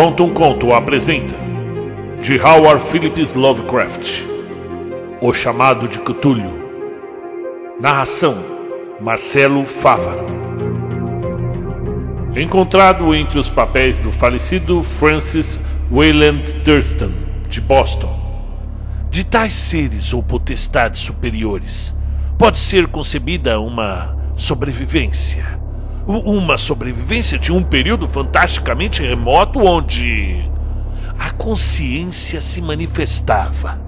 Conta 0.00 0.22
um 0.22 0.32
Conto 0.32 0.72
apresenta. 0.72 1.34
De 2.22 2.40
Howard 2.40 2.88
Phillips 2.88 3.34
Lovecraft. 3.34 4.22
O 5.20 5.32
Chamado 5.32 5.88
de 5.88 5.98
Cthulhu. 5.98 6.54
Narração 7.80 8.36
Marcelo 9.00 9.64
Fávaro. 9.64 10.24
Encontrado 12.36 13.12
entre 13.12 13.40
os 13.40 13.50
papéis 13.50 13.98
do 13.98 14.12
falecido 14.12 14.84
Francis 14.84 15.58
Wayland 15.90 16.62
Thurston, 16.62 17.10
de 17.48 17.60
Boston. 17.60 18.16
De 19.10 19.24
tais 19.24 19.52
seres 19.52 20.12
ou 20.12 20.22
potestades 20.22 21.00
superiores, 21.00 21.92
pode 22.38 22.58
ser 22.58 22.86
concebida 22.86 23.58
uma 23.58 24.16
sobrevivência 24.36 25.58
uma 26.08 26.56
sobrevivência 26.56 27.38
de 27.38 27.52
um 27.52 27.62
período 27.62 28.08
fantasticamente 28.08 29.02
remoto 29.02 29.58
onde 29.58 30.42
a 31.18 31.30
consciência 31.30 32.40
se 32.40 32.62
manifestava. 32.62 33.78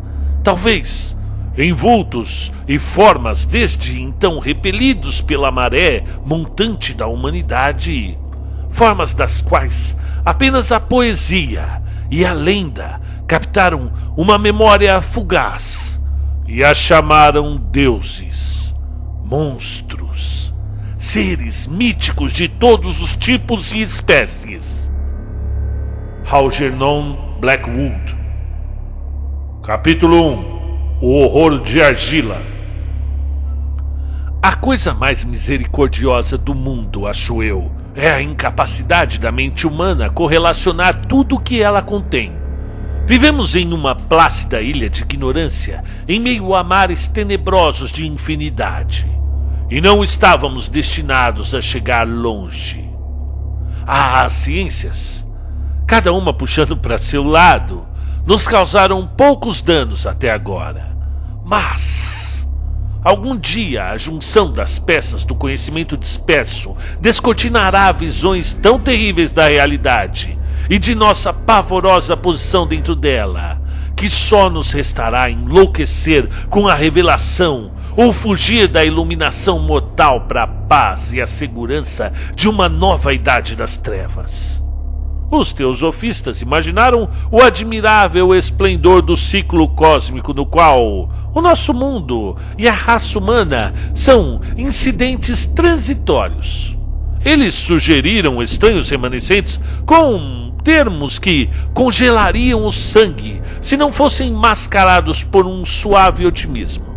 Talvez 0.45 1.17
em 1.57 1.73
vultos 1.73 2.53
e 2.69 2.79
formas 2.79 3.47
desde 3.47 4.01
então 4.01 4.39
repelidos 4.39 5.23
pela 5.23 5.51
maré 5.51 6.05
montante 6.25 6.93
da 6.93 7.07
humanidade, 7.07 8.19
formas 8.69 9.15
das 9.15 9.41
quais 9.41 9.97
apenas 10.25 10.71
a 10.71 10.79
poesia 10.79 11.83
e 12.11 12.25
a 12.25 12.35
lenda 12.35 13.01
captaram 13.27 13.93
uma 14.15 14.37
memória 14.37 15.01
fugaz 15.01 15.99
e 16.47 16.63
a 16.63 16.75
chamaram 16.75 17.57
deuses, 17.57 18.75
monstros 19.25 20.40
seres 21.01 21.67
míticos 21.67 22.31
de 22.31 22.47
todos 22.47 23.01
os 23.01 23.17
tipos 23.17 23.73
e 23.73 23.81
espécies. 23.81 24.91
Algernon 26.31 27.39
Blackwood 27.41 28.15
Capítulo 29.65 30.31
1 30.31 30.99
O 31.01 31.15
horror 31.15 31.63
de 31.63 31.81
argila 31.81 32.43
A 34.43 34.55
coisa 34.55 34.93
mais 34.93 35.25
misericordiosa 35.25 36.37
do 36.37 36.55
mundo, 36.55 37.07
acho 37.07 37.43
eu, 37.43 37.73
é 37.95 38.11
a 38.11 38.21
incapacidade 38.21 39.19
da 39.19 39.33
mente 39.33 39.67
humana 39.67 40.11
correlacionar 40.11 41.07
tudo 41.07 41.37
o 41.37 41.41
que 41.41 41.63
ela 41.63 41.81
contém. 41.81 42.35
Vivemos 43.07 43.57
em 43.57 43.73
uma 43.73 43.95
plácida 43.95 44.61
ilha 44.61 44.91
de 44.91 45.01
ignorância, 45.01 45.83
em 46.07 46.21
meio 46.21 46.55
a 46.55 46.63
mares 46.63 47.09
tenebrosos 47.09 47.91
de 47.91 48.07
infinidade 48.07 49.20
e 49.71 49.81
não 49.81 50.03
estávamos 50.03 50.69
destinados 50.69 51.55
a 51.55 51.61
chegar 51.61 52.07
longe. 52.07 52.91
Ah, 53.87 54.23
as 54.23 54.33
ciências, 54.33 55.25
cada 55.87 56.13
uma 56.13 56.33
puxando 56.33 56.77
para 56.77 56.99
seu 56.99 57.23
lado, 57.23 57.87
nos 58.27 58.49
causaram 58.49 59.07
poucos 59.07 59.63
danos 59.63 60.07
até 60.07 60.31
agora. 60.31 60.91
Mas 61.45 62.49
algum 63.03 63.37
dia 63.37 63.87
a 63.87 63.97
junção 63.97 64.53
das 64.53 64.79
peças 64.79 65.25
do 65.25 65.35
conhecimento 65.35 65.97
disperso 65.97 66.77
descortinará 67.01 67.91
visões 67.93 68.53
tão 68.53 68.79
terríveis 68.79 69.33
da 69.33 69.49
realidade 69.49 70.39
e 70.69 70.79
de 70.79 70.95
nossa 70.95 71.33
pavorosa 71.33 72.17
posição 72.17 72.67
dentro 72.67 72.95
dela, 72.95 73.61
que 74.01 74.09
só 74.09 74.49
nos 74.49 74.73
restará 74.73 75.31
enlouquecer 75.31 76.27
com 76.49 76.67
a 76.67 76.75
revelação 76.75 77.71
ou 77.95 78.15
fugir 78.15 78.67
da 78.67 78.83
iluminação 78.83 79.59
mortal 79.59 80.23
para 80.23 80.45
a 80.45 80.47
paz 80.47 81.13
e 81.13 81.21
a 81.21 81.27
segurança 81.27 82.11
de 82.35 82.49
uma 82.49 82.67
nova 82.67 83.13
idade 83.13 83.55
das 83.55 83.77
trevas. 83.77 84.65
Os 85.31 85.53
teosofistas 85.53 86.41
imaginaram 86.41 87.11
o 87.31 87.43
admirável 87.43 88.35
esplendor 88.35 89.03
do 89.03 89.19
ciclo 89.19 89.69
cósmico 89.69 90.33
no 90.33 90.47
qual 90.47 91.11
o 91.35 91.41
nosso 91.43 91.75
mundo 91.75 92.39
e 92.57 92.67
a 92.67 92.73
raça 92.73 93.19
humana 93.19 93.75
são 93.95 94.41
incidentes 94.57 95.45
transitórios. 95.45 96.75
Eles 97.25 97.55
sugeriram 97.55 98.43
estranhos 98.43 98.89
remanescentes 98.89 99.61
com 99.85 100.55
termos 100.65 101.19
que 101.19 101.51
congelariam 101.75 102.65
o 102.65 102.73
sangue 102.73 103.43
se 103.61 103.77
não 103.77 103.93
fossem 103.93 104.31
mascarados 104.31 105.23
por 105.23 105.47
um 105.47 105.65
suave 105.65 106.25
otimismo. 106.25 106.91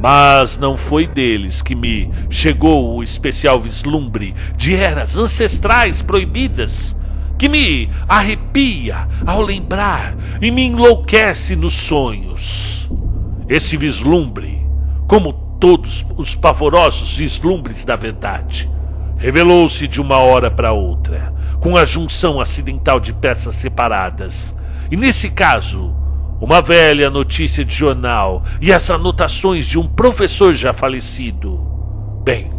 Mas 0.00 0.58
não 0.58 0.76
foi 0.76 1.06
deles 1.06 1.62
que 1.62 1.74
me 1.74 2.10
chegou 2.30 2.96
o 2.96 3.02
especial 3.02 3.60
vislumbre 3.60 4.34
de 4.56 4.74
eras 4.74 5.16
ancestrais 5.16 6.02
proibidas, 6.02 6.96
que 7.38 7.48
me 7.48 7.90
arrepia 8.08 9.08
ao 9.26 9.42
lembrar 9.42 10.14
e 10.40 10.50
me 10.50 10.62
enlouquece 10.62 11.54
nos 11.56 11.74
sonhos. 11.74 12.90
Esse 13.48 13.76
vislumbre, 13.76 14.66
como 15.06 15.32
todos 15.60 16.04
os 16.16 16.34
pavorosos 16.34 17.16
vislumbres 17.16 17.84
da 17.84 17.96
verdade, 17.96 18.70
revelou-se 19.24 19.88
de 19.88 20.02
uma 20.02 20.18
hora 20.18 20.50
para 20.50 20.72
outra, 20.72 21.32
com 21.58 21.78
a 21.78 21.84
junção 21.86 22.38
acidental 22.38 23.00
de 23.00 23.10
peças 23.10 23.54
separadas. 23.54 24.54
E 24.90 24.98
nesse 24.98 25.30
caso, 25.30 25.96
uma 26.38 26.60
velha 26.60 27.08
notícia 27.08 27.64
de 27.64 27.74
jornal 27.74 28.44
e 28.60 28.70
as 28.70 28.90
anotações 28.90 29.64
de 29.64 29.78
um 29.78 29.88
professor 29.88 30.52
já 30.52 30.74
falecido. 30.74 31.56
Bem, 32.22 32.52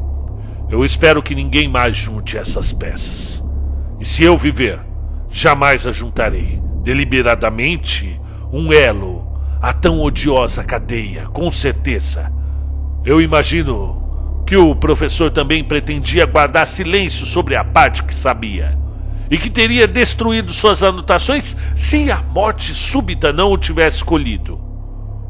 eu 0.67 0.83
espero 0.83 1.21
que 1.21 1.35
ninguém 1.35 1.67
mais 1.67 1.95
junte 1.95 2.35
essas 2.35 2.73
peças. 2.73 3.45
E 3.99 4.03
se 4.03 4.23
eu 4.23 4.35
viver, 4.35 4.79
jamais 5.29 5.85
ajuntarei, 5.85 6.59
deliberadamente, 6.81 8.19
um 8.51 8.73
elo 8.73 9.37
a 9.61 9.71
tão 9.71 10.01
odiosa 10.01 10.63
cadeia, 10.63 11.27
com 11.27 11.51
certeza. 11.51 12.33
Eu 13.05 13.21
imagino 13.21 14.04
que 14.45 14.55
o 14.55 14.75
professor 14.75 15.31
também 15.31 15.63
pretendia 15.63 16.25
guardar 16.25 16.67
silêncio 16.67 17.25
sobre 17.25 17.55
a 17.55 17.63
parte 17.63 18.03
que 18.03 18.13
sabia 18.13 18.77
e 19.29 19.37
que 19.37 19.49
teria 19.49 19.87
destruído 19.87 20.53
suas 20.53 20.83
anotações 20.83 21.55
se 21.75 22.11
a 22.11 22.21
morte 22.21 22.73
súbita 22.75 23.33
não 23.33 23.51
o 23.51 23.57
tivesse 23.57 23.97
escolhido. 23.97 24.59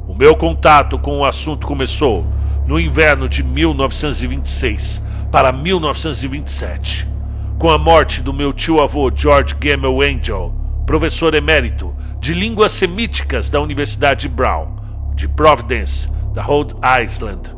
O 0.07 0.13
meu 0.13 0.35
contato 0.35 0.99
com 0.99 1.19
o 1.19 1.25
assunto 1.25 1.65
começou 1.65 2.27
no 2.67 2.79
inverno 2.79 3.29
de 3.29 3.41
1926 3.41 5.01
para 5.31 5.51
1927, 5.51 7.07
com 7.57 7.69
a 7.69 7.77
morte 7.77 8.21
do 8.21 8.33
meu 8.33 8.51
tio-avô 8.51 9.09
George 9.15 9.55
Gamel 9.55 10.01
Angel, 10.01 10.53
professor 10.85 11.33
emérito 11.33 11.95
de 12.19 12.33
línguas 12.33 12.73
semíticas 12.73 13.49
da 13.49 13.61
Universidade 13.61 14.27
Brown, 14.27 14.75
de 15.15 15.27
Providence, 15.27 16.09
da 16.33 16.41
Rhode 16.41 16.75
Island. 17.01 17.54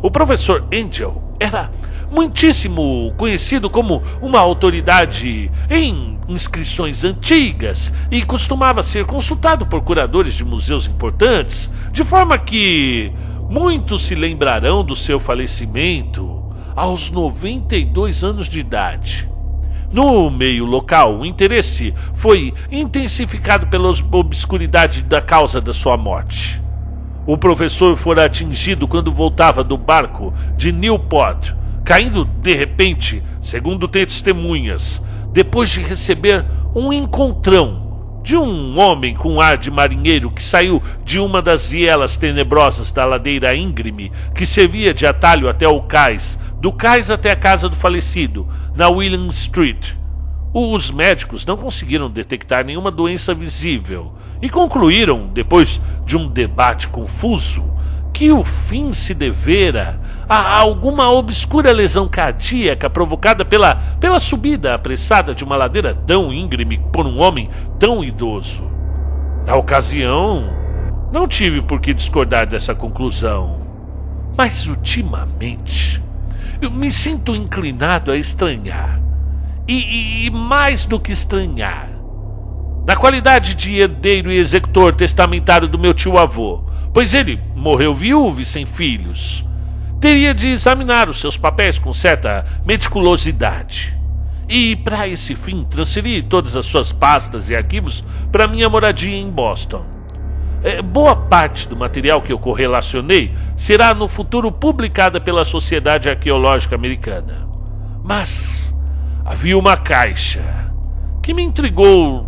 O 0.00 0.10
professor 0.10 0.64
Angel 0.72 1.20
era 1.40 1.72
muitíssimo 2.10 3.12
conhecido 3.16 3.68
como 3.68 4.02
uma 4.22 4.38
autoridade 4.38 5.50
em 5.68 6.18
inscrições 6.28 7.02
antigas 7.02 7.92
e 8.10 8.22
costumava 8.22 8.82
ser 8.82 9.04
consultado 9.06 9.66
por 9.66 9.82
curadores 9.82 10.34
de 10.34 10.44
museus 10.44 10.86
importantes, 10.86 11.70
de 11.90 12.04
forma 12.04 12.38
que 12.38 13.12
muitos 13.50 14.02
se 14.02 14.14
lembrarão 14.14 14.84
do 14.84 14.94
seu 14.94 15.18
falecimento 15.18 16.44
aos 16.76 17.10
92 17.10 18.22
anos 18.22 18.48
de 18.48 18.60
idade. 18.60 19.28
No 19.90 20.30
meio 20.30 20.64
local, 20.64 21.18
o 21.18 21.26
interesse 21.26 21.92
foi 22.14 22.52
intensificado 22.70 23.66
pela 23.66 23.90
obscuridade 24.12 25.02
da 25.02 25.20
causa 25.20 25.60
da 25.60 25.72
sua 25.72 25.96
morte. 25.96 26.67
O 27.28 27.36
professor 27.36 27.94
fora 27.94 28.24
atingido 28.24 28.88
quando 28.88 29.12
voltava 29.12 29.62
do 29.62 29.76
barco 29.76 30.32
de 30.56 30.72
Newport 30.72 31.52
caindo 31.84 32.24
de 32.24 32.54
repente, 32.54 33.22
segundo 33.42 33.86
testemunhas, 33.86 35.04
depois 35.30 35.68
de 35.68 35.82
receber 35.82 36.42
um 36.74 36.90
encontrão 36.90 38.20
de 38.22 38.34
um 38.34 38.78
homem 38.78 39.14
com 39.14 39.42
ar 39.42 39.58
de 39.58 39.70
marinheiro 39.70 40.30
que 40.30 40.42
saiu 40.42 40.82
de 41.04 41.20
uma 41.20 41.42
das 41.42 41.68
vielas 41.68 42.16
tenebrosas 42.16 42.90
da 42.90 43.04
ladeira 43.04 43.54
íngreme 43.54 44.10
que 44.34 44.46
servia 44.46 44.94
de 44.94 45.04
atalho 45.04 45.50
até 45.50 45.68
o 45.68 45.82
cais, 45.82 46.38
do 46.58 46.72
cais 46.72 47.10
até 47.10 47.32
a 47.32 47.36
casa 47.36 47.68
do 47.68 47.76
falecido, 47.76 48.48
na 48.74 48.88
William 48.88 49.28
Street. 49.28 49.92
Os 50.52 50.90
médicos 50.90 51.44
não 51.44 51.56
conseguiram 51.56 52.10
detectar 52.10 52.64
nenhuma 52.64 52.90
doença 52.90 53.34
visível 53.34 54.14
e 54.40 54.48
concluíram, 54.48 55.28
depois 55.32 55.80
de 56.06 56.16
um 56.16 56.26
debate 56.26 56.88
confuso, 56.88 57.64
que 58.12 58.32
o 58.32 58.42
fim 58.42 58.92
se 58.92 59.14
devera 59.14 60.00
a 60.28 60.58
alguma 60.58 61.10
obscura 61.10 61.70
lesão 61.70 62.08
cardíaca 62.08 62.88
provocada 62.88 63.44
pela, 63.44 63.76
pela 64.00 64.18
subida 64.18 64.74
apressada 64.74 65.34
de 65.34 65.44
uma 65.44 65.56
ladeira 65.56 65.94
tão 65.94 66.32
íngreme 66.32 66.78
por 66.92 67.06
um 67.06 67.20
homem 67.20 67.50
tão 67.78 68.02
idoso. 68.02 68.64
Na 69.46 69.54
ocasião, 69.54 70.44
não 71.12 71.28
tive 71.28 71.62
por 71.62 71.80
que 71.80 71.94
discordar 71.94 72.46
dessa 72.46 72.74
conclusão. 72.74 73.66
Mas 74.36 74.66
ultimamente, 74.66 76.02
eu 76.60 76.70
me 76.70 76.90
sinto 76.90 77.34
inclinado 77.34 78.10
a 78.10 78.16
estranhar. 78.16 79.07
E, 79.68 80.26
e, 80.26 80.30
mais 80.30 80.86
do 80.86 80.98
que 80.98 81.12
estranhar, 81.12 81.90
na 82.86 82.96
qualidade 82.96 83.54
de 83.54 83.78
herdeiro 83.78 84.32
e 84.32 84.38
executor 84.38 84.94
testamentário 84.94 85.68
do 85.68 85.78
meu 85.78 85.92
tio-avô, 85.92 86.64
pois 86.94 87.12
ele 87.12 87.38
morreu 87.54 87.92
viúvo 87.92 88.40
e 88.40 88.46
sem 88.46 88.64
filhos. 88.64 89.44
Teria 90.00 90.32
de 90.32 90.46
examinar 90.46 91.10
os 91.10 91.20
seus 91.20 91.36
papéis 91.36 91.78
com 91.78 91.92
certa 91.92 92.46
meticulosidade. 92.64 93.94
E, 94.48 94.74
para 94.76 95.06
esse 95.06 95.36
fim, 95.36 95.64
transferi 95.64 96.22
todas 96.22 96.56
as 96.56 96.64
suas 96.64 96.90
pastas 96.90 97.50
e 97.50 97.54
arquivos 97.54 98.02
para 98.32 98.48
minha 98.48 98.70
moradia 98.70 99.14
em 99.14 99.30
Boston. 99.30 99.84
É, 100.62 100.80
boa 100.80 101.14
parte 101.14 101.68
do 101.68 101.76
material 101.76 102.22
que 102.22 102.32
eu 102.32 102.38
correlacionei 102.38 103.34
será 103.54 103.92
no 103.92 104.08
futuro 104.08 104.50
publicada 104.50 105.20
pela 105.20 105.44
Sociedade 105.44 106.08
Arqueológica 106.08 106.74
Americana. 106.74 107.46
Mas 108.02 108.74
havia 109.28 109.58
uma 109.58 109.76
caixa 109.76 110.72
que 111.22 111.34
me 111.34 111.42
intrigou 111.42 112.26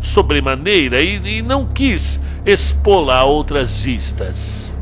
sobremaneira 0.00 1.00
e, 1.00 1.38
e 1.38 1.42
não 1.42 1.64
quis 1.64 2.20
expô-la 2.44 3.18
a 3.18 3.24
outras 3.24 3.84
vistas. 3.84 4.74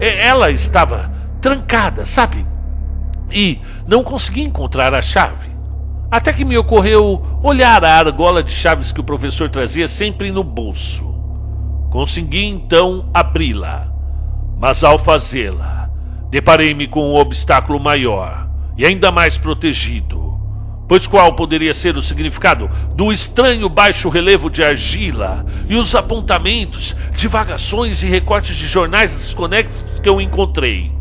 Ela 0.00 0.50
estava 0.50 1.12
trancada, 1.40 2.04
sabe? 2.04 2.44
E 3.30 3.60
não 3.86 4.02
consegui 4.02 4.42
encontrar 4.42 4.92
a 4.94 5.00
chave. 5.00 5.48
Até 6.10 6.32
que 6.32 6.44
me 6.44 6.58
ocorreu 6.58 7.24
olhar 7.40 7.84
a 7.84 7.98
argola 7.98 8.42
de 8.42 8.50
chaves 8.50 8.90
que 8.90 9.00
o 9.00 9.04
professor 9.04 9.48
trazia 9.48 9.86
sempre 9.86 10.32
no 10.32 10.42
bolso. 10.42 11.06
Consegui 11.88 12.46
então 12.46 13.08
abri-la, 13.14 13.92
mas 14.58 14.82
ao 14.82 14.98
fazê-la, 14.98 15.88
deparei-me 16.30 16.88
com 16.88 17.12
um 17.12 17.14
obstáculo 17.14 17.78
maior 17.78 18.48
e 18.76 18.84
ainda 18.84 19.12
mais 19.12 19.38
protegido. 19.38 20.31
Pois 20.92 21.06
qual 21.06 21.32
poderia 21.32 21.72
ser 21.72 21.96
o 21.96 22.02
significado 22.02 22.68
do 22.94 23.10
estranho 23.10 23.66
baixo 23.66 24.10
relevo 24.10 24.50
de 24.50 24.62
argila 24.62 25.42
e 25.66 25.74
os 25.74 25.94
apontamentos, 25.94 26.94
divagações 27.16 28.02
e 28.02 28.06
recortes 28.06 28.54
de 28.54 28.68
jornais 28.68 29.16
desconexos 29.16 29.98
que 29.98 30.06
eu 30.06 30.20
encontrei? 30.20 30.92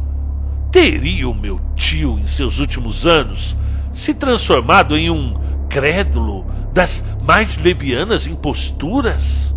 Teria 0.71 1.27
o 1.27 1.35
meu 1.35 1.59
tio, 1.75 2.17
em 2.17 2.25
seus 2.25 2.59
últimos 2.59 3.05
anos, 3.05 3.53
se 3.91 4.13
transformado 4.13 4.97
em 4.97 5.09
um 5.09 5.37
crédulo 5.67 6.45
das 6.71 7.03
mais 7.21 7.57
levianas 7.57 8.27
imposturas? 8.27 9.53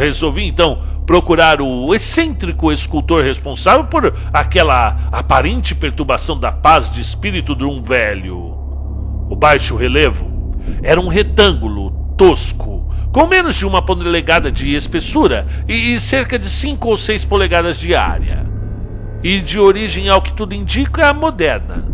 Resolvi 0.00 0.44
então 0.44 0.82
procurar 1.06 1.60
o 1.62 1.94
excêntrico 1.94 2.72
escultor 2.72 3.22
responsável 3.22 3.84
por 3.84 4.12
aquela 4.32 5.08
aparente 5.12 5.72
perturbação 5.72 6.36
da 6.36 6.50
paz 6.50 6.90
de 6.90 7.00
espírito 7.00 7.54
de 7.54 7.64
um 7.64 7.80
velho. 7.80 8.49
O 9.30 9.36
baixo 9.36 9.76
relevo 9.76 10.28
era 10.82 11.00
um 11.00 11.06
retângulo 11.06 11.92
tosco, 12.18 12.92
com 13.12 13.28
menos 13.28 13.54
de 13.54 13.64
uma 13.64 13.80
polegada 13.80 14.50
de 14.50 14.74
espessura 14.74 15.46
e 15.68 15.98
cerca 16.00 16.36
de 16.36 16.50
cinco 16.50 16.88
ou 16.88 16.98
seis 16.98 17.24
polegadas 17.24 17.78
de 17.78 17.94
área. 17.94 18.44
E 19.22 19.38
de 19.40 19.58
origem, 19.58 20.08
ao 20.08 20.20
que 20.20 20.32
tudo 20.32 20.52
indica, 20.52 21.14
moderna. 21.14 21.86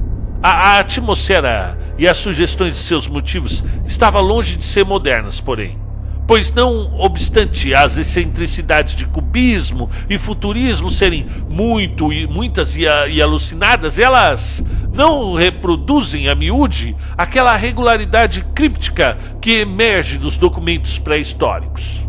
A, 0.43 0.51
a 0.51 0.79
atmosfera 0.79 1.79
e 1.99 2.09
as 2.09 2.17
sugestões 2.17 2.75
de 2.75 2.81
seus 2.81 3.07
motivos 3.07 3.63
estavam 3.85 4.23
longe 4.23 4.57
de 4.57 4.65
ser 4.65 4.87
modernas, 4.87 5.39
porém 5.39 5.86
pois 6.27 6.53
não 6.53 6.99
obstante 6.99 7.75
as 7.75 7.97
excentricidades 7.97 8.97
de 8.97 9.07
cubismo 9.07 9.89
e 10.09 10.19
futurismo 10.19 10.91
serem 10.91 11.27
muito 11.49 12.13
e 12.13 12.27
muitas 12.27 12.77
e, 12.77 12.83
e, 12.83 13.23
alucinadas, 13.23 13.99
elas 13.99 14.63
não 14.93 15.35
reproduzem 15.35 16.29
a 16.29 16.35
miúde 16.35 16.97
aquela 17.17 17.55
regularidade 17.55 18.45
críptica 18.55 19.17
que 19.41 19.61
emerge 19.61 20.19
dos 20.19 20.37
documentos 20.37 20.99
pré-históricos. 20.99 22.07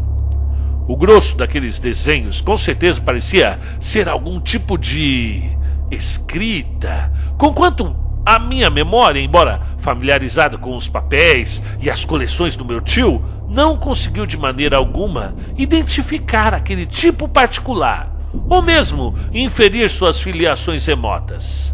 O 0.87 0.95
grosso 0.95 1.35
daqueles 1.35 1.79
desenhos 1.79 2.39
com 2.39 2.57
certeza 2.57 3.01
parecia 3.01 3.59
ser 3.79 4.07
algum 4.07 4.39
tipo 4.39 4.77
de 4.77 5.43
escrita, 5.91 7.11
conquanto 7.37 8.06
a 8.27 8.37
minha 8.39 8.69
memória, 8.69 9.21
embora 9.21 9.61
familiarizada 9.77 10.57
com 10.57 10.75
os 10.75 10.89
papéis 10.89 11.63
e 11.79 11.89
as 11.89 12.03
coleções 12.03 12.57
do 12.57 12.65
meu 12.65 12.81
tio, 12.81 13.23
não 13.47 13.77
conseguiu 13.77 14.25
de 14.25 14.35
maneira 14.35 14.75
alguma 14.75 15.33
identificar 15.55 16.53
aquele 16.53 16.85
tipo 16.85 17.29
particular, 17.29 18.13
ou 18.49 18.61
mesmo 18.61 19.15
inferir 19.31 19.89
suas 19.89 20.19
filiações 20.19 20.85
remotas. 20.85 21.73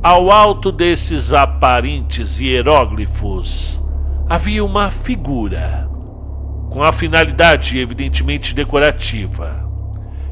Ao 0.00 0.30
alto 0.30 0.70
desses 0.70 1.32
aparentes 1.32 2.38
hieróglifos 2.38 3.82
havia 4.28 4.64
uma 4.64 4.92
figura, 4.92 5.90
com 6.70 6.84
a 6.84 6.92
finalidade 6.92 7.80
evidentemente 7.80 8.54
decorativa. 8.54 9.68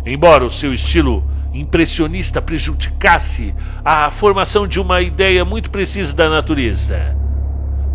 Embora 0.04 0.44
o 0.44 0.50
seu 0.50 0.72
estilo 0.72 1.28
impressionista 1.60 2.40
prejudicasse 2.42 3.54
a 3.84 4.10
formação 4.10 4.66
de 4.66 4.80
uma 4.80 5.00
ideia 5.00 5.44
muito 5.44 5.70
precisa 5.70 6.14
da 6.14 6.28
natureza, 6.28 7.16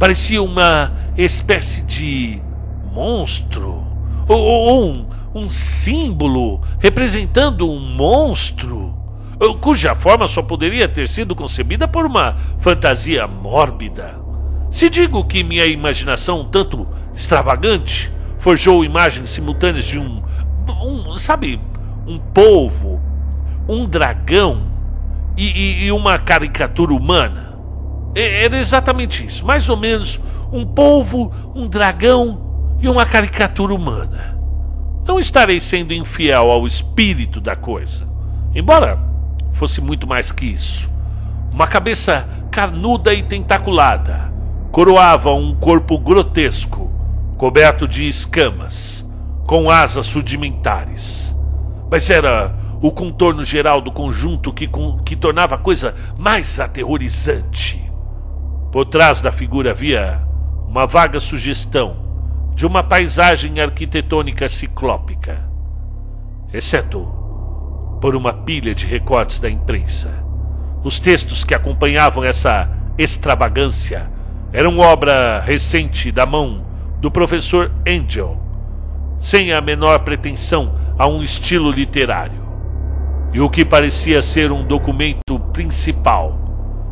Parecia 0.02 0.42
uma 0.42 0.92
espécie 1.16 1.84
de 1.84 2.42
monstro, 2.92 3.86
ou, 4.28 4.40
ou 4.40 4.84
um, 4.84 5.06
um 5.36 5.52
símbolo 5.52 6.60
representando 6.80 7.70
um 7.70 7.80
monstro, 7.80 8.96
cuja 9.62 9.94
forma 9.94 10.28
só 10.28 10.42
poderia 10.42 10.88
ter 10.88 11.08
sido 11.08 11.36
concebida 11.36 11.88
por 11.88 12.08
uma 12.08 12.36
fantasia 12.58 13.28
mórbida. 13.28 14.20
Se 14.72 14.90
digo 14.90 15.24
que 15.24 15.44
minha 15.44 15.68
imaginação, 15.68 16.46
tanto 16.46 16.88
extravagante, 17.14 18.12
forjou 18.40 18.84
imagens 18.84 19.30
simultâneas 19.30 19.86
de 19.86 20.00
um, 20.00 20.24
um 20.84 21.16
sabe, 21.20 21.62
um 22.08 22.18
polvo, 22.18 23.00
um 23.72 23.86
dragão 23.86 24.64
e, 25.38 25.48
e, 25.48 25.86
e 25.86 25.92
uma 25.92 26.20
caricatura 26.20 26.94
humana. 26.94 27.58
É, 28.14 28.44
era 28.46 28.58
exatamente 28.58 29.26
isso. 29.26 29.46
Mais 29.46 29.70
ou 29.70 29.78
menos 29.78 30.20
um 30.52 30.66
polvo, 30.66 31.32
um 31.56 31.68
dragão 31.68 32.76
e 32.82 32.90
uma 32.90 33.06
caricatura 33.06 33.74
humana. 33.74 34.38
Não 35.08 35.20
estarei 35.20 35.60
sendo 35.62 35.94
infiel 35.94 36.52
ao 36.52 36.68
espírito 36.68 37.40
da 37.40 37.56
coisa. 37.56 38.08
Embora 38.54 39.00
fosse 39.54 39.80
muito 39.80 40.06
mais 40.06 40.32
que 40.32 40.46
isso. 40.46 40.90
Uma 41.52 41.68
cabeça 41.68 42.28
carnuda 42.52 43.14
e 43.14 43.24
tentaculada 43.24 44.32
coroava 44.72 45.34
um 45.34 45.54
corpo 45.56 45.98
grotesco, 45.98 46.92
coberto 47.38 47.88
de 47.88 48.08
escamas, 48.08 49.06
com 49.46 49.70
asas 49.70 50.14
rudimentares. 50.14 51.36
Mas 51.90 52.10
era 52.10 52.56
o 52.82 52.92
contorno 52.92 53.46
geral 53.46 53.80
do 53.80 53.92
conjunto 53.92 54.52
que, 54.52 54.68
que 55.06 55.16
tornava 55.16 55.56
a 55.56 55.60
coisa 55.60 55.94
mais 56.18 56.60
aterrorizante. 56.60 57.80
Por 58.72 58.86
trás 58.86 59.22
da 59.22 59.32
figura 59.32 59.70
havia 59.70 60.20
uma 60.68 60.88
vaga 60.88 61.20
sugestão 61.20 61.96
de 62.56 62.66
uma 62.66 62.82
paisagem 62.82 63.60
arquitetônica 63.60 64.50
ciclópica, 64.50 65.48
exceto 66.52 67.08
por 68.02 68.16
uma 68.16 68.34
pilha 68.34 68.74
de 68.74 68.88
recortes 68.88 69.38
da 69.38 69.50
imprensa. 69.50 70.12
Os 70.84 71.00
textos 71.00 71.44
que 71.44 71.54
acompanhavam 71.54 72.24
essa 72.24 72.68
extravagância 72.98 74.12
eram 74.52 74.80
obra 74.80 75.40
recente 75.40 76.12
da 76.12 76.26
mão 76.26 76.66
do 77.00 77.12
professor 77.12 77.72
Angel, 77.88 78.42
sem 79.20 79.54
a 79.54 79.62
menor 79.62 80.00
pretensão 80.00 80.76
a 80.98 81.08
um 81.08 81.22
estilo 81.22 81.70
literário. 81.70 82.41
E 83.34 83.40
o 83.40 83.50
que 83.50 83.64
parecia 83.64 84.22
ser 84.22 84.52
um 84.52 84.66
documento 84.66 85.40
principal 85.54 86.38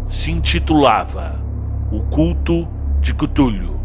se 0.08 0.32
intitulava 0.32 1.40
o 1.92 2.02
culto 2.02 2.68
de 3.02 3.14
Cthulhu. 3.14 3.80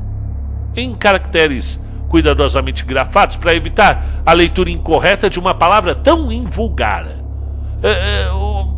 Em 0.76 0.94
caracteres 0.94 1.80
cuidadosamente 2.08 2.84
grafados 2.84 3.37
para 3.37 3.54
evitar 3.56 4.23
a 4.25 4.32
leitura 4.32 4.70
incorreta 4.70 5.28
de 5.28 5.40
uma 5.40 5.52
palavra 5.52 5.96
tão 5.96 6.30
invulgar. 6.30 7.08
É, 7.82 8.23
é, 8.23 8.30
o, 8.30 8.68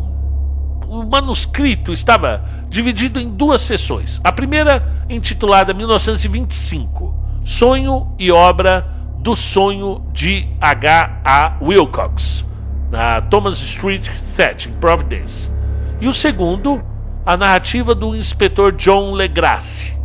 o 0.87 1.05
manuscrito 1.05 1.93
estava 1.93 2.43
dividido 2.67 3.19
em 3.19 3.29
duas 3.29 3.61
sessões. 3.61 4.19
A 4.23 4.31
primeira, 4.31 4.83
intitulada 5.07 5.71
1925, 5.71 7.13
Sonho 7.43 8.11
e 8.17 8.31
Obra 8.31 8.87
do 9.19 9.35
Sonho 9.35 10.03
de 10.11 10.47
H. 10.59 11.21
A. 11.23 11.57
Wilcox, 11.61 12.43
na 12.89 13.21
Thomas 13.21 13.61
Street 13.61 14.09
7, 14.21 14.69
em 14.69 14.73
Providence. 14.73 15.51
E 15.99 16.07
o 16.07 16.13
segundo, 16.13 16.81
a 17.25 17.35
narrativa 17.35 17.93
do 17.93 18.15
inspetor 18.15 18.71
John 18.71 19.11
Legrasse 19.13 19.97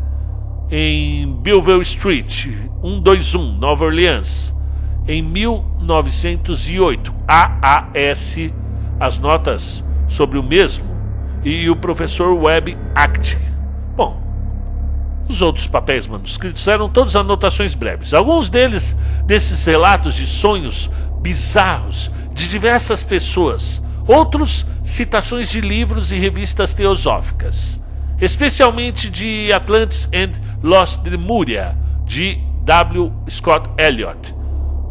em 0.71 1.31
Belleville 1.43 1.83
Street, 1.83 2.49
121, 2.81 3.59
Nova 3.59 3.85
Orleans, 3.85 4.57
em 5.07 5.23
1908. 5.23 7.15
AAS, 7.29 8.37
as 8.99 9.19
notas 9.19 9.85
sobre 10.09 10.39
o 10.39 10.43
mesmo, 10.43 10.85
e 11.45 11.69
o 11.69 11.77
professor 11.77 12.33
Webb 12.33 12.79
Act. 12.95 13.39
Bom, 13.95 14.19
Os 15.29 15.43
outros 15.43 15.67
papéis 15.67 16.07
manuscritos 16.07 16.67
eram 16.67 16.89
todos 16.89 17.15
anotações 17.17 17.75
breves. 17.75 18.13
Alguns 18.13 18.49
deles, 18.51 18.97
desses 19.25 19.65
relatos 19.65 20.15
de 20.15 20.27
sonhos 20.27 20.91
bizarros 21.23 22.11
de 22.35 22.49
diversas 22.49 23.03
pessoas, 23.03 23.83
outros, 24.07 24.67
citações 24.83 25.49
de 25.49 25.61
livros 25.61 26.11
e 26.11 26.19
revistas 26.19 26.75
teosóficas, 26.75 27.81
especialmente 28.21 29.09
de 29.09 29.53
Atlantis 29.53 30.09
and 30.13 30.33
Lost 30.63 31.01
Lemuria, 31.07 31.77
de 32.05 32.39
W. 32.65 33.13
Scott 33.31 33.71
Elliott. 33.79 34.35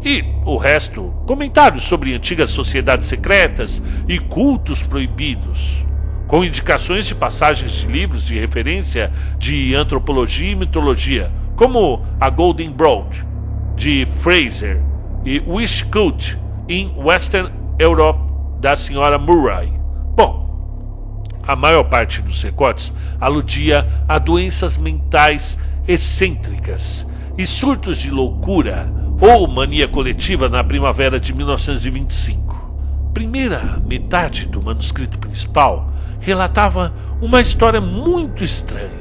E 0.04 0.24
o 0.44 0.56
resto, 0.56 1.14
comentários 1.26 1.84
sobre 1.84 2.14
antigas 2.14 2.50
sociedades 2.50 3.06
secretas 3.06 3.80
e 4.08 4.18
cultos 4.18 4.82
proibidos 4.82 5.86
com 6.32 6.42
indicações 6.42 7.06
de 7.06 7.14
passagens 7.14 7.72
de 7.72 7.86
livros 7.86 8.24
de 8.24 8.40
referência 8.40 9.12
de 9.38 9.74
antropologia 9.74 10.52
e 10.52 10.56
mitologia, 10.56 11.30
como 11.56 12.02
a 12.18 12.30
Golden 12.30 12.70
Broad, 12.70 13.28
de 13.76 14.06
Fraser, 14.22 14.80
e 15.24 15.40
Wishcote, 15.46 16.38
em 16.68 16.92
Western 16.96 17.52
Europe, 17.78 18.20
da 18.60 18.76
senhora 18.76 19.18
Murray. 19.18 19.72
Bom, 20.14 21.26
a 21.46 21.56
maior 21.56 21.84
parte 21.84 22.22
dos 22.22 22.42
recortes 22.42 22.92
aludia 23.20 23.86
a 24.08 24.18
doenças 24.18 24.76
mentais 24.76 25.58
excêntricas 25.86 27.06
e 27.36 27.44
surtos 27.46 27.98
de 27.98 28.10
loucura 28.10 28.92
ou 29.20 29.46
mania 29.46 29.88
coletiva 29.88 30.48
na 30.48 30.62
primavera 30.62 31.18
de 31.18 31.32
1925. 31.32 33.10
Primeira 33.14 33.80
metade 33.86 34.46
do 34.46 34.62
manuscrito 34.62 35.18
principal 35.18 35.92
relatava 36.20 36.94
uma 37.20 37.40
história 37.40 37.80
muito 37.80 38.42
estranha. 38.42 38.92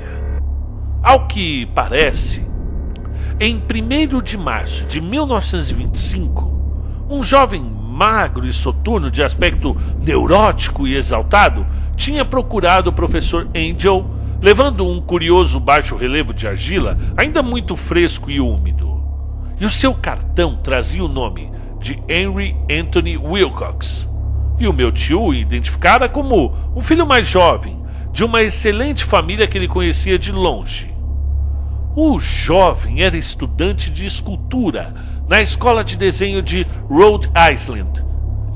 Ao 1.01 1.27
que 1.27 1.65
parece, 1.67 2.45
em 3.39 3.55
1 3.55 4.21
de 4.21 4.37
março 4.37 4.85
de 4.85 5.01
1925, 5.01 6.51
um 7.09 7.23
jovem 7.23 7.61
magro 7.61 8.47
e 8.47 8.53
soturno 8.53 9.11
de 9.11 9.21
aspecto 9.21 9.75
neurótico 10.01 10.87
e 10.87 10.95
exaltado 10.95 11.65
tinha 11.95 12.23
procurado 12.23 12.89
o 12.89 12.93
professor 12.93 13.47
Angel, 13.55 14.09
levando 14.41 14.87
um 14.87 14.99
curioso 15.01 15.59
baixo 15.59 15.95
relevo 15.95 16.33
de 16.33 16.47
argila, 16.47 16.97
ainda 17.15 17.43
muito 17.43 17.75
fresco 17.75 18.31
e 18.31 18.39
úmido. 18.39 19.03
E 19.59 19.65
o 19.65 19.69
seu 19.69 19.93
cartão 19.93 20.55
trazia 20.55 21.03
o 21.03 21.07
nome 21.07 21.51
de 21.79 22.01
Henry 22.07 22.55
Anthony 22.71 23.17
Wilcox, 23.17 24.09
e 24.57 24.67
o 24.67 24.73
meu 24.73 24.91
tio 24.91 25.21
o 25.21 25.33
identificara 25.33 26.07
como 26.07 26.55
um 26.75 26.81
filho 26.81 27.05
mais 27.05 27.27
jovem, 27.27 27.81
de 28.11 28.23
uma 28.23 28.41
excelente 28.41 29.03
família 29.03 29.47
que 29.47 29.57
ele 29.57 29.67
conhecia 29.67 30.17
de 30.17 30.31
longe. 30.31 30.90
O 31.95 32.19
jovem 32.19 33.01
era 33.01 33.17
estudante 33.17 33.89
de 33.91 34.05
escultura 34.05 34.93
na 35.27 35.41
escola 35.41 35.83
de 35.83 35.97
desenho 35.97 36.41
de 36.41 36.65
Rhode 36.89 37.29
Island 37.53 38.03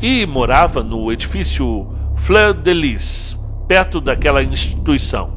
e 0.01 0.25
morava 0.25 0.81
no 0.81 1.11
edifício 1.11 1.87
Fleur 2.15 2.53
de 2.53 2.73
Lis, 2.73 3.37
perto 3.67 3.99
daquela 3.99 4.41
instituição. 4.41 5.33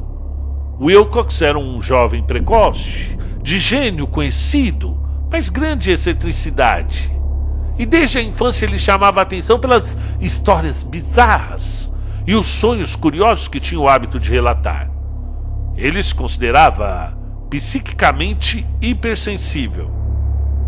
Wilcox 0.79 1.41
era 1.41 1.59
um 1.59 1.81
jovem 1.81 2.23
precoce, 2.23 3.17
de 3.41 3.59
gênio 3.59 4.07
conhecido, 4.07 4.97
mas 5.29 5.49
grande 5.49 5.91
excentricidade 5.91 7.19
e 7.79 7.85
desde 7.85 8.17
a 8.17 8.21
infância 8.21 8.65
ele 8.65 8.77
chamava 8.77 9.21
a 9.21 9.23
atenção 9.23 9.57
pelas 9.57 9.97
histórias 10.19 10.83
bizarras 10.83 11.89
e 12.27 12.35
os 12.35 12.45
sonhos 12.45 12.93
curiosos 12.93 13.47
que 13.47 13.59
tinha 13.59 13.79
o 13.79 13.87
hábito 13.87 14.19
de 14.19 14.29
relatar. 14.29 14.91
Ele 15.77 16.03
se 16.03 16.13
considerava 16.13 17.17
psiquicamente 17.49 18.65
hipersensível. 18.81 19.89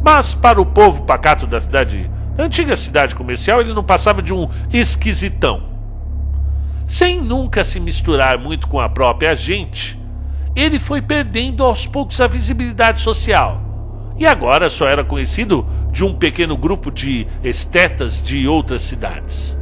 Mas 0.04 0.34
para 0.34 0.60
o 0.60 0.66
povo 0.66 1.04
pacato 1.04 1.46
da 1.46 1.62
cidade, 1.62 2.10
da 2.36 2.46
antiga 2.46 2.76
cidade 2.76 3.14
comercial, 3.14 3.62
ele 3.62 3.74
não 3.74 3.84
passava 3.84 4.22
de 4.22 4.34
um 4.34 4.50
esquisitão. 4.74 5.70
Sem 6.88 7.22
nunca 7.22 7.64
se 7.64 7.80
misturar 7.80 8.38
muito 8.38 8.68
com 8.68 8.80
a 8.80 8.90
própria 8.90 9.36
gente, 9.36 10.00
ele 10.56 10.80
foi 10.80 11.02
perdendo 11.02 11.64
aos 11.64 11.86
poucos 11.88 12.20
a 12.20 12.28
visibilidade 12.28 13.02
social. 13.02 13.62
E 14.18 14.26
agora 14.26 14.70
só 14.70 14.88
era 14.88 15.04
conhecido 15.04 15.66
de 15.92 16.04
um 16.04 16.14
pequeno 16.14 16.58
grupo 16.58 16.92
de 16.92 17.28
estetas 17.44 18.22
de 18.22 18.48
outras 18.48 18.82
cidades. 18.82 19.58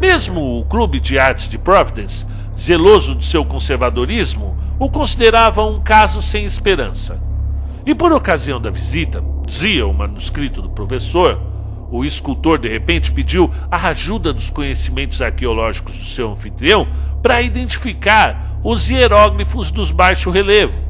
Mesmo 0.00 0.58
o 0.58 0.64
Clube 0.64 1.00
de 1.00 1.18
Artes 1.18 1.48
de 1.48 1.58
Providence, 1.58 2.26
zeloso 2.58 3.14
de 3.14 3.24
seu 3.24 3.44
conservadorismo, 3.44 4.56
o 4.80 4.88
considerava 4.88 5.62
um 5.62 5.78
caso 5.78 6.22
sem 6.22 6.46
esperança. 6.46 7.20
E 7.84 7.94
por 7.94 8.10
ocasião 8.12 8.58
da 8.58 8.70
visita, 8.70 9.22
dizia 9.46 9.86
o 9.86 9.92
manuscrito 9.92 10.62
do 10.62 10.70
professor, 10.70 11.38
o 11.90 12.02
escultor 12.02 12.58
de 12.58 12.68
repente 12.68 13.12
pediu 13.12 13.52
a 13.70 13.88
ajuda 13.88 14.32
dos 14.32 14.48
conhecimentos 14.48 15.20
arqueológicos 15.20 15.98
do 15.98 16.04
seu 16.04 16.32
anfitrião 16.32 16.88
para 17.22 17.42
identificar 17.42 18.58
os 18.64 18.88
hieróglifos 18.88 19.70
dos 19.70 19.90
baixo 19.90 20.30
relevo. 20.30 20.80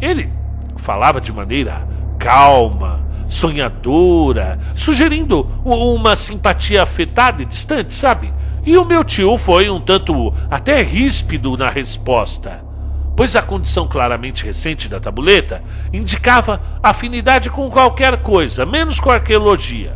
Ele 0.00 0.28
falava 0.76 1.20
de 1.20 1.32
maneira 1.32 1.86
calma, 2.18 3.00
sonhadora, 3.28 4.58
sugerindo 4.74 5.48
uma 5.64 6.16
simpatia 6.16 6.82
afetada 6.82 7.42
e 7.42 7.46
distante, 7.46 7.94
sabe? 7.94 8.32
E 8.66 8.76
o 8.76 8.84
meu 8.84 9.04
tio 9.04 9.38
foi 9.38 9.70
um 9.70 9.80
tanto 9.80 10.34
até 10.50 10.82
ríspido 10.82 11.56
na 11.56 11.70
resposta, 11.70 12.68
pois 13.20 13.36
a 13.36 13.42
condição 13.42 13.86
claramente 13.86 14.46
recente 14.46 14.88
da 14.88 14.98
tabuleta 14.98 15.62
indicava 15.92 16.58
afinidade 16.82 17.50
com 17.50 17.70
qualquer 17.70 18.22
coisa, 18.22 18.64
menos 18.64 18.98
com 18.98 19.10
arqueologia. 19.10 19.92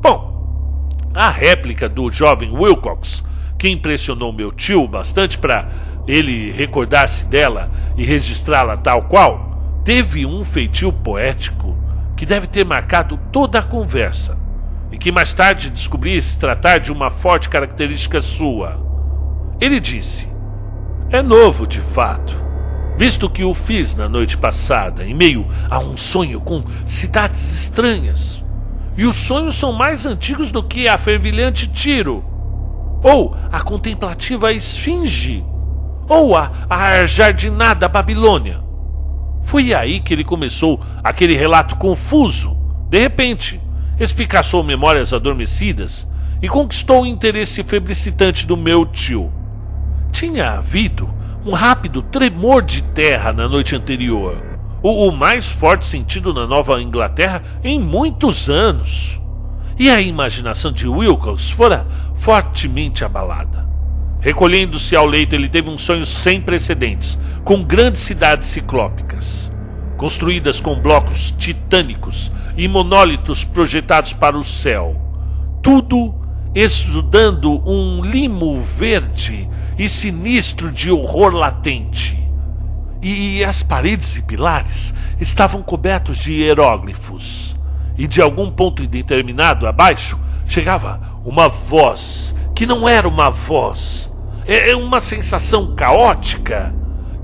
Bom, 0.00 0.88
a 1.12 1.28
réplica 1.28 1.88
do 1.88 2.08
jovem 2.08 2.52
Wilcox, 2.52 3.24
que 3.58 3.68
impressionou 3.68 4.32
meu 4.32 4.52
tio 4.52 4.86
bastante 4.86 5.38
para 5.38 5.68
ele 6.06 6.52
recordar-se 6.52 7.24
dela 7.24 7.68
e 7.96 8.04
registrá-la 8.04 8.76
tal 8.76 9.08
qual, 9.08 9.82
teve 9.84 10.24
um 10.24 10.44
feitio 10.44 10.92
poético 10.92 11.76
que 12.16 12.24
deve 12.24 12.46
ter 12.46 12.64
marcado 12.64 13.18
toda 13.32 13.58
a 13.58 13.62
conversa 13.64 14.38
e 14.92 14.96
que 14.96 15.10
mais 15.10 15.32
tarde 15.32 15.68
descobri 15.68 16.22
se 16.22 16.38
tratar 16.38 16.78
de 16.78 16.92
uma 16.92 17.10
forte 17.10 17.48
característica 17.48 18.20
sua. 18.20 18.80
Ele 19.60 19.80
disse: 19.80 20.28
É 21.10 21.20
novo 21.20 21.66
de 21.66 21.80
fato, 21.80 22.51
visto 22.96 23.28
que 23.28 23.44
o 23.44 23.54
fiz 23.54 23.94
na 23.94 24.08
noite 24.08 24.36
passada, 24.36 25.04
em 25.04 25.14
meio 25.14 25.46
a 25.70 25.78
um 25.78 25.96
sonho 25.96 26.40
com 26.40 26.62
cidades 26.86 27.52
estranhas. 27.52 28.42
E 28.96 29.06
os 29.06 29.16
sonhos 29.16 29.56
são 29.56 29.72
mais 29.72 30.04
antigos 30.04 30.52
do 30.52 30.62
que 30.62 30.86
a 30.86 30.98
fervilhante 30.98 31.66
Tiro, 31.66 32.24
ou 33.02 33.34
a 33.50 33.60
contemplativa 33.60 34.52
Esfinge, 34.52 35.44
ou 36.08 36.36
a, 36.36 36.50
a 36.68 37.06
jardinada 37.06 37.88
Babilônia. 37.88 38.60
Foi 39.42 39.74
aí 39.74 40.00
que 40.00 40.12
ele 40.14 40.24
começou 40.24 40.80
aquele 41.02 41.34
relato 41.34 41.76
confuso. 41.76 42.56
De 42.88 42.98
repente, 42.98 43.60
espicaçou 43.98 44.62
memórias 44.62 45.12
adormecidas 45.12 46.06
e 46.40 46.48
conquistou 46.48 47.02
o 47.02 47.06
interesse 47.06 47.62
febricitante 47.62 48.46
do 48.46 48.56
meu 48.56 48.84
tio. 48.86 49.32
Tinha 50.12 50.52
havido 50.52 51.08
um 51.44 51.52
rápido 51.52 52.02
tremor 52.02 52.62
de 52.62 52.82
terra 52.82 53.32
na 53.32 53.48
noite 53.48 53.74
anterior, 53.74 54.40
o, 54.82 55.08
o 55.08 55.12
mais 55.12 55.50
forte 55.50 55.86
sentido 55.86 56.32
na 56.32 56.46
Nova 56.46 56.80
Inglaterra 56.80 57.42
em 57.64 57.80
muitos 57.80 58.48
anos. 58.48 59.20
E 59.78 59.90
a 59.90 60.00
imaginação 60.00 60.70
de 60.70 60.86
Wilcox 60.86 61.50
fora 61.50 61.86
fortemente 62.14 63.04
abalada. 63.04 63.66
Recolhendo-se 64.20 64.94
ao 64.94 65.04
leito, 65.04 65.34
ele 65.34 65.48
teve 65.48 65.68
um 65.68 65.76
sonho 65.76 66.06
sem 66.06 66.40
precedentes, 66.40 67.18
com 67.42 67.64
grandes 67.64 68.02
cidades 68.02 68.46
ciclópicas, 68.46 69.50
construídas 69.96 70.60
com 70.60 70.78
blocos 70.78 71.32
titânicos 71.32 72.30
e 72.56 72.68
monólitos 72.68 73.42
projetados 73.42 74.12
para 74.12 74.36
o 74.36 74.44
céu. 74.44 74.96
Tudo 75.60 76.14
estudando 76.54 77.68
um 77.68 78.02
limo 78.02 78.62
verde 78.62 79.48
e 79.78 79.88
sinistro 79.88 80.70
de 80.70 80.90
horror 80.90 81.34
latente. 81.34 82.18
E 83.00 83.42
as 83.44 83.62
paredes 83.62 84.16
e 84.16 84.22
pilares 84.22 84.94
estavam 85.20 85.62
cobertos 85.62 86.18
de 86.18 86.32
hieróglifos. 86.32 87.56
E 87.98 88.06
de 88.06 88.22
algum 88.22 88.50
ponto 88.50 88.82
indeterminado 88.82 89.66
abaixo 89.66 90.18
chegava 90.46 91.00
uma 91.24 91.48
voz 91.48 92.34
que 92.54 92.66
não 92.66 92.88
era 92.88 93.08
uma 93.08 93.30
voz, 93.30 94.12
é, 94.46 94.70
é 94.70 94.76
uma 94.76 95.00
sensação 95.00 95.74
caótica 95.74 96.74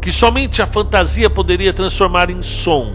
que 0.00 0.12
somente 0.12 0.62
a 0.62 0.66
fantasia 0.66 1.28
poderia 1.28 1.72
transformar 1.72 2.30
em 2.30 2.42
som, 2.42 2.92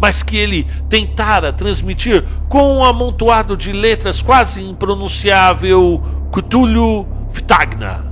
mas 0.00 0.22
que 0.22 0.36
ele 0.36 0.66
tentara 0.88 1.52
transmitir 1.52 2.24
com 2.48 2.78
um 2.78 2.84
amontoado 2.84 3.56
de 3.56 3.72
letras 3.72 4.20
quase 4.20 4.62
impronunciável 4.62 6.02
Cthulhu 6.32 7.06
Ftagna. 7.32 8.09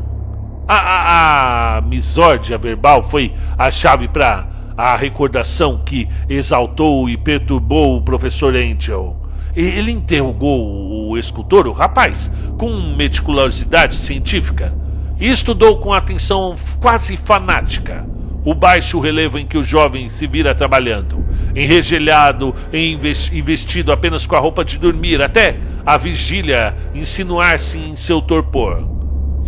A, 0.68 0.76
a, 0.76 1.76
a 1.78 1.80
misórdia 1.80 2.58
verbal 2.58 3.02
foi 3.02 3.32
a 3.56 3.70
chave 3.70 4.06
para 4.06 4.46
a 4.76 4.94
recordação 4.94 5.80
que 5.82 6.06
exaltou 6.28 7.08
e 7.08 7.16
perturbou 7.16 7.96
o 7.96 8.02
professor 8.02 8.54
Angel. 8.54 9.16
Ele 9.56 9.90
interrogou 9.90 11.08
o 11.08 11.16
escultor, 11.16 11.66
o 11.66 11.72
rapaz, 11.72 12.30
com 12.58 12.70
meticulosidade 12.94 13.96
científica 13.96 14.74
e 15.18 15.28
estudou 15.28 15.78
com 15.78 15.92
atenção 15.92 16.54
quase 16.78 17.16
fanática 17.16 18.06
o 18.44 18.54
baixo 18.54 19.00
relevo 19.00 19.38
em 19.38 19.46
que 19.46 19.58
o 19.58 19.64
jovem 19.64 20.08
se 20.08 20.26
vira 20.26 20.54
trabalhando, 20.54 21.24
enregelhado 21.54 22.54
e 22.72 22.96
investido 23.32 23.92
apenas 23.92 24.26
com 24.26 24.36
a 24.36 24.38
roupa 24.38 24.64
de 24.64 24.78
dormir, 24.78 25.20
até 25.20 25.58
a 25.84 25.96
vigília 25.96 26.74
insinuar-se 26.94 27.78
em 27.78 27.96
seu 27.96 28.22
torpor. 28.22 28.97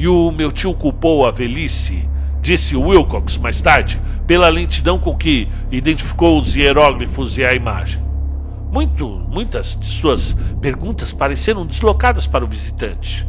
E 0.00 0.08
o 0.08 0.30
meu 0.30 0.50
tio 0.50 0.72
culpou 0.72 1.26
a 1.26 1.30
velhice, 1.30 2.08
disse 2.40 2.74
Wilcox 2.74 3.36
mais 3.36 3.60
tarde, 3.60 4.00
pela 4.26 4.48
lentidão 4.48 4.98
com 4.98 5.14
que 5.14 5.46
identificou 5.70 6.40
os 6.40 6.56
hieróglifos 6.56 7.36
e 7.36 7.44
a 7.44 7.52
imagem. 7.52 8.02
Muito, 8.72 9.06
muitas 9.06 9.78
de 9.78 9.84
suas 9.84 10.34
perguntas 10.58 11.12
pareceram 11.12 11.66
deslocadas 11.66 12.26
para 12.26 12.42
o 12.42 12.48
visitante, 12.48 13.28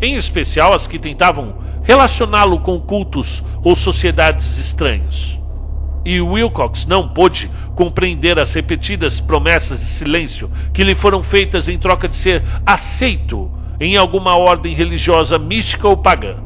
em 0.00 0.16
especial 0.16 0.74
as 0.74 0.88
que 0.88 0.98
tentavam 0.98 1.58
relacioná-lo 1.84 2.58
com 2.58 2.80
cultos 2.80 3.40
ou 3.62 3.76
sociedades 3.76 4.58
estranhos. 4.58 5.38
E 6.04 6.20
Wilcox 6.20 6.86
não 6.86 7.06
pôde 7.06 7.48
compreender 7.76 8.36
as 8.36 8.52
repetidas 8.52 9.20
promessas 9.20 9.78
de 9.78 9.86
silêncio 9.86 10.50
que 10.72 10.82
lhe 10.82 10.96
foram 10.96 11.22
feitas 11.22 11.68
em 11.68 11.78
troca 11.78 12.08
de 12.08 12.16
ser 12.16 12.42
aceito 12.66 13.59
em 13.80 13.96
alguma 13.96 14.36
ordem 14.36 14.74
religiosa 14.74 15.38
mística 15.38 15.88
ou 15.88 15.96
pagã. 15.96 16.36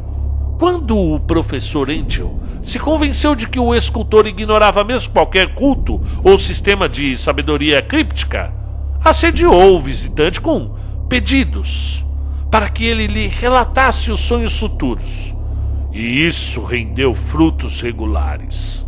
Quando 0.58 0.96
o 0.96 1.18
professor 1.18 1.90
Angel 1.90 2.40
se 2.62 2.78
convenceu 2.78 3.34
de 3.34 3.48
que 3.48 3.58
o 3.58 3.74
escultor 3.74 4.26
ignorava 4.26 4.84
mesmo 4.84 5.12
qualquer 5.12 5.54
culto 5.54 6.00
ou 6.22 6.38
sistema 6.38 6.88
de 6.88 7.18
sabedoria 7.18 7.82
críptica, 7.82 8.54
assediou 9.04 9.76
o 9.76 9.80
visitante 9.80 10.40
com 10.40 10.74
pedidos 11.08 12.04
para 12.50 12.68
que 12.68 12.86
ele 12.86 13.08
lhe 13.08 13.26
relatasse 13.26 14.12
os 14.12 14.20
sonhos 14.20 14.56
futuros. 14.58 15.34
E 15.92 16.26
isso 16.26 16.62
rendeu 16.62 17.12
frutos 17.14 17.80
regulares. 17.80 18.86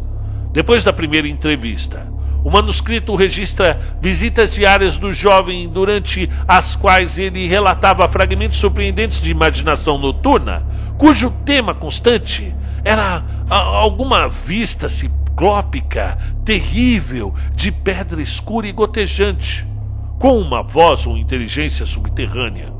Depois 0.52 0.84
da 0.84 0.92
primeira 0.92 1.28
entrevista, 1.28 2.06
o 2.46 2.50
manuscrito 2.50 3.16
registra 3.16 3.76
visitas 4.00 4.52
diárias 4.52 4.96
do 4.96 5.12
jovem 5.12 5.68
durante 5.68 6.30
as 6.46 6.76
quais 6.76 7.18
ele 7.18 7.48
relatava 7.48 8.08
fragmentos 8.08 8.58
surpreendentes 8.58 9.20
de 9.20 9.32
imaginação 9.32 9.98
noturna, 9.98 10.64
cujo 10.96 11.28
tema 11.44 11.74
constante 11.74 12.54
era 12.84 13.24
alguma 13.50 14.28
vista 14.28 14.88
ciclópica 14.88 16.16
terrível 16.44 17.34
de 17.52 17.72
pedra 17.72 18.22
escura 18.22 18.68
e 18.68 18.72
gotejante, 18.72 19.66
com 20.16 20.38
uma 20.38 20.62
voz 20.62 21.04
ou 21.04 21.16
inteligência 21.16 21.84
subterrânea, 21.84 22.72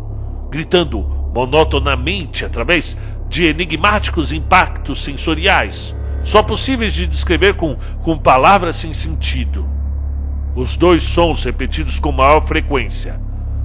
gritando 0.49 1.03
monotonamente 1.35 2.45
através 2.45 2.97
de 3.29 3.47
enigmáticos 3.47 4.31
impactos 4.31 5.03
sensoriais 5.03 5.96
só 6.27 6.43
possíveis 6.43 6.93
de 6.93 7.07
descrever 7.07 7.55
com, 7.55 7.77
com 8.03 8.19
palavras 8.19 8.75
sem 8.75 8.93
sentido. 8.93 9.65
Os 10.57 10.77
dois 10.77 11.05
sons 11.05 11.45
repetidos 11.45 12.01
com 12.01 12.11
maior 12.11 12.45
frequência 12.45 13.21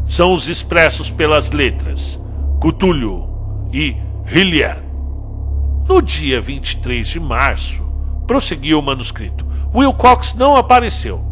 são 0.05 0.31
os 0.31 0.47
expressos 0.47 1.09
pelas 1.09 1.49
letras 1.49 2.21
Cthulhu 2.61 3.27
e 3.73 3.97
Hylian. 4.27 4.77
No 5.89 6.03
dia 6.03 6.39
23 6.39 7.07
de 7.07 7.19
março, 7.19 7.81
prosseguiu 8.27 8.77
o 8.77 8.83
manuscrito, 8.83 9.43
Will 9.73 9.93
Cox 9.95 10.35
não 10.35 10.55
apareceu. 10.55 11.25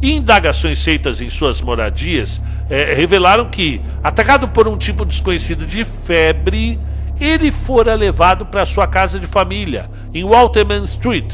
E 0.00 0.14
indagações 0.14 0.82
feitas 0.82 1.20
em 1.20 1.28
suas 1.28 1.60
moradias 1.60 2.40
eh, 2.70 2.94
revelaram 2.96 3.50
que, 3.50 3.82
atacado 4.02 4.48
por 4.48 4.66
um 4.66 4.78
tipo 4.78 5.04
desconhecido 5.04 5.66
de 5.66 5.84
febre, 5.84 6.80
ele 7.22 7.52
fora 7.52 7.94
levado 7.94 8.44
para 8.44 8.66
sua 8.66 8.84
casa 8.88 9.20
de 9.20 9.28
família, 9.28 9.88
em 10.12 10.24
Walterman 10.24 10.82
Street. 10.82 11.32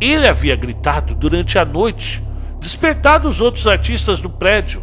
Ele 0.00 0.26
havia 0.26 0.56
gritado 0.56 1.14
durante 1.14 1.58
a 1.58 1.66
noite, 1.66 2.24
despertado 2.58 3.28
os 3.28 3.38
outros 3.38 3.66
artistas 3.66 4.22
do 4.22 4.30
prédio, 4.30 4.82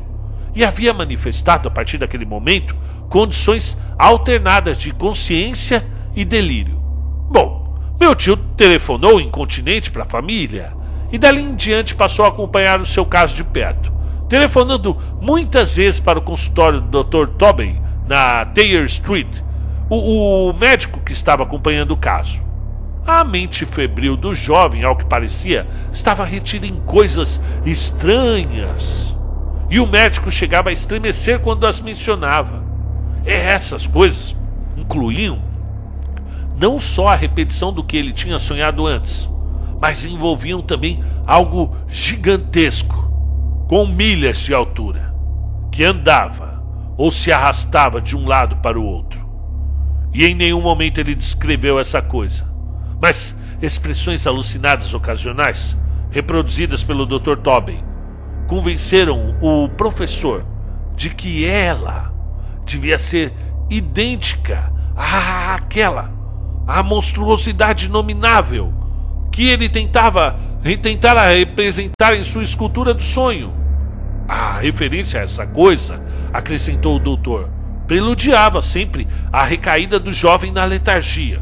e 0.54 0.64
havia 0.64 0.94
manifestado 0.94 1.68
a 1.68 1.72
partir 1.72 1.98
daquele 1.98 2.26
momento 2.26 2.76
condições 3.10 3.76
alternadas 3.98 4.78
de 4.78 4.94
consciência 4.94 5.84
e 6.16 6.24
delírio. 6.24 6.80
Bom, 7.32 7.76
meu 8.00 8.14
tio 8.14 8.38
telefonou 8.38 9.20
incontinente 9.20 9.90
para 9.90 10.04
a 10.04 10.10
família 10.10 10.74
e 11.12 11.18
dali 11.18 11.42
em 11.42 11.56
diante 11.56 11.96
passou 11.96 12.24
a 12.24 12.28
acompanhar 12.28 12.80
o 12.80 12.86
seu 12.86 13.04
caso 13.04 13.36
de 13.36 13.44
perto, 13.44 13.92
telefonando 14.28 14.96
muitas 15.20 15.76
vezes 15.76 16.00
para 16.00 16.20
o 16.20 16.24
consultório 16.24 16.82
do 16.82 17.04
Dr. 17.04 17.30
Tobin 17.30 17.82
na 18.08 18.46
Thayer 18.46 18.86
Street 18.86 19.49
o, 19.90 20.50
o 20.50 20.54
médico 20.54 21.00
que 21.00 21.12
estava 21.12 21.44
acompanhando 21.44 21.92
o 21.92 21.98
caso. 21.98 22.42
A 23.06 23.24
mente 23.24 23.66
febril 23.66 24.16
do 24.16 24.36
jovem, 24.36 24.84
ao 24.84 24.96
que 24.96 25.06
parecia, 25.06 25.68
estava 25.92 26.24
retida 26.24 26.68
em 26.68 26.76
coisas 26.76 27.42
estranhas. 27.66 29.18
E 29.70 29.80
o 29.80 29.88
médico 29.88 30.32
chegava 30.32 30.70
a 30.70 30.74
estremecer 30.74 31.40
quando 31.40 31.66
as 31.66 31.80
mencionava. 31.80 32.64
E 33.26 33.32
essas 33.32 33.88
coisas 33.88 34.36
incluíam 34.78 35.42
não 36.58 36.80
só 36.80 37.08
a 37.08 37.16
repetição 37.16 37.72
do 37.72 37.84
que 37.84 37.96
ele 37.96 38.12
tinha 38.12 38.38
sonhado 38.38 38.86
antes, 38.86 39.30
mas 39.82 40.04
envolviam 40.04 40.62
também 40.62 41.02
algo 41.26 41.76
gigantesco, 41.88 43.10
com 43.68 43.88
milhas 43.88 44.40
de 44.40 44.54
altura, 44.54 45.14
que 45.72 45.84
andava 45.84 46.62
ou 46.98 47.10
se 47.10 47.32
arrastava 47.32 48.02
de 48.02 48.18
um 48.18 48.28
lado 48.28 48.58
para 48.58 48.78
o 48.78 48.84
outro. 48.84 49.19
E 50.14 50.26
em 50.26 50.36
nenhum 50.36 50.62
momento 50.62 51.00
ele 51.00 51.16
descreveu 51.16 51.80
essa 51.80 52.02
coisa. 52.02 52.48
Mas 53.02 53.36
expressões 53.62 54.26
alucinadas 54.26 54.94
ocasionais, 54.94 55.78
reproduzidas 56.10 56.84
pelo 56.84 57.06
Dr. 57.06 57.38
Tobin, 57.38 57.84
convenceram 58.48 59.36
o 59.42 59.70
professor 59.70 60.46
de 60.96 61.10
que 61.10 61.46
ela 61.46 62.14
devia 62.66 62.98
ser 62.98 63.34
idêntica 63.70 64.72
àquela, 64.96 66.12
à 66.68 66.82
monstruosidade 66.82 67.86
inominável 67.86 68.74
que 69.32 69.48
ele 69.48 69.70
tentava 69.70 70.38
tentara 70.82 71.30
representar 71.30 72.14
em 72.14 72.24
sua 72.24 72.44
escultura 72.44 72.94
do 72.94 73.02
sonho. 73.04 73.54
A 74.28 74.60
referência 74.60 75.20
a 75.20 75.24
essa 75.24 75.48
coisa, 75.48 76.02
acrescentou 76.34 76.98
o 76.98 77.00
doutor, 77.00 77.50
preludiava 77.90 78.62
sempre 78.62 79.08
a 79.34 79.44
recaída 79.44 80.00
do 80.00 80.14
jovem 80.14 80.52
na 80.52 80.64
letargia. 80.64 81.42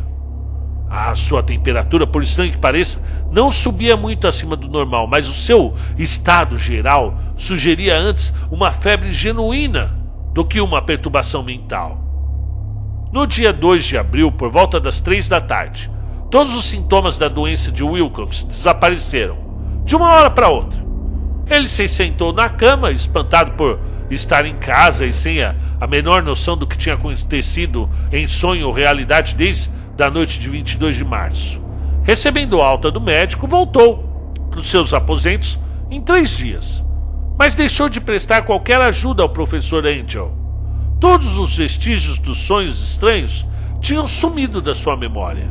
A 0.90 1.14
sua 1.14 1.44
temperatura, 1.44 2.08
por 2.08 2.24
estranho 2.24 2.54
que 2.54 2.58
pareça, 2.58 3.04
não 3.30 3.52
subia 3.52 3.98
muito 3.98 4.26
acima 4.26 4.56
do 4.56 4.70
normal, 4.70 5.08
mas 5.08 5.28
o 5.28 5.34
seu 5.34 5.76
estado 5.98 6.58
geral 6.58 7.20
sugeria 7.36 7.98
antes 7.98 8.34
uma 8.50 8.72
febre 8.72 9.12
genuína 9.12 9.94
do 10.34 10.46
que 10.46 10.62
uma 10.62 10.82
perturbação 10.82 11.44
mental. 11.44 12.02
No 13.12 13.28
dia 13.28 13.52
2 13.52 13.84
de 13.84 13.98
abril, 13.98 14.32
por 14.32 14.50
volta 14.50 14.80
das 14.80 15.02
três 15.02 15.28
da 15.28 15.42
tarde, 15.42 15.92
todos 16.32 16.56
os 16.56 16.64
sintomas 16.64 17.18
da 17.18 17.28
doença 17.28 17.74
de 17.74 17.84
Wilcox 17.84 18.44
desapareceram, 18.44 19.38
de 19.84 19.98
uma 19.98 20.12
hora 20.12 20.30
para 20.30 20.48
outra. 20.48 20.80
Ele 21.50 21.68
se 21.68 21.90
sentou 21.90 22.32
na 22.32 22.48
cama, 22.48 22.92
espantado 22.92 23.52
por 23.52 23.82
estar 24.10 24.46
em 24.46 24.56
casa 24.56 25.06
e 25.06 25.12
sem 25.12 25.44
a, 25.44 25.54
a 25.80 25.86
menor 25.86 26.24
noção 26.24 26.58
do 26.58 26.66
que 26.66 26.78
tinha 26.78 26.96
acontecido 26.96 27.90
em 28.12 28.28
sonho 28.28 28.68
ou 28.68 28.74
realidade 28.74 29.36
desde 29.36 29.70
a 30.00 30.10
noite 30.10 30.40
de 30.40 30.50
22 30.50 30.96
de 30.96 31.06
março. 31.06 31.62
Recebendo 32.04 32.62
alta 32.62 32.90
do 32.90 33.02
médico, 33.02 33.48
voltou 33.48 34.34
para 34.50 34.60
os 34.60 34.70
seus 34.70 34.94
aposentos 34.94 35.60
em 35.90 36.02
três 36.02 36.36
dias, 36.36 36.84
mas 37.38 37.54
deixou 37.54 37.90
de 37.90 38.02
prestar 38.02 38.44
qualquer 38.44 38.82
ajuda 38.82 39.22
ao 39.22 39.30
professor 39.30 39.86
Angel. 39.86 40.32
Todos 41.00 41.38
os 41.38 41.56
vestígios 41.56 42.18
dos 42.18 42.40
sonhos 42.40 42.82
estranhos 42.82 43.46
tinham 43.80 44.08
sumido 44.08 44.62
da 44.62 44.74
sua 44.74 44.98
memória, 44.98 45.48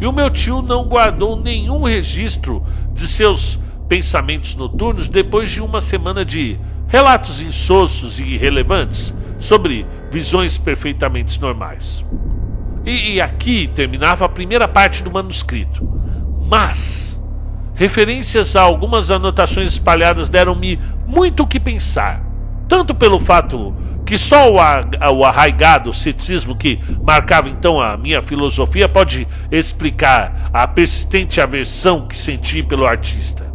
e 0.00 0.06
o 0.06 0.12
meu 0.12 0.30
tio 0.30 0.62
não 0.62 0.84
guardou 0.84 1.40
nenhum 1.40 1.84
registro 1.84 2.64
de 2.92 3.06
seus 3.06 3.58
pensamentos 3.88 4.54
noturnos 4.54 5.06
depois 5.06 5.50
de 5.50 5.60
uma 5.60 5.80
semana 5.80 6.24
de 6.24 6.58
relatos 6.88 7.40
insossos 7.40 8.18
e 8.18 8.24
irrelevantes 8.24 9.14
sobre 9.40 9.86
visões 10.10 10.56
perfeitamente 10.58 11.40
normais. 11.40 12.04
E, 12.84 13.14
e 13.14 13.20
aqui 13.20 13.68
terminava 13.74 14.24
a 14.24 14.28
primeira 14.28 14.68
parte 14.68 15.02
do 15.02 15.10
manuscrito. 15.10 15.88
Mas 16.46 17.20
referências 17.74 18.54
a 18.54 18.62
algumas 18.62 19.10
anotações 19.10 19.72
espalhadas 19.72 20.28
deram-me 20.28 20.78
muito 21.06 21.42
o 21.42 21.46
que 21.46 21.58
pensar, 21.58 22.22
tanto 22.68 22.94
pelo 22.94 23.18
fato 23.18 23.74
que 24.04 24.18
só 24.18 24.52
o, 24.52 24.56
o 24.56 25.24
arraigado 25.24 25.94
ceticismo 25.94 26.56
que 26.56 26.80
marcava 27.02 27.48
então 27.48 27.80
a 27.80 27.96
minha 27.96 28.20
filosofia 28.20 28.88
pode 28.88 29.26
explicar 29.50 30.50
a 30.52 30.66
persistente 30.66 31.40
aversão 31.40 32.06
que 32.08 32.18
senti 32.18 32.62
pelo 32.62 32.84
artista. 32.84 33.50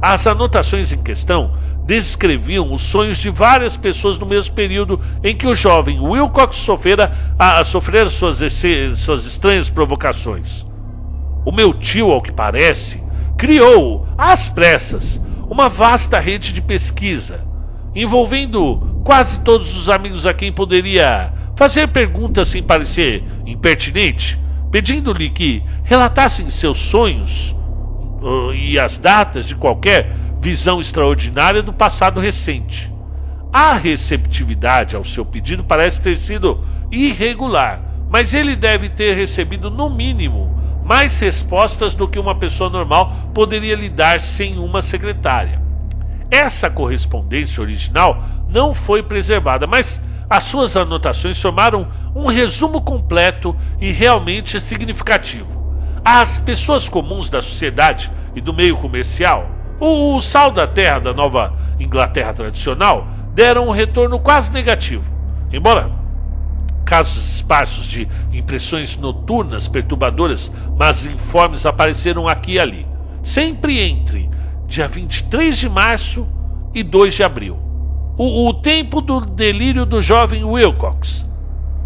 As 0.00 0.26
anotações 0.26 0.92
em 0.92 1.02
questão 1.02 1.54
descreviam 1.86 2.72
os 2.72 2.82
sonhos 2.82 3.16
de 3.18 3.30
várias 3.30 3.76
pessoas 3.76 4.18
no 4.18 4.26
mesmo 4.26 4.54
período 4.54 5.00
em 5.22 5.36
que 5.36 5.46
o 5.46 5.54
jovem 5.54 6.00
Wilcox 6.00 6.56
sofrera, 6.56 7.12
a, 7.38 7.60
a 7.60 7.64
sofrer 7.64 8.10
suas, 8.10 8.38
suas 8.96 9.24
estranhas 9.24 9.70
provocações. 9.70 10.66
O 11.44 11.52
meu 11.52 11.72
tio, 11.72 12.10
ao 12.10 12.20
que 12.20 12.32
parece, 12.32 13.00
criou, 13.38 14.06
às 14.18 14.48
pressas, 14.48 15.20
uma 15.48 15.68
vasta 15.68 16.18
rede 16.18 16.52
de 16.52 16.60
pesquisa, 16.60 17.46
envolvendo 17.94 19.00
quase 19.04 19.38
todos 19.40 19.76
os 19.76 19.88
amigos 19.88 20.26
a 20.26 20.34
quem 20.34 20.52
poderia 20.52 21.32
fazer 21.54 21.86
perguntas 21.86 22.48
sem 22.48 22.64
parecer 22.64 23.22
impertinente, 23.46 24.38
pedindo-lhe 24.72 25.30
que 25.30 25.62
relatassem 25.84 26.50
seus 26.50 26.78
sonhos 26.78 27.54
uh, 28.20 28.52
e 28.52 28.76
as 28.76 28.98
datas 28.98 29.46
de 29.46 29.54
qualquer 29.54 30.25
visão 30.46 30.80
extraordinária 30.80 31.60
do 31.60 31.72
passado 31.72 32.20
recente. 32.20 32.92
A 33.52 33.74
receptividade 33.74 34.94
ao 34.94 35.02
seu 35.02 35.24
pedido 35.24 35.64
parece 35.64 36.00
ter 36.00 36.16
sido 36.16 36.64
irregular, 36.88 37.82
mas 38.08 38.32
ele 38.32 38.54
deve 38.54 38.88
ter 38.88 39.16
recebido, 39.16 39.72
no 39.72 39.90
mínimo, 39.90 40.56
mais 40.84 41.18
respostas 41.18 41.94
do 41.94 42.06
que 42.06 42.16
uma 42.16 42.36
pessoa 42.36 42.70
normal 42.70 43.12
poderia 43.34 43.74
lhe 43.74 43.88
dar 43.88 44.20
sem 44.20 44.56
uma 44.56 44.82
secretária. 44.82 45.60
Essa 46.30 46.70
correspondência 46.70 47.60
original 47.60 48.22
não 48.48 48.72
foi 48.72 49.02
preservada, 49.02 49.66
mas 49.66 50.00
as 50.30 50.44
suas 50.44 50.76
anotações 50.76 51.42
formaram 51.42 51.88
um 52.14 52.26
resumo 52.26 52.80
completo 52.80 53.56
e 53.80 53.90
realmente 53.90 54.60
significativo. 54.60 55.74
Às 56.04 56.38
pessoas 56.38 56.88
comuns 56.88 57.28
da 57.28 57.42
sociedade 57.42 58.12
e 58.36 58.40
do 58.40 58.54
meio 58.54 58.76
comercial, 58.76 59.55
o 59.78 60.20
sal 60.20 60.50
da 60.50 60.66
terra 60.66 60.98
da 60.98 61.12
Nova 61.12 61.52
Inglaterra 61.78 62.32
tradicional 62.32 63.06
deram 63.34 63.68
um 63.68 63.72
retorno 63.72 64.18
quase 64.18 64.50
negativo. 64.52 65.04
Embora 65.52 65.90
casos 66.84 67.34
esparsos 67.34 67.84
de 67.86 68.08
impressões 68.32 68.96
noturnas 68.96 69.66
perturbadoras, 69.66 70.50
mas 70.78 71.04
informes 71.04 71.66
apareceram 71.66 72.28
aqui 72.28 72.52
e 72.52 72.60
ali, 72.60 72.86
sempre 73.24 73.80
entre 73.80 74.30
dia 74.66 74.86
23 74.86 75.58
de 75.58 75.68
março 75.68 76.26
e 76.72 76.82
2 76.82 77.14
de 77.14 77.22
abril. 77.24 77.58
O, 78.16 78.48
o 78.48 78.54
tempo 78.54 79.00
do 79.00 79.20
delírio 79.20 79.84
do 79.84 80.00
jovem 80.00 80.44
Wilcox. 80.44 81.26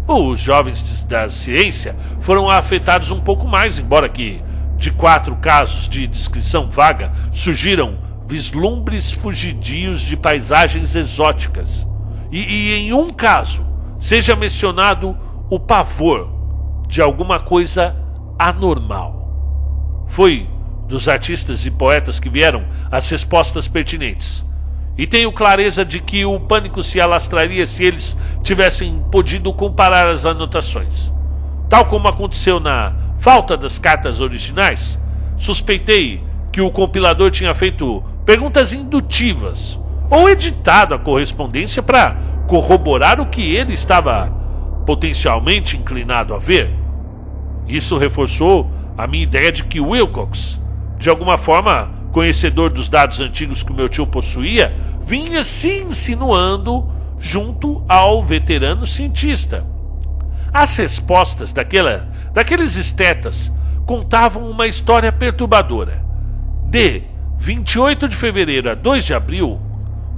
Os 0.07 0.39
jovens 0.39 1.03
da 1.03 1.29
ciência 1.29 1.95
foram 2.19 2.49
afetados 2.49 3.11
um 3.11 3.19
pouco 3.19 3.47
mais, 3.47 3.79
embora 3.79 4.07
que 4.07 4.41
de 4.81 4.89
quatro 4.89 5.35
casos 5.35 5.87
de 5.87 6.07
descrição 6.07 6.67
vaga 6.67 7.11
surgiram 7.31 7.99
vislumbres 8.27 9.11
fugidios 9.11 10.01
de 10.01 10.17
paisagens 10.17 10.95
exóticas. 10.95 11.85
E, 12.31 12.39
e 12.39 12.73
em 12.73 12.93
um 12.93 13.11
caso 13.11 13.63
seja 13.99 14.35
mencionado 14.35 15.15
o 15.51 15.59
pavor 15.59 16.27
de 16.87 16.99
alguma 16.99 17.39
coisa 17.39 17.95
anormal. 18.39 20.05
Foi 20.07 20.49
dos 20.87 21.07
artistas 21.07 21.63
e 21.63 21.69
poetas 21.69 22.19
que 22.19 22.27
vieram 22.27 22.65
as 22.91 23.07
respostas 23.07 23.67
pertinentes. 23.67 24.43
E 24.97 25.05
tenho 25.05 25.31
clareza 25.31 25.85
de 25.85 25.99
que 25.99 26.25
o 26.25 26.39
pânico 26.39 26.81
se 26.81 26.99
alastraria 26.99 27.67
se 27.67 27.83
eles 27.83 28.17
tivessem 28.41 28.99
podido 29.11 29.53
comparar 29.53 30.09
as 30.09 30.25
anotações. 30.25 31.11
Tal 31.71 31.85
como 31.85 32.09
aconteceu 32.09 32.59
na 32.59 32.91
falta 33.17 33.55
das 33.55 33.79
cartas 33.79 34.19
originais, 34.19 34.99
suspeitei 35.37 36.21
que 36.51 36.59
o 36.59 36.69
compilador 36.69 37.31
tinha 37.31 37.53
feito 37.53 38.03
perguntas 38.25 38.73
indutivas 38.73 39.79
ou 40.09 40.29
editado 40.29 40.93
a 40.93 40.99
correspondência 40.99 41.81
para 41.81 42.17
corroborar 42.45 43.21
o 43.21 43.27
que 43.27 43.55
ele 43.55 43.73
estava 43.73 44.27
potencialmente 44.85 45.77
inclinado 45.77 46.33
a 46.33 46.37
ver. 46.37 46.75
Isso 47.65 47.97
reforçou 47.97 48.69
a 48.97 49.07
minha 49.07 49.23
ideia 49.23 49.49
de 49.49 49.63
que 49.63 49.79
Wilcox 49.79 50.59
de 50.99 51.09
alguma 51.09 51.37
forma, 51.37 51.89
conhecedor 52.11 52.69
dos 52.69 52.89
dados 52.89 53.21
antigos 53.21 53.63
que 53.63 53.71
o 53.71 53.75
meu 53.75 53.87
tio 53.87 54.05
possuía, 54.05 54.75
vinha 55.01 55.41
se 55.41 55.79
insinuando 55.79 56.85
junto 57.17 57.81
ao 57.87 58.21
veterano 58.21 58.85
cientista. 58.85 59.65
As 60.53 60.75
respostas 60.75 61.53
daquela, 61.53 62.09
daqueles 62.33 62.75
estetas 62.75 63.51
contavam 63.85 64.49
uma 64.49 64.67
história 64.67 65.11
perturbadora. 65.11 66.03
De 66.65 67.03
28 67.39 68.09
de 68.09 68.15
fevereiro 68.15 68.69
a 68.69 68.75
2 68.75 69.05
de 69.05 69.13
abril, 69.13 69.59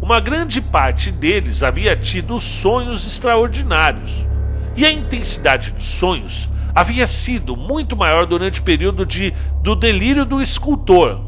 uma 0.01 0.19
grande 0.19 0.59
parte 0.59 1.11
deles 1.11 1.61
havia 1.61 1.95
tido 1.95 2.39
sonhos 2.39 3.07
extraordinários, 3.07 4.27
e 4.75 4.85
a 4.85 4.91
intensidade 4.91 5.71
dos 5.71 5.85
sonhos 5.85 6.49
havia 6.73 7.05
sido 7.05 7.55
muito 7.55 7.95
maior 7.95 8.25
durante 8.25 8.59
o 8.59 8.63
período 8.63 9.05
de, 9.05 9.33
do 9.61 9.75
delírio 9.75 10.25
do 10.25 10.41
escultor. 10.41 11.21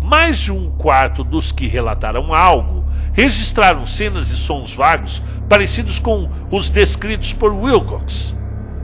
Mais 0.00 0.38
de 0.38 0.52
um 0.52 0.70
quarto 0.70 1.24
dos 1.24 1.50
que 1.50 1.66
relataram 1.66 2.32
algo 2.32 2.77
registraram 3.18 3.84
cenas 3.84 4.30
e 4.30 4.36
sons 4.36 4.72
vagos 4.72 5.20
parecidos 5.48 5.98
com 5.98 6.30
os 6.52 6.70
descritos 6.70 7.32
por 7.32 7.52
Wilcox. 7.52 8.32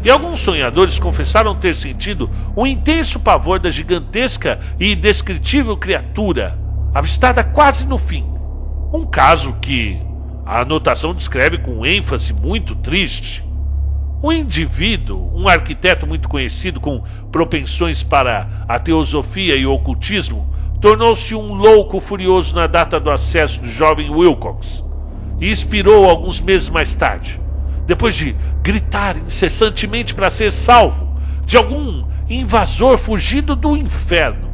E 0.03 0.11
alguns 0.11 0.41
sonhadores 0.41 0.99
confessaram 0.99 1.55
ter 1.55 1.77
sentido 1.77 2.29
um 2.57 2.67
intenso 2.67 3.21
pavor 3.21 3.61
da 3.61 3.71
gigantesca 3.71 4.59
e 4.81 4.93
indescritível 4.93 5.77
criatura, 5.77 6.59
avistada 6.93 7.45
quase 7.45 7.87
no 7.87 7.97
fim. 7.97 8.27
Um 8.93 9.07
caso 9.07 9.53
que 9.63 10.03
a 10.45 10.63
anotação 10.63 11.15
descreve 11.15 11.59
com 11.59 11.87
ênfase 11.87 12.33
muito 12.33 12.75
triste. 12.75 13.45
Um 14.21 14.33
indivíduo, 14.33 15.31
um 15.33 15.47
arquiteto 15.47 16.09
muito 16.09 16.29
conhecido 16.29 16.81
com 16.81 17.05
propensões 17.31 18.03
para 18.03 18.65
a 18.67 18.81
teosofia 18.81 19.55
e 19.55 19.65
o 19.65 19.73
ocultismo, 19.73 20.53
tornou-se 20.85 21.35
um 21.35 21.55
louco 21.55 21.99
furioso 21.99 22.55
na 22.55 22.67
data 22.67 23.01
do 23.01 23.11
acesso 23.11 23.59
do 23.63 23.67
jovem 23.71 24.11
Wilcox 24.11 24.85
e 25.41 25.51
expirou 25.51 26.05
alguns 26.05 26.41
meses 26.41 26.69
mais 26.69 26.95
tarde, 26.95 27.41
depois 27.87 28.15
de 28.15 28.37
gritar 28.63 29.17
incessantemente 29.17 30.15
para 30.15 30.29
ser 30.29 30.53
salvo 30.53 31.19
de 31.47 31.57
algum 31.57 32.05
invasor 32.29 32.99
fugido 32.99 33.57
do 33.57 33.75
inferno. 33.75 34.53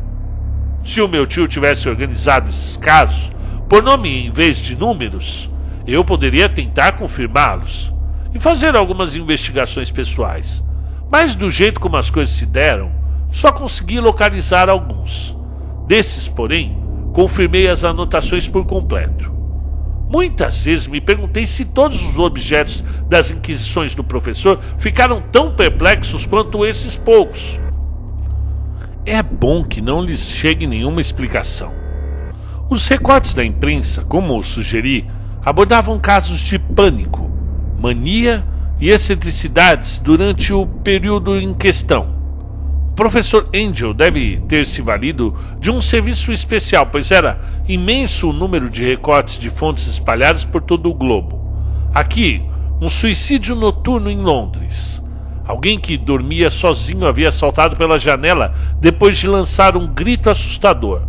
Se 0.85 1.03
o 1.03 1.09
meu 1.09 1.27
tio 1.27 1.49
tivesse 1.49 1.89
organizado 1.89 2.49
esses 2.49 2.77
casos 2.77 3.33
por 3.69 3.83
nome 3.83 4.27
em 4.27 4.31
vez 4.31 4.59
de 4.59 4.77
números, 4.77 5.51
eu 5.85 6.05
poderia 6.05 6.49
tentar 6.49 6.93
confirmá-los 6.93 7.93
e 8.33 8.39
fazer 8.39 8.77
algumas 8.77 9.17
investigações 9.17 9.91
pessoais. 9.91 10.63
Mas 11.11 11.35
do 11.35 11.51
jeito 11.51 11.81
como 11.81 11.97
as 11.97 12.09
coisas 12.09 12.37
se 12.37 12.47
deram, 12.47 12.93
só 13.33 13.51
consegui 13.51 13.99
localizar 13.99 14.71
alguns. 14.71 15.40
Desses, 15.91 16.29
porém, 16.29 16.79
confirmei 17.13 17.69
as 17.69 17.83
anotações 17.83 18.47
por 18.47 18.65
completo. 18.65 19.29
Muitas 20.09 20.63
vezes 20.63 20.87
me 20.87 21.01
perguntei 21.01 21.45
se 21.47 21.65
todos 21.65 22.01
os 22.07 22.17
objetos 22.17 22.85
das 23.09 23.33
inquisições 23.33 23.93
do 23.93 24.05
professor 24.05 24.61
ficaram 24.79 25.21
tão 25.33 25.53
perplexos 25.53 26.25
quanto 26.25 26.65
esses 26.65 26.95
poucos. 26.95 27.59
É 29.05 29.21
bom 29.21 29.65
que 29.65 29.81
não 29.81 30.01
lhes 30.01 30.31
chegue 30.31 30.65
nenhuma 30.65 31.01
explicação. 31.01 31.73
Os 32.69 32.87
recortes 32.87 33.35
da 33.35 33.45
imprensa, 33.45 34.05
como 34.05 34.41
sugeri, 34.45 35.11
abordavam 35.45 35.99
casos 35.99 36.39
de 36.39 36.57
pânico, 36.57 37.29
mania 37.81 38.47
e 38.79 38.91
excentricidades 38.91 39.99
durante 39.99 40.53
o 40.53 40.65
período 40.65 41.37
em 41.37 41.53
questão. 41.53 42.20
Professor 43.01 43.49
Angel 43.55 43.95
deve 43.95 44.43
ter 44.47 44.67
se 44.67 44.83
valido 44.83 45.35
de 45.59 45.71
um 45.71 45.81
serviço 45.81 46.31
especial, 46.33 46.85
pois 46.85 47.11
era 47.11 47.41
imenso 47.67 48.29
o 48.29 48.33
número 48.35 48.69
de 48.69 48.85
recortes 48.85 49.39
de 49.39 49.49
fontes 49.49 49.87
espalhadas 49.87 50.45
por 50.45 50.61
todo 50.61 50.91
o 50.91 50.93
globo. 50.93 51.41
Aqui, 51.95 52.43
um 52.79 52.91
suicídio 52.91 53.57
noturno 53.57 54.11
em 54.11 54.19
Londres. 54.19 55.03
Alguém 55.47 55.81
que 55.81 55.97
dormia 55.97 56.51
sozinho 56.51 57.07
havia 57.07 57.33
saltado 57.33 57.75
pela 57.75 57.99
janela 57.99 58.55
depois 58.79 59.17
de 59.17 59.27
lançar 59.27 59.79
um 59.79 59.87
grito 59.87 60.29
assustador. 60.29 61.01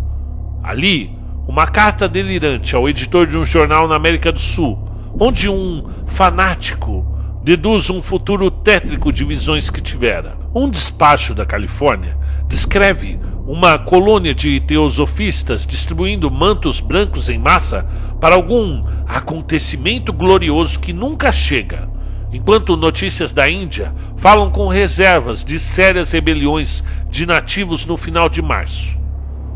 Ali, 0.63 1.11
uma 1.45 1.67
carta 1.67 2.07
delirante 2.07 2.73
ao 2.73 2.87
editor 2.87 3.27
de 3.27 3.35
um 3.35 3.43
jornal 3.43 3.85
na 3.85 3.95
América 3.95 4.31
do 4.31 4.39
Sul 4.39 4.91
onde 5.19 5.49
um 5.49 5.83
fanático 6.05 7.05
deduz 7.43 7.89
um 7.89 8.01
futuro 8.01 8.51
tétrico 8.51 9.11
de 9.11 9.25
visões 9.25 9.69
que 9.69 9.81
tivera. 9.81 10.37
Um 10.53 10.69
despacho 10.69 11.33
da 11.33 11.45
Califórnia 11.45 12.15
descreve 12.47 13.19
uma 13.47 13.79
colônia 13.79 14.33
de 14.33 14.59
teosofistas 14.59 15.65
distribuindo 15.65 16.29
mantos 16.29 16.79
brancos 16.79 17.29
em 17.29 17.39
massa 17.39 17.85
para 18.19 18.35
algum 18.35 18.81
acontecimento 19.07 20.13
glorioso 20.13 20.79
que 20.79 20.93
nunca 20.93 21.31
chega, 21.31 21.89
enquanto 22.31 22.77
notícias 22.77 23.33
da 23.33 23.49
Índia 23.49 23.91
falam 24.17 24.51
com 24.51 24.67
reservas 24.67 25.43
de 25.43 25.59
sérias 25.59 26.11
rebeliões 26.11 26.83
de 27.09 27.25
nativos 27.25 27.85
no 27.85 27.97
final 27.97 28.29
de 28.29 28.41
março. 28.41 28.99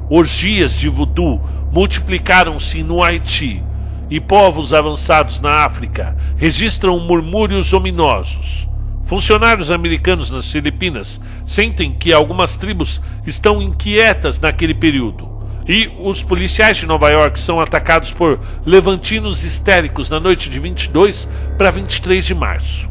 Orgias 0.09 0.73
de 0.73 0.89
voodoo 0.89 1.39
multiplicaram-se 1.71 2.81
no 2.81 3.03
Haiti 3.03 3.61
e 4.09 4.19
povos 4.19 4.73
avançados 4.73 5.39
na 5.39 5.65
África 5.65 6.15
registram 6.37 6.99
murmúrios 6.99 7.73
ominosos. 7.73 8.67
Funcionários 9.05 9.69
americanos 9.69 10.31
nas 10.31 10.51
Filipinas 10.51 11.21
sentem 11.45 11.91
que 11.91 12.11
algumas 12.11 12.55
tribos 12.55 12.99
estão 13.25 13.61
inquietas 13.61 14.39
naquele 14.39 14.73
período. 14.73 15.29
E 15.67 15.91
os 15.99 16.23
policiais 16.23 16.77
de 16.77 16.85
Nova 16.85 17.09
York 17.09 17.39
são 17.39 17.59
atacados 17.59 18.11
por 18.11 18.39
levantinos 18.65 19.43
histéricos 19.43 20.09
na 20.09 20.19
noite 20.19 20.49
de 20.49 20.59
22 20.59 21.27
para 21.57 21.71
23 21.71 22.25
de 22.25 22.35
março. 22.35 22.89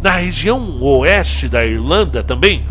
Na 0.00 0.12
região 0.12 0.78
oeste 0.82 1.48
da 1.48 1.64
Irlanda 1.64 2.22
também 2.22 2.66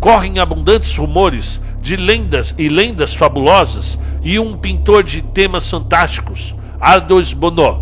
correm 0.00 0.38
abundantes 0.38 0.96
rumores 0.96 1.60
de 1.80 1.96
lendas 1.96 2.54
e 2.58 2.68
lendas 2.68 3.14
fabulosas 3.14 3.98
e 4.22 4.38
um 4.38 4.56
pintor 4.56 5.02
de 5.02 5.22
temas 5.22 5.70
fantásticos, 5.70 6.54
Ardos 6.80 7.32
Bonot, 7.32 7.80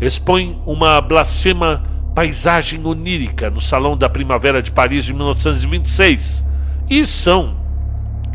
expõe 0.00 0.60
uma 0.66 1.00
blasfema 1.00 1.82
paisagem 2.14 2.84
onírica 2.84 3.50
no 3.50 3.60
Salão 3.60 3.96
da 3.96 4.08
Primavera 4.08 4.62
de 4.62 4.70
Paris 4.70 5.04
de 5.04 5.12
1926. 5.12 6.44
E 6.88 7.06
são 7.06 7.56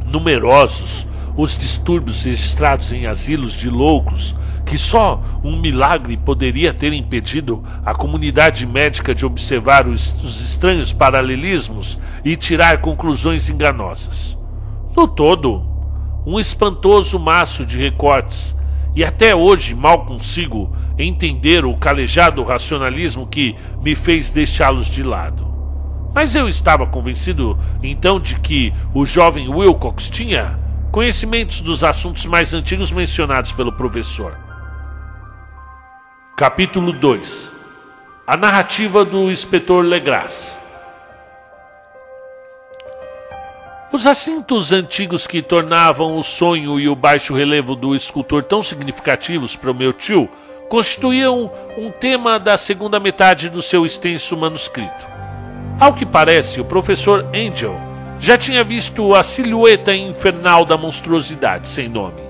numerosos 0.06 1.08
os 1.38 1.58
distúrbios 1.58 2.24
registrados 2.24 2.92
em 2.92 3.06
asilos 3.06 3.54
de 3.54 3.70
loucos 3.70 4.36
que 4.66 4.78
só 4.78 5.24
um 5.44 5.60
milagre 5.60 6.16
poderia 6.18 6.74
ter 6.74 6.94
impedido 6.94 7.64
a 7.84 7.94
comunidade 7.94 8.68
médica 8.68 9.16
de 9.16 9.26
observar 9.26 9.88
os, 9.88 10.14
os 10.24 10.42
estranhos 10.42 10.94
paralelismos 10.94 11.98
e 12.24 12.36
tirar 12.36 12.80
conclusões 12.80 13.50
enganosas. 13.50 14.38
No 14.96 15.08
todo, 15.08 15.64
um 16.26 16.40
espantoso 16.40 17.18
maço 17.18 17.66
de 17.66 17.80
recortes 17.80 18.56
e 18.96 19.04
até 19.04 19.36
hoje 19.36 19.76
mal 19.76 20.06
consigo 20.06 20.76
entender 20.98 21.64
o 21.66 21.78
calejado 21.78 22.44
racionalismo 22.44 23.28
que 23.28 23.56
me 23.82 23.96
fez 23.96 24.30
deixá-los 24.30 24.88
de 24.88 25.04
lado. 25.04 25.48
Mas 26.14 26.36
eu 26.36 26.50
estava 26.50 26.86
convencido 26.86 27.58
então 27.82 28.20
de 28.20 28.36
que 28.40 28.74
o 28.94 29.06
jovem 29.06 29.48
Wilcox 29.48 30.10
tinha 30.10 30.60
conhecimentos 30.92 31.62
dos 31.62 31.84
assuntos 31.84 32.26
mais 32.26 32.54
antigos 32.54 32.92
mencionados 32.92 33.52
pelo 33.52 33.72
professor. 33.72 34.36
Capítulo 36.36 36.92
2 36.92 37.52
A 38.26 38.36
narrativa 38.36 39.06
do 39.06 39.32
inspetor 39.32 39.86
Legras 39.86 40.59
Os 43.92 44.06
assuntos 44.06 44.72
antigos 44.72 45.26
que 45.26 45.42
tornavam 45.42 46.16
o 46.16 46.24
sonho 46.24 46.80
e 46.80 46.88
o 46.88 46.96
baixo 46.96 47.34
relevo 47.34 47.76
do 47.76 47.96
escultor 47.96 48.44
tão 48.44 48.62
significativos 48.62 49.56
para 49.56 49.72
o 49.72 49.74
meu 49.74 49.92
tio 49.92 50.30
constituíam 50.70 51.52
um 51.76 51.90
tema 51.90 52.40
da 52.40 52.56
segunda 52.56 53.00
metade 53.00 53.50
do 53.50 53.64
seu 53.64 53.88
extenso 53.88 54.38
manuscrito. 54.38 55.08
Ao 55.80 55.92
que 55.92 56.06
parece, 56.06 56.62
o 56.62 56.66
professor 56.66 57.26
Angel 57.34 57.76
já 58.20 58.38
tinha 58.38 58.64
visto 58.64 59.16
a 59.16 59.24
silhueta 59.24 59.96
infernal 59.96 60.66
da 60.66 60.78
monstruosidade 60.78 61.68
sem 61.68 61.90
nome. 61.90 62.22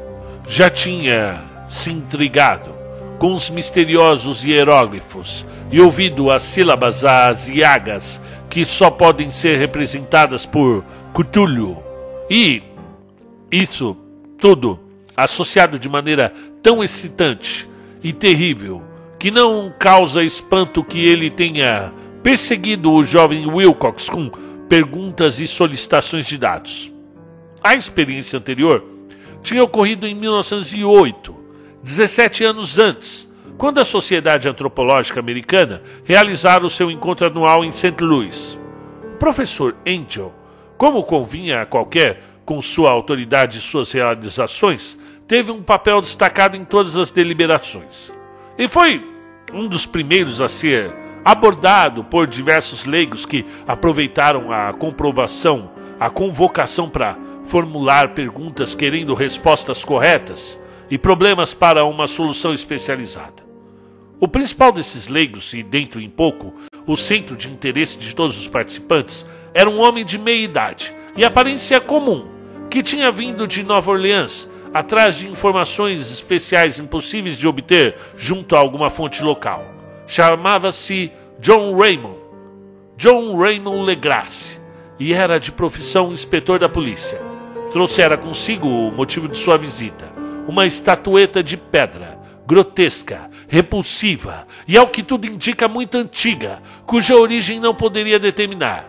Já 0.48 0.70
tinha 0.70 1.42
se 1.68 1.92
intrigado 1.92 2.74
com 3.18 3.34
os 3.34 3.50
misteriosos 3.50 4.46
hieróglifos 4.46 5.46
e 5.70 5.82
ouvido 5.82 6.32
as 6.32 6.44
sílabas 6.44 7.04
asiagas 7.04 8.22
que 8.50 8.64
só 8.66 8.90
podem 8.90 9.30
ser 9.30 9.60
representadas 9.60 10.46
por 10.46 10.86
Cthulhu. 11.14 11.78
E 12.30 12.62
isso 13.52 13.98
tudo 14.38 14.80
associado 15.16 15.78
de 15.78 15.90
maneira 15.90 16.34
tão 16.64 16.84
excitante 16.84 17.70
e 18.04 18.14
terrível 18.14 18.82
que 19.18 19.30
não 19.30 19.74
causa 19.78 20.24
espanto 20.24 20.84
que 20.84 21.06
ele 21.06 21.30
tenha 21.30 21.92
perseguido 22.24 22.92
o 22.92 23.04
jovem 23.04 23.46
Wilcox 23.46 24.10
com 24.10 24.30
perguntas 24.70 25.40
e 25.40 25.48
solicitações 25.48 26.26
de 26.26 26.38
dados. 26.38 26.92
A 27.62 27.76
experiência 27.76 28.38
anterior 28.38 28.84
tinha 29.42 29.64
ocorrido 29.64 30.08
em 30.08 30.16
1908, 30.16 31.36
17 31.84 32.44
anos 32.46 32.78
antes, 32.78 33.28
quando 33.58 33.80
a 33.80 33.86
Sociedade 33.86 34.48
Antropológica 34.48 35.20
Americana 35.20 35.82
realizara 36.06 36.66
o 36.66 36.70
seu 36.70 36.90
encontro 36.90 37.28
anual 37.28 37.66
em 37.66 37.72
St. 37.72 38.02
Louis. 38.02 38.58
O 39.16 39.18
professor 39.18 39.76
Angel 39.86 40.34
como 40.80 41.04
convinha 41.04 41.62
a 41.62 41.66
qualquer 41.66 42.24
com 42.46 42.62
sua 42.62 42.90
autoridade 42.90 43.58
e 43.58 43.62
suas 43.62 43.92
realizações, 43.92 44.98
teve 45.28 45.52
um 45.52 45.62
papel 45.62 46.00
destacado 46.00 46.56
em 46.56 46.64
todas 46.64 46.96
as 46.96 47.12
deliberações. 47.12 48.14
E 48.58 48.66
foi 48.66 49.06
um 49.54 49.68
dos 49.68 49.86
primeiros 49.86 50.40
a 50.40 50.48
ser 50.48 50.96
abordado 51.26 52.02
por 52.06 52.26
diversos 52.26 52.86
leigos 52.86 53.26
que 53.26 53.46
aproveitaram 53.68 54.54
a 54.54 54.72
comprovação, 54.72 55.70
a 56.00 56.10
convocação 56.10 56.88
para 56.90 57.18
formular 57.44 58.14
perguntas 58.14 58.74
querendo 58.74 59.14
respostas 59.14 59.84
corretas 59.84 60.58
e 60.90 60.98
problemas 60.98 61.54
para 61.54 61.84
uma 61.84 62.08
solução 62.08 62.54
especializada. 62.54 63.44
O 64.18 64.30
principal 64.30 64.72
desses 64.72 65.10
leigos, 65.10 65.54
e 65.54 65.62
dentro 65.62 66.00
em 66.00 66.10
pouco, 66.10 66.54
o 66.88 66.96
centro 66.96 67.36
de 67.36 67.50
interesse 67.50 68.00
de 68.00 68.16
todos 68.16 68.40
os 68.40 68.48
participantes, 68.48 69.26
era 69.54 69.70
um 69.70 69.80
homem 69.80 70.06
de 70.06 70.18
meia 70.18 70.44
idade 70.44 70.96
e 71.16 71.26
aparência 71.26 71.80
comum, 71.80 72.28
que 72.70 72.84
tinha 72.84 73.12
vindo 73.12 73.48
de 73.48 73.64
Nova 73.64 73.92
Orleans 73.92 74.50
atrás 74.74 75.16
de 75.16 75.28
informações 75.28 76.12
especiais 76.12 76.80
impossíveis 76.80 77.38
de 77.38 77.48
obter 77.48 77.96
junto 78.16 78.56
a 78.56 78.60
alguma 78.60 78.90
fonte 78.90 79.24
local. 79.24 79.66
Chamava-se 80.06 81.12
John 81.40 81.76
Raymond, 81.78 82.18
John 82.98 83.38
Raymond 83.38 83.86
Legrasse, 83.86 84.60
e 85.00 85.14
era 85.14 85.40
de 85.40 85.52
profissão 85.52 86.12
inspetor 86.12 86.60
da 86.60 86.68
polícia. 86.68 87.20
Trouxera 87.72 88.18
consigo 88.18 88.68
o 88.68 88.92
motivo 88.92 89.28
de 89.28 89.38
sua 89.38 89.58
visita, 89.58 90.12
uma 90.48 90.66
estatueta 90.66 91.42
de 91.42 91.56
pedra, 91.56 92.20
grotesca, 92.46 93.30
repulsiva 93.48 94.48
e, 94.68 94.76
ao 94.76 94.88
que 94.88 95.04
tudo 95.04 95.28
indica, 95.28 95.68
muito 95.68 95.98
antiga, 95.98 96.62
cuja 96.86 97.16
origem 97.16 97.60
não 97.60 97.74
poderia 97.74 98.18
determinar. 98.18 98.89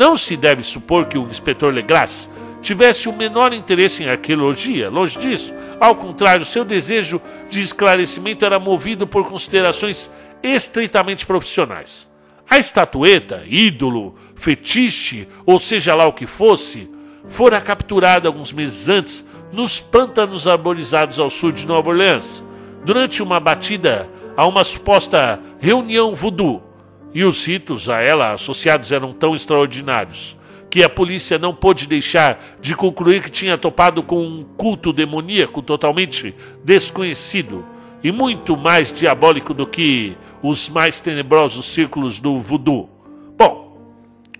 Não 0.00 0.16
se 0.16 0.34
deve 0.34 0.62
supor 0.62 1.08
que 1.08 1.18
o 1.18 1.26
inspetor 1.26 1.74
Legras 1.74 2.30
tivesse 2.62 3.06
o 3.06 3.12
menor 3.12 3.52
interesse 3.52 4.02
em 4.02 4.08
arqueologia, 4.08 4.88
longe 4.88 5.18
disso. 5.18 5.52
Ao 5.78 5.94
contrário, 5.94 6.46
seu 6.46 6.64
desejo 6.64 7.20
de 7.50 7.60
esclarecimento 7.60 8.42
era 8.46 8.58
movido 8.58 9.06
por 9.06 9.28
considerações 9.28 10.10
estritamente 10.42 11.26
profissionais. 11.26 12.08
A 12.48 12.56
estatueta, 12.56 13.42
ídolo, 13.46 14.14
fetiche, 14.34 15.28
ou 15.44 15.60
seja 15.60 15.94
lá 15.94 16.06
o 16.06 16.14
que 16.14 16.26
fosse, 16.26 16.90
fora 17.28 17.60
capturada 17.60 18.26
alguns 18.26 18.54
meses 18.54 18.88
antes 18.88 19.26
nos 19.52 19.80
pântanos 19.80 20.48
arborizados 20.48 21.18
ao 21.18 21.28
sul 21.28 21.52
de 21.52 21.66
Nova 21.66 21.90
Orleans, 21.90 22.42
durante 22.86 23.22
uma 23.22 23.38
batida 23.38 24.08
a 24.34 24.46
uma 24.46 24.64
suposta 24.64 25.38
reunião 25.60 26.14
voodoo 26.14 26.69
e 27.14 27.24
os 27.24 27.44
ritos 27.44 27.88
a 27.88 28.00
ela 28.00 28.32
associados 28.32 28.92
eram 28.92 29.12
tão 29.12 29.34
extraordinários 29.34 30.36
que 30.70 30.84
a 30.84 30.88
polícia 30.88 31.36
não 31.36 31.52
pôde 31.52 31.88
deixar 31.88 32.40
de 32.60 32.76
concluir 32.76 33.22
que 33.22 33.30
tinha 33.30 33.58
topado 33.58 34.04
com 34.04 34.24
um 34.24 34.44
culto 34.56 34.92
demoníaco 34.92 35.60
totalmente 35.60 36.32
desconhecido 36.64 37.66
e 38.04 38.12
muito 38.12 38.56
mais 38.56 38.92
diabólico 38.92 39.52
do 39.52 39.66
que 39.66 40.16
os 40.40 40.68
mais 40.68 41.00
tenebrosos 41.00 41.66
círculos 41.66 42.20
do 42.20 42.38
voodoo. 42.38 42.88
Bom, 43.36 43.76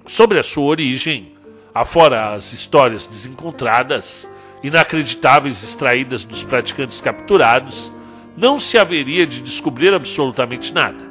sobre 0.07 0.39
a 0.39 0.43
sua 0.43 0.65
origem, 0.65 1.33
afora 1.75 2.33
as 2.33 2.53
histórias 2.53 3.09
desencontradas, 3.09 4.31
inacreditáveis 4.63 5.65
extraídas 5.65 6.25
dos 6.25 6.45
praticantes 6.45 7.01
capturados, 7.01 7.93
não 8.37 8.61
se 8.61 8.79
haveria 8.79 9.27
de 9.27 9.43
descobrir 9.43 9.93
absolutamente 9.93 10.73
nada 10.73 11.10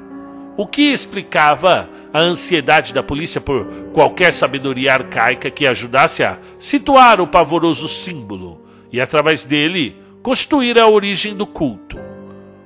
o 0.59 0.67
que 0.67 0.91
explicava 0.91 1.89
a 2.13 2.19
ansiedade 2.19 2.93
da 2.93 3.01
polícia 3.01 3.39
por 3.39 3.65
qualquer 3.93 4.33
sabedoria 4.33 4.93
arcaica 4.93 5.49
que 5.49 5.65
ajudasse 5.65 6.21
a 6.21 6.37
situar 6.59 7.21
o 7.21 7.27
pavoroso 7.27 7.87
símbolo 7.87 8.59
e, 8.91 8.99
através 8.99 9.45
dele, 9.45 9.95
constituir 10.21 10.77
a 10.77 10.85
origem 10.85 11.33
do 11.33 11.47
culto. 11.47 11.97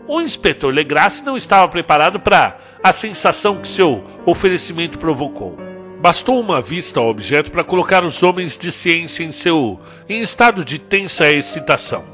o 0.07 0.19
inspetor 0.19 0.73
Legrasse 0.73 1.23
não 1.23 1.37
estava 1.37 1.67
preparado 1.67 2.19
para 2.19 2.57
a 2.83 2.91
sensação 2.91 3.57
que 3.57 3.67
seu 3.67 4.03
oferecimento 4.25 4.97
provocou. 4.97 5.55
Bastou 6.01 6.39
uma 6.39 6.63
vista 6.63 6.99
ao 6.99 7.09
objeto 7.09 7.51
para 7.51 7.63
colocar 7.63 8.03
os 8.03 8.23
homens 8.23 8.57
de 8.57 8.71
ciência 8.71 9.23
em 9.23 9.31
seu 9.31 9.79
em 10.09 10.19
estado 10.19 10.65
de 10.65 10.79
tensa 10.79 11.29
excitação. 11.29 12.12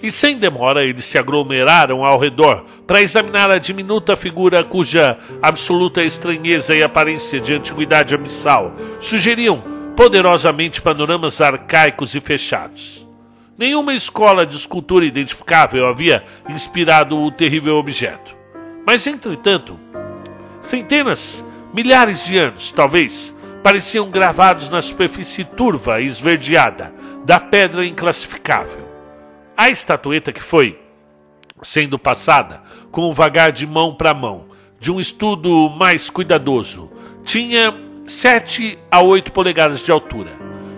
E 0.00 0.12
sem 0.12 0.38
demora 0.38 0.84
eles 0.84 1.04
se 1.04 1.18
aglomeraram 1.18 2.04
ao 2.04 2.18
redor 2.18 2.64
para 2.86 3.02
examinar 3.02 3.50
a 3.50 3.58
diminuta 3.58 4.16
figura 4.16 4.62
cuja 4.62 5.18
absoluta 5.42 6.02
estranheza 6.02 6.74
e 6.74 6.82
aparência 6.82 7.40
de 7.40 7.54
antiguidade 7.54 8.14
abissal 8.14 8.72
sugeriam 9.00 9.62
poderosamente 9.96 10.80
panoramas 10.80 11.40
arcaicos 11.40 12.14
e 12.14 12.20
fechados. 12.20 13.04
Nenhuma 13.58 13.92
escola 13.92 14.46
de 14.46 14.56
escultura 14.56 15.04
identificável 15.04 15.88
havia 15.88 16.22
inspirado 16.48 17.18
o 17.20 17.32
terrível 17.32 17.76
objeto. 17.76 18.36
Mas, 18.86 19.04
entretanto, 19.08 19.76
centenas, 20.62 21.44
milhares 21.74 22.24
de 22.24 22.38
anos, 22.38 22.70
talvez, 22.70 23.34
pareciam 23.60 24.08
gravados 24.08 24.70
na 24.70 24.80
superfície 24.80 25.44
turva 25.44 26.00
e 26.00 26.06
esverdeada 26.06 26.94
da 27.24 27.40
pedra 27.40 27.84
inclassificável. 27.84 28.87
A 29.60 29.70
estatueta 29.70 30.32
que 30.32 30.40
foi 30.40 30.78
sendo 31.62 31.98
passada 31.98 32.62
com 32.92 33.10
o 33.10 33.12
vagar 33.12 33.50
de 33.50 33.66
mão 33.66 33.92
para 33.92 34.14
mão, 34.14 34.44
de 34.78 34.92
um 34.92 35.00
estudo 35.00 35.68
mais 35.68 36.08
cuidadoso, 36.08 36.88
tinha 37.24 37.74
sete 38.06 38.78
a 38.88 39.00
oito 39.00 39.32
polegadas 39.32 39.80
de 39.80 39.90
altura 39.90 40.30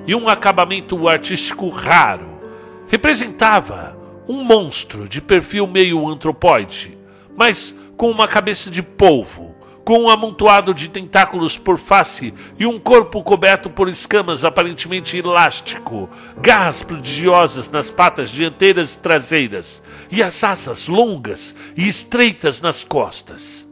e 0.06 0.14
um 0.14 0.30
acabamento 0.30 1.06
artístico 1.10 1.68
raro. 1.68 2.40
Representava 2.88 3.94
um 4.26 4.42
monstro 4.42 5.06
de 5.06 5.20
perfil 5.20 5.66
meio 5.66 6.08
antropóide, 6.08 6.96
mas 7.36 7.76
com 7.98 8.10
uma 8.10 8.26
cabeça 8.26 8.70
de 8.70 8.82
polvo, 8.82 9.49
com 9.84 10.04
um 10.04 10.08
amontoado 10.08 10.74
de 10.74 10.88
tentáculos 10.88 11.56
por 11.56 11.78
face 11.78 12.34
e 12.58 12.66
um 12.66 12.78
corpo 12.78 13.22
coberto 13.22 13.68
por 13.70 13.88
escamas 13.88 14.44
aparentemente 14.44 15.16
elástico, 15.16 16.08
garras 16.40 16.82
prodigiosas 16.82 17.68
nas 17.68 17.90
patas 17.90 18.30
dianteiras 18.30 18.94
e 18.94 18.98
traseiras, 18.98 19.82
e 20.10 20.22
as 20.22 20.42
asas 20.44 20.86
longas 20.86 21.54
e 21.76 21.88
estreitas 21.88 22.60
nas 22.60 22.84
costas. 22.84 23.68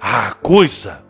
A 0.00 0.32
coisa 0.32 1.08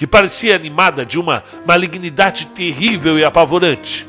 que 0.00 0.06
parecia 0.06 0.56
animada 0.56 1.04
de 1.04 1.20
uma 1.20 1.44
malignidade 1.66 2.46
terrível 2.46 3.18
e 3.18 3.24
apavorante, 3.24 4.08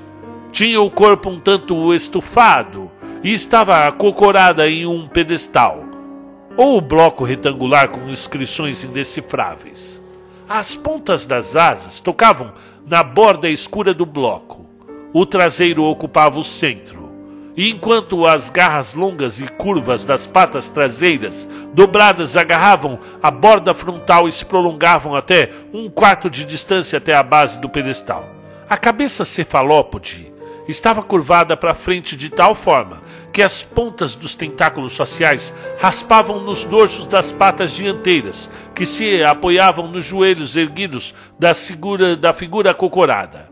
tinha 0.49 0.79
o 0.79 0.89
corpo 0.89 1.29
um 1.29 1.37
tanto 1.37 1.93
estufado 1.93 2.89
e 3.21 3.33
estava 3.33 3.85
acocorada 3.85 4.69
em 4.69 4.85
um 4.85 5.05
pedestal, 5.05 5.83
ou 6.57 6.81
bloco 6.81 7.23
retangular 7.23 7.89
com 7.89 8.09
inscrições 8.09 8.83
indecifráveis. 8.83 10.01
As 10.47 10.75
pontas 10.75 11.25
das 11.25 11.55
asas 11.55 11.99
tocavam 11.99 12.51
na 12.85 13.03
borda 13.03 13.49
escura 13.49 13.93
do 13.93 14.05
bloco. 14.05 14.65
O 15.13 15.25
traseiro 15.25 15.83
ocupava 15.83 16.39
o 16.39 16.43
centro. 16.43 17.09
E 17.55 17.69
enquanto 17.69 18.25
as 18.25 18.49
garras 18.49 18.93
longas 18.93 19.39
e 19.39 19.47
curvas 19.47 20.05
das 20.05 20.25
patas 20.25 20.69
traseiras 20.69 21.47
dobradas 21.73 22.35
agarravam 22.35 22.99
a 23.21 23.29
borda 23.29 23.73
frontal 23.73 24.27
e 24.27 24.31
se 24.31 24.45
prolongavam 24.45 25.15
até 25.15 25.49
um 25.73 25.89
quarto 25.89 26.29
de 26.29 26.45
distância 26.45 26.97
até 26.97 27.13
a 27.13 27.23
base 27.23 27.59
do 27.59 27.69
pedestal. 27.69 28.27
A 28.69 28.77
cabeça 28.77 29.25
cefalópode 29.25 30.30
estava 30.71 31.03
curvada 31.03 31.55
para 31.55 31.75
frente 31.75 32.15
de 32.15 32.29
tal 32.29 32.55
forma 32.55 33.01
que 33.31 33.41
as 33.41 33.63
pontas 33.63 34.15
dos 34.15 34.35
tentáculos 34.35 34.95
faciais 34.95 35.53
raspavam 35.79 36.41
nos 36.41 36.65
dorsos 36.65 37.05
das 37.07 37.31
patas 37.31 37.71
dianteiras, 37.71 38.49
que 38.73 38.85
se 38.85 39.23
apoiavam 39.23 39.87
nos 39.87 40.05
joelhos 40.05 40.55
erguidos 40.55 41.13
da 41.37 41.53
figura, 41.53 42.15
da 42.15 42.33
figura 42.33 42.71
acocorada. 42.71 43.49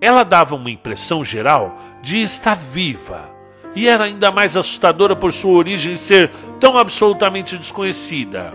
Ela 0.00 0.22
dava 0.22 0.54
uma 0.54 0.70
impressão 0.70 1.24
geral 1.24 1.76
de 2.02 2.22
estar 2.22 2.56
viva, 2.56 3.28
e 3.74 3.88
era 3.88 4.04
ainda 4.04 4.30
mais 4.30 4.56
assustadora 4.56 5.16
por 5.16 5.32
sua 5.32 5.52
origem 5.52 5.96
ser 5.96 6.30
tão 6.60 6.78
absolutamente 6.78 7.56
desconhecida. 7.56 8.52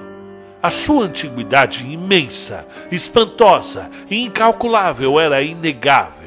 A 0.62 0.69
sua 0.69 1.06
antiguidade 1.06 1.86
imensa, 1.86 2.65
espantosa 2.89 3.91
e 4.10 4.23
incalculável 4.23 5.19
era 5.19 5.41
inegável. 5.41 6.22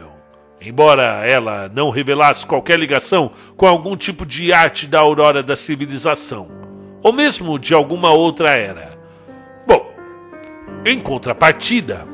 Embora 0.67 1.25
ela 1.25 1.71
não 1.73 1.91
revelasse 1.91 2.45
qualquer 2.45 2.77
ligação 2.77 3.31
com 3.57 3.69
algum 3.69 3.97
tipo 3.97 4.27
de 4.27 4.53
arte 4.53 4.89
da 4.89 4.99
aurora 4.99 5.41
da 5.41 5.55
civilização, 5.55 6.49
ou 7.05 7.13
mesmo 7.13 7.57
de 7.57 7.73
alguma 7.73 8.11
outra 8.11 8.51
era. 8.51 8.99
Bom, 9.65 9.89
em 10.85 10.99
contrapartida, 10.99 12.05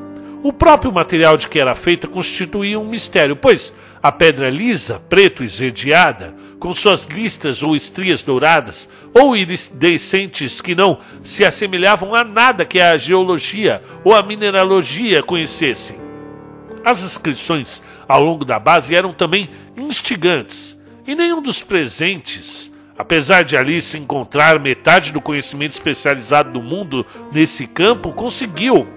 o 0.43 0.53
próprio 0.53 0.91
material 0.91 1.35
de 1.35 1.47
que 1.47 1.59
era 1.59 1.73
feita 1.73 2.07
constituía 2.07 2.79
um 2.79 2.87
mistério, 2.87 3.35
pois 3.35 3.73
a 4.03 4.11
pedra 4.11 4.51
lisa, 4.51 5.01
preto 5.09 5.43
esverdeada, 5.43 6.35
com 6.59 6.75
suas 6.75 7.05
listas 7.05 7.63
ou 7.63 7.75
estrias 7.75 8.21
douradas, 8.21 8.87
ou 9.15 9.35
iridescentes 9.35 10.61
que 10.61 10.75
não 10.75 10.99
se 11.23 11.43
assemelhavam 11.43 12.13
a 12.13 12.23
nada 12.23 12.65
que 12.65 12.79
a 12.79 12.95
geologia 12.97 13.81
ou 14.03 14.13
a 14.13 14.21
mineralogia 14.21 15.23
conhecessem. 15.23 16.03
As 16.85 17.01
inscrições 17.01 17.81
ao 18.13 18.23
longo 18.23 18.45
da 18.45 18.59
base 18.59 18.93
eram 18.93 19.11
também 19.11 19.49
instigantes, 19.75 20.77
e 21.07 21.15
nenhum 21.15 21.41
dos 21.41 21.63
presentes, 21.63 22.71
apesar 22.95 23.43
de 23.43 23.57
ali 23.57 23.81
se 23.81 23.97
encontrar 23.97 24.59
metade 24.59 25.11
do 25.11 25.19
conhecimento 25.19 25.71
especializado 25.71 26.51
do 26.51 26.61
mundo 26.61 27.03
nesse 27.31 27.65
campo, 27.65 28.13
conseguiu 28.13 28.87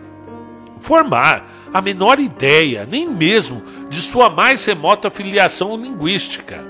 formar 0.82 1.50
a 1.72 1.80
menor 1.80 2.20
ideia, 2.20 2.86
nem 2.86 3.08
mesmo 3.08 3.62
de 3.88 4.02
sua 4.02 4.28
mais 4.28 4.62
remota 4.66 5.08
filiação 5.08 5.74
linguística. 5.78 6.62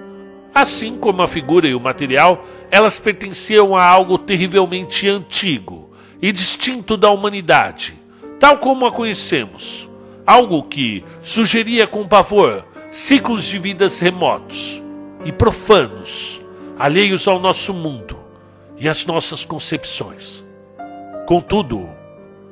Assim 0.54 0.96
como 0.98 1.22
a 1.22 1.28
figura 1.28 1.66
e 1.66 1.74
o 1.74 1.80
material, 1.80 2.46
elas 2.70 2.96
pertenciam 2.96 3.74
a 3.74 3.82
algo 3.82 4.18
terrivelmente 4.18 5.08
antigo 5.08 5.90
e 6.22 6.30
distinto 6.30 6.96
da 6.96 7.10
humanidade, 7.10 7.94
tal 8.38 8.58
como 8.58 8.86
a 8.86 8.92
conhecemos 8.92 9.85
algo 10.26 10.64
que 10.64 11.04
sugeria 11.20 11.86
com 11.86 12.06
pavor 12.06 12.64
ciclos 12.90 13.44
de 13.44 13.58
vidas 13.58 14.00
remotos 14.00 14.82
e 15.24 15.30
profanos, 15.30 16.40
alheios 16.78 17.28
ao 17.28 17.38
nosso 17.38 17.72
mundo 17.72 18.18
e 18.76 18.88
às 18.88 19.06
nossas 19.06 19.44
concepções. 19.44 20.44
Contudo, 21.26 21.88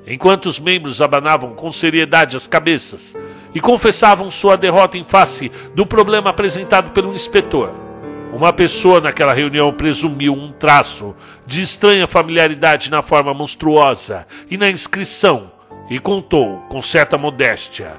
enquanto 0.07 0.47
os 0.47 0.59
membros 0.59 1.01
abanavam 1.01 1.55
com 1.55 1.73
seriedade 1.73 2.37
as 2.37 2.47
cabeças 2.47 3.17
e 3.55 3.61
confessavam 3.61 4.31
sua 4.31 4.57
derrota 4.57 4.99
em 4.99 5.05
face 5.05 5.51
do 5.75 5.87
problema 5.87 6.31
apresentado 6.31 6.91
pelo 6.91 7.13
inspetor, 7.13 7.73
uma 8.33 8.53
pessoa 8.53 9.01
naquela 9.01 9.33
reunião 9.33 9.73
presumiu 9.73 10.33
um 10.33 10.51
traço 10.51 11.15
de 11.47 11.63
estranha 11.63 12.07
familiaridade 12.07 12.91
na 12.91 13.01
forma 13.01 13.33
monstruosa 13.33 14.27
e 14.51 14.57
na 14.57 14.69
inscrição 14.69 15.54
e 15.89 15.99
contou, 15.99 16.59
com 16.69 16.81
certa 16.81 17.19
modéstia, 17.19 17.93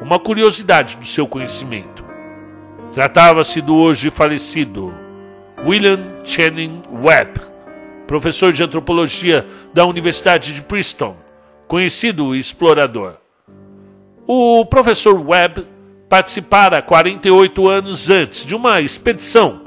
uma 0.00 0.18
curiosidade 0.18 0.96
do 0.96 1.06
seu 1.06 1.26
conhecimento. 1.26 2.04
Tratava-se 2.92 3.60
do 3.60 3.76
hoje 3.76 4.10
falecido 4.10 4.94
William 5.64 6.20
Channing 6.24 6.82
Webb, 7.02 7.40
professor 8.06 8.52
de 8.52 8.62
antropologia 8.62 9.46
da 9.72 9.84
Universidade 9.84 10.54
de 10.54 10.62
Princeton, 10.62 11.16
conhecido 11.66 12.34
explorador. 12.34 13.16
O 14.26 14.64
professor 14.66 15.18
Webb 15.20 15.66
participara 16.08 16.80
48 16.80 17.68
anos 17.68 18.08
antes 18.08 18.46
de 18.46 18.54
uma 18.54 18.80
expedição 18.80 19.62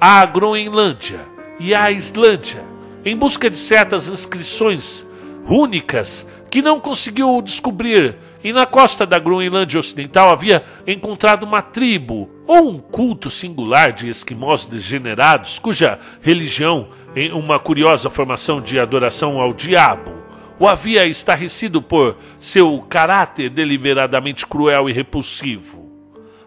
à 0.00 0.24
Groenlândia 0.26 1.20
e 1.60 1.74
à 1.74 1.90
Islândia 1.90 2.64
em 3.04 3.16
busca 3.16 3.48
de 3.48 3.56
certas 3.56 4.08
inscrições 4.08 5.06
rúnicas 5.44 6.26
que 6.52 6.60
não 6.60 6.78
conseguiu 6.78 7.40
descobrir, 7.40 8.14
e 8.44 8.52
na 8.52 8.66
costa 8.66 9.06
da 9.06 9.18
Groenlândia 9.18 9.80
Ocidental 9.80 10.28
havia 10.28 10.62
encontrado 10.86 11.44
uma 11.44 11.62
tribo 11.62 12.28
ou 12.46 12.68
um 12.68 12.78
culto 12.78 13.30
singular 13.30 13.90
de 13.90 14.10
esquimós 14.10 14.66
degenerados, 14.66 15.58
cuja 15.58 15.98
religião, 16.20 16.88
em 17.16 17.32
uma 17.32 17.58
curiosa 17.58 18.10
formação 18.10 18.60
de 18.60 18.78
adoração 18.78 19.40
ao 19.40 19.54
diabo, 19.54 20.12
o 20.58 20.68
havia 20.68 21.06
estarrecido 21.06 21.80
por 21.80 22.18
seu 22.38 22.84
caráter 22.86 23.48
deliberadamente 23.48 24.46
cruel 24.46 24.90
e 24.90 24.92
repulsivo. 24.92 25.90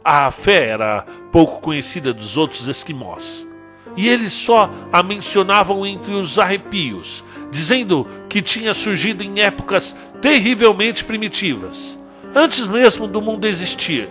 A 0.03 0.29
fé 0.29 0.67
era 0.67 1.03
pouco 1.31 1.59
conhecida 1.61 2.13
dos 2.13 2.37
outros 2.37 2.67
esquimós, 2.67 3.47
e 3.95 4.07
eles 4.07 4.33
só 4.33 4.69
a 4.91 5.01
mencionavam 5.01 5.85
entre 5.85 6.13
os 6.13 6.37
arrepios 6.37 7.23
dizendo 7.55 8.05
que 8.27 8.41
tinha 8.41 8.73
surgido 8.73 9.23
em 9.23 9.39
épocas 9.39 9.95
terrivelmente 10.21 11.05
primitivas, 11.05 11.97
antes 12.35 12.67
mesmo 12.67 13.07
do 13.07 13.21
mundo 13.21 13.45
existir. 13.45 14.09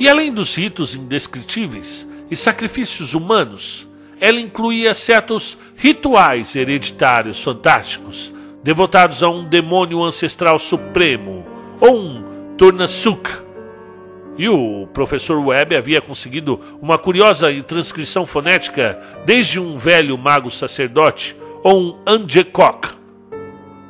E 0.00 0.08
além 0.08 0.32
dos 0.32 0.54
ritos 0.56 0.94
indescritíveis 0.94 2.08
e 2.28 2.34
sacrifícios 2.34 3.14
humanos, 3.14 3.86
ela 4.20 4.40
incluía 4.40 4.94
certos 4.94 5.56
rituais 5.76 6.56
hereditários 6.56 7.40
fantásticos, 7.40 8.32
devotados 8.64 9.22
a 9.22 9.28
um 9.28 9.44
demônio 9.44 10.02
ancestral 10.02 10.58
supremo, 10.58 11.46
ou 11.80 11.96
um 11.96 12.54
Tornasuk. 12.56 13.28
E 14.36 14.48
o 14.48 14.86
professor 14.92 15.38
Webb 15.38 15.76
havia 15.76 16.00
conseguido 16.00 16.58
uma 16.80 16.96
curiosa 16.96 17.48
transcrição 17.62 18.24
fonética 18.24 18.98
desde 19.26 19.60
um 19.60 19.76
velho 19.76 20.16
mago 20.16 20.50
sacerdote, 20.50 21.36
ou 21.62 21.80
um 21.80 21.98
Angekok, 22.06 22.88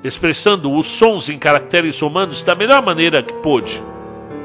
expressando 0.03 0.72
os 0.72 0.86
sons 0.86 1.28
em 1.28 1.38
caracteres 1.38 1.99
romanos 2.01 2.43
da 2.43 2.55
melhor 2.55 2.82
maneira 2.82 3.22
que 3.22 3.32
pôde. 3.34 3.82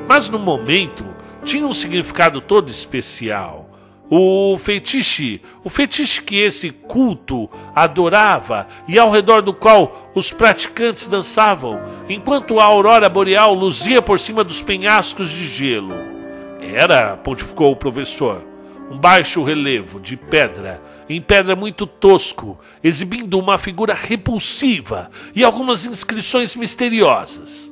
Mas 0.07 0.29
no 0.29 0.39
momento 0.39 1.03
tinha 1.43 1.65
um 1.65 1.73
significado 1.73 2.39
todo 2.39 2.69
especial. 2.69 3.66
O 4.09 4.57
fetiche, 4.57 5.41
o 5.65 5.69
fetiche 5.69 6.21
que 6.21 6.37
esse 6.37 6.69
culto 6.71 7.49
adorava 7.75 8.65
e 8.87 8.97
ao 8.97 9.11
redor 9.11 9.41
do 9.41 9.53
qual 9.53 10.11
os 10.15 10.31
praticantes 10.31 11.09
dançavam, 11.09 11.81
enquanto 12.07 12.57
a 12.57 12.63
aurora 12.63 13.09
boreal 13.09 13.53
luzia 13.53 14.01
por 14.01 14.17
cima 14.17 14.45
dos 14.45 14.61
penhascos 14.61 15.29
de 15.29 15.45
gelo. 15.45 15.93
Era, 16.61 17.17
pontificou 17.17 17.73
o 17.73 17.75
professor, 17.75 18.41
um 18.89 18.97
baixo 18.97 19.43
relevo 19.43 19.99
de 19.99 20.15
pedra, 20.15 20.81
em 21.09 21.21
pedra 21.21 21.53
muito 21.53 21.85
tosco, 21.85 22.57
exibindo 22.81 23.37
uma 23.37 23.57
figura 23.57 23.93
repulsiva 23.93 25.11
e 25.35 25.43
algumas 25.43 25.85
inscrições 25.85 26.55
misteriosas. 26.55 27.69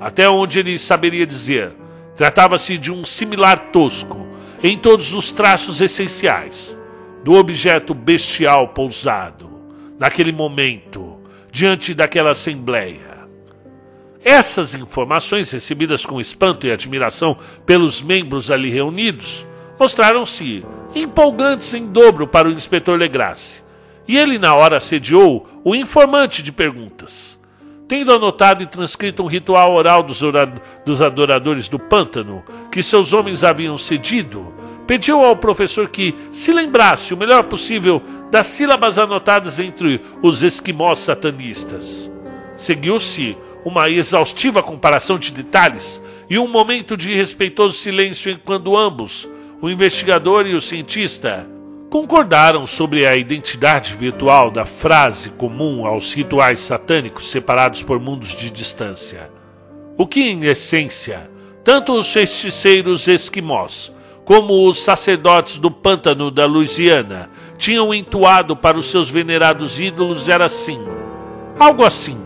Até 0.00 0.28
onde 0.28 0.58
ele 0.58 0.76
saberia 0.76 1.24
dizer, 1.24 1.72
tratava-se 2.16 2.76
de 2.76 2.90
um 2.90 3.04
similar 3.04 3.70
tosco 3.70 4.27
em 4.62 4.76
todos 4.76 5.12
os 5.14 5.30
traços 5.30 5.80
essenciais 5.80 6.76
do 7.22 7.34
objeto 7.34 7.94
bestial 7.94 8.68
pousado, 8.68 9.48
naquele 9.98 10.32
momento, 10.32 11.18
diante 11.50 11.94
daquela 11.94 12.30
assembleia. 12.30 13.18
Essas 14.24 14.74
informações, 14.74 15.50
recebidas 15.50 16.04
com 16.04 16.20
espanto 16.20 16.66
e 16.66 16.72
admiração 16.72 17.36
pelos 17.64 18.02
membros 18.02 18.50
ali 18.50 18.70
reunidos, 18.70 19.46
mostraram-se 19.78 20.64
empolgantes 20.94 21.72
em 21.74 21.86
dobro 21.86 22.26
para 22.26 22.48
o 22.48 22.52
inspetor 22.52 22.98
Legrasse, 22.98 23.62
e 24.06 24.16
ele 24.16 24.38
na 24.38 24.54
hora 24.54 24.78
assediou 24.78 25.48
o 25.64 25.74
informante 25.74 26.42
de 26.42 26.50
perguntas 26.50 27.37
tendo 27.88 28.12
anotado 28.12 28.62
e 28.62 28.66
transcrito 28.66 29.22
um 29.22 29.26
ritual 29.26 29.72
oral 29.72 30.02
dos, 30.02 30.20
dos 30.84 31.00
adoradores 31.00 31.68
do 31.68 31.78
pântano 31.78 32.44
que 32.70 32.82
seus 32.82 33.14
homens 33.14 33.42
haviam 33.42 33.78
cedido, 33.78 34.52
pediu 34.86 35.24
ao 35.24 35.36
professor 35.36 35.88
que 35.88 36.14
se 36.30 36.52
lembrasse 36.52 37.14
o 37.14 37.16
melhor 37.16 37.44
possível 37.44 38.02
das 38.30 38.46
sílabas 38.46 38.98
anotadas 38.98 39.58
entre 39.58 40.02
os 40.22 40.42
esquimós 40.42 40.98
satanistas. 40.98 42.10
Seguiu-se 42.58 43.36
uma 43.64 43.88
exaustiva 43.88 44.62
comparação 44.62 45.18
de 45.18 45.32
detalhes 45.32 46.02
e 46.28 46.38
um 46.38 46.46
momento 46.46 46.94
de 46.94 47.14
respeitoso 47.14 47.78
silêncio 47.78 48.30
enquanto 48.30 48.76
ambos, 48.76 49.26
o 49.62 49.70
investigador 49.70 50.46
e 50.46 50.54
o 50.54 50.60
cientista, 50.60 51.48
concordaram 51.90 52.66
sobre 52.66 53.06
a 53.06 53.16
identidade 53.16 53.94
virtual 53.94 54.50
da 54.50 54.64
frase 54.64 55.30
comum 55.30 55.86
aos 55.86 56.12
rituais 56.12 56.60
satânicos 56.60 57.30
separados 57.30 57.82
por 57.82 57.98
mundos 57.98 58.34
de 58.34 58.50
distância. 58.50 59.30
O 59.96 60.06
que, 60.06 60.20
em 60.20 60.44
essência, 60.44 61.30
tanto 61.64 61.94
os 61.94 62.12
feiticeiros 62.12 63.08
esquimós 63.08 63.92
como 64.24 64.68
os 64.68 64.82
sacerdotes 64.82 65.56
do 65.56 65.70
pântano 65.70 66.30
da 66.30 66.44
Louisiana 66.44 67.30
tinham 67.56 67.94
entoado 67.94 68.54
para 68.54 68.76
os 68.76 68.90
seus 68.90 69.08
venerados 69.08 69.80
ídolos 69.80 70.28
era 70.28 70.44
assim, 70.44 70.78
algo 71.58 71.82
assim, 71.82 72.18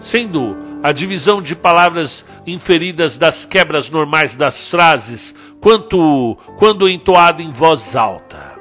sendo 0.00 0.56
a 0.82 0.90
divisão 0.90 1.42
de 1.42 1.54
palavras 1.54 2.24
inferidas 2.46 3.18
das 3.18 3.44
quebras 3.44 3.90
normais 3.90 4.34
das 4.34 4.70
frases, 4.70 5.34
quanto 5.60 6.36
quando 6.56 6.88
entoado 6.88 7.42
em 7.42 7.52
voz 7.52 7.94
alta. 7.94 8.51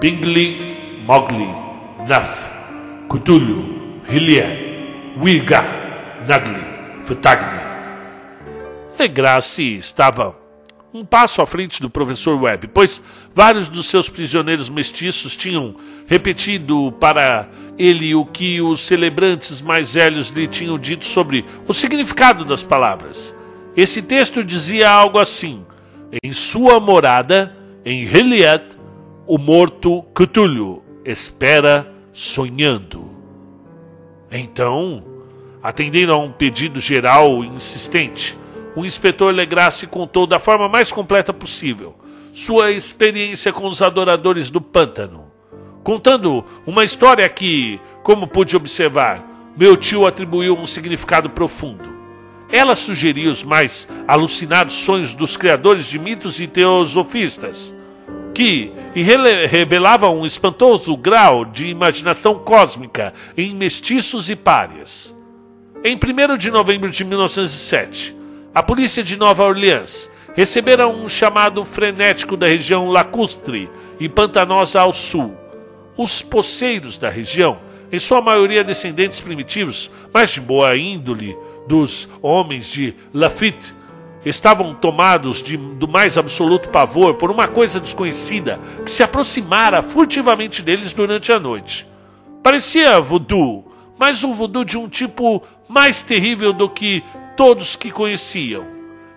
Pingli, 0.00 1.02
Mogli, 1.06 1.48
Naf, 2.06 2.28
Cthulhu, 3.08 4.02
Hylia, 4.06 4.46
Wiga, 5.18 5.64
Nagli, 6.28 6.62
Futagni. 7.06 7.58
E 8.98 9.08
Grace 9.08 9.62
estava 9.78 10.36
um 10.92 11.02
passo 11.02 11.40
à 11.40 11.46
frente 11.46 11.80
do 11.80 11.88
professor 11.88 12.38
Webb, 12.40 12.68
pois 12.74 13.02
vários 13.34 13.68
dos 13.70 13.86
seus 13.86 14.08
prisioneiros 14.08 14.68
mestiços 14.68 15.34
tinham 15.34 15.74
repetido 16.06 16.92
para 17.00 17.48
ele 17.78 18.14
o 18.14 18.26
que 18.26 18.60
os 18.60 18.80
celebrantes 18.82 19.62
mais 19.62 19.94
velhos 19.94 20.28
lhe 20.28 20.46
tinham 20.46 20.78
dito 20.78 21.06
sobre 21.06 21.44
o 21.66 21.72
significado 21.72 22.44
das 22.44 22.62
palavras. 22.62 23.34
Esse 23.74 24.02
texto 24.02 24.44
dizia 24.44 24.90
algo 24.90 25.18
assim: 25.18 25.64
Em 26.22 26.34
sua 26.34 26.78
morada, 26.80 27.56
em 27.84 28.04
Heliat, 28.04 28.75
o 29.26 29.38
morto 29.38 30.02
Cthulhu 30.14 30.84
espera 31.04 31.92
sonhando. 32.12 33.10
Então, 34.30 35.04
atendendo 35.60 36.12
a 36.12 36.18
um 36.18 36.30
pedido 36.30 36.80
geral 36.80 37.42
e 37.42 37.48
insistente, 37.48 38.38
o 38.76 38.84
inspetor 38.84 39.34
Legrasse 39.34 39.86
contou 39.86 40.26
da 40.26 40.38
forma 40.38 40.68
mais 40.68 40.92
completa 40.92 41.32
possível 41.32 41.96
sua 42.32 42.70
experiência 42.70 43.52
com 43.52 43.66
os 43.66 43.80
adoradores 43.80 44.50
do 44.50 44.60
pântano, 44.60 45.24
contando 45.82 46.44
uma 46.66 46.84
história 46.84 47.26
que, 47.28 47.80
como 48.02 48.28
pude 48.28 48.54
observar, 48.54 49.24
meu 49.56 49.76
tio 49.76 50.06
atribuiu 50.06 50.54
um 50.54 50.66
significado 50.66 51.30
profundo. 51.30 51.96
Ela 52.52 52.76
sugeria 52.76 53.32
os 53.32 53.42
mais 53.42 53.88
alucinados 54.06 54.74
sonhos 54.74 55.14
dos 55.14 55.36
criadores 55.36 55.86
de 55.86 55.98
mitos 55.98 56.38
e 56.38 56.46
teosofistas, 56.46 57.74
que 58.36 58.70
revelava 59.50 60.10
um 60.10 60.26
espantoso 60.26 60.94
grau 60.94 61.42
de 61.42 61.68
imaginação 61.68 62.34
cósmica 62.34 63.14
em 63.34 63.54
mestiços 63.54 64.28
e 64.28 64.36
párias. 64.36 65.16
Em 65.82 65.96
1 65.96 66.36
de 66.36 66.50
novembro 66.50 66.90
de 66.90 67.02
1907, 67.02 68.14
a 68.54 68.62
polícia 68.62 69.02
de 69.02 69.16
Nova 69.16 69.42
Orleans 69.42 70.10
recebera 70.34 70.86
um 70.86 71.08
chamado 71.08 71.64
frenético 71.64 72.36
da 72.36 72.46
região 72.46 72.90
lacustre 72.90 73.70
e 73.98 74.06
pantanosa 74.06 74.82
ao 74.82 74.92
sul. 74.92 75.34
Os 75.96 76.20
poceiros 76.20 76.98
da 76.98 77.08
região, 77.08 77.58
em 77.90 77.98
sua 77.98 78.20
maioria 78.20 78.62
descendentes 78.62 79.18
primitivos, 79.18 79.90
mas 80.12 80.28
de 80.28 80.42
boa 80.42 80.76
índole, 80.76 81.34
dos 81.66 82.06
homens 82.20 82.66
de 82.66 82.94
Lafitte, 83.14 83.74
estavam 84.28 84.74
tomados 84.74 85.40
de, 85.40 85.56
do 85.56 85.86
mais 85.86 86.18
absoluto 86.18 86.68
pavor 86.68 87.14
por 87.14 87.30
uma 87.30 87.46
coisa 87.46 87.78
desconhecida 87.78 88.60
que 88.84 88.90
se 88.90 89.02
aproximara 89.02 89.82
furtivamente 89.82 90.62
deles 90.62 90.92
durante 90.92 91.32
a 91.32 91.38
noite. 91.38 91.86
Parecia 92.42 93.00
voodoo, 93.00 93.64
mas 93.98 94.24
um 94.24 94.32
voodoo 94.32 94.64
de 94.64 94.76
um 94.76 94.88
tipo 94.88 95.42
mais 95.68 96.02
terrível 96.02 96.52
do 96.52 96.68
que 96.68 97.04
todos 97.36 97.76
que 97.76 97.90
conheciam. 97.90 98.66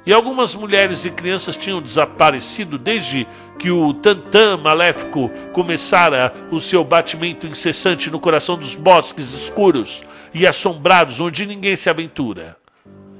E 0.05 0.14
algumas 0.14 0.55
mulheres 0.55 1.05
e 1.05 1.12
crianças 1.12 1.57
tinham 1.57 1.82
desaparecido 1.82 2.78
desde 2.78 3.28
que 3.60 3.70
o 3.70 3.93
tantã 3.93 4.57
maléfico 4.57 5.30
começara 5.53 6.34
o 6.49 6.60
seu 6.60 6.84
batimento 6.84 7.45
incessante 7.45 8.10
no 8.10 8.20
coração 8.20 8.57
dos 8.57 8.76
bosques 8.76 9.34
escuros 9.34 10.03
e 10.34 10.47
assombrados 10.47 11.20
onde 11.20 11.45
ninguém 11.45 11.76
se 11.76 11.89
aventura. 11.89 12.57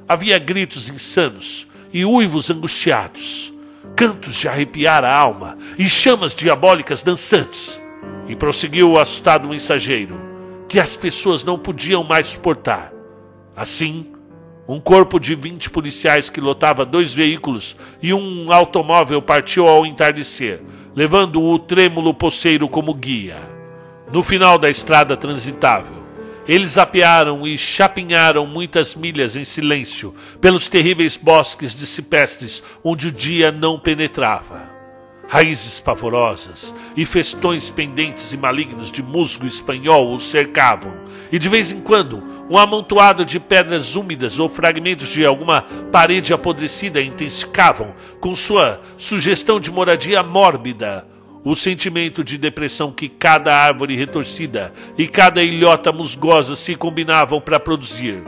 Havia 0.07 0.39
gritos 0.39 0.89
insanos, 0.89 1.67
e 1.91 2.05
uivos 2.05 2.49
angustiados, 2.49 3.53
cantos 3.95 4.35
de 4.35 4.47
arrepiar 4.47 5.03
a 5.03 5.15
alma 5.15 5.57
e 5.77 5.89
chamas 5.89 6.33
diabólicas 6.33 7.01
dançantes. 7.01 7.81
E 8.27 8.35
prosseguiu 8.35 8.91
o 8.91 8.99
assustado 8.99 9.47
mensageiro, 9.47 10.19
que 10.67 10.79
as 10.79 10.95
pessoas 10.95 11.43
não 11.43 11.57
podiam 11.57 12.03
mais 12.03 12.27
suportar. 12.27 12.93
Assim, 13.55 14.05
um 14.67 14.79
corpo 14.79 15.19
de 15.19 15.33
vinte 15.33 15.67
policiais 15.67 16.29
que 16.29 16.39
lotava 16.39 16.85
dois 16.85 17.11
veículos 17.11 17.75
e 18.01 18.13
um 18.13 18.53
automóvel 18.53 19.19
partiu 19.19 19.67
ao 19.67 19.83
entardecer, 19.83 20.61
levando 20.95 21.41
o 21.41 21.57
trêmulo 21.57 22.13
poceiro 22.13 22.69
como 22.69 22.93
guia. 22.93 23.37
No 24.13 24.21
final 24.21 24.59
da 24.59 24.69
estrada 24.69 25.17
transitável, 25.17 25.99
eles 26.50 26.80
apearam 26.80 27.45
e 27.45 27.56
chapinharam 27.60 28.47
muitas 28.47 28.95
milhas 28.95 29.36
em 29.36 29.45
silêncio 29.45 30.16
pelos 30.41 30.68
terríveis 30.68 31.16
bosques 31.16 31.76
de 31.76 31.86
cipestres 31.86 32.64
onde 32.84 33.10
o 33.10 33.12
dia 33.12 33.52
não 33.52 33.78
penetrava. 33.78 34.68
Raízes 35.28 35.80
pavorosas 35.80 36.74
e 36.97 37.06
festões 37.06 37.70
pendentes 37.70 38.34
e 38.34 38.38
malignos 38.38 38.91
de 38.91 39.04
musgo 39.04 39.45
espanhol 39.45 40.16
os 40.16 40.24
cercavam, 40.24 40.91
e 41.32 41.38
de 41.38 41.47
vez 41.47 41.72
em 41.72 41.82
quando 41.82 42.24
um 42.50 42.58
amontoado 42.58 43.24
de 43.24 43.39
pedras 43.39 43.95
úmidas 43.95 44.39
ou 44.39 44.50
fragmentos 44.50 45.10
de 45.10 45.24
alguma 45.24 45.62
parede 45.91 46.34
apodrecida 46.34 47.00
intensificavam, 47.00 47.93
com 48.20 48.36
sua 48.36 48.82
sugestão 48.97 49.60
de 49.60 49.70
moradia 49.70 50.24
mórbida, 50.24 51.06
o 51.43 51.55
sentimento 51.55 52.23
de 52.23 52.37
depressão 52.37 52.91
que 52.91 53.07
cada 53.07 53.55
árvore 53.55 53.95
retorcida 53.95 54.73
e 54.97 55.07
cada 55.07 55.41
ilhota 55.41 55.91
musgosa 55.91 56.55
se 56.55 56.75
combinavam 56.75 57.39
para 57.39 57.59
produzir. 57.59 58.21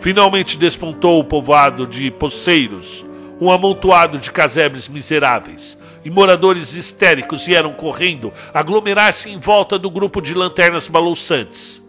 Finalmente 0.00 0.56
despontou 0.56 1.20
o 1.20 1.24
povoado 1.24 1.86
de 1.86 2.10
poceiros, 2.10 3.06
um 3.40 3.50
amontoado 3.50 4.18
de 4.18 4.30
casebres 4.30 4.88
miseráveis, 4.88 5.78
e 6.04 6.10
moradores 6.10 6.74
histéricos 6.74 7.44
vieram 7.44 7.72
correndo 7.72 8.32
aglomerar-se 8.54 9.28
em 9.28 9.38
volta 9.38 9.78
do 9.78 9.90
grupo 9.90 10.20
de 10.20 10.34
lanternas 10.34 10.88
balouçantes. 10.88 11.82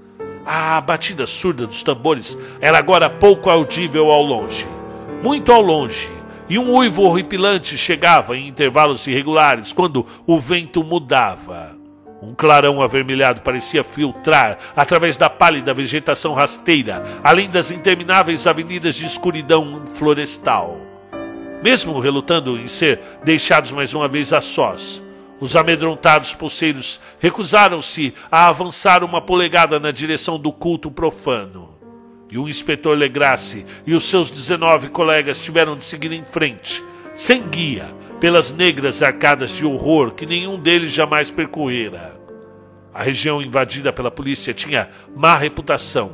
A 0.46 0.80
batida 0.80 1.28
surda 1.28 1.68
dos 1.68 1.84
tambores 1.84 2.38
era 2.62 2.78
agora 2.78 3.10
pouco 3.10 3.50
audível 3.50 4.12
ao 4.12 4.24
longe, 4.24 4.66
muito 5.22 5.52
ao 5.52 5.62
longe, 5.62 6.10
e 6.50 6.58
um 6.58 6.76
uivo 6.76 7.04
horripilante 7.04 7.78
chegava 7.78 8.38
em 8.38 8.48
intervalos 8.48 9.06
irregulares 9.08 9.74
quando 9.74 10.06
o 10.26 10.40
vento 10.40 10.84
mudava. 10.84 11.76
Um 12.22 12.34
clarão 12.34 12.82
avermelhado 12.82 13.42
parecia 13.42 13.84
filtrar 13.84 14.58
através 14.76 15.18
da 15.18 15.30
pálida 15.30 15.74
vegetação 15.74 16.34
rasteira, 16.34 17.04
além 17.24 17.50
das 17.50 17.70
intermináveis 17.70 18.48
avenidas 18.48 18.96
de 18.96 19.06
escuridão 19.06 19.84
florestal. 19.94 20.80
Mesmo 21.62 22.00
relutando 22.00 22.58
em 22.58 22.68
ser 22.68 23.00
deixados 23.24 23.72
mais 23.72 23.94
uma 23.94 24.08
vez 24.08 24.34
a 24.34 24.42
sós, 24.42 25.04
os 25.40 25.56
amedrontados 25.56 26.34
pulseiros 26.34 27.00
recusaram-se 27.20 28.14
a 28.32 28.48
avançar 28.48 29.04
uma 29.04 29.22
polegada 29.22 29.80
na 29.80 29.92
direção 29.92 30.40
do 30.40 30.52
culto 30.52 30.90
profano. 30.90 31.77
E 32.30 32.38
o 32.38 32.50
inspetor 32.50 32.98
Legrasse 32.98 33.66
e 33.86 33.94
os 33.94 34.04
seus 34.04 34.30
19 34.30 34.90
colegas 34.90 35.42
tiveram 35.42 35.78
de 35.78 35.86
seguir 35.86 36.12
em 36.12 36.26
frente, 36.26 36.84
sem 37.16 37.48
guia, 37.48 37.94
pelas 38.20 38.52
negras 38.52 39.02
arcadas 39.02 39.52
de 39.52 39.66
horror 39.66 40.12
que 40.12 40.26
nenhum 40.26 40.60
deles 40.60 40.92
jamais 40.92 41.32
percorrera. 41.32 42.18
A 42.94 43.04
região 43.04 43.42
invadida 43.42 43.94
pela 43.94 44.10
polícia 44.10 44.54
tinha 44.54 44.90
má 45.16 45.36
reputação 45.38 46.12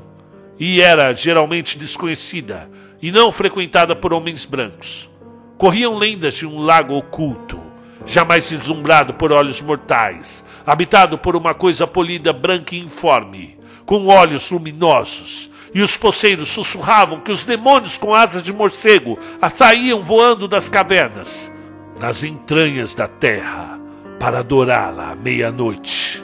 e 0.60 0.82
era 0.82 1.14
geralmente 1.14 1.78
desconhecida 1.78 2.70
e 3.02 3.12
não 3.12 3.32
frequentada 3.32 3.96
por 3.96 4.14
homens 4.14 4.46
brancos. 4.46 5.10
Corriam 5.58 5.98
lendas 5.98 6.36
de 6.36 6.46
um 6.46 6.60
lago 6.60 6.94
oculto, 6.94 7.60
jamais 8.06 8.50
deslumbrado 8.50 9.14
por 9.14 9.32
olhos 9.32 9.62
mortais, 9.62 10.44
habitado 10.66 11.18
por 11.18 11.36
uma 11.36 11.54
coisa 11.54 11.88
polida 11.88 12.34
branca 12.34 12.76
e 12.76 12.80
informe, 12.80 13.58
com 13.86 14.08
olhos 14.08 14.52
luminosos, 14.52 15.50
e 15.74 15.82
os 15.82 15.98
poceiros 15.98 16.50
sussurravam 16.50 17.20
que 17.20 17.32
os 17.32 17.44
demônios 17.44 17.98
com 17.98 18.14
asas 18.14 18.44
de 18.44 18.54
morcego 18.54 19.18
saíam 19.56 20.02
voando 20.02 20.48
das 20.48 20.70
cavernas, 20.70 21.52
nas 22.00 22.24
entranhas 22.24 22.94
da 22.94 23.08
terra, 23.08 23.80
para 24.20 24.40
adorá-la 24.40 25.12
à 25.12 25.16
meia-noite. 25.16 26.24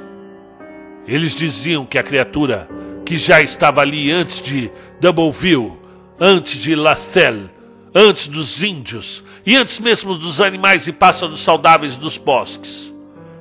Eles 1.08 1.34
diziam 1.34 1.86
que 1.86 1.97
a 1.97 2.04
criatura 2.04 2.70
que 3.04 3.18
já 3.18 3.41
estava 3.41 3.82
ali 3.82 4.12
antes 4.12 4.41
de 4.41 4.72
Doubleville, 5.00 5.74
antes 6.20 6.60
de 6.62 6.76
Lacelle, 6.76 7.50
antes 7.93 8.28
dos 8.28 8.62
índios 8.62 9.24
e 9.43 9.56
antes 9.56 9.80
mesmo 9.80 10.16
dos 10.16 10.39
animais 10.39 10.88
e 10.88 10.93
pássaros 10.93 11.43
saudáveis 11.43 11.97
dos 11.97 12.18
bosques. 12.18 12.93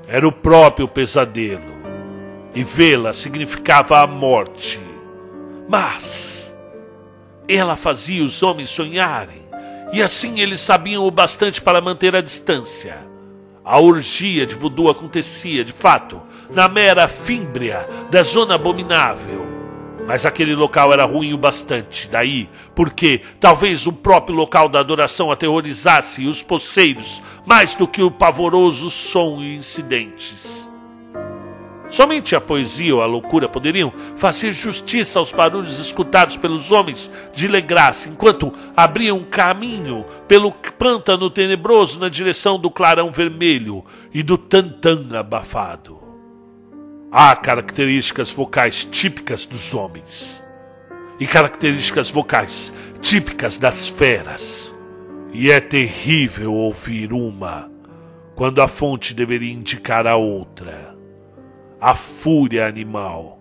Era 0.07 0.27
o 0.27 0.33
próprio 0.33 0.89
pesadelo. 0.89 1.77
E 2.55 2.65
vê-la 2.65 3.13
significava 3.13 4.01
a 4.01 4.07
morte. 4.07 4.81
Mas 5.69 6.57
ela 7.47 7.77
fazia 7.77 8.25
os 8.25 8.43
homens 8.43 8.71
sonharem, 8.71 9.43
e 9.93 10.03
assim 10.03 10.41
eles 10.41 10.61
sabiam 10.61 11.07
o 11.07 11.11
bastante 11.11 11.61
para 11.61 11.81
manter 11.81 12.17
a 12.17 12.21
distância. 12.21 12.97
A 13.65 13.79
orgia 13.79 14.47
de 14.47 14.55
voodoo 14.55 14.89
acontecia, 14.89 15.65
de 15.65 15.73
fato, 15.73 16.21
na 16.51 16.69
mera 16.69 17.07
fímbria 17.07 17.89
da 18.11 18.23
zona 18.23 18.55
abominável 18.55 19.59
mas 20.09 20.25
aquele 20.25 20.55
local 20.55 20.91
era 20.91 21.05
ruim 21.05 21.35
o 21.35 21.39
bastante. 21.39 22.09
Daí, 22.09 22.49
porque 22.75 23.21
talvez 23.39 23.87
o 23.87 23.93
próprio 23.93 24.35
local 24.35 24.67
da 24.67 24.81
adoração 24.81 25.31
aterrorizasse 25.31 26.27
os 26.27 26.43
poceiros 26.43 27.21
mais 27.45 27.75
do 27.75 27.87
que 27.87 28.01
o 28.01 28.11
pavoroso 28.11 28.89
som 28.89 29.43
e 29.43 29.57
incidentes. 29.57 30.68
Somente 31.89 32.37
a 32.37 32.41
poesia 32.41 32.95
ou 32.95 33.03
a 33.03 33.07
loucura 33.07 33.49
poderiam 33.49 33.93
fazer 34.17 34.53
justiça 34.53 35.19
aos 35.19 35.33
barulhos 35.33 35.79
escutados 35.79 36.37
pelos 36.37 36.71
homens 36.71 37.11
de 37.35 37.49
Legrasse, 37.49 38.09
enquanto 38.09 38.53
abriam 38.77 39.25
caminho 39.25 40.05
pelo 40.27 40.53
pântano 40.53 41.31
tenebroso 41.31 41.99
na 41.99 42.09
direção 42.09 42.59
do 42.59 42.71
clarão 42.71 43.11
vermelho 43.11 43.85
e 44.13 44.23
do 44.23 44.37
tantã 44.37 44.99
abafado. 45.19 45.99
Há 47.11 47.35
características 47.35 48.31
vocais 48.31 48.85
típicas 48.85 49.47
dos 49.47 49.73
homens 49.73 50.43
e 51.19 51.27
características 51.27 52.11
vocais 52.11 52.73
típicas 53.01 53.57
das 53.57 53.89
feras. 53.89 54.73
E 55.33 55.51
é 55.51 55.61
terrível 55.61 56.53
ouvir 56.53 57.13
uma 57.13 57.71
quando 58.35 58.63
a 58.63 58.69
fonte 58.69 59.15
deveria 59.15 59.53
indicar 59.53 60.07
a 60.07 60.17
outra. 60.17 60.88
A 61.81 61.95
fúria 61.95 62.67
animal 62.67 63.39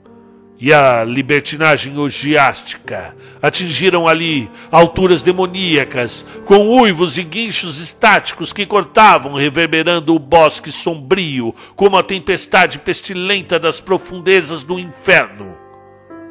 e 0.60 0.74
a 0.74 1.04
libertinagem 1.04 1.98
orgiástica 1.98 3.16
atingiram 3.42 4.08
ali 4.08 4.50
alturas 4.72 5.22
demoníacas, 5.22 6.26
com 6.46 6.80
uivos 6.80 7.18
e 7.18 7.24
guinchos 7.24 7.78
estáticos 7.78 8.52
que 8.52 8.66
cortavam, 8.66 9.36
reverberando 9.36 10.16
o 10.16 10.20
bosque 10.20 10.72
sombrio, 10.72 11.54
como 11.76 11.98
a 11.98 12.04
tempestade 12.04 12.80
pestilenta 12.80 13.60
das 13.60 13.80
profundezas 13.80 14.64
do 14.64 14.80
inferno. 14.80 15.56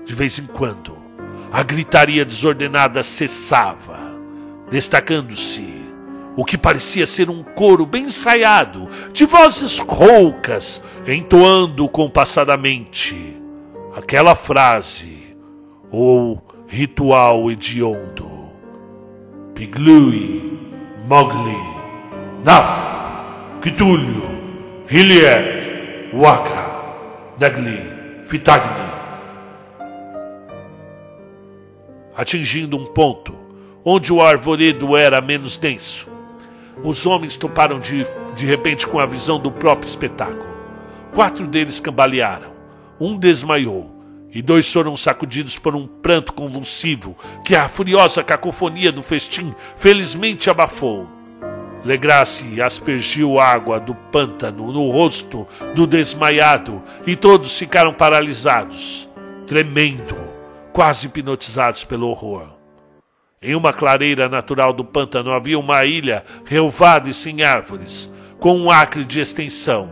De 0.04 0.14
vez 0.14 0.38
em 0.38 0.46
quando, 0.46 0.96
a 1.52 1.62
gritaria 1.62 2.24
desordenada 2.24 3.02
cessava, 3.02 3.98
destacando-se 4.70 5.75
o 6.36 6.44
que 6.44 6.58
parecia 6.58 7.06
ser 7.06 7.30
um 7.30 7.42
coro 7.42 7.86
bem 7.86 8.04
ensaiado, 8.04 8.88
de 9.12 9.24
vozes 9.24 9.78
roucas, 9.78 10.82
entoando 11.06 11.88
compassadamente 11.88 13.36
aquela 13.96 14.34
frase 14.34 15.34
ou 15.90 16.42
ritual 16.68 17.50
hediondo. 17.50 18.30
Piglui, 19.54 20.60
Mowgli, 21.08 21.56
Naf, 22.44 23.62
Kitulio, 23.62 24.28
Hiliek, 24.90 26.12
Waka, 26.14 26.66
Nagli, 27.40 28.26
Fitagni. 28.26 28.86
Atingindo 32.14 32.76
um 32.76 32.84
ponto 32.84 33.34
onde 33.84 34.12
o 34.12 34.20
arvoredo 34.20 34.96
era 34.96 35.20
menos 35.20 35.56
denso, 35.56 36.08
os 36.82 37.06
homens 37.06 37.36
toparam 37.36 37.78
de, 37.78 38.06
de 38.34 38.46
repente 38.46 38.86
com 38.86 38.98
a 38.98 39.06
visão 39.06 39.38
do 39.38 39.50
próprio 39.50 39.88
espetáculo. 39.88 40.46
Quatro 41.12 41.46
deles 41.46 41.80
cambalearam 41.80 42.56
um 42.98 43.16
desmaiou, 43.16 43.90
e 44.32 44.42
dois 44.42 44.70
foram 44.70 44.96
sacudidos 44.96 45.58
por 45.58 45.74
um 45.74 45.86
pranto 45.86 46.32
convulsivo 46.32 47.16
que 47.44 47.54
a 47.54 47.68
furiosa 47.68 48.22
cacofonia 48.22 48.90
do 48.90 49.02
festim 49.02 49.54
felizmente 49.76 50.50
abafou. 50.50 51.06
Legrasse 51.84 52.60
aspergiu 52.60 53.38
água 53.38 53.78
do 53.78 53.94
pântano 53.94 54.72
no 54.72 54.90
rosto 54.90 55.46
do 55.74 55.86
desmaiado 55.86 56.82
e 57.06 57.14
todos 57.14 57.56
ficaram 57.56 57.92
paralisados, 57.92 59.08
tremendo, 59.46 60.16
quase 60.72 61.06
hipnotizados 61.06 61.84
pelo 61.84 62.08
horror. 62.08 62.55
Em 63.46 63.54
uma 63.54 63.72
clareira 63.72 64.28
natural 64.28 64.72
do 64.72 64.84
pântano 64.84 65.30
havia 65.30 65.56
uma 65.56 65.84
ilha 65.84 66.24
relvada 66.44 67.08
e 67.08 67.14
sem 67.14 67.44
árvores, 67.44 68.12
com 68.40 68.58
um 68.58 68.72
acre 68.72 69.04
de 69.04 69.20
extensão, 69.20 69.88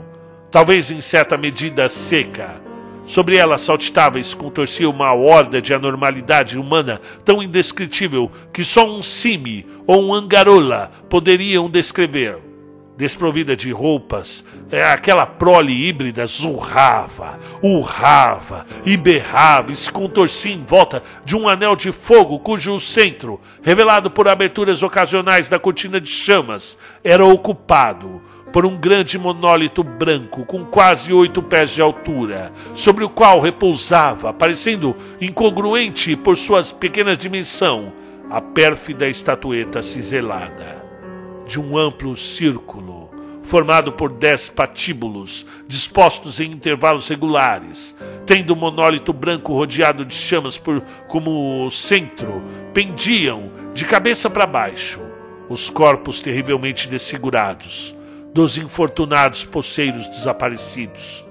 talvez 0.51 0.91
em 0.91 1.01
certa 1.01 1.37
medida 1.37 1.89
seca 1.89 2.61
Sobre 3.07 3.37
ela 3.37 3.57
saltitava 3.57 4.19
e 4.19 4.25
se 4.25 4.35
contorcia 4.35 4.91
uma 4.91 5.13
horda 5.13 5.63
de 5.63 5.73
anormalidade 5.73 6.59
humana 6.59 7.01
tão 7.25 7.41
indescritível 7.41 8.29
que 8.53 8.65
só 8.65 8.91
um 8.91 9.05
cime 9.05 9.65
ou 9.87 10.03
um 10.03 10.13
angarola 10.13 10.91
poderiam 11.09 11.71
descrever. 11.71 12.54
Desprovida 12.97 13.57
de 13.57 13.73
roupas, 13.73 14.45
é, 14.71 14.85
aquela 14.85 15.27
prole 15.27 15.89
híbrida 15.89 16.25
zurrava, 16.27 17.41
urrava 17.61 18.65
e 18.87 18.97
berrava 18.97 19.73
e 19.73 19.77
se 19.77 19.91
contorcia 19.91 20.53
em 20.53 20.65
volta 20.65 21.03
de 21.25 21.35
um 21.35 21.49
anel 21.49 21.75
de 21.75 21.91
fogo 21.91 22.39
cujo 22.39 22.79
centro, 22.79 23.41
revelado 23.65 24.13
por 24.13 24.29
aberturas 24.29 24.81
ocasionais 24.81 25.49
da 25.49 25.59
cortina 25.59 26.01
de 26.01 26.09
chamas, 26.09 26.79
era 27.03 27.25
ocupado 27.25 28.23
por 28.53 28.65
um 28.65 28.77
grande 28.77 29.19
monólito 29.19 29.83
branco 29.83 30.45
com 30.45 30.65
quase 30.65 31.13
oito 31.13 31.43
pés 31.43 31.71
de 31.71 31.83
altura, 31.83 32.53
sobre 32.77 33.03
o 33.03 33.11
qual 33.11 33.41
repousava, 33.41 34.33
parecendo 34.33 34.95
incongruente 35.21 36.15
por 36.15 36.39
sua 36.39 36.63
pequena 36.63 37.17
dimensão, 37.17 37.93
a 38.31 38.41
pérfida 38.41 39.09
estatueta 39.09 39.83
ciselada. 39.83 40.84
De 41.47 41.61
um 41.61 41.77
amplo 41.77 42.17
círculo, 42.17 43.11
formado 43.43 43.93
por 43.93 44.11
dez 44.11 44.49
patíbulos, 44.49 45.47
dispostos 45.69 46.41
em 46.41 46.51
intervalos 46.51 47.09
regulares, 47.09 47.97
tendo 48.27 48.55
o 48.55 48.57
monólito 48.57 49.13
branco 49.13 49.53
rodeado 49.53 50.05
de 50.05 50.15
chamas 50.15 50.57
por, 50.57 50.81
como 51.07 51.71
centro, 51.71 52.43
pendiam, 52.73 53.51
de 53.75 53.85
cabeça 53.85 54.31
para 54.31 54.47
baixo, 54.47 55.01
os 55.49 55.69
corpos 55.69 56.21
terrivelmente 56.21 56.89
desfigurados 56.89 57.95
dos 58.35 58.59
infortunados 58.59 59.45
poceiros 59.45 60.09
desaparecidos. 60.09 61.25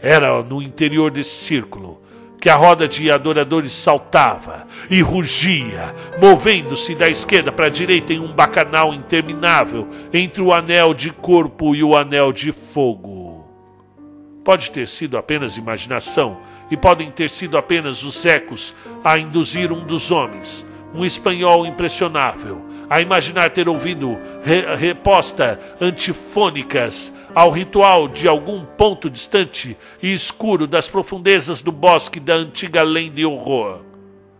Era 0.00 0.42
no 0.42 0.62
interior 0.62 1.10
desse 1.10 1.44
círculo 1.44 2.00
que 2.40 2.48
a 2.48 2.56
roda 2.56 2.88
de 2.88 3.10
adoradores 3.10 3.72
saltava 3.72 4.66
e 4.88 5.02
rugia, 5.02 5.94
movendo-se 6.18 6.94
da 6.94 7.08
esquerda 7.08 7.52
para 7.52 7.66
a 7.66 7.70
direita 7.70 8.14
em 8.14 8.18
um 8.18 8.32
bacanal 8.32 8.94
interminável 8.94 9.86
entre 10.12 10.40
o 10.40 10.52
anel 10.52 10.94
de 10.94 11.10
corpo 11.10 11.74
e 11.74 11.84
o 11.84 11.94
anel 11.94 12.32
de 12.32 12.50
fogo. 12.50 13.46
Pode 14.42 14.70
ter 14.70 14.88
sido 14.88 15.18
apenas 15.18 15.58
imaginação, 15.58 16.40
e 16.70 16.76
podem 16.76 17.10
ter 17.10 17.28
sido 17.28 17.58
apenas 17.58 18.02
os 18.04 18.24
ecos 18.24 18.74
a 19.04 19.18
induzir 19.18 19.72
um 19.72 19.84
dos 19.84 20.10
homens, 20.10 20.64
um 20.94 21.04
espanhol 21.04 21.66
impressionável, 21.66 22.64
a 22.88 23.00
imaginar 23.00 23.50
ter 23.50 23.68
ouvido 23.68 24.18
re 24.42 24.74
reposta 24.74 25.60
antifônicas 25.80 27.12
ao 27.34 27.50
ritual 27.50 28.08
de 28.08 28.26
algum 28.26 28.64
ponto 28.64 29.08
distante 29.08 29.76
e 30.02 30.12
escuro 30.12 30.66
das 30.66 30.88
profundezas 30.88 31.62
do 31.62 31.70
bosque 31.70 32.18
da 32.18 32.34
antiga 32.34 32.82
lenda 32.82 33.26
horror. 33.28 33.82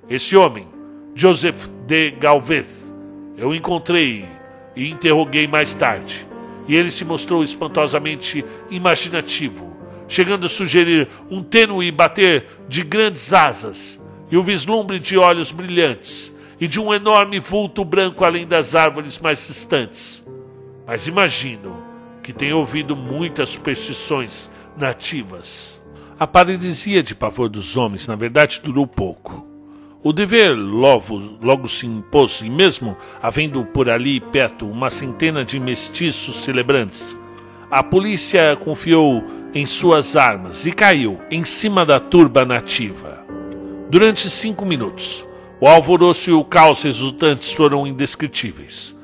Esse 0.09 0.37
homem, 0.37 0.67
Joseph 1.15 1.69
de 1.87 2.11
Galvez, 2.11 2.93
eu 3.37 3.55
encontrei 3.55 4.27
e 4.75 4.91
interroguei 4.91 5.47
mais 5.47 5.73
tarde, 5.73 6.27
e 6.67 6.75
ele 6.75 6.91
se 6.91 7.05
mostrou 7.05 7.45
espantosamente 7.45 8.45
imaginativo, 8.71 9.77
chegando 10.09 10.47
a 10.47 10.49
sugerir 10.49 11.09
um 11.31 11.43
tênue 11.43 11.93
bater 11.93 12.47
de 12.69 12.83
grandes 12.83 13.33
asas 13.33 14.01
e 14.29 14.37
o 14.37 14.43
vislumbre 14.43 14.99
de 14.99 15.17
olhos 15.17 15.53
brilhantes 15.53 16.35
e 16.61 16.69
de 16.69 16.79
um 16.79 16.93
enorme 16.93 17.41
vulto 17.41 17.85
branco 17.85 18.25
além 18.25 18.47
das 18.47 18.75
árvores 18.75 19.19
mais 19.19 19.47
distantes. 19.47 20.25
Mas 20.87 21.07
imagino 21.07 21.83
que 22.23 22.33
tem 22.33 22.53
ouvido 22.53 22.95
muitas 22.95 23.49
superstições 23.51 24.51
nativas. 24.77 25.81
A 26.19 26.27
paralisia 26.27 27.03
de 27.03 27.15
pavor 27.15 27.49
dos 27.49 27.77
homens, 27.79 28.07
na 28.07 28.15
verdade, 28.15 28.61
durou 28.63 28.87
pouco. 28.87 29.47
O 30.03 30.13
dever 30.13 30.55
logo, 30.55 31.39
logo 31.43 31.69
se 31.69 31.87
impôs, 31.87 32.41
e 32.43 32.51
mesmo 32.51 32.97
havendo 33.23 33.65
por 33.65 33.89
ali 33.89 34.21
perto 34.21 34.67
uma 34.67 34.91
centena 34.91 35.45
de 35.45 35.59
mestiços 35.59 36.43
celebrantes, 36.43 37.17
a 37.71 37.83
polícia 37.83 38.57
confiou 38.57 39.23
em 39.55 39.65
suas 39.65 40.17
armas 40.17 40.67
e 40.67 40.73
caiu 40.73 41.21
em 41.31 41.45
cima 41.45 41.87
da 41.87 42.01
turba 42.01 42.45
nativa. 42.45 43.25
Durante 43.91 44.29
cinco 44.29 44.65
minutos, 44.65 45.25
o 45.61 45.69
alvoroço 45.69 46.31
e 46.31 46.33
o 46.33 46.43
caos 46.43 46.83
resultantes 46.83 47.53
foram 47.53 47.87
indescritíveis. 47.87 48.97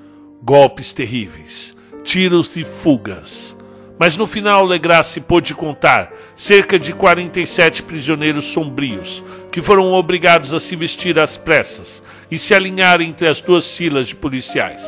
Golpes 0.43 0.91
terríveis, 0.91 1.77
tiros 2.03 2.57
e 2.57 2.65
fugas. 2.65 3.55
Mas 3.99 4.17
no 4.17 4.27
final 4.27 4.65
Legrasse 4.65 5.21
pôde 5.21 5.55
contar 5.55 6.13
cerca 6.35 6.79
de 6.79 6.95
47 6.95 7.83
prisioneiros 7.83 8.47
sombrios, 8.47 9.23
que 9.53 9.61
foram 9.61 9.93
obrigados 9.93 10.55
a 10.55 10.61
se 10.61 10.75
vestir 10.77 11.19
às 11.19 11.37
pressas 11.37 12.03
e 12.31 12.39
se 12.39 12.55
alinhar 12.55 13.03
entre 13.03 13.29
as 13.29 13.41
duas 13.41 13.71
filas 13.73 14.09
de 14.09 14.15
policiais. 14.15 14.83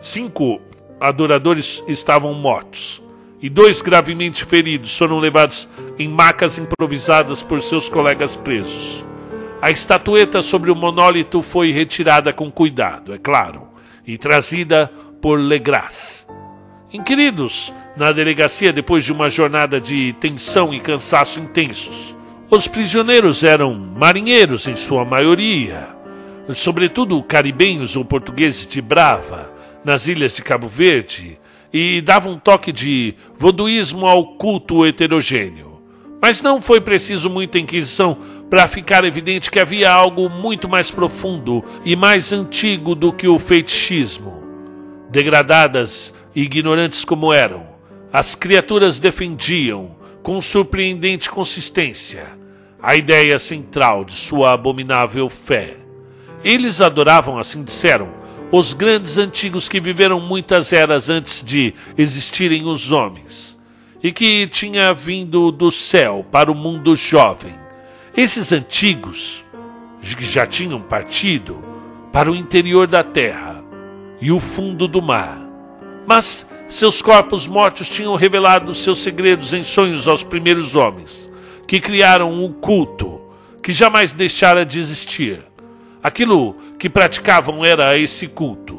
Cinco 0.00 0.60
adoradores 1.00 1.82
estavam 1.86 2.32
mortos, 2.32 3.02
e 3.42 3.48
dois 3.48 3.82
gravemente 3.82 4.44
feridos 4.44 4.96
foram 4.96 5.18
levados 5.18 5.68
em 5.98 6.08
macas 6.08 6.58
improvisadas 6.58 7.42
por 7.42 7.62
seus 7.62 7.88
colegas 7.88 8.36
presos. 8.36 9.07
A 9.60 9.72
estatueta 9.72 10.40
sobre 10.40 10.70
o 10.70 10.76
monólito 10.76 11.42
foi 11.42 11.72
retirada 11.72 12.32
com 12.32 12.48
cuidado, 12.48 13.12
é 13.12 13.18
claro, 13.18 13.62
e 14.06 14.16
trazida 14.16 14.90
por 15.20 15.40
Legras. 15.40 16.28
Inquiridos 16.92 17.72
na 17.96 18.12
delegacia 18.12 18.72
depois 18.72 19.04
de 19.04 19.12
uma 19.12 19.28
jornada 19.28 19.80
de 19.80 20.14
tensão 20.20 20.72
e 20.72 20.78
cansaço 20.78 21.40
intensos. 21.40 22.14
Os 22.48 22.68
prisioneiros 22.68 23.42
eram 23.42 23.74
marinheiros 23.74 24.68
em 24.68 24.76
sua 24.76 25.04
maioria, 25.04 25.88
sobretudo 26.54 27.20
caribenhos 27.20 27.96
ou 27.96 28.04
portugueses 28.04 28.64
de 28.64 28.80
Brava, 28.80 29.52
nas 29.84 30.06
ilhas 30.06 30.36
de 30.36 30.42
Cabo 30.42 30.68
Verde, 30.68 31.36
e 31.72 32.00
davam 32.00 32.34
um 32.34 32.38
toque 32.38 32.70
de 32.70 33.16
voduísmo 33.34 34.06
ao 34.06 34.36
culto 34.36 34.86
heterogêneo. 34.86 35.82
Mas 36.22 36.42
não 36.42 36.60
foi 36.60 36.80
preciso 36.80 37.28
muita 37.28 37.58
inquisição 37.58 38.18
para 38.50 38.66
ficar 38.66 39.04
evidente 39.04 39.50
que 39.50 39.60
havia 39.60 39.90
algo 39.90 40.28
muito 40.28 40.68
mais 40.68 40.90
profundo 40.90 41.64
e 41.84 41.94
mais 41.94 42.32
antigo 42.32 42.94
do 42.94 43.12
que 43.12 43.28
o 43.28 43.38
fetichismo. 43.38 44.42
Degradadas 45.10 46.14
e 46.34 46.42
ignorantes 46.42 47.04
como 47.04 47.32
eram, 47.32 47.66
as 48.12 48.34
criaturas 48.34 48.98
defendiam, 48.98 49.96
com 50.22 50.40
surpreendente 50.40 51.30
consistência, 51.30 52.26
a 52.82 52.96
ideia 52.96 53.38
central 53.38 54.04
de 54.04 54.12
sua 54.12 54.52
abominável 54.52 55.28
fé. 55.28 55.76
Eles 56.42 56.80
adoravam, 56.80 57.38
assim 57.38 57.62
disseram, 57.62 58.08
os 58.50 58.72
grandes 58.72 59.18
antigos 59.18 59.68
que 59.68 59.80
viveram 59.80 60.20
muitas 60.20 60.72
eras 60.72 61.10
antes 61.10 61.42
de 61.44 61.74
existirem 61.96 62.66
os 62.66 62.90
homens, 62.90 63.58
e 64.02 64.12
que 64.12 64.46
tinha 64.46 64.94
vindo 64.94 65.50
do 65.50 65.70
céu 65.70 66.24
para 66.30 66.50
o 66.50 66.54
mundo 66.54 66.96
jovem. 66.96 67.67
Esses 68.18 68.50
antigos, 68.50 69.44
que 70.02 70.24
já 70.24 70.44
tinham 70.44 70.80
partido 70.80 71.64
para 72.12 72.28
o 72.28 72.34
interior 72.34 72.88
da 72.88 73.04
terra 73.04 73.62
e 74.20 74.32
o 74.32 74.40
fundo 74.40 74.88
do 74.88 75.00
mar, 75.00 75.40
mas 76.04 76.44
seus 76.66 77.00
corpos 77.00 77.46
mortos 77.46 77.88
tinham 77.88 78.16
revelado 78.16 78.74
seus 78.74 79.04
segredos 79.04 79.52
em 79.52 79.62
sonhos 79.62 80.08
aos 80.08 80.24
primeiros 80.24 80.74
homens, 80.74 81.30
que 81.64 81.78
criaram 81.78 82.32
um 82.32 82.52
culto 82.52 83.20
que 83.62 83.72
jamais 83.72 84.12
deixara 84.12 84.66
de 84.66 84.80
existir. 84.80 85.40
Aquilo 86.02 86.56
que 86.76 86.90
praticavam 86.90 87.64
era 87.64 87.96
esse 87.96 88.26
culto. 88.26 88.77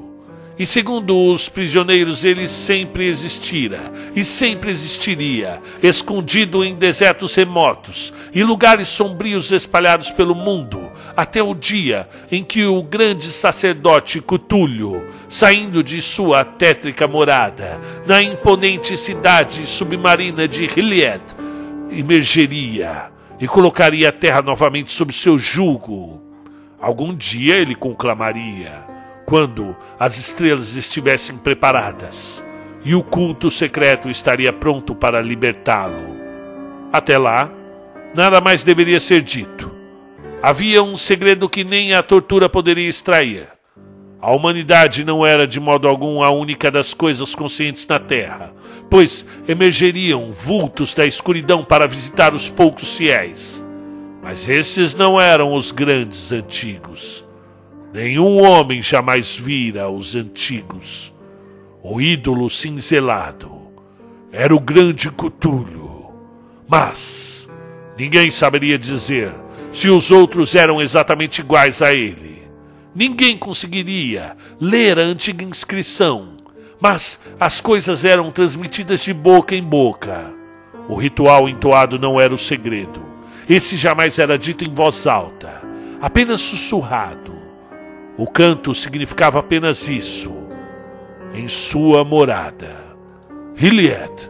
E 0.60 0.66
segundo 0.66 1.32
os 1.32 1.47
prisioneiros, 1.47 2.26
ele 2.26 2.45
sempre 2.49 3.07
existira 3.07 3.80
e 4.14 4.26
sempre 4.26 4.70
existiria, 4.70 5.62
escondido 5.82 6.66
em 6.66 6.76
desertos 6.76 7.34
remotos 7.34 8.14
e 8.36 8.43
lugares 8.43 8.89
sombrios 8.89 9.53
espalhados 9.53 10.12
pelo 10.12 10.36
mundo, 10.36 10.91
até 11.16 11.41
o 11.41 11.55
dia 11.55 12.10
em 12.30 12.43
que 12.43 12.66
o 12.66 12.84
grande 12.84 13.32
sacerdote 13.32 14.20
Cutulho, 14.20 15.07
saindo 15.30 15.82
de 15.82 16.01
sua 16.01 16.43
tétrica 16.43 17.07
morada, 17.07 17.80
na 18.05 18.22
imponente 18.22 18.97
cidade 18.97 19.66
submarina 19.66 20.45
de 20.45 20.66
Hilliard, 20.66 21.24
emergeria 21.89 23.10
e 23.39 23.47
colocaria 23.47 24.10
a 24.10 24.12
terra 24.12 24.41
novamente 24.41 24.91
sob 24.91 25.14
seu 25.14 25.39
jugo. 25.39 26.22
Algum 26.82 27.16
dia 27.16 27.55
ele 27.55 27.76
conclamaria 27.76 28.88
quando 29.30 29.77
as 29.99 30.17
estrelas 30.17 30.75
estivessem 30.75 31.38
preparadas 31.38 32.43
e 32.84 32.95
o 32.95 33.03
culto 33.03 33.51
secreto 33.51 34.09
estaria 34.09 34.51
pronto 34.51 34.95
para 34.95 35.21
libertá-lo. 35.21 36.17
Até 36.91 37.15
lá, 37.15 37.51
nada 38.15 38.41
mais 38.41 38.63
deveria 38.63 38.99
ser 38.99 39.21
dito. 39.21 39.71
Havia 40.41 40.82
um 40.82 40.97
segredo 40.97 41.47
que 41.47 41.63
nem 41.63 41.93
a 41.93 42.01
tortura 42.01 42.49
poderia 42.49 42.89
extrair. 42.89 43.47
A 44.19 44.32
humanidade 44.32 45.05
não 45.05 45.23
era 45.23 45.45
de 45.45 45.59
modo 45.59 45.88
algum 45.88 46.23
a 46.23 46.32
única 46.32 46.71
das 46.71 46.95
coisas 46.95 47.36
conscientes 47.36 47.86
na 47.86 47.99
Terra, 47.99 48.51
pois 48.89 49.23
emergeriam 49.47 50.32
vultos 50.32 50.95
da 50.95 51.05
escuridão 51.05 51.63
para 51.63 51.88
visitar 51.88 52.34
os 52.34 52.49
poucos 52.49 52.97
fiéis. 52.97 53.63
Mas 54.23 54.49
esses 54.49 54.95
não 54.95 55.21
eram 55.21 55.53
os 55.53 55.71
grandes 55.71 56.32
antigos. 56.32 57.28
Nenhum 57.93 58.41
homem 58.43 58.81
jamais 58.81 59.35
vira 59.35 59.89
os 59.89 60.15
antigos. 60.15 61.13
O 61.81 61.99
ídolo 61.99 62.49
cinzelado 62.49 63.51
era 64.31 64.55
o 64.55 64.59
grande 64.59 65.09
Cutulho. 65.09 66.11
Mas 66.67 67.49
ninguém 67.97 68.29
saberia 68.29 68.77
dizer 68.77 69.33
se 69.71 69.89
os 69.89 70.11
outros 70.11 70.53
eram 70.53 70.79
exatamente 70.81 71.39
iguais 71.39 71.81
a 71.81 71.91
ele. 71.93 72.43
Ninguém 72.93 73.37
conseguiria 73.37 74.35
ler 74.59 74.99
a 74.99 75.03
antiga 75.03 75.43
inscrição, 75.43 76.37
mas 76.79 77.19
as 77.39 77.59
coisas 77.59 78.05
eram 78.05 78.31
transmitidas 78.31 79.01
de 79.01 79.13
boca 79.13 79.55
em 79.55 79.63
boca. 79.63 80.31
O 80.87 80.95
ritual 80.95 81.49
entoado 81.49 81.97
não 81.97 82.19
era 82.19 82.33
o 82.33 82.37
segredo. 82.37 83.03
Esse 83.47 83.75
jamais 83.77 84.19
era 84.19 84.37
dito 84.37 84.63
em 84.63 84.73
voz 84.73 85.07
alta, 85.07 85.61
apenas 86.01 86.41
sussurrado. 86.41 87.28
O 88.20 88.28
canto 88.28 88.76
significava 88.76 89.39
apenas 89.39 89.88
isso. 89.88 90.30
Em 91.34 91.47
sua 91.47 92.03
morada, 92.03 92.76
Hilliard, 93.55 94.30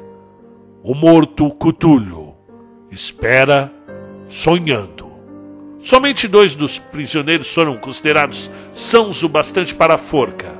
o 0.83 0.93
morto 0.93 1.49
Cthulhu, 1.55 2.35
espera 2.91 3.73
sonhando. 4.27 5.09
Somente 5.79 6.27
dois 6.27 6.53
dos 6.53 6.77
prisioneiros 6.77 7.51
foram 7.51 7.77
considerados 7.77 8.51
sãos 8.71 9.23
o 9.23 9.27
bastante 9.27 9.73
para 9.73 9.95
a 9.95 9.97
forca, 9.97 10.53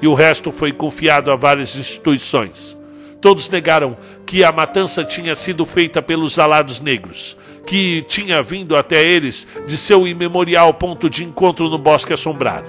e 0.00 0.08
o 0.08 0.14
resto 0.14 0.50
foi 0.50 0.72
confiado 0.72 1.30
a 1.30 1.36
várias 1.36 1.76
instituições. 1.76 2.76
Todos 3.20 3.48
negaram 3.48 3.96
que 4.26 4.42
a 4.42 4.50
matança 4.50 5.04
tinha 5.04 5.36
sido 5.36 5.64
feita 5.64 6.02
pelos 6.02 6.36
alados 6.36 6.80
negros, 6.80 7.36
que 7.66 8.02
tinha 8.02 8.42
vindo 8.42 8.76
até 8.76 9.04
eles 9.04 9.46
de 9.66 9.76
seu 9.76 10.06
imemorial 10.06 10.74
ponto 10.74 11.08
de 11.08 11.24
encontro 11.24 11.68
no 11.68 11.78
bosque 11.78 12.12
assombrado. 12.12 12.68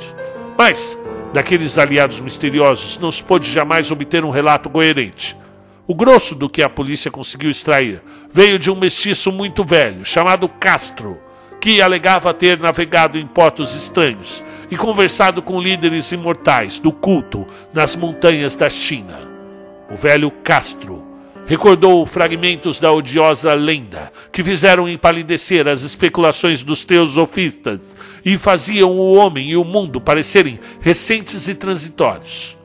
Mas, 0.57 0.97
daqueles 1.33 1.77
aliados 1.77 2.19
misteriosos, 2.19 2.97
não 2.99 3.11
se 3.11 3.23
pôde 3.23 3.51
jamais 3.51 3.91
obter 3.91 4.23
um 4.23 4.29
relato 4.29 4.69
coerente. 4.69 5.35
O 5.85 5.93
grosso 5.93 6.33
do 6.35 6.49
que 6.49 6.63
a 6.63 6.69
polícia 6.69 7.11
conseguiu 7.11 7.49
extrair 7.49 8.01
veio 8.31 8.57
de 8.57 8.71
um 8.71 8.75
mestiço 8.75 9.31
muito 9.31 9.63
velho, 9.65 10.05
chamado 10.05 10.47
Castro, 10.47 11.19
que 11.59 11.81
alegava 11.81 12.33
ter 12.33 12.59
navegado 12.59 13.17
em 13.17 13.27
portos 13.27 13.75
estranhos 13.75 14.43
e 14.69 14.77
conversado 14.77 15.41
com 15.41 15.61
líderes 15.61 16.11
imortais 16.11 16.79
do 16.79 16.91
culto 16.91 17.45
nas 17.73 17.95
montanhas 17.95 18.55
da 18.55 18.69
China. 18.69 19.19
O 19.91 19.95
velho 19.95 20.31
Castro 20.31 21.02
recordou 21.45 22.05
fragmentos 22.05 22.79
da 22.79 22.91
odiosa 22.91 23.53
lenda 23.53 24.11
que 24.31 24.43
fizeram 24.43 24.87
empalidecer 24.87 25.67
as 25.67 25.81
especulações 25.81 26.63
dos 26.63 26.85
teosofistas 26.85 27.95
e 28.23 28.37
faziam 28.37 28.91
o 28.91 29.13
homem 29.15 29.51
e 29.51 29.57
o 29.57 29.63
mundo 29.63 29.99
parecerem 29.99 30.59
recentes 30.79 31.47
e 31.47 31.55
transitórios. 31.55 32.57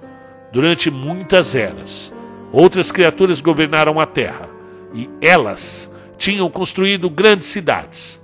Durante 0.52 0.90
muitas 0.90 1.54
eras, 1.54 2.14
outras 2.52 2.92
criaturas 2.92 3.40
governaram 3.40 3.98
a 3.98 4.06
terra 4.06 4.48
e 4.94 5.08
elas 5.20 5.90
tinham 6.16 6.48
construído 6.48 7.10
grandes 7.10 7.46
cidades. 7.46 8.22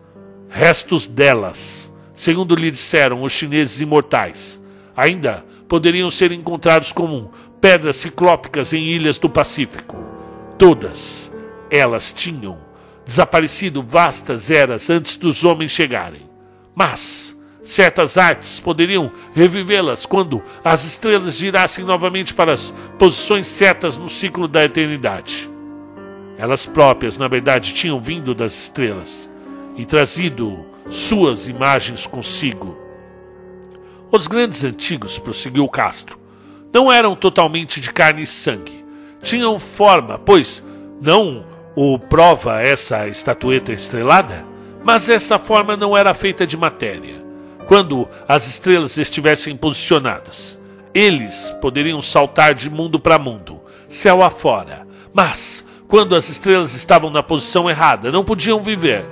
Restos 0.48 1.06
delas, 1.08 1.92
segundo 2.14 2.54
lhe 2.54 2.70
disseram 2.70 3.22
os 3.22 3.32
chineses 3.32 3.80
imortais, 3.80 4.62
ainda 4.96 5.44
poderiam 5.68 6.10
ser 6.10 6.30
encontrados 6.30 6.92
como 6.92 7.32
pedras 7.60 7.96
ciclópicas 7.96 8.72
em 8.72 8.84
ilhas 8.92 9.18
do 9.18 9.28
Pacífico. 9.28 10.03
Todas 10.58 11.32
elas 11.70 12.12
tinham 12.12 12.58
desaparecido 13.04 13.82
vastas 13.82 14.50
eras 14.50 14.88
antes 14.88 15.16
dos 15.16 15.44
homens 15.44 15.72
chegarem. 15.72 16.22
Mas 16.74 17.36
certas 17.62 18.16
artes 18.16 18.60
poderiam 18.60 19.10
revivê-las 19.34 20.06
quando 20.06 20.42
as 20.64 20.84
estrelas 20.84 21.34
girassem 21.34 21.84
novamente 21.84 22.34
para 22.34 22.52
as 22.52 22.72
posições 22.98 23.46
certas 23.46 23.96
no 23.96 24.08
ciclo 24.08 24.46
da 24.46 24.64
eternidade. 24.64 25.50
Elas 26.36 26.66
próprias, 26.66 27.16
na 27.16 27.28
verdade, 27.28 27.74
tinham 27.74 28.00
vindo 28.00 28.34
das 28.34 28.52
estrelas 28.52 29.30
e 29.76 29.84
trazido 29.84 30.64
suas 30.90 31.48
imagens 31.48 32.06
consigo. 32.06 32.76
Os 34.10 34.26
grandes 34.26 34.62
antigos, 34.62 35.18
prosseguiu 35.18 35.68
Castro, 35.68 36.18
não 36.72 36.92
eram 36.92 37.16
totalmente 37.16 37.80
de 37.80 37.92
carne 37.92 38.22
e 38.22 38.26
sangue 38.26 38.83
tinham 39.24 39.58
forma, 39.58 40.18
pois 40.18 40.62
não 41.00 41.44
o 41.74 41.98
prova 41.98 42.60
essa 42.60 43.08
estatueta 43.08 43.72
estrelada, 43.72 44.44
mas 44.84 45.08
essa 45.08 45.38
forma 45.38 45.76
não 45.76 45.96
era 45.96 46.14
feita 46.14 46.46
de 46.46 46.56
matéria. 46.56 47.24
Quando 47.66 48.06
as 48.28 48.46
estrelas 48.46 48.98
estivessem 48.98 49.56
posicionadas, 49.56 50.60
eles 50.92 51.52
poderiam 51.60 52.00
saltar 52.02 52.54
de 52.54 52.68
mundo 52.68 53.00
para 53.00 53.18
mundo, 53.18 53.60
céu 53.88 54.22
afora, 54.22 54.86
mas 55.12 55.64
quando 55.88 56.14
as 56.14 56.28
estrelas 56.28 56.74
estavam 56.74 57.10
na 57.10 57.22
posição 57.22 57.68
errada, 57.68 58.12
não 58.12 58.24
podiam 58.24 58.60
viver. 58.60 59.04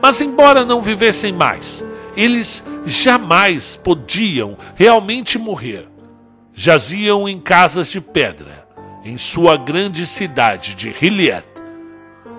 Mas, 0.00 0.20
embora 0.20 0.64
não 0.64 0.82
vivessem 0.82 1.32
mais, 1.32 1.84
eles 2.16 2.64
jamais 2.84 3.76
podiam 3.76 4.56
realmente 4.74 5.38
morrer. 5.38 5.88
Jaziam 6.52 7.28
em 7.28 7.40
casas 7.40 7.88
de 7.88 8.00
pedra, 8.00 8.67
em 9.08 9.16
sua 9.16 9.56
grande 9.56 10.06
cidade 10.06 10.74
de 10.74 10.90
Hilliet, 10.90 11.46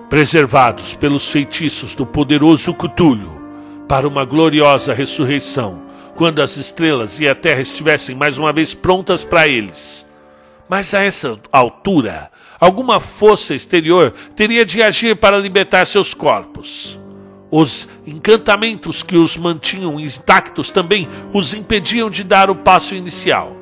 preservados 0.08 0.94
pelos 0.94 1.28
feitiços 1.28 1.96
do 1.96 2.06
poderoso 2.06 2.72
Cthulhu, 2.72 3.42
para 3.88 4.06
uma 4.06 4.24
gloriosa 4.24 4.94
ressurreição, 4.94 5.82
quando 6.14 6.40
as 6.40 6.56
estrelas 6.56 7.18
e 7.18 7.28
a 7.28 7.34
terra 7.34 7.60
estivessem 7.60 8.14
mais 8.14 8.38
uma 8.38 8.52
vez 8.52 8.72
prontas 8.72 9.24
para 9.24 9.48
eles. 9.48 10.06
Mas 10.68 10.94
a 10.94 11.02
essa 11.02 11.40
altura, 11.50 12.30
alguma 12.60 13.00
força 13.00 13.52
exterior 13.52 14.14
teria 14.36 14.64
de 14.64 14.80
agir 14.80 15.16
para 15.16 15.38
libertar 15.38 15.84
seus 15.86 16.14
corpos. 16.14 16.96
Os 17.50 17.88
encantamentos 18.06 19.02
que 19.02 19.16
os 19.16 19.36
mantinham 19.36 19.98
intactos 19.98 20.70
também 20.70 21.08
os 21.32 21.52
impediam 21.52 22.08
de 22.08 22.22
dar 22.22 22.48
o 22.48 22.54
passo 22.54 22.94
inicial. 22.94 23.56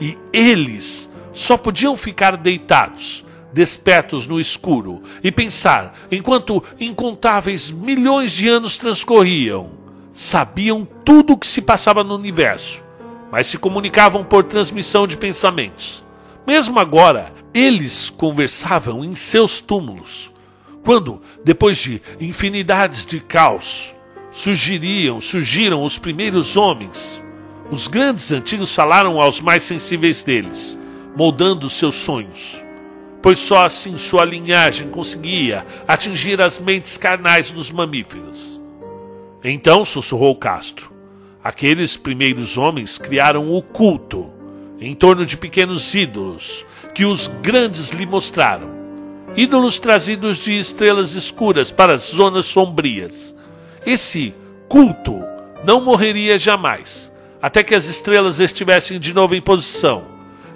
E 0.00 0.16
eles 0.32 1.10
só 1.32 1.56
podiam 1.56 1.96
ficar 1.96 2.36
deitados, 2.36 3.24
despertos 3.52 4.26
no 4.26 4.38
escuro, 4.40 5.02
e 5.22 5.32
pensar 5.32 5.94
enquanto 6.10 6.62
incontáveis 6.78 7.70
milhões 7.70 8.32
de 8.32 8.48
anos 8.48 8.76
transcorriam. 8.76 9.70
Sabiam 10.12 10.86
tudo 11.04 11.32
o 11.32 11.38
que 11.38 11.46
se 11.46 11.62
passava 11.62 12.04
no 12.04 12.14
universo, 12.14 12.82
mas 13.30 13.46
se 13.46 13.56
comunicavam 13.56 14.24
por 14.24 14.44
transmissão 14.44 15.06
de 15.06 15.16
pensamentos. 15.16 16.04
Mesmo 16.46 16.78
agora, 16.78 17.32
eles 17.54 18.10
conversavam 18.10 19.04
em 19.04 19.14
seus 19.14 19.60
túmulos. 19.60 20.30
Quando, 20.84 21.22
depois 21.44 21.78
de 21.78 22.02
infinidades 22.20 23.06
de 23.06 23.20
caos, 23.20 23.94
surgiriam, 24.30 25.20
surgiram 25.20 25.84
os 25.84 25.96
primeiros 25.96 26.56
homens, 26.56 27.22
os 27.70 27.88
grandes 27.88 28.30
antigos 28.32 28.74
falaram 28.74 29.20
aos 29.20 29.40
mais 29.40 29.62
sensíveis 29.62 30.20
deles 30.20 30.78
moldando 31.14 31.68
seus 31.68 31.94
sonhos, 31.96 32.62
pois 33.20 33.38
só 33.38 33.64
assim 33.64 33.98
sua 33.98 34.24
linhagem 34.24 34.88
conseguia 34.88 35.64
atingir 35.86 36.40
as 36.40 36.58
mentes 36.58 36.96
carnais 36.96 37.50
dos 37.50 37.70
mamíferos. 37.70 38.60
Então 39.44 39.84
sussurrou 39.84 40.34
Castro: 40.34 40.90
aqueles 41.42 41.96
primeiros 41.96 42.56
homens 42.56 42.98
criaram 42.98 43.50
o 43.50 43.62
culto 43.62 44.30
em 44.80 44.94
torno 44.94 45.24
de 45.24 45.36
pequenos 45.36 45.94
ídolos 45.94 46.66
que 46.94 47.04
os 47.04 47.28
grandes 47.40 47.90
lhe 47.90 48.06
mostraram. 48.06 48.82
Ídolos 49.34 49.78
trazidos 49.78 50.38
de 50.38 50.58
estrelas 50.58 51.14
escuras 51.14 51.70
para 51.70 51.94
as 51.94 52.02
zonas 52.02 52.44
sombrias. 52.46 53.34
Esse 53.86 54.34
culto 54.68 55.22
não 55.64 55.80
morreria 55.80 56.38
jamais, 56.38 57.10
até 57.40 57.62
que 57.62 57.74
as 57.74 57.86
estrelas 57.86 58.40
estivessem 58.40 59.00
de 59.00 59.14
novo 59.14 59.34
em 59.34 59.40
posição 59.40 60.11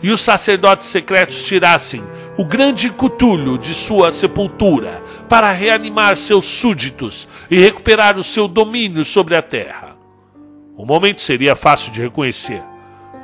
e 0.07 0.11
os 0.13 0.21
sacerdotes 0.21 0.89
secretos 0.89 1.43
tirassem 1.43 2.01
o 2.39 2.45
grande 2.45 2.91
cutulho 2.91 3.59
de 3.59 3.75
sua 3.75 4.13
sepultura 4.13 5.03
para 5.29 5.51
reanimar 5.51 6.17
seus 6.17 6.45
súditos 6.45 7.27
e 7.51 7.59
recuperar 7.59 8.17
o 8.17 8.23
seu 8.23 8.47
domínio 8.47 9.05
sobre 9.05 9.35
a 9.35 9.43
terra. 9.43 9.97
O 10.77 10.87
momento 10.87 11.21
seria 11.21 11.57
fácil 11.57 11.91
de 11.91 12.03
reconhecer, 12.03 12.63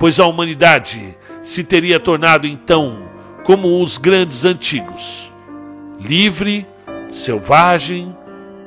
pois 0.00 0.18
a 0.18 0.26
humanidade 0.26 1.16
se 1.40 1.62
teria 1.62 2.00
tornado 2.00 2.48
então 2.48 3.08
como 3.44 3.80
os 3.80 3.96
grandes 3.96 4.44
antigos, 4.44 5.32
livre, 6.00 6.66
selvagem 7.12 8.12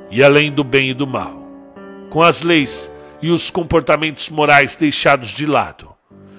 e 0.09 0.24
além 0.24 0.53
do 0.53 0.63
bem 0.63 0.91
e 0.91 0.93
do 0.93 1.05
mal, 1.05 1.45
com 2.09 2.22
as 2.24 2.41
leis 2.41 2.89
e 3.22 3.30
os 3.30 3.51
comportamentos 3.51 4.30
morais 4.30 4.74
deixados 4.78 5.32
de 5.32 5.45
lado, 5.45 5.89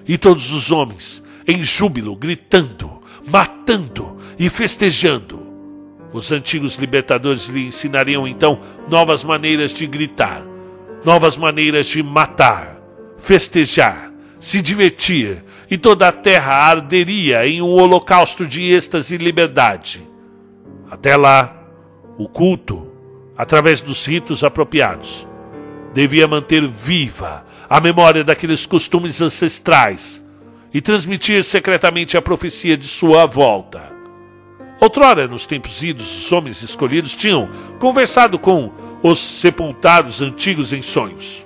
e 0.09 0.16
todos 0.16 0.53
os 0.53 0.70
homens 0.70 1.26
em 1.47 1.62
júbilo, 1.62 2.16
gritando, 2.16 3.03
matando 3.26 4.16
e 4.38 4.49
festejando. 4.49 5.47
Os 6.12 6.32
antigos 6.32 6.76
libertadores 6.76 7.47
lhe 7.47 7.66
ensinariam 7.66 8.26
então 8.26 8.61
novas 8.88 9.22
maneiras 9.22 9.72
de 9.72 9.86
gritar, 9.86 10.42
novas 11.05 11.36
maneiras 11.36 11.86
de 11.86 12.03
matar, 12.03 12.80
festejar, 13.18 14.12
se 14.40 14.61
divertir, 14.61 15.44
e 15.70 15.76
toda 15.76 16.09
a 16.09 16.12
terra 16.12 16.53
arderia 16.55 17.47
em 17.47 17.61
um 17.61 17.68
holocausto 17.68 18.47
de 18.47 18.72
êxtase 18.72 19.16
e 19.16 19.18
liberdade. 19.18 20.03
Até 20.90 21.16
lá, 21.16 21.55
o 22.16 22.28
culto, 22.28 22.92
através 23.36 23.80
dos 23.80 24.05
ritos 24.07 24.44
apropriados, 24.44 25.26
devia 25.92 26.28
manter 26.28 26.66
viva 26.66 27.44
a 27.68 27.80
memória 27.80 28.22
daqueles 28.22 28.64
costumes 28.64 29.20
ancestrais 29.20 30.24
e 30.77 30.81
transmitir 30.83 31.43
secretamente 31.43 32.18
a 32.18 32.22
profecia 32.22 32.77
de 32.77 32.87
sua 32.87 33.24
volta. 33.24 33.91
Outrora, 34.79 35.27
nos 35.27 35.47
tempos 35.47 35.83
idos, 35.83 36.27
os 36.27 36.31
homens 36.31 36.62
escolhidos 36.62 37.14
tinham 37.14 37.49
conversado 37.79 38.39
com 38.39 38.70
os 39.03 39.18
sepultados 39.18 40.20
antigos 40.20 40.74
em 40.74 40.83
sonhos. 40.83 41.43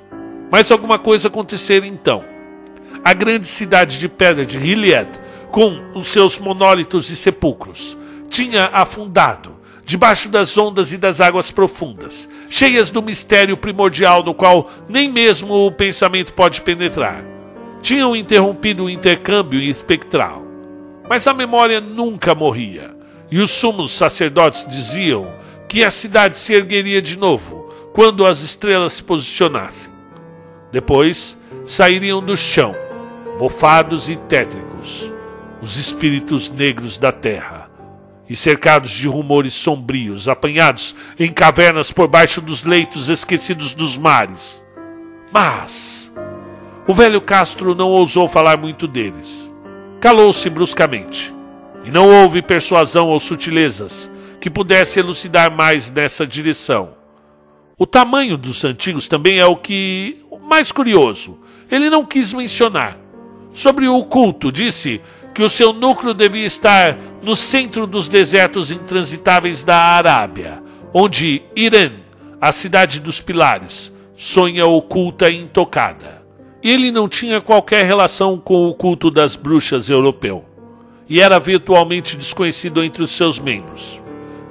Mas 0.50 0.68
alguma 0.72 0.98
coisa 0.98 1.28
acontecera 1.28 1.86
então. 1.86 2.24
A 3.04 3.12
grande 3.12 3.46
cidade 3.46 4.00
de 4.00 4.08
pedra 4.08 4.44
de 4.44 4.58
Gilead, 4.58 5.08
com 5.52 5.80
os 5.94 6.08
seus 6.08 6.36
monólitos 6.36 7.08
e 7.08 7.14
sepulcros, 7.14 7.96
tinha 8.28 8.68
afundado 8.72 9.60
debaixo 9.84 10.28
das 10.28 10.58
ondas 10.58 10.90
e 10.90 10.96
das 10.96 11.20
águas 11.20 11.52
profundas, 11.52 12.28
cheias 12.48 12.90
do 12.90 13.00
mistério 13.00 13.56
primordial 13.56 14.24
no 14.24 14.34
qual 14.34 14.68
nem 14.88 15.08
mesmo 15.08 15.68
o 15.68 15.70
pensamento 15.70 16.34
pode 16.34 16.62
penetrar. 16.62 17.39
Tinham 17.82 18.14
interrompido 18.14 18.84
o 18.84 18.90
intercâmbio 18.90 19.60
espectral. 19.60 20.44
Mas 21.08 21.26
a 21.26 21.34
memória 21.34 21.80
nunca 21.80 22.34
morria, 22.34 22.94
e 23.30 23.38
os 23.40 23.50
sumos 23.50 23.90
sacerdotes 23.90 24.66
diziam 24.68 25.32
que 25.68 25.82
a 25.82 25.90
cidade 25.90 26.38
se 26.38 26.52
ergueria 26.52 27.00
de 27.00 27.16
novo 27.16 27.72
quando 27.92 28.24
as 28.24 28.40
estrelas 28.42 28.94
se 28.94 29.02
posicionassem. 29.02 29.92
Depois 30.70 31.36
sairiam 31.64 32.22
do 32.22 32.36
chão, 32.36 32.74
bofados 33.38 34.08
e 34.08 34.16
tétricos, 34.16 35.12
os 35.60 35.76
espíritos 35.76 36.50
negros 36.50 36.96
da 36.96 37.10
terra 37.10 37.70
e 38.28 38.36
cercados 38.36 38.92
de 38.92 39.08
rumores 39.08 39.52
sombrios, 39.52 40.28
apanhados 40.28 40.94
em 41.18 41.32
cavernas 41.32 41.90
por 41.90 42.06
baixo 42.06 42.40
dos 42.40 42.62
leitos 42.62 43.08
esquecidos 43.08 43.74
dos 43.74 43.96
mares. 43.96 44.62
Mas 45.32 46.12
o 46.90 46.94
velho 46.94 47.20
Castro 47.20 47.72
não 47.72 47.88
ousou 47.88 48.26
falar 48.26 48.56
muito 48.56 48.88
deles. 48.88 49.48
Calou-se 50.00 50.50
bruscamente, 50.50 51.32
e 51.84 51.90
não 51.90 52.08
houve 52.08 52.42
persuasão 52.42 53.06
ou 53.06 53.20
sutilezas 53.20 54.10
que 54.40 54.50
pudesse 54.50 54.98
elucidar 54.98 55.54
mais 55.54 55.88
nessa 55.88 56.26
direção. 56.26 56.90
O 57.78 57.86
tamanho 57.86 58.36
dos 58.36 58.64
antigos 58.64 59.06
também 59.06 59.38
é 59.38 59.46
o 59.46 59.54
que 59.54 60.24
mais 60.42 60.72
curioso. 60.72 61.38
Ele 61.70 61.88
não 61.88 62.04
quis 62.04 62.32
mencionar. 62.32 62.98
Sobre 63.54 63.86
o 63.86 64.02
culto, 64.02 64.50
disse 64.50 65.00
que 65.32 65.44
o 65.44 65.48
seu 65.48 65.72
núcleo 65.72 66.12
devia 66.12 66.44
estar 66.44 66.98
no 67.22 67.36
centro 67.36 67.86
dos 67.86 68.08
desertos 68.08 68.72
intransitáveis 68.72 69.62
da 69.62 69.76
Arábia, 69.76 70.60
onde 70.92 71.40
Irã, 71.54 71.92
a 72.40 72.50
cidade 72.50 72.98
dos 72.98 73.20
pilares, 73.20 73.92
sonha 74.16 74.66
oculta 74.66 75.30
e 75.30 75.36
intocada. 75.36 76.19
Ele 76.62 76.90
não 76.90 77.08
tinha 77.08 77.40
qualquer 77.40 77.86
relação 77.86 78.38
com 78.38 78.66
o 78.66 78.74
culto 78.74 79.10
das 79.10 79.34
bruxas 79.34 79.88
europeu 79.88 80.44
e 81.08 81.20
era 81.20 81.40
virtualmente 81.40 82.16
desconhecido 82.16 82.84
entre 82.84 83.02
os 83.02 83.10
seus 83.10 83.38
membros. 83.38 84.00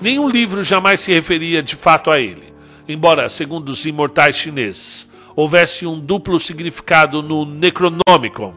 Nenhum 0.01 0.27
livro 0.27 0.63
jamais 0.63 1.01
se 1.01 1.13
referia 1.13 1.61
de 1.61 1.75
fato 1.75 2.09
a 2.09 2.19
ele, 2.19 2.53
embora, 2.87 3.29
segundo 3.29 3.69
os 3.69 3.85
imortais 3.85 4.35
chineses, 4.35 5.07
houvesse 5.35 5.85
um 5.85 5.99
duplo 5.99 6.39
significado 6.39 7.21
no 7.21 7.45
Necronomicon, 7.45 8.53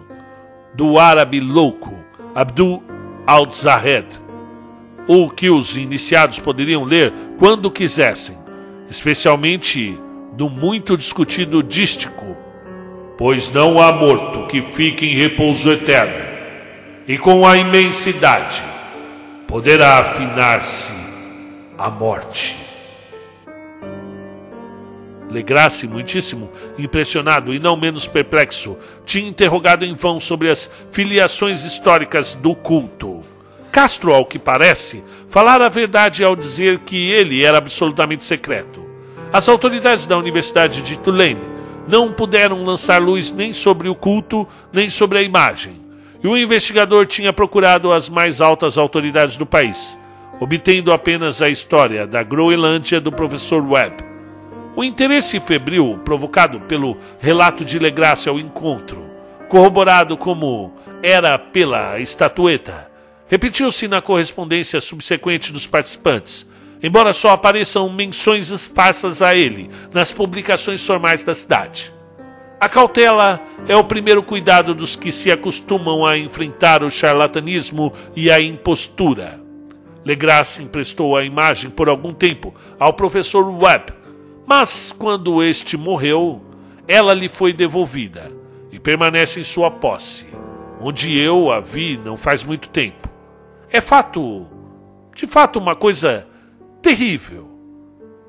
do 0.74 0.98
árabe 0.98 1.38
louco, 1.38 1.94
Abdul 2.34 2.82
al-Zahed, 3.26 4.20
ou 5.06 5.28
que 5.28 5.50
os 5.50 5.76
iniciados 5.76 6.38
poderiam 6.38 6.84
ler 6.84 7.12
quando 7.38 7.70
quisessem, 7.70 8.36
especialmente 8.88 9.98
no 10.38 10.48
muito 10.48 10.96
discutido 10.96 11.62
dístico, 11.62 12.41
pois 13.22 13.52
não 13.52 13.80
há 13.80 13.92
morto 13.92 14.48
que 14.48 14.60
fique 14.60 15.06
em 15.06 15.14
repouso 15.14 15.70
eterno, 15.70 16.24
e 17.06 17.16
com 17.16 17.46
a 17.46 17.56
imensidade 17.56 18.60
poderá 19.46 19.98
afinar-se 19.98 20.92
a 21.78 21.88
morte. 21.88 22.56
Legrasse, 25.30 25.86
muitíssimo 25.86 26.50
impressionado 26.76 27.54
e 27.54 27.60
não 27.60 27.76
menos 27.76 28.08
perplexo, 28.08 28.76
tinha 29.06 29.28
interrogado 29.28 29.84
em 29.84 29.94
vão 29.94 30.18
sobre 30.18 30.50
as 30.50 30.68
filiações 30.90 31.62
históricas 31.62 32.34
do 32.34 32.56
culto. 32.56 33.20
Castro, 33.70 34.12
ao 34.12 34.26
que 34.26 34.36
parece, 34.36 35.00
falara 35.28 35.66
a 35.66 35.68
verdade 35.68 36.24
ao 36.24 36.34
dizer 36.34 36.80
que 36.80 37.12
ele 37.12 37.44
era 37.44 37.58
absolutamente 37.58 38.24
secreto. 38.24 38.84
As 39.32 39.48
autoridades 39.48 40.06
da 40.06 40.18
Universidade 40.18 40.82
de 40.82 40.98
Tulane 40.98 41.51
não 41.86 42.12
puderam 42.12 42.64
lançar 42.64 43.00
luz 43.00 43.32
nem 43.32 43.52
sobre 43.52 43.88
o 43.88 43.94
culto, 43.94 44.46
nem 44.72 44.88
sobre 44.88 45.18
a 45.18 45.22
imagem. 45.22 45.80
E 46.22 46.26
o 46.28 46.36
investigador 46.36 47.06
tinha 47.06 47.32
procurado 47.32 47.92
as 47.92 48.08
mais 48.08 48.40
altas 48.40 48.78
autoridades 48.78 49.36
do 49.36 49.44
país, 49.44 49.98
obtendo 50.40 50.92
apenas 50.92 51.42
a 51.42 51.48
história 51.48 52.06
da 52.06 52.22
Groenlândia 52.22 53.00
do 53.00 53.10
professor 53.10 53.64
Webb 53.64 54.12
o 54.74 54.82
interesse 54.82 55.38
febril 55.38 56.00
provocado 56.04 56.60
pelo 56.60 56.96
relato 57.20 57.64
de 57.64 57.78
Legrasse 57.78 58.28
ao 58.28 58.38
encontro, 58.38 59.04
corroborado 59.48 60.16
como 60.16 60.72
era 61.02 61.38
pela 61.38 61.98
estatueta, 62.00 62.90
repetiu-se 63.28 63.86
na 63.86 64.00
correspondência 64.00 64.80
subsequente 64.80 65.52
dos 65.52 65.66
participantes, 65.66 66.48
embora 66.82 67.12
só 67.12 67.30
apareçam 67.30 67.88
menções 67.88 68.48
esparsas 68.50 69.22
a 69.22 69.34
ele 69.34 69.70
nas 69.92 70.10
publicações 70.10 70.84
formais 70.84 71.22
da 71.22 71.34
cidade. 71.34 71.92
A 72.58 72.68
cautela 72.68 73.40
é 73.66 73.76
o 73.76 73.84
primeiro 73.84 74.22
cuidado 74.22 74.74
dos 74.74 74.96
que 74.96 75.12
se 75.12 75.30
acostumam 75.30 76.06
a 76.06 76.16
enfrentar 76.18 76.82
o 76.82 76.90
charlatanismo 76.90 77.92
e 78.14 78.30
a 78.30 78.40
impostura. 78.40 79.40
Legrasse 80.04 80.62
emprestou 80.62 81.16
a 81.16 81.24
imagem 81.24 81.70
por 81.70 81.88
algum 81.88 82.12
tempo 82.12 82.54
ao 82.78 82.92
professor 82.92 83.48
Webb, 83.48 83.92
mas 84.46 84.94
quando 84.96 85.42
este 85.42 85.76
morreu, 85.76 86.42
ela 86.86 87.14
lhe 87.14 87.28
foi 87.28 87.52
devolvida 87.52 88.32
e 88.70 88.78
permanece 88.78 89.40
em 89.40 89.44
sua 89.44 89.70
posse, 89.70 90.26
onde 90.80 91.16
eu 91.16 91.52
a 91.52 91.60
vi 91.60 91.96
não 91.96 92.16
faz 92.16 92.42
muito 92.42 92.68
tempo. 92.68 93.08
É 93.70 93.80
fato, 93.80 94.46
de 95.14 95.26
fato, 95.26 95.58
uma 95.58 95.74
coisa 95.76 96.26
terrível 96.82 97.48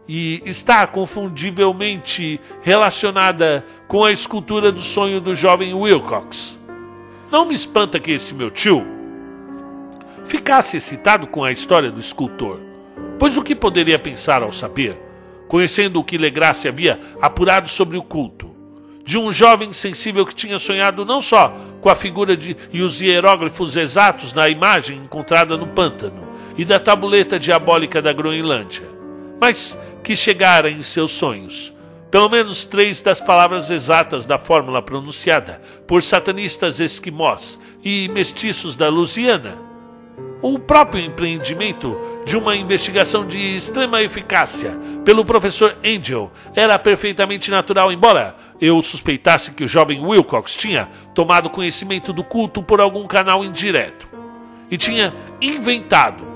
e 0.08 0.42
está 0.46 0.86
confundivelmente 0.88 2.40
relacionada 2.62 3.66
com 3.88 4.04
a 4.04 4.12
escultura 4.12 4.72
do 4.72 4.82
sonho 4.82 5.20
do 5.20 5.36
jovem 5.36 5.74
Wilcox. 5.74 6.60
Não 7.32 7.46
me 7.46 7.56
espanta 7.56 8.00
que 8.00 8.12
esse 8.12 8.34
meu 8.34 8.52
tio 8.52 8.86
ficasse 10.26 10.78
excitado 10.78 11.28
com 11.28 11.44
a 11.44 11.52
história 11.52 11.92
do 11.92 12.00
escultor, 12.00 12.60
pois 13.20 13.36
o 13.36 13.42
que 13.42 13.56
poderia 13.56 14.00
pensar 14.00 14.44
ao 14.44 14.54
saber 14.54 14.98
conhecendo 15.54 16.00
o 16.00 16.04
que 16.04 16.18
Legrasse 16.18 16.68
havia 16.68 17.00
apurado 17.22 17.70
sobre 17.70 17.96
o 17.96 18.02
culto, 18.02 18.53
de 19.04 19.18
um 19.18 19.32
jovem 19.34 19.74
sensível 19.74 20.26
que 20.26 20.34
tinha 20.34 20.58
sonhado 20.58 21.06
não 21.06 21.22
só 21.22 21.56
com 21.82 21.90
a 21.90 21.96
figura 21.96 22.38
de, 22.38 22.56
e 22.72 22.82
os 22.82 23.02
hieróglifos 23.02 23.76
exatos 23.76 24.34
na 24.34 24.48
imagem 24.48 24.98
encontrada 24.98 25.58
no 25.58 25.68
pântano 25.68 26.28
e 26.58 26.64
da 26.64 26.80
tabuleta 26.80 27.40
diabólica 27.40 28.02
da 28.02 28.14
Groenlândia, 28.14 28.88
mas 29.42 29.78
que 30.04 30.16
chegara 30.16 30.70
em 30.70 30.82
seus 30.84 31.12
sonhos. 31.12 31.74
Pelo 32.10 32.30
menos 32.30 32.64
três 32.64 33.02
das 33.02 33.20
palavras 33.20 33.70
exatas 33.72 34.24
da 34.26 34.38
fórmula 34.38 34.82
pronunciada 34.82 35.60
por 35.88 36.04
satanistas 36.04 36.80
esquimós 36.80 37.60
e 37.84 38.08
mestiços 38.10 38.76
da 38.76 38.88
Lusiana 38.88 39.73
o 40.44 40.60
próprio 40.60 41.02
empreendimento 41.02 41.98
de 42.26 42.36
uma 42.36 42.54
investigação 42.54 43.26
de 43.26 43.38
extrema 43.56 44.04
eficácia 44.04 44.78
pelo 45.06 45.24
professor 45.24 45.78
Angel 45.82 46.30
era 46.54 46.78
perfeitamente 46.78 47.50
natural, 47.50 47.94
embora 47.94 48.36
eu 48.60 48.84
suspeitasse 48.84 49.52
que 49.52 49.64
o 49.64 49.68
jovem 49.70 50.06
Wilcox 50.06 50.54
tinha 50.54 50.90
tomado 51.16 51.50
conhecimento 51.50 52.12
do 52.12 52.26
culto 52.26 52.62
por 52.62 52.82
algum 52.82 53.08
canal 53.08 53.42
indireto 53.44 54.06
e 54.70 54.78
tinha 54.78 55.14
inventado 55.42 56.28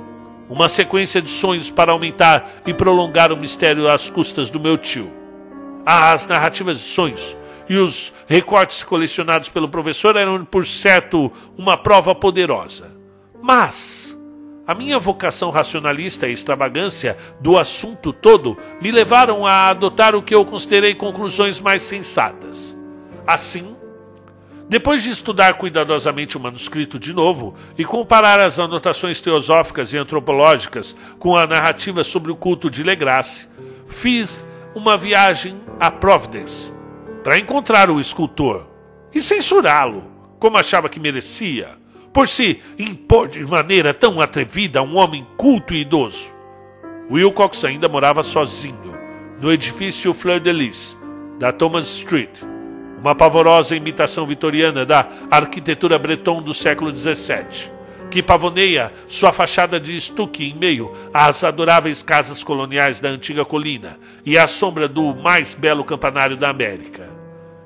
uma 0.49 0.69
sequência 0.69 1.21
de 1.21 1.29
sonhos 1.29 1.69
para 1.69 1.91
aumentar 1.91 2.61
e 2.65 2.73
prolongar 2.73 3.33
o 3.33 3.37
mistério 3.37 3.89
às 3.89 4.09
custas 4.09 4.49
do 4.49 4.57
meu 4.57 4.77
tio. 4.77 5.11
As 5.85 6.25
narrativas 6.25 6.77
de 6.77 6.85
sonhos 6.85 7.35
e 7.67 7.75
os 7.75 8.13
recortes 8.25 8.85
colecionados 8.85 9.49
pelo 9.49 9.67
professor 9.67 10.15
eram, 10.15 10.45
por 10.45 10.65
certo, 10.65 11.29
uma 11.57 11.75
prova 11.75 12.15
poderosa. 12.15 12.96
Mas 13.41 14.17
a 14.67 14.75
minha 14.75 14.99
vocação 14.99 15.49
racionalista 15.49 16.27
e 16.27 16.33
extravagância 16.33 17.17
do 17.39 17.57
assunto 17.57 18.11
todo 18.11 18.57
me 18.81 18.91
levaram 18.91 19.45
a 19.45 19.69
adotar 19.69 20.13
o 20.13 20.21
que 20.21 20.35
eu 20.35 20.43
considerei 20.43 20.93
conclusões 20.93 21.59
mais 21.59 21.83
sensatas. 21.83 22.77
Assim, 23.25 23.77
depois 24.67 25.01
de 25.01 25.09
estudar 25.09 25.53
cuidadosamente 25.53 26.35
o 26.35 26.39
manuscrito 26.41 26.99
de 26.99 27.13
novo 27.13 27.55
e 27.77 27.85
comparar 27.85 28.41
as 28.41 28.59
anotações 28.59 29.21
teosóficas 29.21 29.93
e 29.93 29.97
antropológicas 29.97 30.93
com 31.17 31.37
a 31.37 31.47
narrativa 31.47 32.03
sobre 32.03 32.29
o 32.29 32.35
culto 32.35 32.69
de 32.69 32.83
Legrasse, 32.83 33.47
fiz 33.87 34.45
uma 34.75 34.97
viagem 34.97 35.61
a 35.79 35.89
Providence 35.89 36.73
para 37.23 37.39
encontrar 37.39 37.89
o 37.89 38.01
escultor 38.01 38.67
e 39.13 39.21
censurá-lo, 39.21 40.03
como 40.37 40.57
achava 40.57 40.89
que 40.89 40.99
merecia 40.99 41.76
por 42.17 42.27
se 42.27 42.59
impor 42.79 43.27
de 43.27 43.45
maneira 43.45 43.93
tão 43.93 44.19
atrevida 44.19 44.79
a 44.79 44.81
um 44.81 44.97
homem 44.97 45.23
culto 45.37 45.75
e 45.75 45.81
idoso. 45.81 46.25
Wilcox 47.11 47.63
ainda 47.63 47.87
morava 47.87 48.23
sozinho, 48.23 48.97
no 49.39 49.51
edifício 49.51 50.15
Fleur 50.15 50.39
de 50.39 50.51
Lis, 50.51 50.97
da 51.37 51.51
Thomas 51.51 51.87
Street, 51.89 52.31
uma 52.99 53.13
pavorosa 53.13 53.75
imitação 53.75 54.25
vitoriana 54.25 54.83
da 54.83 55.07
arquitetura 55.29 55.99
breton 55.99 56.41
do 56.41 56.55
século 56.55 56.89
XVII, 56.89 57.69
que 58.09 58.23
pavoneia 58.23 58.91
sua 59.05 59.31
fachada 59.31 59.79
de 59.79 59.95
estuque 59.95 60.43
em 60.43 60.55
meio 60.55 60.91
às 61.13 61.43
adoráveis 61.43 62.01
casas 62.01 62.43
coloniais 62.43 62.99
da 62.99 63.09
antiga 63.09 63.45
colina 63.45 63.99
e 64.25 64.39
à 64.39 64.47
sombra 64.47 64.87
do 64.87 65.13
mais 65.13 65.53
belo 65.53 65.83
campanário 65.83 66.35
da 66.35 66.49
América. 66.49 67.11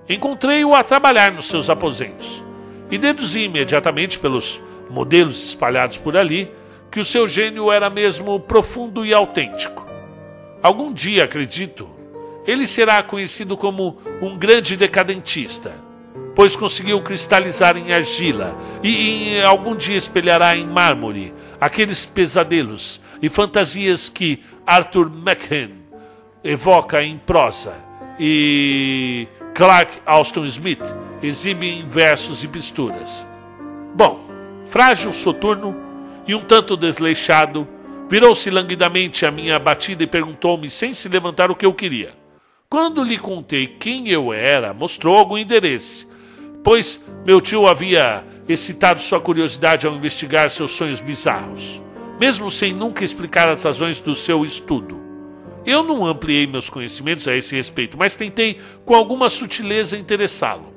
Encontrei-o 0.10 0.76
a 0.76 0.84
trabalhar 0.84 1.32
nos 1.32 1.46
seus 1.46 1.70
aposentos 1.70 2.51
e 2.92 2.98
deduzi 2.98 3.46
imediatamente 3.46 4.20
pelos 4.20 4.62
modelos 4.90 5.44
espalhados 5.48 5.98
por 5.98 6.16
ali 6.16 6.52
que 6.92 7.00
o 7.00 7.06
seu 7.06 7.28
gênio 7.28 7.72
era 7.72 7.90
mesmo 7.90 8.40
profundo 8.40 9.06
e 9.06 9.14
autêntico. 9.14 9.88
Algum 10.62 10.94
dia, 10.94 11.24
acredito, 11.24 11.90
ele 12.46 12.68
será 12.68 13.02
conhecido 13.02 13.56
como 13.56 13.98
um 14.22 14.38
grande 14.38 14.76
decadentista 14.76 15.74
pois 16.36 16.56
conseguiu 16.56 17.02
cristalizar 17.02 17.78
em 17.78 17.94
argila 17.94 18.58
e 18.84 19.40
algum 19.42 19.76
dia 19.76 19.98
espelhará 19.98 20.56
em 20.56 20.66
mármore 20.66 21.34
aqueles 21.60 22.06
pesadelos 22.06 23.02
e 23.22 23.30
fantasias 23.30 24.10
que 24.10 24.44
Arthur 24.66 25.12
McCann 25.14 25.74
evoca 26.44 27.04
em 27.04 27.18
prosa 27.18 27.74
e 28.20 29.28
Clark 29.54 30.00
Alston 30.06 30.46
Smith 30.46 30.84
exibe 31.22 31.68
em 31.68 31.88
versos 31.88 32.44
e 32.44 32.48
pisturas. 32.48 33.26
Bom, 33.96 34.20
frágil, 34.66 35.12
soturno 35.14 35.76
e 36.28 36.36
um 36.36 36.42
tanto 36.42 36.78
desleixado, 36.78 37.68
virou-se 38.10 38.50
languidamente 38.50 39.26
à 39.26 39.32
minha 39.32 39.58
batida 39.58 40.04
e 40.04 40.08
perguntou-me 40.08 40.70
sem 40.70 40.94
se 40.94 41.08
levantar 41.10 41.52
o 41.52 41.56
que 41.56 41.66
eu 41.66 41.74
queria. 41.74 42.12
Quando 42.70 43.04
lhe 43.04 43.18
contei 43.18 43.68
quem 43.68 44.08
eu 44.10 44.32
era, 44.32 44.74
mostrou 44.74 45.18
algum 45.18 45.38
interesse 45.38 46.10
pois 46.64 47.04
meu 47.26 47.42
tio 47.42 47.68
havia 47.68 48.24
excitado 48.48 49.02
sua 49.02 49.20
curiosidade 49.20 49.86
ao 49.86 49.94
investigar 49.94 50.50
seus 50.50 50.72
sonhos 50.72 51.00
bizarros, 51.00 51.82
mesmo 52.20 52.50
sem 52.52 52.74
nunca 52.74 53.04
explicar 53.04 53.50
as 53.50 53.64
razões 53.64 54.00
do 54.00 54.16
seu 54.16 54.46
estudo. 54.46 55.00
Eu 55.66 55.84
não 55.84 56.06
ampliei 56.06 56.48
meus 56.48 56.70
conhecimentos 56.70 57.28
a 57.28 57.36
esse 57.36 57.56
respeito, 57.56 57.98
mas 57.98 58.16
tentei 58.16 58.60
com 58.84 58.96
alguma 58.96 59.30
sutileza 59.30 59.98
interessá-lo. 59.98 60.71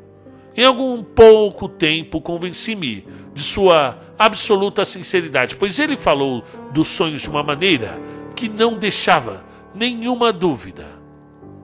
Em 0.57 0.65
algum 0.65 1.03
pouco 1.03 1.69
tempo 1.69 2.21
convenci-me 2.21 3.07
de 3.35 3.43
sua 3.43 3.99
absoluta 4.17 4.85
sinceridade, 4.85 5.57
pois 5.57 5.79
ele 5.79 5.97
falou 5.97 6.45
dos 6.73 6.87
sonhos 6.87 7.23
de 7.23 7.29
uma 7.29 7.43
maneira 7.43 8.01
que 8.37 8.49
não 8.49 8.79
deixava 8.79 9.45
nenhuma 9.75 10.33
dúvida. 10.33 10.87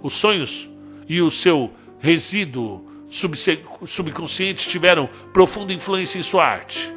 Os 0.03 0.15
sonhos 0.15 0.69
e 1.09 1.21
o 1.21 1.31
seu 1.31 1.71
resíduo 2.01 2.85
subconsciente 3.87 4.69
tiveram 4.69 5.09
profunda 5.33 5.73
influência 5.73 6.19
em 6.19 6.23
sua 6.23 6.45
arte. 6.45 6.93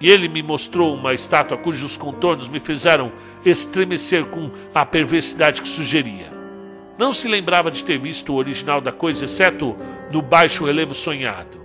E 0.00 0.10
ele 0.10 0.28
me 0.28 0.42
mostrou 0.42 0.94
uma 0.94 1.14
estátua 1.14 1.56
cujos 1.56 1.96
contornos 1.96 2.48
me 2.48 2.60
fizeram 2.60 3.10
estremecer 3.44 4.26
com 4.26 4.50
a 4.74 4.84
perversidade 4.84 5.62
que 5.62 5.68
sugeria. 5.68 6.37
Não 6.98 7.12
se 7.12 7.28
lembrava 7.28 7.70
de 7.70 7.84
ter 7.84 7.98
visto 7.98 8.32
o 8.32 8.36
original 8.36 8.80
da 8.80 8.90
coisa, 8.90 9.24
exceto 9.24 9.76
no 10.10 10.20
baixo 10.20 10.64
relevo 10.64 10.94
sonhado. 10.94 11.60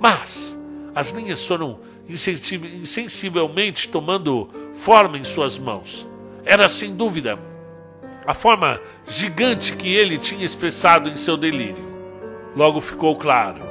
Mas 0.00 0.58
as 0.94 1.10
linhas 1.10 1.46
foram 1.46 1.78
insensivelmente 2.08 3.88
tomando 3.88 4.50
forma 4.74 5.16
em 5.16 5.24
suas 5.24 5.56
mãos. 5.56 6.06
Era 6.44 6.68
sem 6.68 6.94
dúvida 6.94 7.38
a 8.26 8.34
forma 8.34 8.80
gigante 9.06 9.74
que 9.76 9.94
ele 9.94 10.18
tinha 10.18 10.44
expressado 10.44 11.08
em 11.08 11.16
seu 11.16 11.36
delírio. 11.36 11.94
Logo 12.56 12.80
ficou 12.80 13.14
claro 13.16 13.62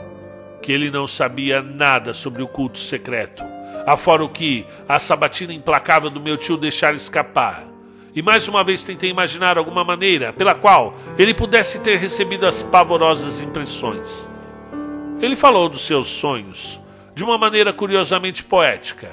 que 0.62 0.72
ele 0.72 0.90
não 0.90 1.06
sabia 1.06 1.62
nada 1.62 2.14
sobre 2.14 2.42
o 2.42 2.48
culto 2.48 2.80
secreto, 2.80 3.44
afora 3.86 4.24
o 4.24 4.30
que 4.30 4.66
a 4.88 4.98
sabatina 4.98 5.54
implacável 5.54 6.10
do 6.10 6.22
meu 6.22 6.38
tio 6.38 6.56
deixara 6.56 6.96
escapar. 6.96 7.73
E 8.16 8.22
mais 8.22 8.48
uma 8.48 8.64
vez 8.64 8.84
tentei 8.84 9.10
imaginar 9.10 9.58
alguma 9.58 9.84
maneira 9.84 10.32
pela 10.32 10.54
qual 10.54 10.96
ele 11.18 11.34
pudesse 11.34 11.80
ter 11.80 11.98
recebido 11.98 12.46
as 12.46 12.62
pavorosas 12.62 13.42
impressões. 13.42 14.30
Ele 15.20 15.36
falou 15.36 15.68
dos 15.68 15.86
seus 15.86 16.08
sonhos 16.08 16.80
de 17.16 17.24
uma 17.24 17.38
maneira 17.38 17.74
curiosamente 17.74 18.44
poética, 18.44 19.12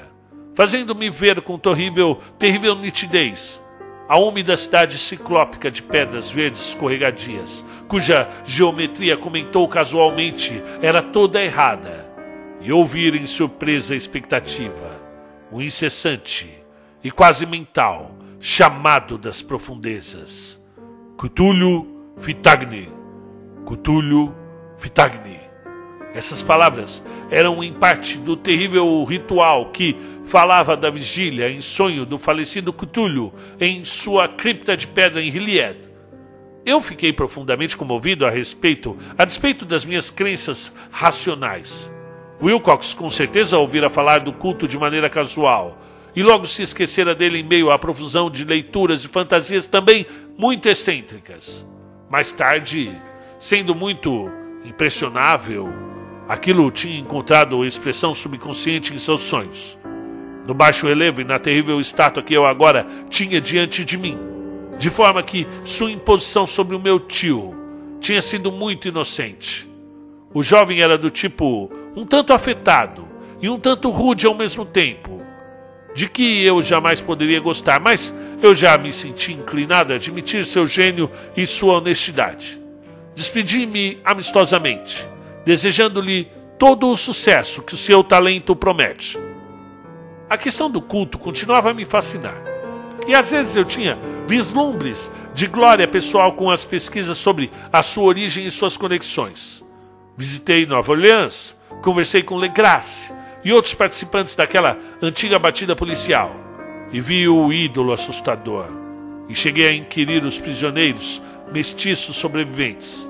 fazendo-me 0.55 1.09
ver 1.09 1.41
com 1.41 1.57
terrível, 1.57 2.19
terrível 2.37 2.75
nitidez 2.75 3.61
a 4.11 4.17
úmida 4.17 4.57
cidade 4.57 4.97
ciclópica 4.97 5.71
de 5.71 5.81
pedras 5.81 6.29
verdes 6.29 6.67
escorregadias, 6.67 7.65
cuja 7.87 8.27
geometria 8.45 9.15
comentou 9.15 9.65
casualmente 9.69 10.61
era 10.81 11.01
toda 11.01 11.41
errada, 11.41 12.11
e 12.59 12.73
ouvir 12.73 13.15
em 13.15 13.25
surpresa 13.25 13.93
a 13.93 13.97
expectativa, 13.97 15.01
o 15.49 15.61
incessante 15.61 16.49
e 17.01 17.09
quase 17.09 17.45
mental 17.45 18.11
chamado 18.41 19.19
das 19.19 19.39
profundezas. 19.43 20.59
Cthulhu 21.15 21.87
Fitagni, 22.17 22.89
Cthulhu 23.63 24.33
Fitagni. 24.79 25.39
Essas 26.15 26.41
palavras 26.41 27.03
eram 27.29 27.63
em 27.63 27.71
parte 27.71 28.17
do 28.17 28.35
terrível 28.35 29.03
ritual 29.03 29.69
que 29.69 29.95
falava 30.25 30.75
da 30.75 30.89
vigília 30.89 31.51
em 31.51 31.61
sonho 31.61 32.03
do 32.03 32.17
falecido 32.17 32.73
Cthulhu 32.73 33.31
em 33.59 33.85
sua 33.85 34.27
cripta 34.27 34.75
de 34.75 34.87
pedra 34.87 35.21
em 35.21 35.29
Hilliard. 35.29 35.79
Eu 36.65 36.81
fiquei 36.81 37.13
profundamente 37.13 37.77
comovido 37.77 38.25
a 38.25 38.31
respeito, 38.31 38.97
a 39.17 39.23
despeito 39.23 39.65
das 39.65 39.85
minhas 39.85 40.09
crenças 40.09 40.73
racionais. 40.89 41.91
Wilcox 42.41 42.95
com 42.95 43.09
certeza 43.11 43.59
ouvira 43.59 43.87
falar 43.89 44.19
do 44.19 44.33
culto 44.33 44.67
de 44.67 44.79
maneira 44.79 45.09
casual 45.09 45.77
e 46.15 46.23
logo 46.23 46.45
se 46.45 46.61
esquecera 46.61 47.15
dele 47.15 47.39
em 47.39 47.43
meio 47.43 47.71
à 47.71 47.79
profusão 47.79 48.29
de 48.29 48.43
leituras 48.43 49.03
e 49.03 49.07
fantasias 49.07 49.67
também 49.67 50.05
muito 50.37 50.67
excêntricas. 50.67 51.65
Mais 52.09 52.31
tarde, 52.31 52.91
sendo 53.39 53.73
muito 53.73 54.29
impressionável, 54.65 55.71
Aquilo 56.31 56.71
tinha 56.71 56.97
encontrado 56.97 57.65
expressão 57.65 58.15
subconsciente 58.15 58.93
em 58.93 58.97
seus 58.97 59.19
sonhos. 59.19 59.77
No 60.47 60.53
baixo 60.53 60.87
relevo 60.87 61.19
e 61.19 61.25
na 61.25 61.37
terrível 61.37 61.77
estátua 61.81 62.23
que 62.23 62.33
eu 62.33 62.45
agora 62.45 62.87
tinha 63.09 63.41
diante 63.41 63.83
de 63.83 63.97
mim. 63.97 64.17
De 64.79 64.89
forma 64.89 65.21
que 65.21 65.45
sua 65.65 65.91
imposição 65.91 66.47
sobre 66.47 66.73
o 66.73 66.79
meu 66.79 67.01
tio 67.01 67.53
tinha 67.99 68.21
sido 68.21 68.49
muito 68.49 68.87
inocente. 68.87 69.69
O 70.33 70.41
jovem 70.41 70.79
era 70.79 70.97
do 70.97 71.09
tipo 71.09 71.69
um 71.97 72.05
tanto 72.05 72.31
afetado 72.31 73.05
e 73.41 73.49
um 73.49 73.59
tanto 73.59 73.89
rude 73.89 74.25
ao 74.25 74.33
mesmo 74.33 74.63
tempo, 74.63 75.20
de 75.93 76.07
que 76.07 76.43
eu 76.45 76.61
jamais 76.61 77.01
poderia 77.01 77.39
gostar, 77.39 77.79
mas 77.79 78.13
eu 78.41 78.55
já 78.55 78.77
me 78.77 78.91
senti 78.93 79.33
inclinado 79.33 79.93
a 79.93 79.97
admitir 79.97 80.45
seu 80.45 80.65
gênio 80.65 81.09
e 81.35 81.45
sua 81.45 81.77
honestidade. 81.77 82.61
Despedi-me 83.15 83.99
amistosamente 84.03 85.11
desejando-lhe 85.45 86.27
todo 86.57 86.89
o 86.89 86.97
sucesso 86.97 87.61
que 87.61 87.73
o 87.73 87.77
seu 87.77 88.03
talento 88.03 88.55
promete. 88.55 89.19
A 90.29 90.37
questão 90.37 90.69
do 90.69 90.81
culto 90.81 91.17
continuava 91.17 91.71
a 91.71 91.73
me 91.73 91.85
fascinar. 91.85 92.35
E 93.07 93.15
às 93.15 93.31
vezes 93.31 93.55
eu 93.55 93.65
tinha 93.65 93.97
vislumbres 94.27 95.11
de 95.33 95.47
glória 95.47 95.87
pessoal 95.87 96.33
com 96.33 96.49
as 96.49 96.63
pesquisas 96.63 97.17
sobre 97.17 97.51
a 97.73 97.81
sua 97.81 98.03
origem 98.03 98.45
e 98.45 98.51
suas 98.51 98.77
conexões. 98.77 99.63
Visitei 100.15 100.65
Nova 100.65 100.91
Orleans, 100.91 101.55
conversei 101.81 102.21
com 102.21 102.35
Legrasse 102.35 103.11
e 103.43 103.51
outros 103.51 103.73
participantes 103.73 104.35
daquela 104.35 104.77
antiga 105.01 105.39
batida 105.39 105.75
policial 105.75 106.35
e 106.91 106.99
vi 106.99 107.27
o 107.27 107.51
ídolo 107.51 107.93
assustador. 107.93 108.67
E 109.29 109.35
cheguei 109.35 109.67
a 109.67 109.73
inquirir 109.73 110.25
os 110.25 110.37
prisioneiros 110.39 111.21
mestiços 111.51 112.15
sobreviventes 112.15 113.07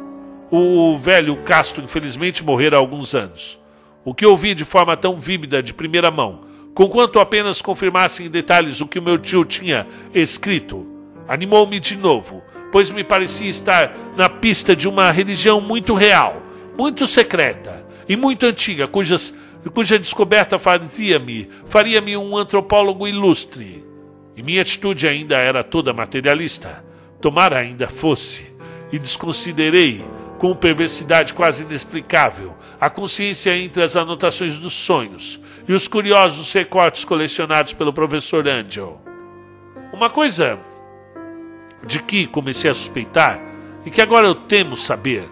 o 0.52 0.98
velho 0.98 1.38
Castro, 1.38 1.82
infelizmente, 1.82 2.44
morrera 2.44 2.76
há 2.76 2.80
alguns 2.80 3.16
anos. 3.16 3.58
O 4.04 4.14
que 4.14 4.26
ouvi 4.26 4.54
de 4.54 4.66
forma 4.66 4.98
tão 4.98 5.18
vívida 5.18 5.64
de 5.64 5.74
primeira 5.74 6.12
mão, 6.12 6.42
conquanto 6.74 7.22
apenas 7.22 7.62
confirmasse 7.62 8.24
em 8.24 8.30
detalhes 8.30 8.82
o 8.82 8.88
que 8.88 9.00
o 9.00 9.02
meu 9.02 9.18
tio 9.18 9.46
tinha 9.46 9.88
escrito, 10.14 10.86
animou-me 11.26 11.80
de 11.80 11.96
novo, 11.96 12.44
pois 12.70 12.92
me 12.92 13.02
parecia 13.02 13.50
estar 13.50 13.96
na 14.18 14.28
pista 14.28 14.76
de 14.76 14.90
uma 14.90 15.10
religião 15.10 15.62
muito 15.62 15.94
real, 15.94 16.42
muito 16.78 17.08
secreta 17.08 17.86
e 18.10 18.18
muito 18.18 18.46
antiga, 18.46 18.90
cujas, 18.90 19.34
cuja 19.70 20.00
descoberta 20.00 20.58
fazia-me, 20.58 21.50
faria-me 21.66 22.18
um 22.18 22.36
antropólogo 22.36 23.08
ilustre. 23.08 23.86
E 24.36 24.42
minha 24.42 24.62
atitude 24.62 25.08
ainda 25.08 25.38
era 25.38 25.64
toda 25.64 25.94
materialista, 25.94 26.84
tomara 27.20 27.58
ainda 27.60 27.88
fosse, 27.88 28.52
e 28.92 28.98
desconsiderei 28.98 30.04
com 30.40 30.56
perversidade 30.56 31.36
quase 31.36 31.64
inexplicável, 31.64 32.56
a 32.80 32.90
consciência 32.90 33.56
entre 33.56 33.84
as 33.84 33.96
anotações 33.96 34.58
dos 34.58 34.74
sonhos 34.74 35.40
e 35.68 35.74
os 35.74 35.88
curiosos 35.88 36.52
recortes 36.52 37.06
colecionados 37.06 37.74
pelo 37.74 37.94
professor 37.94 38.48
Angel. 38.48 39.00
Uma 39.94 40.10
coisa 40.10 40.60
de 41.86 42.02
que 42.02 42.26
comecei 42.26 42.72
a 42.72 42.74
suspeitar 42.74 43.40
e 43.86 43.92
que 43.92 44.02
agora 44.02 44.26
eu 44.26 44.34
temo 44.34 44.76
saber 44.76 45.30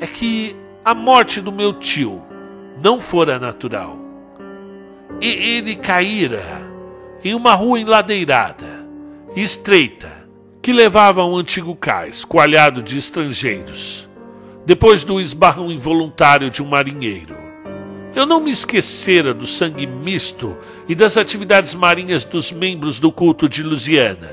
é 0.00 0.06
que 0.06 0.56
a 0.84 0.92
morte 0.92 1.40
do 1.40 1.52
meu 1.52 1.72
tio 1.74 2.22
não 2.82 3.00
fora 3.00 3.38
natural. 3.38 3.98
e 5.20 5.26
ele 5.26 5.74
caíra 5.74 6.62
em 7.24 7.34
uma 7.34 7.54
rua 7.54 7.80
enladeirada, 7.80 8.86
estreita, 9.34 10.12
que 10.62 10.72
levava 10.72 11.22
a 11.22 11.26
um 11.26 11.36
antigo 11.36 11.74
cais, 11.74 12.24
coalhado 12.24 12.80
de 12.82 12.96
estrangeiros, 12.96 14.08
depois 14.64 15.02
do 15.02 15.20
esbarrão 15.20 15.72
involuntário 15.72 16.50
de 16.50 16.62
um 16.62 16.66
marinheiro. 16.66 17.36
Eu 18.14 18.26
não 18.26 18.40
me 18.40 18.50
esquecera 18.50 19.34
do 19.34 19.46
sangue 19.46 19.86
misto 19.86 20.56
e 20.88 20.94
das 20.94 21.16
atividades 21.16 21.74
marinhas 21.74 22.24
dos 22.24 22.52
membros 22.52 23.00
do 23.00 23.10
culto 23.10 23.48
de 23.48 23.62
Lusiana. 23.62 24.30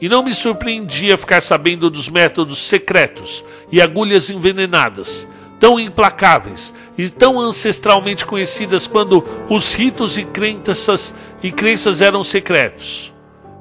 E 0.00 0.08
não 0.08 0.22
me 0.22 0.34
surpreendia 0.34 1.16
ficar 1.16 1.40
sabendo 1.40 1.88
dos 1.88 2.08
métodos 2.08 2.58
secretos 2.58 3.44
e 3.72 3.80
agulhas 3.80 4.28
envenenadas, 4.28 5.26
tão 5.64 5.80
implacáveis 5.80 6.74
e 6.98 7.08
tão 7.08 7.40
ancestralmente 7.40 8.26
conhecidas 8.26 8.86
quando 8.86 9.24
os 9.48 9.72
ritos 9.72 10.18
e 10.18 10.22
crenças, 10.22 11.14
e 11.42 11.50
crenças 11.50 12.02
eram 12.02 12.22
secretos. 12.22 13.14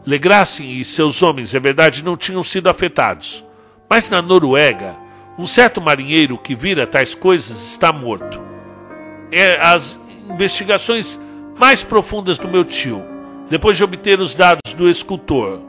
Legrassin 0.05 0.65
e 0.65 0.83
seus 0.83 1.23
homens, 1.23 1.55
é 1.55 1.61
verdade, 1.61 2.03
não 2.03 2.17
tinham 2.17 2.43
sido 2.43 2.67
afetados. 2.67 3.45
Mas 3.89 4.09
na 4.09 4.21
Noruega, 4.21 4.97
um 5.39 5.47
certo 5.47 5.79
marinheiro 5.79 6.37
que 6.37 6.53
vira 6.53 6.85
tais 6.85 7.15
coisas 7.15 7.71
está 7.71 7.93
morto. 7.93 8.37
É 9.31 9.65
as 9.65 9.97
investigações 10.29 11.17
mais 11.57 11.85
profundas 11.85 12.37
do 12.37 12.49
meu 12.49 12.65
tio, 12.65 13.01
depois 13.49 13.77
de 13.77 13.83
obter 13.85 14.19
os 14.19 14.35
dados 14.35 14.73
do 14.73 14.89
escultor, 14.89 15.61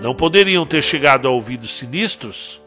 não 0.00 0.14
poderiam 0.14 0.64
ter 0.64 0.80
chegado 0.80 1.28
a 1.28 1.30
ouvidos 1.30 1.76
sinistros? 1.76 2.62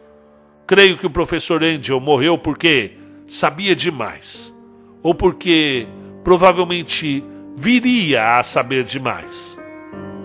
Creio 0.68 0.96
que 0.96 1.08
o 1.08 1.10
professor 1.10 1.64
Angel 1.64 2.00
morreu 2.00 2.38
porque 2.38 3.04
sabia 3.28 3.76
demais, 3.76 4.54
ou 5.02 5.14
porque 5.14 5.88
provavelmente 6.24 7.24
viria 7.56 8.38
a 8.38 8.44
saber 8.44 8.84
demais. 8.84 9.58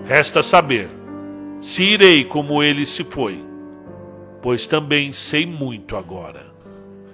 Resta 0.05 0.43
saber 0.43 0.91
se 1.61 1.85
irei 1.85 2.25
como 2.25 2.63
ele 2.63 2.87
se 2.87 3.05
foi, 3.05 3.45
pois 4.43 4.67
também 4.67 5.13
sei 5.13 5.47
muito 5.47 5.97
agora. 5.97 6.47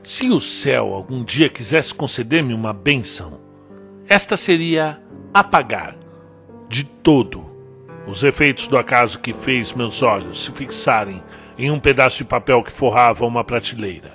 Se 0.04 0.30
o 0.30 0.40
céu 0.40 0.94
algum 0.94 1.24
dia 1.24 1.48
quisesse 1.48 1.92
conceder-me 1.92 2.54
uma 2.54 2.72
bênção, 2.72 3.40
esta 4.08 4.36
seria 4.36 5.00
apagar 5.34 5.96
de 6.68 6.84
todo 6.84 7.44
os 8.06 8.22
efeitos 8.22 8.68
do 8.68 8.78
acaso 8.78 9.18
que 9.18 9.32
fez 9.32 9.72
meus 9.72 10.00
olhos 10.00 10.44
se 10.44 10.52
fixarem 10.52 11.22
em 11.58 11.70
um 11.72 11.80
pedaço 11.80 12.18
de 12.18 12.24
papel 12.24 12.62
que 12.62 12.70
forrava 12.70 13.26
uma 13.26 13.42
prateleira. 13.42 14.12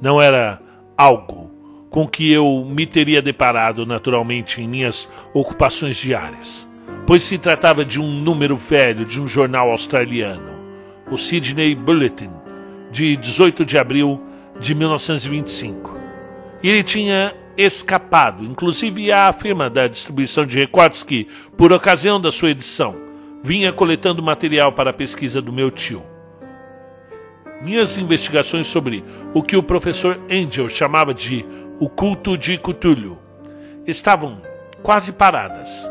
Não 0.00 0.22
era 0.22 0.62
algo 1.00 1.50
com 1.88 2.06
que 2.06 2.30
eu 2.30 2.62
me 2.68 2.84
teria 2.84 3.22
deparado 3.22 3.86
naturalmente 3.86 4.60
em 4.60 4.68
minhas 4.68 5.08
ocupações 5.32 5.96
diárias, 5.96 6.68
pois 7.06 7.22
se 7.22 7.38
tratava 7.38 7.86
de 7.86 7.98
um 7.98 8.20
número 8.20 8.54
velho 8.54 9.06
de 9.06 9.18
um 9.18 9.26
jornal 9.26 9.70
australiano, 9.70 10.60
o 11.10 11.16
Sydney 11.16 11.74
Bulletin, 11.74 12.30
de 12.92 13.16
18 13.16 13.64
de 13.64 13.78
abril 13.78 14.20
de 14.60 14.74
1925. 14.74 15.98
E 16.62 16.68
ele 16.68 16.82
tinha 16.82 17.34
escapado, 17.56 18.44
inclusive 18.44 19.10
à 19.10 19.32
firma 19.32 19.70
da 19.70 19.88
distribuição 19.88 20.44
de 20.44 20.58
recortes 20.58 21.02
que, 21.02 21.26
por 21.56 21.72
ocasião 21.72 22.20
da 22.20 22.30
sua 22.30 22.50
edição, 22.50 22.94
vinha 23.42 23.72
coletando 23.72 24.22
material 24.22 24.72
para 24.72 24.90
a 24.90 24.94
pesquisa 24.94 25.40
do 25.40 25.50
meu 25.50 25.70
tio. 25.70 26.09
Minhas 27.60 27.98
investigações 27.98 28.66
sobre 28.66 29.04
o 29.34 29.42
que 29.42 29.56
o 29.56 29.62
professor 29.62 30.18
Angel 30.30 30.68
chamava 30.68 31.12
de 31.12 31.44
o 31.78 31.88
culto 31.88 32.36
de 32.38 32.56
Cthulhu 32.56 33.18
estavam 33.86 34.40
quase 34.82 35.12
paradas. 35.12 35.90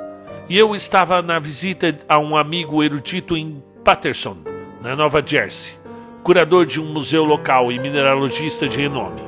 E 0.50 0.58
eu 0.58 0.76
estava 0.76 1.22
na 1.22 1.38
visita 1.38 2.00
a 2.08 2.18
um 2.18 2.36
amigo 2.36 2.84
erudito 2.84 3.38
em 3.38 3.64
Patterson, 3.84 4.38
na 4.82 4.96
Nova 4.96 5.24
Jersey, 5.24 5.74
curador 6.24 6.66
de 6.66 6.82
um 6.82 6.92
museu 6.92 7.24
local 7.24 7.72
e 7.72 7.78
mineralogista 7.78 8.68
de 8.68 8.78
renome. 8.78 9.22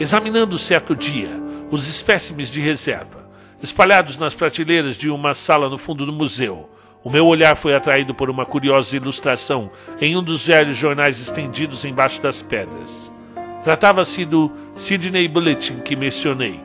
Examinando 0.00 0.58
certo 0.58 0.96
dia 0.96 1.28
os 1.70 1.86
espécimes 1.88 2.50
de 2.50 2.60
reserva, 2.60 3.28
espalhados 3.62 4.16
nas 4.16 4.32
prateleiras 4.32 4.96
de 4.96 5.10
uma 5.10 5.34
sala 5.34 5.68
no 5.68 5.76
fundo 5.76 6.06
do 6.06 6.12
museu, 6.12 6.70
o 7.06 7.10
meu 7.10 7.24
olhar 7.24 7.54
foi 7.54 7.72
atraído 7.72 8.12
por 8.12 8.28
uma 8.28 8.44
curiosa 8.44 8.96
ilustração 8.96 9.70
em 10.00 10.16
um 10.16 10.22
dos 10.24 10.44
velhos 10.44 10.76
jornais 10.76 11.20
estendidos 11.20 11.84
embaixo 11.84 12.20
das 12.20 12.42
pedras. 12.42 13.12
Tratava-se 13.62 14.24
do 14.24 14.50
Sydney 14.74 15.28
Bulletin 15.28 15.78
que 15.78 15.94
mencionei, 15.94 16.58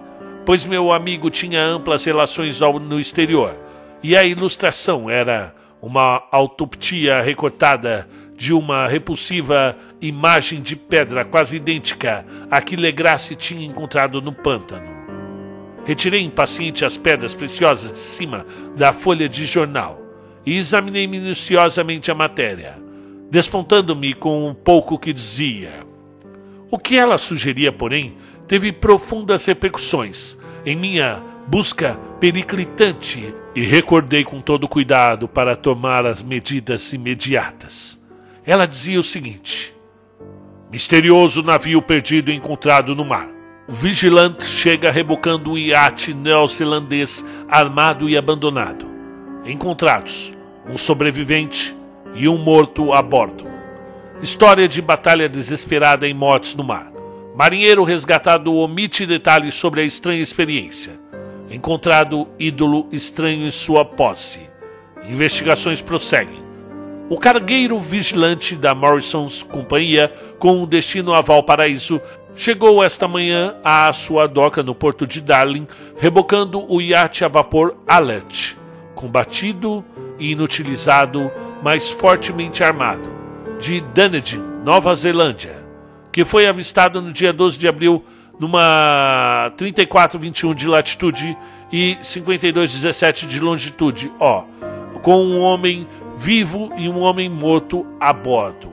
pois 0.43 0.65
meu 0.65 0.91
amigo 0.91 1.29
tinha 1.29 1.63
amplas 1.63 2.03
relações 2.05 2.59
no 2.59 2.99
exterior, 2.99 3.55
e 4.01 4.17
a 4.17 4.23
ilustração 4.23 5.07
era 5.07 5.53
uma 5.79 6.23
autopsia 6.31 7.21
recortada 7.21 8.09
de 8.35 8.51
uma 8.51 8.87
repulsiva 8.87 9.77
imagem 10.01 10.59
de 10.59 10.75
pedra 10.75 11.23
quase 11.23 11.57
idêntica 11.57 12.25
à 12.49 12.59
que 12.59 12.75
Legrasse 12.75 13.35
tinha 13.35 13.63
encontrado 13.63 14.19
no 14.19 14.33
pântano. 14.33 14.89
Retirei 15.85 16.23
impaciente 16.23 16.83
as 16.83 16.97
pedras 16.97 17.35
preciosas 17.35 17.91
de 17.91 17.99
cima 17.99 18.43
da 18.75 18.91
folha 18.91 19.29
de 19.29 19.45
jornal 19.45 20.00
e 20.45 20.57
examinei 20.57 21.07
minuciosamente 21.07 22.09
a 22.09 22.15
matéria, 22.15 22.77
despontando-me 23.29 24.13
com 24.13 24.47
um 24.47 24.53
pouco 24.53 24.97
que 24.97 25.13
dizia. 25.13 25.85
O 26.69 26.77
que 26.77 26.97
ela 26.97 27.17
sugeria, 27.17 27.71
porém, 27.71 28.17
teve 28.47 28.71
profundas 28.71 29.45
repercussões 29.45 30.37
em 30.65 30.75
minha 30.75 31.21
busca 31.47 31.99
periclitante 32.19 33.33
e 33.55 33.63
recordei 33.63 34.23
com 34.23 34.39
todo 34.39 34.67
cuidado 34.67 35.27
para 35.27 35.55
tomar 35.55 36.05
as 36.05 36.23
medidas 36.23 36.93
imediatas. 36.93 37.99
Ela 38.45 38.65
dizia 38.65 38.99
o 38.99 39.03
seguinte: 39.03 39.73
Misterioso 40.71 41.43
navio 41.43 41.81
perdido 41.81 42.31
encontrado 42.31 42.95
no 42.95 43.05
mar. 43.05 43.29
O 43.67 43.73
vigilante 43.73 44.45
chega 44.45 44.91
rebocando 44.91 45.51
um 45.51 45.57
iate 45.57 46.13
neozelandês 46.13 47.23
armado 47.47 48.09
e 48.09 48.17
abandonado 48.17 48.90
encontrados 49.45 50.33
um 50.69 50.77
sobrevivente 50.77 51.75
e 52.13 52.27
um 52.27 52.37
morto 52.37 52.93
a 52.93 53.01
bordo. 53.01 53.45
História 54.21 54.67
de 54.67 54.81
batalha 54.81 55.27
desesperada 55.27 56.07
em 56.07 56.13
mortes 56.13 56.55
no 56.55 56.63
mar. 56.63 56.91
Marinheiro 57.35 57.83
resgatado 57.83 58.55
omite 58.55 59.05
detalhes 59.05 59.55
sobre 59.55 59.81
a 59.81 59.83
estranha 59.83 60.21
experiência. 60.21 60.99
Encontrado 61.49 62.27
ídolo 62.37 62.87
estranho 62.91 63.47
em 63.47 63.51
sua 63.51 63.83
posse. 63.83 64.41
Investigações 65.07 65.81
prosseguem. 65.81 66.41
O 67.09 67.17
cargueiro 67.17 67.79
vigilante 67.79 68.55
da 68.55 68.75
Morrison's 68.75 69.43
Companhia, 69.43 70.13
com 70.39 70.61
o 70.61 70.67
destino 70.67 71.13
a 71.13 71.21
Valparaíso, 71.21 71.99
chegou 72.35 72.81
esta 72.81 73.07
manhã 73.07 73.55
à 73.63 73.91
sua 73.91 74.27
doca 74.27 74.61
no 74.63 74.75
porto 74.75 75.07
de 75.07 75.19
Darling, 75.19 75.67
rebocando 75.97 76.63
o 76.71 76.79
iate 76.79 77.25
a 77.25 77.27
vapor 77.27 77.75
Alert 77.87 78.60
combatido 78.95 79.83
e 80.19 80.31
inutilizado, 80.31 81.31
mas 81.63 81.91
fortemente 81.91 82.63
armado, 82.63 83.09
de 83.59 83.81
Dunedin, 83.81 84.43
Nova 84.63 84.95
Zelândia, 84.95 85.63
que 86.11 86.25
foi 86.25 86.47
avistado 86.47 87.01
no 87.01 87.11
dia 87.11 87.31
12 87.31 87.57
de 87.57 87.67
abril 87.67 88.03
numa 88.39 89.53
3421 89.57 90.53
de 90.55 90.67
latitude 90.67 91.37
e 91.71 91.97
5217 92.01 93.27
de 93.27 93.39
longitude, 93.39 94.11
ó, 94.19 94.43
com 95.01 95.23
um 95.23 95.39
homem 95.41 95.87
vivo 96.17 96.71
e 96.77 96.89
um 96.89 96.99
homem 96.99 97.29
morto 97.29 97.85
a 97.99 98.11
bordo. 98.11 98.71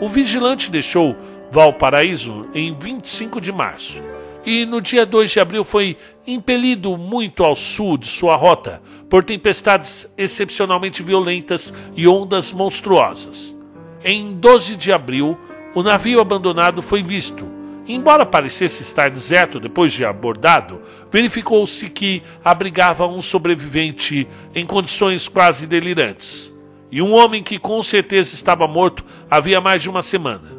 O 0.00 0.08
vigilante 0.08 0.70
deixou 0.70 1.16
Valparaíso 1.50 2.48
em 2.54 2.76
25 2.78 3.40
de 3.40 3.50
março 3.50 4.00
e 4.44 4.64
no 4.64 4.80
dia 4.80 5.04
2 5.04 5.30
de 5.30 5.40
abril 5.40 5.64
foi 5.64 5.96
impelido 6.28 6.94
muito 6.98 7.42
ao 7.42 7.56
sul 7.56 7.96
de 7.96 8.06
sua 8.06 8.36
rota 8.36 8.82
por 9.08 9.24
tempestades 9.24 10.06
excepcionalmente 10.16 11.02
violentas 11.02 11.72
e 11.96 12.06
ondas 12.06 12.52
monstruosas. 12.52 13.56
Em 14.04 14.34
12 14.34 14.76
de 14.76 14.92
abril, 14.92 15.38
o 15.74 15.82
navio 15.82 16.20
abandonado 16.20 16.82
foi 16.82 17.02
visto. 17.02 17.50
Embora 17.86 18.26
parecesse 18.26 18.82
estar 18.82 19.10
deserto 19.10 19.58
depois 19.58 19.90
de 19.94 20.04
abordado, 20.04 20.82
verificou-se 21.10 21.88
que 21.88 22.22
abrigava 22.44 23.06
um 23.06 23.22
sobrevivente 23.22 24.28
em 24.54 24.66
condições 24.66 25.26
quase 25.26 25.66
delirantes. 25.66 26.52
E 26.92 27.00
um 27.00 27.14
homem 27.14 27.42
que 27.42 27.58
com 27.58 27.82
certeza 27.82 28.34
estava 28.34 28.68
morto 28.68 29.02
havia 29.30 29.62
mais 29.62 29.80
de 29.80 29.88
uma 29.88 30.02
semana. 30.02 30.58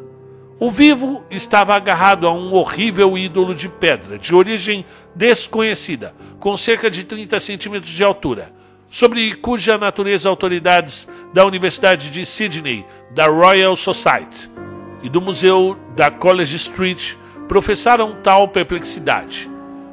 O 0.62 0.70
vivo 0.70 1.24
estava 1.30 1.74
agarrado 1.74 2.26
a 2.26 2.34
um 2.34 2.52
horrível 2.52 3.16
ídolo 3.16 3.54
de 3.54 3.66
pedra, 3.66 4.18
de 4.18 4.34
origem 4.34 4.84
desconhecida, 5.14 6.14
com 6.38 6.56
cerca 6.56 6.90
de 6.90 7.04
30 7.04 7.38
centímetros 7.40 7.92
de 7.92 8.04
altura, 8.04 8.52
sobre 8.88 9.34
cuja 9.36 9.78
natureza 9.78 10.28
autoridades 10.28 11.06
da 11.32 11.44
Universidade 11.46 12.10
de 12.10 12.26
Sydney, 12.26 12.84
da 13.14 13.26
Royal 13.26 13.76
Society 13.76 14.50
e 15.02 15.08
do 15.08 15.20
Museu 15.20 15.76
da 15.94 16.10
College 16.10 16.56
Street 16.56 17.14
professaram 17.48 18.16
tal 18.22 18.48
perplexidade. 18.48 19.50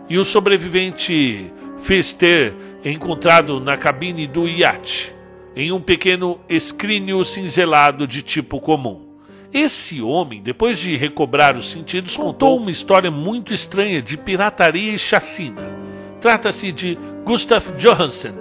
e 0.09 0.17
o 0.17 0.23
sobrevivente 0.23 1.51
fez 1.79 2.13
ter 2.13 2.55
encontrado 2.83 3.59
na 3.59 3.75
cabine 3.75 4.25
do 4.25 4.47
iate, 4.47 5.13
em 5.55 5.71
um 5.71 5.81
pequeno 5.81 6.39
escrínio 6.47 7.25
cinzelado 7.25 8.07
de 8.07 8.21
tipo 8.21 8.61
comum. 8.61 9.06
Esse 9.53 10.01
homem, 10.01 10.41
depois 10.41 10.77
de 10.77 10.97
recobrar 10.97 11.55
os 11.55 11.71
sentidos, 11.71 12.17
contou 12.17 12.57
uma 12.57 12.71
história 12.71 13.09
muito 13.09 13.53
estranha 13.53 14.01
de 14.01 14.17
pirataria 14.17 14.93
e 14.93 14.99
chacina. 14.99 15.71
Trata-se 16.19 16.71
de 16.71 16.97
Gustav 17.23 17.71
Johansen, 17.77 18.33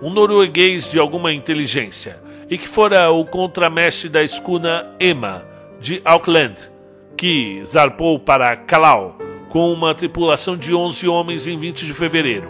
um 0.00 0.10
norueguês 0.10 0.90
de 0.90 0.98
alguma 0.98 1.32
inteligência, 1.32 2.22
e 2.48 2.56
que 2.56 2.68
fora 2.68 3.10
o 3.10 3.24
contramestre 3.24 4.08
da 4.08 4.22
escuna 4.22 4.94
Emma, 5.00 5.44
de 5.80 6.00
Auckland, 6.04 6.54
que 7.16 7.62
zarpou 7.64 8.18
para 8.18 8.56
Callao 8.56 9.18
com 9.48 9.72
uma 9.72 9.94
tripulação 9.94 10.56
de 10.56 10.74
11 10.74 11.06
homens 11.08 11.46
em 11.46 11.58
20 11.58 11.86
de 11.86 11.94
fevereiro. 11.94 12.48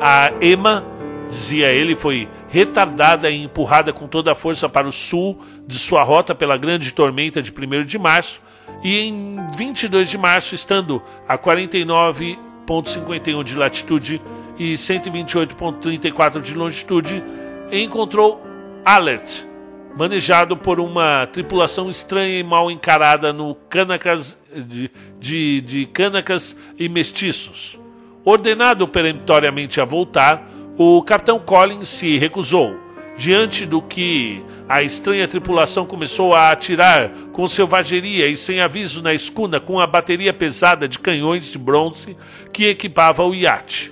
A 0.00 0.32
Emma, 0.40 0.84
dizia 1.28 1.72
ele, 1.72 1.96
foi 1.96 2.28
retardada 2.56 3.28
e 3.28 3.42
empurrada 3.42 3.92
com 3.92 4.08
toda 4.08 4.32
a 4.32 4.34
força 4.34 4.66
para 4.66 4.88
o 4.88 4.92
sul 4.92 5.38
de 5.66 5.78
sua 5.78 6.02
rota 6.02 6.34
pela 6.34 6.56
grande 6.56 6.90
tormenta 6.90 7.42
de 7.42 7.52
1 7.52 7.84
de 7.84 7.98
março, 7.98 8.40
e 8.82 8.98
em 8.98 9.36
22 9.58 10.08
de 10.08 10.16
março, 10.16 10.54
estando 10.54 11.02
a 11.28 11.36
49,51 11.36 13.44
de 13.44 13.54
latitude 13.54 14.22
e 14.58 14.72
128,34 14.72 16.40
de 16.40 16.54
longitude, 16.54 17.22
encontrou 17.70 18.42
Alert, 18.82 19.44
manejado 19.94 20.56
por 20.56 20.80
uma 20.80 21.26
tripulação 21.26 21.90
estranha 21.90 22.40
e 22.40 22.42
mal 22.42 22.70
encarada 22.70 23.34
no 23.34 23.54
Canacas 23.68 24.38
de, 24.50 24.90
de, 25.20 25.60
de 25.60 25.84
Canacas 25.84 26.56
e 26.78 26.88
Mestiços. 26.88 27.78
Ordenado 28.24 28.88
peremptoriamente 28.88 29.78
a 29.78 29.84
voltar, 29.84 30.55
o 30.78 31.02
capitão 31.02 31.38
Collins 31.38 31.88
se 31.88 32.18
recusou, 32.18 32.76
diante 33.16 33.64
do 33.64 33.80
que 33.80 34.44
a 34.68 34.82
estranha 34.82 35.26
tripulação 35.26 35.86
começou 35.86 36.34
a 36.34 36.50
atirar 36.50 37.10
com 37.32 37.48
selvageria 37.48 38.28
e 38.28 38.36
sem 38.36 38.60
aviso 38.60 39.00
na 39.00 39.14
escuna 39.14 39.58
com 39.58 39.80
a 39.80 39.86
bateria 39.86 40.34
pesada 40.34 40.86
de 40.86 40.98
canhões 40.98 41.50
de 41.50 41.58
bronze 41.58 42.16
que 42.52 42.66
equipava 42.66 43.24
o 43.24 43.34
iate. 43.34 43.90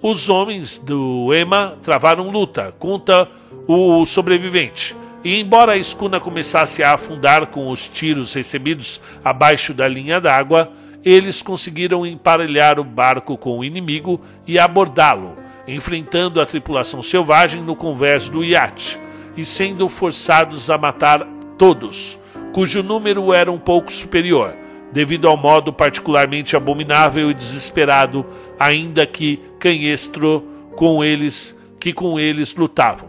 Os 0.00 0.28
homens 0.28 0.78
do 0.78 1.34
Ema 1.34 1.76
travaram 1.82 2.30
luta 2.30 2.72
contra 2.78 3.28
o 3.66 4.06
sobrevivente, 4.06 4.94
e 5.24 5.40
embora 5.40 5.72
a 5.72 5.76
escuna 5.76 6.20
começasse 6.20 6.82
a 6.82 6.94
afundar 6.94 7.48
com 7.48 7.68
os 7.68 7.88
tiros 7.88 8.34
recebidos 8.34 9.00
abaixo 9.24 9.74
da 9.74 9.88
linha 9.88 10.20
d'água, 10.20 10.70
eles 11.04 11.42
conseguiram 11.42 12.06
emparelhar 12.06 12.78
o 12.78 12.84
barco 12.84 13.36
com 13.36 13.58
o 13.58 13.64
inimigo 13.64 14.20
e 14.46 14.58
abordá-lo, 14.58 15.39
enfrentando 15.74 16.40
a 16.40 16.46
tripulação 16.46 17.02
selvagem 17.02 17.62
no 17.62 17.76
convés 17.76 18.28
do 18.28 18.42
iate 18.42 18.98
e 19.36 19.44
sendo 19.44 19.88
forçados 19.88 20.68
a 20.68 20.76
matar 20.76 21.26
todos, 21.56 22.18
cujo 22.52 22.82
número 22.82 23.32
era 23.32 23.50
um 23.52 23.58
pouco 23.58 23.92
superior, 23.92 24.54
devido 24.92 25.28
ao 25.28 25.36
modo 25.36 25.72
particularmente 25.72 26.56
abominável 26.56 27.30
e 27.30 27.34
desesperado, 27.34 28.26
ainda 28.58 29.06
que 29.06 29.40
canhestro, 29.58 30.44
com 30.74 31.04
eles 31.04 31.56
que 31.78 31.92
com 31.92 32.18
eles 32.18 32.54
lutavam. 32.54 33.08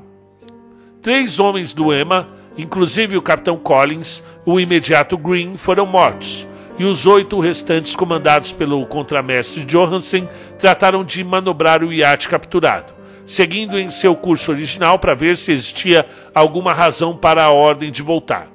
Três 1.01 1.39
homens 1.39 1.73
do 1.73 1.91
EMA, 1.91 2.29
inclusive 2.57 3.17
o 3.17 3.21
capitão 3.21 3.57
Collins, 3.57 4.23
o 4.45 4.59
imediato 4.59 5.17
Green, 5.17 5.57
foram 5.57 5.85
mortos, 5.85 6.47
e 6.77 6.85
os 6.85 7.05
oito 7.05 7.39
restantes, 7.39 7.95
comandados 7.95 8.51
pelo 8.51 8.85
contramestre 8.85 9.63
Johansen, 9.65 10.27
trataram 10.57 11.03
de 11.03 11.23
manobrar 11.23 11.83
o 11.83 11.91
iate 11.91 12.29
capturado, 12.29 12.93
seguindo 13.25 13.79
em 13.79 13.91
seu 13.91 14.15
curso 14.15 14.51
original 14.51 14.97
para 14.97 15.13
ver 15.13 15.37
se 15.37 15.51
existia 15.51 16.05
alguma 16.33 16.73
razão 16.73 17.15
para 17.15 17.43
a 17.43 17.51
ordem 17.51 17.91
de 17.91 18.01
voltar. 18.01 18.49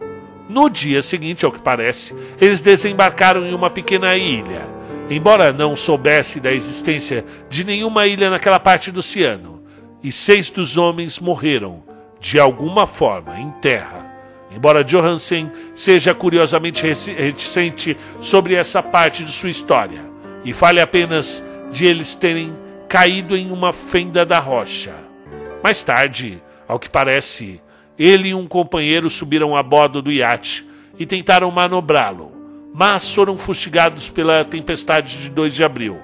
No 0.49 0.69
dia 0.69 1.03
seguinte, 1.03 1.45
ao 1.45 1.53
que 1.53 1.61
parece, 1.61 2.15
eles 2.41 2.61
desembarcaram 2.61 3.45
em 3.45 3.53
uma 3.53 3.69
pequena 3.69 4.17
ilha. 4.17 4.63
Embora 5.11 5.53
não 5.53 5.77
soubesse 5.77 6.41
da 6.41 6.53
existência 6.53 7.25
de 7.49 7.65
nenhuma 7.65 8.07
ilha 8.07 8.31
naquela 8.31 8.59
parte 8.59 8.91
do 8.91 9.01
oceano, 9.01 9.63
e 10.03 10.13
seis 10.13 10.51
dos 10.51 10.77
homens 10.77 11.19
morreram, 11.19 11.83
de 12.21 12.39
alguma 12.39 12.87
forma, 12.87 13.39
em 13.39 13.51
terra. 13.61 14.06
Embora 14.51 14.85
Johansen 14.85 15.51
seja 15.75 16.15
curiosamente 16.15 16.87
reticente 16.87 17.97
sobre 18.21 18.55
essa 18.55 18.83
parte 18.83 19.25
de 19.25 19.33
sua 19.33 19.51
história, 19.51 20.01
e 20.45 20.53
fale 20.53 20.81
apenas 20.81 21.43
de 21.71 21.85
eles 21.85 22.15
terem 22.15 22.53
caído 22.89 23.37
em 23.37 23.51
uma 23.51 23.73
fenda 23.73 24.25
da 24.25 24.39
rocha. 24.39 24.95
Mais 25.63 25.83
tarde, 25.83 26.41
ao 26.69 26.79
que 26.79 26.89
parece, 26.89 27.61
ele 27.99 28.29
e 28.29 28.35
um 28.35 28.47
companheiro 28.47 29.11
subiram 29.11 29.57
a 29.57 29.63
bordo 29.63 30.01
do 30.01 30.13
iate 30.13 30.65
e 30.99 31.05
tentaram 31.05 31.51
manobrá-lo, 31.51 32.33
mas 32.73 33.13
foram 33.13 33.37
fustigados 33.37 34.09
pela 34.09 34.45
tempestade 34.45 35.23
de 35.23 35.31
2 35.31 35.53
de 35.53 35.65
abril. 35.65 35.99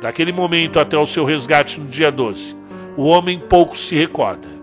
Daquele 0.00 0.32
momento 0.32 0.80
até 0.80 0.98
o 0.98 1.06
seu 1.06 1.24
resgate 1.24 1.80
no 1.80 1.86
dia 1.86 2.10
12, 2.10 2.56
o 2.96 3.04
homem 3.04 3.38
pouco 3.38 3.78
se 3.78 3.94
recorda 3.94 4.55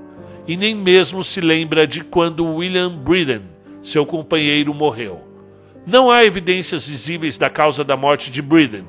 e 0.48 0.58
nem 0.58 0.76
mesmo 0.76 1.24
se 1.24 1.40
lembra 1.40 1.88
de 1.88 2.04
quando 2.04 2.46
William 2.46 2.92
Breeden, 2.92 3.44
seu 3.82 4.06
companheiro, 4.06 4.74
morreu. 4.74 5.22
Não 5.86 6.10
há 6.10 6.24
evidências 6.24 6.88
visíveis 6.88 7.38
da 7.38 7.50
causa 7.50 7.84
da 7.84 7.98
morte 7.98 8.32
de 8.32 8.42
Breeden, 8.42 8.86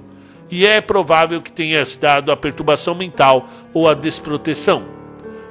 e 0.50 0.66
é 0.66 0.80
provável 0.80 1.40
que 1.40 1.52
tenha 1.52 1.84
se 1.84 1.98
dado 1.98 2.30
a 2.30 2.36
perturbação 2.36 2.94
mental 2.94 3.48
ou 3.72 3.88
a 3.88 3.94
desproteção. 3.94 4.84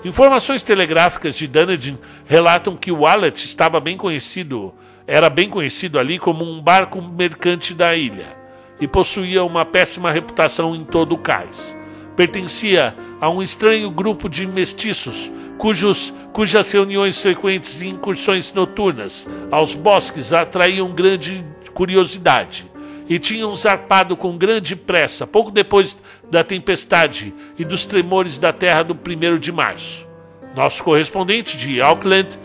Informações 0.06 0.62
telegráficas 0.62 1.36
de 1.36 1.48
Dunedin 1.48 1.98
relatam 2.26 2.76
que 2.76 2.92
Wallet 2.92 3.46
estava 3.46 3.80
bem 3.80 3.96
conhecido, 3.96 4.74
era 5.08 5.30
bem 5.30 5.50
conhecido 5.50 5.98
ali 5.98 6.20
como 6.20 6.44
um 6.44 6.62
barco 6.62 7.02
mercante 7.02 7.74
da 7.74 7.96
ilha 7.96 8.44
e 8.80 8.88
possuía 8.88 9.44
uma 9.44 9.66
péssima 9.66 10.12
reputação 10.12 10.76
em 10.76 10.84
todo 10.84 11.14
o 11.14 11.18
cais. 11.18 11.76
Pertencia 12.16 12.96
a 13.20 13.30
um 13.30 13.42
estranho 13.42 13.90
grupo 13.90 14.30
de 14.30 14.46
mestiços 14.46 15.32
cujos, 15.64 16.14
cujas 16.34 16.70
reuniões 16.74 17.22
frequentes 17.22 17.82
e 17.82 17.88
incursões 17.88 18.52
noturnas 18.54 19.26
aos 19.50 19.74
bosques 19.74 20.34
atraíam 20.34 20.92
grande 20.92 21.42
curiosidade 21.74 22.70
e 23.08 23.18
tinham 23.18 23.56
zarpado 23.56 24.18
com 24.18 24.38
grande 24.38 24.76
pressa 24.76 25.26
pouco 25.26 25.50
depois 25.50 25.98
da 26.30 26.44
tempestade 26.44 27.34
e 27.58 27.64
dos 27.64 27.86
tremores 27.86 28.38
da 28.38 28.52
terra 28.52 28.84
do 28.84 28.94
1 28.94 29.40
de 29.40 29.54
março. 29.54 30.06
Nosso 30.54 30.84
correspondente 30.84 31.56
de 31.56 31.80
Auckland 31.80 32.38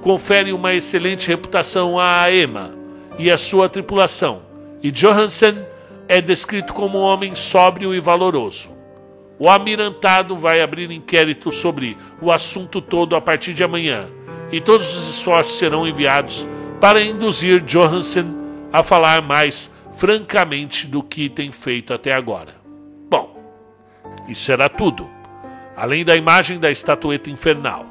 confere 0.00 0.52
uma 0.52 0.74
excelente 0.74 1.28
reputação 1.28 1.96
à 1.96 2.26
Emma 2.28 2.74
e 3.16 3.30
à 3.30 3.38
sua 3.38 3.68
tripulação, 3.68 4.42
e 4.82 4.90
Johansen 4.90 5.64
é 6.08 6.20
descrito 6.20 6.74
como 6.74 6.98
um 6.98 7.02
homem 7.02 7.36
sóbrio 7.36 7.94
e 7.94 8.00
valoroso. 8.00 8.73
O 9.38 9.48
Amirantado 9.48 10.36
vai 10.36 10.60
abrir 10.62 10.90
inquérito 10.90 11.50
sobre 11.50 11.98
o 12.20 12.30
assunto 12.30 12.80
todo 12.80 13.16
a 13.16 13.20
partir 13.20 13.52
de 13.52 13.64
amanhã, 13.64 14.08
e 14.52 14.60
todos 14.60 14.96
os 14.96 15.16
esforços 15.16 15.58
serão 15.58 15.86
enviados 15.86 16.46
para 16.80 17.02
induzir 17.02 17.60
Johansen 17.60 18.32
a 18.72 18.82
falar 18.82 19.22
mais 19.22 19.72
francamente 19.92 20.86
do 20.86 21.02
que 21.02 21.28
tem 21.28 21.50
feito 21.50 21.92
até 21.92 22.12
agora. 22.12 22.54
Bom, 23.10 23.36
isso 24.28 24.52
era 24.52 24.68
tudo, 24.68 25.10
além 25.76 26.04
da 26.04 26.14
imagem 26.14 26.60
da 26.60 26.70
estatueta 26.70 27.28
infernal. 27.28 27.86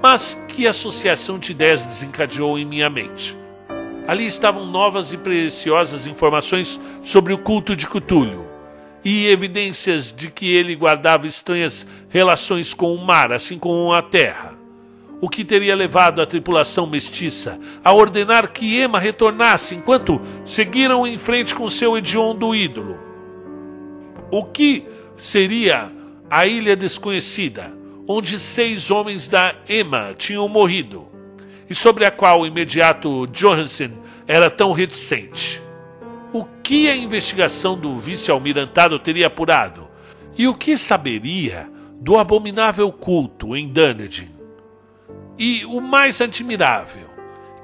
Mas 0.00 0.40
que 0.48 0.66
associação 0.66 1.38
de 1.38 1.52
ideias 1.52 1.86
desencadeou 1.86 2.58
em 2.58 2.64
minha 2.64 2.90
mente? 2.90 3.36
Ali 4.06 4.26
estavam 4.26 4.66
novas 4.66 5.12
e 5.12 5.16
preciosas 5.16 6.06
informações 6.06 6.78
sobre 7.02 7.32
o 7.32 7.38
culto 7.38 7.74
de 7.74 7.86
Cthulhu 7.86 8.51
e 9.04 9.26
evidências 9.26 10.14
de 10.14 10.30
que 10.30 10.54
ele 10.54 10.74
guardava 10.76 11.26
estranhas 11.26 11.86
relações 12.08 12.72
com 12.72 12.94
o 12.94 13.04
mar, 13.04 13.32
assim 13.32 13.58
como 13.58 13.92
a 13.92 14.02
terra. 14.02 14.54
O 15.20 15.28
que 15.28 15.44
teria 15.44 15.76
levado 15.76 16.20
a 16.20 16.26
tripulação 16.26 16.86
mestiça 16.86 17.58
a 17.84 17.92
ordenar 17.92 18.50
que 18.50 18.80
Emma 18.80 18.98
retornasse 18.98 19.74
enquanto 19.74 20.20
seguiram 20.44 21.06
em 21.06 21.16
frente 21.16 21.54
com 21.54 21.70
seu 21.70 21.96
hediondo 21.96 22.54
ídolo? 22.54 22.98
O 24.30 24.44
que 24.44 24.84
seria 25.16 25.92
a 26.28 26.46
Ilha 26.46 26.74
Desconhecida, 26.74 27.72
onde 28.08 28.38
seis 28.38 28.90
homens 28.90 29.28
da 29.28 29.54
Emma 29.68 30.12
tinham 30.16 30.48
morrido, 30.48 31.06
e 31.70 31.74
sobre 31.74 32.04
a 32.04 32.10
qual 32.10 32.40
o 32.40 32.46
imediato 32.46 33.28
Johansen 33.28 33.92
era 34.26 34.50
tão 34.50 34.72
reticente? 34.72 35.61
O 36.32 36.44
que 36.62 36.88
a 36.88 36.96
investigação 36.96 37.76
do 37.76 37.98
vice-almirantado 37.98 38.98
teria 38.98 39.26
apurado? 39.26 39.86
E 40.36 40.48
o 40.48 40.54
que 40.54 40.78
saberia 40.78 41.70
do 42.00 42.16
abominável 42.16 42.90
culto 42.90 43.54
em 43.54 43.68
Dunedin? 43.68 44.30
E 45.38 45.64
o 45.66 45.80
mais 45.80 46.20
admirável, 46.22 47.10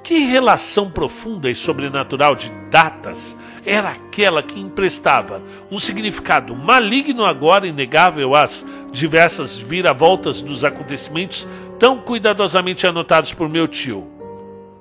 Que 0.03 0.19
relação 0.19 0.89
profunda 0.89 1.49
e 1.49 1.55
sobrenatural 1.55 2.35
de 2.35 2.49
datas 2.71 3.37
era 3.65 3.89
aquela 3.89 4.41
que 4.41 4.59
emprestava 4.59 5.43
um 5.69 5.77
significado 5.77 6.55
maligno 6.55 7.25
agora 7.25 7.67
inegável 7.67 8.33
às 8.33 8.65
diversas 8.91 9.59
viravoltas 9.59 10.41
dos 10.41 10.63
acontecimentos 10.63 11.47
tão 11.77 11.99
cuidadosamente 11.99 12.87
anotados 12.87 13.33
por 13.33 13.49
meu 13.49 13.67
tio? 13.67 14.07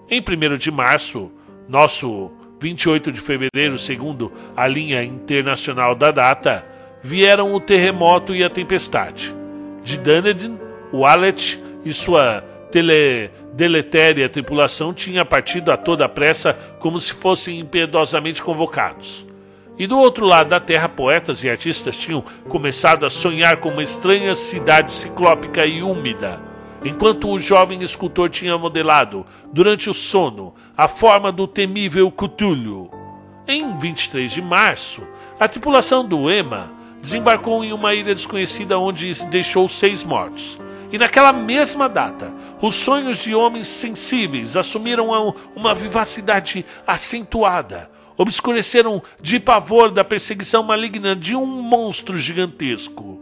Em 0.08 0.20
1 0.20 0.56
de 0.56 0.70
março, 0.70 1.30
nosso 1.68 2.30
28 2.60 3.12
de 3.12 3.20
fevereiro, 3.20 3.78
segundo 3.78 4.32
a 4.56 4.66
linha 4.66 5.02
internacional 5.02 5.94
da 5.94 6.10
data, 6.10 6.64
vieram 7.02 7.54
o 7.54 7.60
terremoto 7.60 8.34
e 8.34 8.42
a 8.42 8.50
tempestade. 8.50 9.34
De 9.82 9.96
Dunedin, 9.96 10.58
Wallet 10.92 11.62
e 11.84 11.92
sua 11.92 12.42
tele 12.70 13.30
deletéria 13.54 14.28
tripulação 14.28 14.94
tinha 14.94 15.24
partido 15.24 15.72
a 15.72 15.76
toda 15.76 16.08
pressa 16.08 16.54
como 16.78 17.00
se 17.00 17.12
fossem 17.12 17.58
impiedosamente 17.58 18.42
convocados. 18.42 19.26
E 19.76 19.86
do 19.86 19.98
outro 19.98 20.26
lado 20.26 20.48
da 20.48 20.60
terra, 20.60 20.88
poetas 20.88 21.42
e 21.42 21.50
artistas 21.50 21.96
tinham 21.96 22.22
começado 22.48 23.06
a 23.06 23.10
sonhar 23.10 23.58
com 23.58 23.68
uma 23.68 23.82
estranha 23.82 24.34
cidade 24.34 24.92
ciclópica 24.92 25.64
e 25.64 25.82
úmida, 25.82 26.40
enquanto 26.84 27.28
o 27.28 27.38
jovem 27.38 27.82
escultor 27.82 28.28
tinha 28.28 28.56
modelado, 28.56 29.24
durante 29.52 29.90
o 29.90 29.94
sono, 29.94 30.54
a 30.76 30.86
forma 30.86 31.32
do 31.32 31.46
temível 31.46 32.10
Cthulhu. 32.10 32.90
Em 33.46 33.76
23 33.78 34.30
de 34.30 34.42
março, 34.42 35.02
a 35.40 35.48
tripulação 35.48 36.06
do 36.06 36.30
Ema 36.30 36.70
desembarcou 37.00 37.64
em 37.64 37.72
uma 37.72 37.94
ilha 37.94 38.14
desconhecida 38.14 38.78
onde 38.78 39.12
deixou 39.26 39.68
seis 39.68 40.04
mortos. 40.04 40.58
E 40.90 40.98
naquela 40.98 41.32
mesma 41.32 41.88
data, 41.88 42.32
os 42.60 42.74
sonhos 42.74 43.18
de 43.18 43.34
homens 43.34 43.68
sensíveis 43.68 44.56
assumiram 44.56 45.34
uma 45.54 45.74
vivacidade 45.74 46.64
acentuada, 46.86 47.90
obscureceram 48.16 49.02
de 49.20 49.38
pavor 49.38 49.90
da 49.90 50.02
perseguição 50.02 50.62
maligna 50.62 51.14
de 51.14 51.36
um 51.36 51.46
monstro 51.46 52.16
gigantesco. 52.18 53.20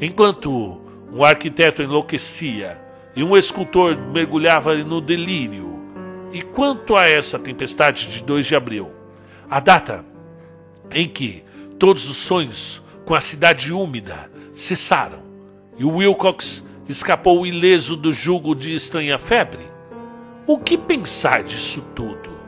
Enquanto 0.00 0.80
um 1.12 1.24
arquiteto 1.24 1.82
enlouquecia 1.82 2.87
e 3.18 3.24
um 3.24 3.36
escultor 3.36 3.98
mergulhava 3.98 4.76
no 4.76 5.00
delírio. 5.00 5.76
E 6.32 6.40
quanto 6.40 6.94
a 6.94 7.08
essa 7.08 7.36
tempestade 7.36 8.06
de 8.12 8.22
2 8.22 8.46
de 8.46 8.54
abril, 8.54 8.92
a 9.50 9.58
data 9.58 10.04
em 10.88 11.08
que 11.08 11.42
todos 11.80 12.08
os 12.08 12.16
sonhos 12.16 12.80
com 13.04 13.16
a 13.16 13.20
cidade 13.20 13.72
úmida 13.72 14.30
cessaram 14.54 15.20
e 15.76 15.84
o 15.84 15.96
Wilcox 15.96 16.64
escapou 16.88 17.44
ileso 17.44 17.96
do 17.96 18.12
jugo 18.12 18.54
de 18.54 18.72
estranha 18.72 19.18
febre? 19.18 19.66
O 20.46 20.56
que 20.56 20.78
pensar 20.78 21.42
disso 21.42 21.82
tudo? 21.96 22.38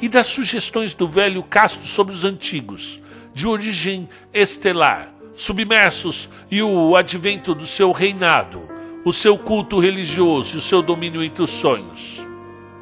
E 0.00 0.08
das 0.08 0.26
sugestões 0.26 0.92
do 0.92 1.06
velho 1.06 1.44
Castro 1.44 1.86
sobre 1.86 2.12
os 2.12 2.24
antigos, 2.24 3.00
de 3.32 3.46
origem 3.46 4.08
estelar, 4.34 5.14
submersos 5.34 6.28
e 6.50 6.60
o 6.60 6.96
advento 6.96 7.54
do 7.54 7.64
seu 7.64 7.92
reinado, 7.92 8.79
o 9.04 9.12
seu 9.12 9.38
culto 9.38 9.78
religioso 9.78 10.56
e 10.56 10.58
o 10.58 10.62
seu 10.62 10.82
domínio 10.82 11.22
entre 11.22 11.42
os 11.42 11.50
sonhos? 11.50 12.26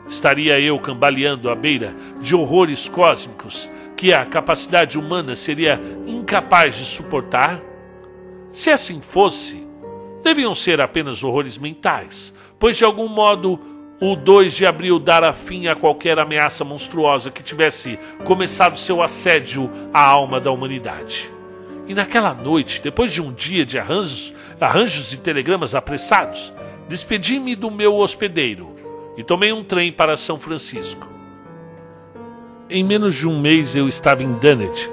Estaria 0.08 0.58
eu 0.58 0.78
cambaleando 0.78 1.50
à 1.50 1.54
beira 1.54 1.94
de 2.20 2.34
horrores 2.34 2.88
cósmicos 2.88 3.70
que 3.96 4.12
a 4.12 4.24
capacidade 4.24 4.98
humana 4.98 5.36
seria 5.36 5.80
incapaz 6.06 6.76
de 6.76 6.84
suportar? 6.84 7.60
Se 8.52 8.70
assim 8.70 9.00
fosse, 9.00 9.66
deviam 10.22 10.54
ser 10.54 10.80
apenas 10.80 11.22
horrores 11.22 11.58
mentais, 11.58 12.34
pois 12.58 12.76
de 12.76 12.84
algum 12.84 13.08
modo 13.08 13.60
o 14.00 14.14
2 14.14 14.54
de 14.54 14.66
abril 14.66 14.98
dara 14.98 15.32
fim 15.32 15.66
a 15.66 15.74
qualquer 15.74 16.18
ameaça 16.18 16.64
monstruosa 16.64 17.30
que 17.30 17.42
tivesse 17.42 17.98
começado 18.24 18.78
seu 18.78 19.02
assédio 19.02 19.70
à 19.92 20.00
alma 20.00 20.40
da 20.40 20.50
humanidade. 20.50 21.37
E 21.88 21.94
naquela 21.94 22.34
noite, 22.34 22.82
depois 22.82 23.10
de 23.10 23.22
um 23.22 23.32
dia 23.32 23.64
de 23.64 23.78
arranjos, 23.78 24.34
arranjos 24.60 25.10
e 25.14 25.16
telegramas 25.16 25.74
apressados, 25.74 26.52
despedi-me 26.86 27.56
do 27.56 27.70
meu 27.70 27.96
hospedeiro 27.96 28.76
e 29.16 29.24
tomei 29.24 29.52
um 29.54 29.64
trem 29.64 29.90
para 29.90 30.18
São 30.18 30.38
Francisco. 30.38 31.08
Em 32.68 32.84
menos 32.84 33.14
de 33.14 33.26
um 33.26 33.40
mês 33.40 33.74
eu 33.74 33.88
estava 33.88 34.22
em 34.22 34.34
Dunnet, 34.34 34.90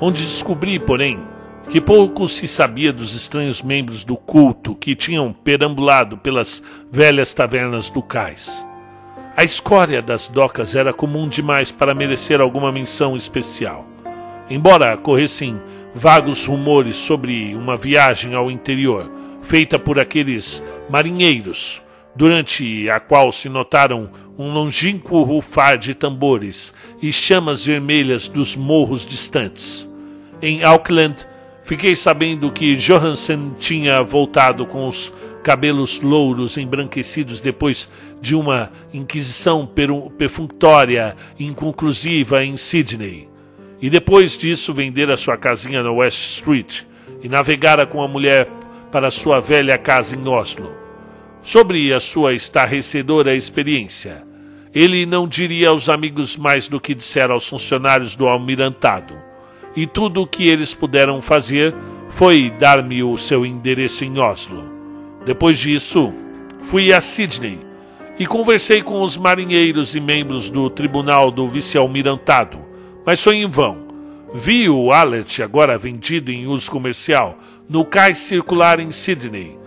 onde 0.00 0.24
descobri, 0.24 0.80
porém, 0.80 1.22
que 1.70 1.80
pouco 1.80 2.28
se 2.28 2.48
sabia 2.48 2.92
dos 2.92 3.14
estranhos 3.14 3.62
membros 3.62 4.04
do 4.04 4.16
culto 4.16 4.74
que 4.74 4.96
tinham 4.96 5.32
perambulado 5.32 6.18
pelas 6.18 6.60
velhas 6.90 7.32
tavernas 7.32 7.88
do 7.88 8.02
cais. 8.02 8.66
A 9.36 9.44
escória 9.44 10.02
das 10.02 10.26
docas 10.26 10.74
era 10.74 10.92
comum 10.92 11.28
demais 11.28 11.70
para 11.70 11.94
merecer 11.94 12.40
alguma 12.40 12.72
menção 12.72 13.14
especial. 13.14 13.86
Embora 14.50 14.96
corressem 14.96 15.60
vagos 15.94 16.44
rumores 16.44 16.96
sobre 16.96 17.54
uma 17.54 17.76
viagem 17.76 18.34
ao 18.34 18.50
interior, 18.50 19.10
feita 19.42 19.78
por 19.78 19.98
aqueles 19.98 20.62
marinheiros, 20.90 21.80
durante 22.16 22.88
a 22.90 22.98
qual 23.00 23.30
se 23.32 23.48
notaram 23.48 24.10
um 24.38 24.52
longínquo 24.52 25.22
rufar 25.22 25.78
de 25.78 25.94
tambores 25.94 26.72
e 27.00 27.12
chamas 27.12 27.64
vermelhas 27.64 28.28
dos 28.28 28.56
morros 28.56 29.06
distantes. 29.06 29.88
Em 30.42 30.64
Auckland, 30.64 31.26
Fiquei 31.64 31.96
sabendo 31.96 32.52
que 32.52 32.76
Johansen 32.76 33.54
tinha 33.58 34.02
voltado 34.02 34.66
com 34.66 34.86
os 34.86 35.10
cabelos 35.42 35.98
louros 35.98 36.58
embranquecidos 36.58 37.40
depois 37.40 37.88
de 38.20 38.34
uma 38.34 38.70
inquisição 38.92 39.66
perfunctória 39.66 41.16
inconclusiva 41.38 42.44
em 42.44 42.58
Sydney. 42.58 43.33
E 43.84 43.90
depois 43.90 44.34
disso 44.34 44.72
vendera 44.72 45.14
sua 45.14 45.36
casinha 45.36 45.82
na 45.82 45.92
West 45.92 46.38
Street 46.38 46.84
e 47.22 47.28
navegara 47.28 47.84
com 47.84 48.00
a 48.00 48.08
mulher 48.08 48.48
para 48.90 49.10
sua 49.10 49.40
velha 49.40 49.76
casa 49.76 50.16
em 50.16 50.26
Oslo. 50.26 50.72
Sobre 51.42 51.92
a 51.92 52.00
sua 52.00 52.32
estarrecedora 52.32 53.34
experiência, 53.34 54.24
ele 54.74 55.04
não 55.04 55.28
diria 55.28 55.68
aos 55.68 55.90
amigos 55.90 56.34
mais 56.34 56.66
do 56.66 56.80
que 56.80 56.94
dissera 56.94 57.34
aos 57.34 57.46
funcionários 57.46 58.16
do 58.16 58.26
almirantado 58.26 59.12
e 59.76 59.86
tudo 59.86 60.22
o 60.22 60.26
que 60.26 60.48
eles 60.48 60.72
puderam 60.72 61.20
fazer 61.20 61.74
foi 62.08 62.48
dar-me 62.58 63.02
o 63.02 63.18
seu 63.18 63.44
endereço 63.44 64.02
em 64.02 64.18
Oslo. 64.18 64.64
Depois 65.26 65.58
disso, 65.58 66.10
fui 66.62 66.90
a 66.90 67.02
Sydney 67.02 67.58
e 68.18 68.24
conversei 68.24 68.80
com 68.80 69.02
os 69.02 69.18
marinheiros 69.18 69.94
e 69.94 70.00
membros 70.00 70.48
do 70.48 70.70
tribunal 70.70 71.30
do 71.30 71.46
vice-almirantado, 71.46 72.72
mas 73.04 73.22
foi 73.22 73.36
em 73.36 73.46
vão. 73.46 73.84
Vi 74.34 74.68
o 74.68 74.92
Alert, 74.92 75.40
agora 75.40 75.78
vendido 75.78 76.30
em 76.30 76.46
uso 76.46 76.70
comercial, 76.70 77.38
no 77.68 77.84
cais 77.84 78.18
circular 78.18 78.80
em 78.80 78.90
Sydney. 78.90 79.58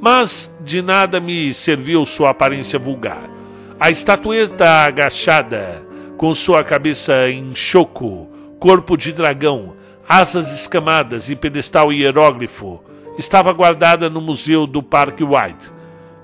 Mas 0.00 0.52
de 0.60 0.82
nada 0.82 1.20
me 1.20 1.52
serviu 1.54 2.04
sua 2.04 2.30
aparência 2.30 2.78
vulgar. 2.78 3.30
A 3.78 3.90
estatueta 3.90 4.66
agachada, 4.68 5.86
com 6.16 6.34
sua 6.34 6.64
cabeça 6.64 7.30
em 7.30 7.54
choco, 7.54 8.28
corpo 8.58 8.96
de 8.96 9.12
dragão, 9.12 9.76
asas 10.08 10.52
escamadas 10.52 11.30
e 11.30 11.36
pedestal 11.36 11.92
hieróglifo, 11.92 12.82
estava 13.16 13.52
guardada 13.52 14.10
no 14.10 14.20
museu 14.20 14.66
do 14.66 14.82
Parque 14.82 15.22
White. 15.22 15.70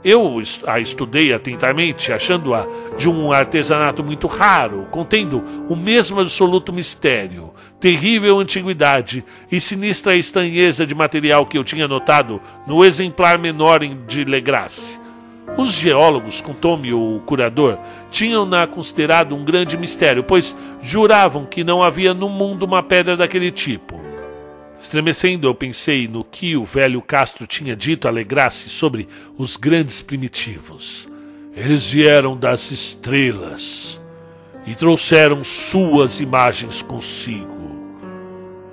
Eu 0.08 0.40
a 0.68 0.78
estudei 0.78 1.32
atentamente, 1.34 2.12
achando-a 2.12 2.64
de 2.96 3.10
um 3.10 3.32
artesanato 3.32 4.04
muito 4.04 4.28
raro, 4.28 4.86
contendo 4.88 5.42
o 5.68 5.74
mesmo 5.74 6.20
absoluto 6.20 6.72
mistério, 6.72 7.52
terrível 7.80 8.38
antiguidade 8.38 9.24
e 9.50 9.58
sinistra 9.58 10.14
estranheza 10.14 10.86
de 10.86 10.94
material 10.94 11.44
que 11.44 11.58
eu 11.58 11.64
tinha 11.64 11.88
notado 11.88 12.40
no 12.68 12.84
exemplar 12.84 13.36
menor 13.36 13.80
de 13.80 14.22
Legrasse. 14.22 15.00
Os 15.56 15.72
geólogos, 15.72 16.40
contou-me 16.40 16.92
o 16.92 17.20
curador, 17.26 17.76
tinham-na 18.08 18.64
considerado 18.64 19.34
um 19.34 19.44
grande 19.44 19.76
mistério, 19.76 20.22
pois 20.22 20.56
juravam 20.80 21.44
que 21.44 21.64
não 21.64 21.82
havia 21.82 22.14
no 22.14 22.28
mundo 22.28 22.64
uma 22.64 22.80
pedra 22.80 23.16
daquele 23.16 23.50
tipo. 23.50 24.05
Estremecendo, 24.78 25.48
eu 25.48 25.54
pensei 25.54 26.06
no 26.06 26.22
que 26.22 26.56
o 26.56 26.64
velho 26.64 27.00
Castro 27.00 27.46
tinha 27.46 27.74
dito 27.74 28.06
a 28.06 28.10
Legrasse 28.10 28.68
sobre 28.68 29.08
os 29.38 29.56
grandes 29.56 30.02
primitivos. 30.02 31.08
Eles 31.54 31.90
vieram 31.90 32.36
das 32.36 32.70
estrelas 32.70 33.98
e 34.66 34.74
trouxeram 34.74 35.42
suas 35.42 36.20
imagens 36.20 36.82
consigo. 36.82 37.56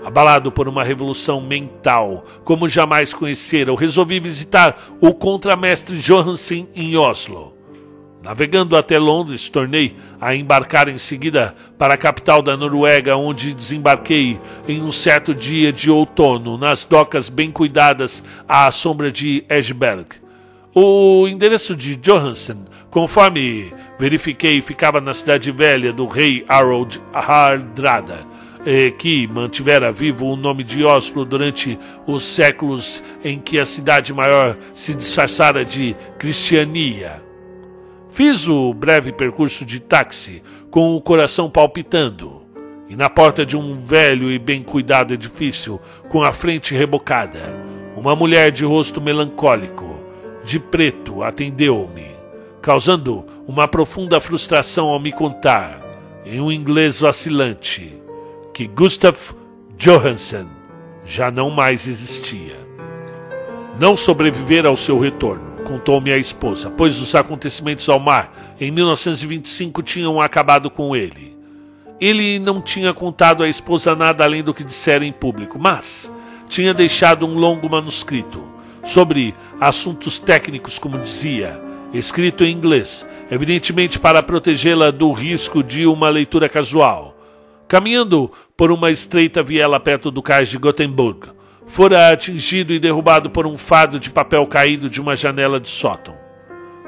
Abalado 0.03 0.51
por 0.51 0.67
uma 0.67 0.84
revolução 0.84 1.39
mental 1.39 2.25
como 2.43 2.67
jamais 2.67 3.13
conhecera, 3.13 3.69
eu 3.69 3.75
resolvi 3.75 4.19
visitar 4.19 4.77
o 4.99 5.13
contramestre 5.13 5.97
Johansen 5.97 6.67
em 6.75 6.97
Oslo. 6.97 7.52
Navegando 8.23 8.77
até 8.77 8.97
Londres, 8.97 9.49
tornei 9.49 9.97
a 10.19 10.33
embarcar 10.33 10.87
em 10.87 10.97
seguida 10.97 11.53
para 11.77 11.95
a 11.95 11.97
capital 11.97 12.41
da 12.41 12.55
Noruega, 12.55 13.17
onde 13.17 13.53
desembarquei 13.53 14.39
em 14.65 14.81
um 14.81 14.93
certo 14.93 15.35
dia 15.35 15.73
de 15.73 15.91
outono 15.91 16.57
nas 16.57 16.85
docas 16.85 17.27
bem 17.27 17.51
cuidadas 17.51 18.23
à 18.47 18.71
sombra 18.71 19.11
de 19.11 19.43
Esberg. 19.49 20.05
O 20.73 21.27
endereço 21.27 21.75
de 21.75 21.97
Johansen, 21.97 22.63
conforme 22.89 23.73
verifiquei, 23.99 24.61
ficava 24.61 25.01
na 25.01 25.13
cidade 25.13 25.51
velha 25.51 25.91
do 25.91 26.07
rei 26.07 26.45
Harold 26.47 27.01
Hardrada, 27.13 28.25
eh, 28.65 28.91
que 28.91 29.27
mantivera 29.27 29.91
vivo 29.91 30.27
o 30.27 30.37
nome 30.37 30.63
de 30.63 30.85
Oslo 30.85 31.25
durante 31.25 31.77
os 32.07 32.23
séculos 32.23 33.03
em 33.21 33.37
que 33.37 33.59
a 33.59 33.65
cidade 33.65 34.13
maior 34.13 34.55
se 34.73 34.93
disfarçara 34.93 35.65
de 35.65 35.93
Cristiania. 36.17 37.22
Fiz 38.14 38.48
o 38.48 38.72
breve 38.76 39.11
percurso 39.11 39.65
de 39.65 39.80
táxi 39.80 40.44
com 40.69 40.95
o 40.95 41.02
coração 41.02 41.49
palpitando. 41.49 42.44
E 42.88 42.95
na 42.95 43.10
porta 43.10 43.44
de 43.44 43.57
um 43.57 43.84
velho 43.84 44.31
e 44.31 44.38
bem 44.38 44.61
cuidado 44.61 45.15
edifício, 45.15 45.81
com 46.10 46.22
a 46.22 46.31
frente 46.31 46.76
rebocada, 46.76 47.57
uma 47.98 48.15
mulher 48.15 48.52
de 48.52 48.64
rosto 48.64 49.02
melancólico 49.02 49.99
de 50.44 50.60
preto 50.60 51.23
atendeu-me, 51.23 52.11
causando 52.61 53.26
uma 53.48 53.68
profunda 53.68 54.22
frustração 54.22 54.90
ao 54.90 54.99
me 54.99 55.11
contar, 55.11 55.81
em 56.23 56.40
um 56.40 56.52
inglês 56.52 56.99
vacilante, 56.99 57.99
que 58.53 58.68
Gustav 58.68 59.18
Johansen 59.76 60.45
já 61.03 61.31
não 61.31 61.49
mais 61.49 61.88
existia. 61.88 62.57
Não 63.80 63.98
sobrevivera 63.98 64.69
ao 64.69 64.77
seu 64.77 64.99
retorno, 64.99 65.52
contou-me 65.73 66.13
a 66.13 66.17
esposa, 66.19 66.69
pois 66.69 67.01
os 67.01 67.15
acontecimentos 67.15 67.89
ao 67.89 67.99
mar 67.99 68.55
em 68.61 68.69
1925 68.69 69.81
tinham 69.81 70.21
acabado 70.21 70.69
com 70.69 70.95
ele. 70.95 71.35
Ele 71.99 72.37
não 72.37 72.61
tinha 72.61 72.93
contado 72.93 73.41
à 73.41 73.49
esposa 73.49 73.95
nada 73.95 74.23
além 74.23 74.43
do 74.43 74.53
que 74.53 74.63
dissera 74.63 75.03
em 75.03 75.11
público, 75.11 75.57
mas 75.57 76.13
tinha 76.47 76.75
deixado 76.75 77.25
um 77.25 77.33
longo 77.33 77.67
manuscrito 77.67 78.47
sobre 78.83 79.33
assuntos 79.59 80.19
técnicos, 80.19 80.77
como 80.77 80.99
dizia, 80.99 81.59
escrito 81.91 82.43
em 82.43 82.51
inglês, 82.51 83.07
evidentemente 83.31 83.97
para 83.97 84.21
protegê-la 84.21 84.91
do 84.91 85.11
risco 85.11 85.63
de 85.63 85.87
uma 85.87 86.07
leitura 86.07 86.47
casual. 86.47 87.17
Caminhando 87.67 88.31
por 88.55 88.71
uma 88.71 88.91
estreita 88.91 89.41
viela 89.41 89.79
perto 89.79 90.11
do 90.11 90.21
cais 90.21 90.49
de 90.49 90.59
Gothenburg, 90.59 91.29
fora 91.65 92.11
atingido 92.11 92.73
e 92.73 92.80
derrubado 92.80 93.30
por 93.30 93.48
um 93.48 93.57
fardo 93.57 93.99
de 93.99 94.10
papel 94.10 94.45
caído 94.48 94.90
de 94.90 95.02
uma 95.02 95.15
janela 95.15 95.60
de 95.60 95.69
sótão. 95.69 96.15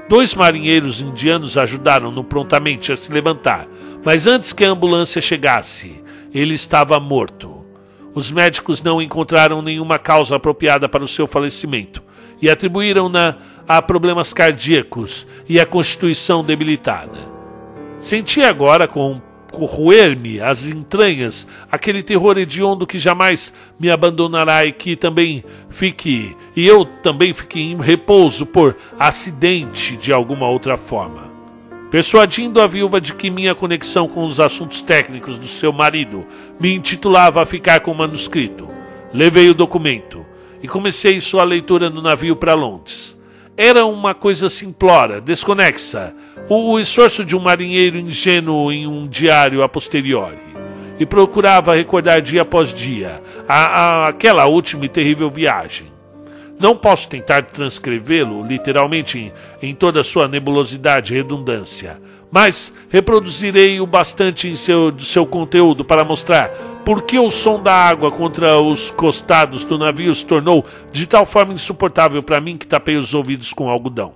Dois 0.07 0.35
marinheiros 0.35 1.01
indianos 1.01 1.57
ajudaram-no 1.57 2.23
prontamente 2.23 2.91
a 2.91 2.97
se 2.97 3.11
levantar, 3.11 3.67
mas 4.03 4.27
antes 4.27 4.53
que 4.53 4.63
a 4.63 4.69
ambulância 4.69 5.19
chegasse, 5.19 6.03
ele 6.33 6.53
estava 6.53 6.99
morto. 6.99 7.65
Os 8.13 8.31
médicos 8.31 8.81
não 8.81 9.01
encontraram 9.01 9.61
nenhuma 9.61 9.97
causa 9.97 10.35
apropriada 10.35 10.87
para 10.87 11.03
o 11.03 11.07
seu 11.07 11.25
falecimento 11.25 12.03
e 12.41 12.49
atribuíram-na 12.49 13.35
a 13.67 13.81
problemas 13.81 14.31
cardíacos 14.31 15.25
e 15.49 15.59
a 15.59 15.65
constituição 15.65 16.43
debilitada. 16.43 17.17
Senti 17.99 18.43
agora 18.43 18.87
com 18.87 19.19
corroer-me 19.55 20.41
as 20.41 20.65
entranhas 20.65 21.47
aquele 21.71 22.03
terror 22.03 22.37
hediondo 22.37 22.85
que 22.85 22.99
jamais 22.99 23.53
me 23.79 23.89
abandonará 23.89 24.65
e 24.65 24.71
que 24.71 24.95
também 24.95 25.43
fique, 25.69 26.35
e 26.55 26.67
eu 26.67 26.85
também 26.85 27.33
fique 27.33 27.59
em 27.59 27.77
repouso 27.77 28.45
por 28.45 28.75
acidente 28.99 29.97
de 29.97 30.11
alguma 30.11 30.47
outra 30.47 30.77
forma 30.77 31.35
persuadindo 31.95 32.59
a 32.59 32.67
viúva 32.67 32.99
de 32.99 33.13
que 33.13 33.29
minha 33.29 33.55
conexão 33.55 34.05
com 34.05 34.25
os 34.25 34.37
assuntos 34.37 34.81
técnicos 34.81 35.37
do 35.37 35.47
seu 35.47 35.71
marido 35.71 36.25
me 36.59 36.75
intitulava 36.75 37.41
a 37.41 37.45
ficar 37.45 37.79
com 37.79 37.91
o 37.91 37.95
manuscrito. 37.95 38.69
Levei 39.13 39.49
o 39.49 39.53
documento 39.53 40.25
e 40.61 40.67
comecei 40.67 41.21
sua 41.21 41.45
leitura 41.45 41.89
no 41.89 42.01
navio 42.01 42.35
para 42.35 42.53
Londres. 42.53 43.14
Era 43.57 43.85
uma 43.85 44.13
coisa 44.13 44.49
simplória, 44.49 45.21
desconexa, 45.21 46.13
o 46.49 46.77
esforço 46.77 47.23
de 47.23 47.37
um 47.37 47.39
marinheiro 47.39 47.97
ingênuo 47.97 48.69
em 48.69 48.85
um 48.85 49.07
diário 49.07 49.63
a 49.63 49.69
posteriori. 49.69 50.43
E 50.99 51.05
procurava 51.05 51.75
recordar 51.75 52.21
dia 52.21 52.41
após 52.41 52.73
dia 52.73 53.21
a, 53.47 53.55
a, 53.55 54.07
aquela 54.09 54.45
última 54.45 54.85
e 54.85 54.89
terrível 54.89 55.29
viagem. 55.29 55.87
Não 56.59 56.75
posso 56.75 57.07
tentar 57.07 57.43
transcrevê-lo 57.43 58.45
literalmente 58.45 59.19
em, 59.19 59.33
em 59.61 59.73
toda 59.73 60.01
a 60.01 60.05
sua 60.05 60.27
nebulosidade 60.27 61.13
e 61.13 61.17
redundância, 61.17 61.97
mas 62.29 62.73
reproduzirei 62.89 63.79
o 63.79 63.87
bastante 63.87 64.49
em 64.49 64.57
seu, 64.57 64.91
de 64.91 65.05
seu 65.05 65.25
conteúdo 65.25 65.85
para 65.85 66.03
mostrar 66.03 66.51
por 66.85 67.01
que 67.01 67.17
o 67.17 67.31
som 67.31 67.61
da 67.61 67.73
água 67.73 68.11
contra 68.11 68.59
os 68.59 68.91
costados 68.91 69.63
do 69.63 69.75
navio 69.75 70.13
se 70.13 70.23
tornou 70.23 70.63
de 70.91 71.07
tal 71.07 71.25
forma 71.25 71.51
insuportável 71.51 72.21
para 72.21 72.39
mim 72.39 72.57
que 72.57 72.67
tapei 72.67 72.95
os 72.95 73.15
ouvidos 73.15 73.51
com 73.51 73.67
algodão. 73.67 74.13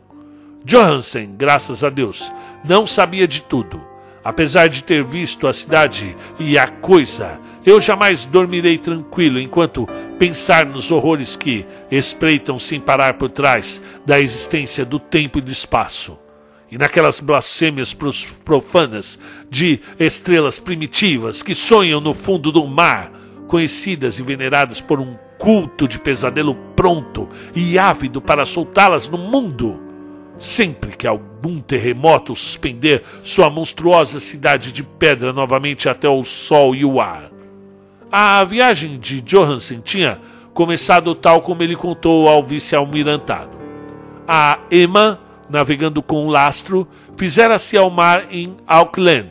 Johansen, 0.63 1.35
graças 1.35 1.83
a 1.83 1.89
Deus, 1.89 2.31
não 2.63 2.85
sabia 2.85 3.27
de 3.27 3.41
tudo. 3.41 3.81
Apesar 4.23 4.67
de 4.67 4.83
ter 4.83 5.03
visto 5.03 5.47
a 5.47 5.53
cidade 5.53 6.15
e 6.37 6.59
a 6.59 6.67
coisa, 6.67 7.39
eu 7.65 7.81
jamais 7.81 8.23
dormirei 8.25 8.77
tranquilo 8.77 9.39
enquanto 9.39 9.87
pensar 10.19 10.65
nos 10.65 10.91
horrores 10.91 11.35
que 11.35 11.65
espreitam 11.89 12.59
sem 12.59 12.79
parar 12.79 13.15
por 13.15 13.29
trás 13.29 13.81
da 14.05 14.19
existência 14.19 14.85
do 14.85 14.99
tempo 14.99 15.39
e 15.39 15.41
do 15.41 15.51
espaço. 15.51 16.19
E 16.71 16.77
naquelas 16.77 17.19
blasfêmias 17.19 17.95
profanas 18.45 19.17
de 19.49 19.79
estrelas 19.99 20.59
primitivas 20.59 21.41
que 21.41 21.55
sonham 21.55 21.99
no 21.99 22.13
fundo 22.13 22.51
do 22.51 22.65
mar, 22.67 23.11
conhecidas 23.47 24.19
e 24.19 24.23
veneradas 24.23 24.79
por 24.79 24.99
um 24.99 25.15
culto 25.39 25.87
de 25.87 25.97
pesadelo 25.97 26.53
pronto 26.75 27.27
e 27.55 27.79
ávido 27.79 28.21
para 28.21 28.45
soltá-las 28.45 29.07
no 29.07 29.17
mundo. 29.17 29.81
Sempre 30.37 30.95
que 30.95 31.07
algum 31.07 31.59
terremoto 31.59 32.35
suspender 32.35 33.03
sua 33.23 33.49
monstruosa 33.49 34.19
cidade 34.19 34.71
de 34.71 34.83
pedra 34.83 35.33
novamente 35.33 35.89
até 35.89 36.07
o 36.07 36.23
sol 36.23 36.75
e 36.75 36.85
o 36.85 37.01
ar. 37.01 37.31
A 38.11 38.43
viagem 38.43 38.99
de 38.99 39.21
Johansen 39.21 39.81
tinha 39.81 40.19
começado 40.53 41.13
tal 41.15 41.41
como 41.41 41.63
ele 41.63 41.75
contou 41.75 42.27
ao 42.27 42.43
vice-almirantado. 42.43 43.57
A 44.27 44.59
Emma, 44.71 45.19
navegando 45.49 46.01
com 46.01 46.25
um 46.25 46.29
lastro, 46.29 46.87
fizera-se 47.17 47.75
ao 47.75 47.89
mar 47.89 48.27
em 48.31 48.55
Auckland, 48.67 49.29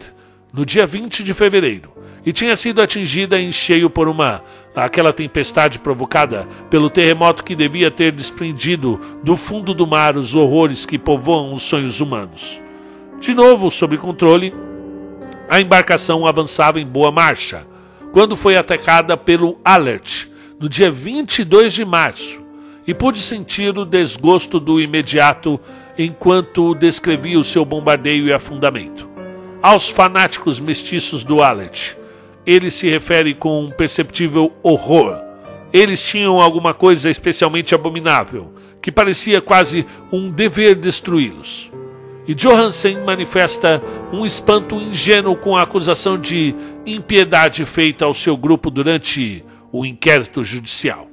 no 0.53 0.66
dia 0.66 0.86
20 0.86 1.23
de 1.23 1.32
fevereiro, 1.32 1.93
e 2.27 2.32
tinha 2.32 2.57
sido 2.57 2.82
atingida 2.82 3.39
em 3.39 3.53
cheio 3.53 3.89
por 3.89 4.09
uma 4.09 4.43
aquela 4.74 5.12
tempestade 5.12 5.81
provocada 5.81 6.47
pelo 6.70 6.89
terremoto 6.89 7.43
que 7.43 7.57
devia 7.57 7.90
ter 7.90 8.12
desprendido 8.12 9.01
do 9.24 9.36
fundo 9.36 9.74
do 9.74 9.86
mar 9.86 10.16
os 10.16 10.36
horrores 10.36 10.86
que 10.86 10.97
povoam 10.97 11.53
os 11.53 11.65
sonhos 11.65 12.01
humanos. 12.01 12.61
De 13.19 13.35
novo, 13.35 13.70
sob 13.73 13.97
controle, 13.99 14.55
a 15.49 15.61
embarcação 15.61 16.27
avançava 16.27 16.81
em 16.81 16.86
boa 16.86 17.11
marcha, 17.11 17.66
quando 18.12 18.36
foi 18.36 18.57
atacada 18.57 19.16
pelo 19.16 19.59
Alert 19.65 20.27
no 20.61 20.69
dia 20.69 20.90
22 20.90 21.73
de 21.73 21.85
março 21.85 22.48
e 22.89 22.94
pude 22.94 23.20
sentir 23.20 23.78
o 23.78 23.85
desgosto 23.85 24.59
do 24.59 24.81
imediato 24.81 25.60
enquanto 25.97 26.74
descrevia 26.74 27.39
o 27.39 27.44
seu 27.44 27.65
bombardeio 27.65 28.27
e 28.27 28.32
afundamento. 28.32 29.09
Aos 29.62 29.89
fanáticos 29.89 30.59
mestiços 30.59 31.23
do 31.23 31.43
Alert, 31.43 31.94
ele 32.47 32.70
se 32.70 32.89
refere 32.89 33.35
com 33.35 33.62
um 33.62 33.70
perceptível 33.70 34.52
horror. 34.62 35.19
Eles 35.73 36.02
tinham 36.02 36.40
alguma 36.40 36.73
coisa 36.73 37.10
especialmente 37.10 37.74
abominável, 37.74 38.55
que 38.81 38.90
parecia 38.90 39.40
quase 39.40 39.85
um 40.10 40.31
dever 40.31 40.74
destruí-los 40.74 41.70
e 42.28 42.35
Johansen 42.35 43.01
manifesta 43.05 43.82
um 44.12 44.27
espanto 44.27 44.74
ingênuo 44.74 45.35
com 45.35 45.56
a 45.56 45.62
acusação 45.62 46.20
de 46.20 46.55
impiedade 46.85 47.65
feita 47.65 48.05
ao 48.05 48.12
seu 48.12 48.36
grupo 48.36 48.70
durante 48.70 49.43
o 49.73 49.86
inquérito 49.86 50.44
judicial. 50.44 51.08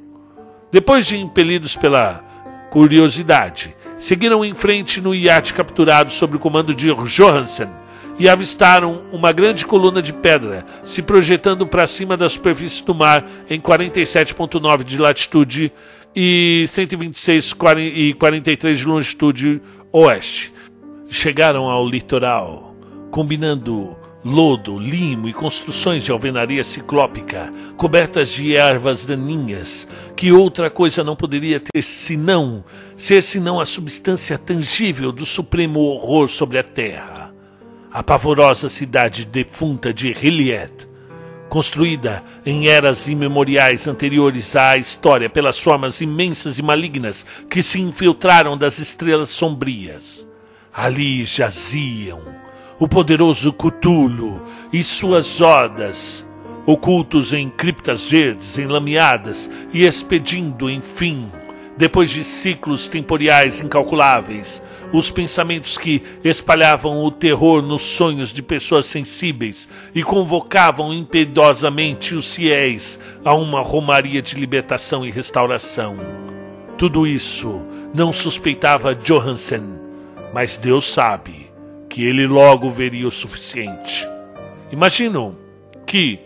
Depois 0.71 1.05
de 1.05 1.17
impelidos 1.17 1.75
pela 1.75 2.23
curiosidade, 2.69 3.75
seguiram 3.97 4.43
em 4.43 4.53
frente 4.53 4.99
no 4.99 5.15
iate 5.15 5.53
capturado 5.53 6.11
sob 6.11 6.35
o 6.35 6.39
comando 6.39 6.73
de 6.73 6.93
Johansen 6.93 7.69
e 8.17 8.29
avistaram 8.29 9.03
uma 9.11 9.31
grande 9.31 9.65
coluna 9.65 10.01
de 10.01 10.13
pedra 10.13 10.65
se 10.83 11.01
projetando 11.01 11.67
para 11.67 11.87
cima 11.87 12.15
da 12.15 12.29
superfície 12.29 12.83
do 12.83 12.95
mar 12.95 13.25
em 13.49 13.59
47,9 13.59 14.83
de 14.83 14.97
latitude 14.97 15.71
e 16.15 16.65
126 16.67 17.53
e 17.93 18.13
43 18.13 18.79
de 18.79 18.85
longitude 18.85 19.61
oeste. 19.91 20.53
Chegaram 21.09 21.65
ao 21.65 21.87
litoral, 21.87 22.75
combinando 23.11 23.97
lodo, 24.25 24.79
limo 24.79 25.29
e 25.29 25.33
construções 25.33 26.03
de 26.03 26.11
alvenaria 26.11 26.63
ciclópica, 26.63 27.51
cobertas 27.77 28.29
de 28.29 28.55
ervas 28.55 29.05
daninhas, 29.05 29.87
que 30.15 30.31
outra 30.31 30.67
coisa 30.67 31.03
não 31.03 31.15
poderia 31.15 31.59
ter 31.59 31.83
senão 31.83 32.65
ser 32.97 33.21
senão 33.21 33.59
a 33.59 33.67
substância 33.67 34.35
tangível 34.35 35.11
do 35.11 35.27
supremo 35.27 35.79
horror 35.79 36.27
sobre 36.27 36.57
a 36.57 36.63
terra. 36.63 37.31
A 37.93 38.01
pavorosa 38.01 38.67
cidade 38.67 39.25
defunta 39.25 39.93
de 39.93 40.09
Hilliet, 40.09 40.89
construída 41.47 42.23
em 42.43 42.67
eras 42.67 43.07
imemoriais 43.07 43.87
anteriores 43.87 44.55
à 44.55 44.75
história 44.75 45.29
pelas 45.29 45.59
formas 45.59 46.01
imensas 46.01 46.57
e 46.57 46.63
malignas 46.63 47.23
que 47.47 47.61
se 47.61 47.79
infiltraram 47.79 48.57
das 48.57 48.79
estrelas 48.79 49.29
sombrias. 49.29 50.27
Ali 50.73 51.23
jaziam 51.25 52.44
o 52.79 52.87
poderoso 52.87 53.53
Cthulhu 53.53 54.41
e 54.71 54.83
suas 54.83 55.39
odas, 55.39 56.25
ocultos 56.65 57.31
em 57.31 57.49
criptas 57.49 58.05
verdes 58.05 58.57
enlameadas 58.57 59.49
e 59.71 59.85
expedindo, 59.85 60.69
enfim, 60.69 61.31
depois 61.77 62.09
de 62.09 62.23
ciclos 62.23 62.87
temporais 62.87 63.61
incalculáveis, 63.61 64.61
os 64.91 65.09
pensamentos 65.09 65.77
que 65.77 66.03
espalhavam 66.23 67.03
o 67.03 67.11
terror 67.11 67.61
nos 67.61 67.81
sonhos 67.81 68.31
de 68.31 68.41
pessoas 68.41 68.85
sensíveis 68.85 69.67
e 69.93 70.03
convocavam 70.03 70.93
impiedosamente 70.93 72.15
os 72.15 72.33
fiéis 72.35 72.99
a 73.23 73.33
uma 73.33 73.61
romaria 73.61 74.21
de 74.21 74.35
libertação 74.35 75.05
e 75.05 75.11
restauração. 75.11 75.97
Tudo 76.77 77.07
isso 77.07 77.61
não 77.93 78.11
suspeitava 78.11 78.95
Johansen, 78.95 79.63
mas 80.33 80.57
Deus 80.57 80.85
sabe 80.85 81.44
que 81.95 82.03
ele 82.03 82.27
logo 82.27 82.69
veria 82.69 83.07
o 83.07 83.11
suficiente. 83.11 84.05
Imagino 84.69 85.37
que 85.85 86.19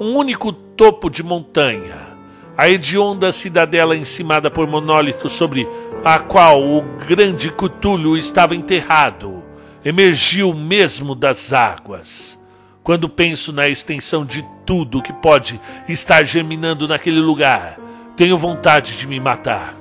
um 0.00 0.16
único 0.16 0.52
topo 0.52 1.08
de 1.08 1.22
montanha, 1.22 2.18
a 2.56 2.68
hedionda 2.68 3.30
cidadela 3.30 3.96
encimada 3.96 4.50
por 4.50 4.66
monólitos 4.66 5.32
sobre 5.32 5.68
a 6.04 6.18
qual 6.18 6.60
o 6.60 6.82
grande 7.06 7.48
Cutulho 7.52 8.16
estava 8.16 8.56
enterrado, 8.56 9.44
emergiu 9.84 10.52
mesmo 10.52 11.14
das 11.14 11.52
águas. 11.52 12.36
Quando 12.82 13.08
penso 13.08 13.52
na 13.52 13.68
extensão 13.68 14.24
de 14.24 14.44
tudo 14.66 15.00
que 15.00 15.12
pode 15.12 15.60
estar 15.88 16.24
germinando 16.24 16.88
naquele 16.88 17.20
lugar, 17.20 17.78
tenho 18.16 18.36
vontade 18.36 18.96
de 18.96 19.06
me 19.06 19.20
matar. 19.20 19.76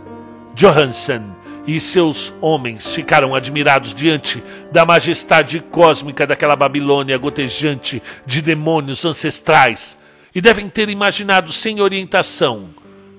Johansen 0.53 1.23
e 1.65 1.79
seus 1.79 2.33
homens 2.41 2.93
ficaram 2.93 3.33
admirados 3.33 3.93
diante 3.93 4.43
da 4.71 4.85
majestade 4.85 5.59
cósmica 5.59 6.27
daquela 6.27 6.55
Babilônia 6.55 7.17
gotejante 7.17 8.01
de 8.25 8.41
demônios 8.41 9.05
ancestrais 9.05 9.97
e 10.35 10.41
devem 10.41 10.67
ter 10.67 10.89
imaginado 10.89 11.53
sem 11.53 11.79
orientação 11.79 12.69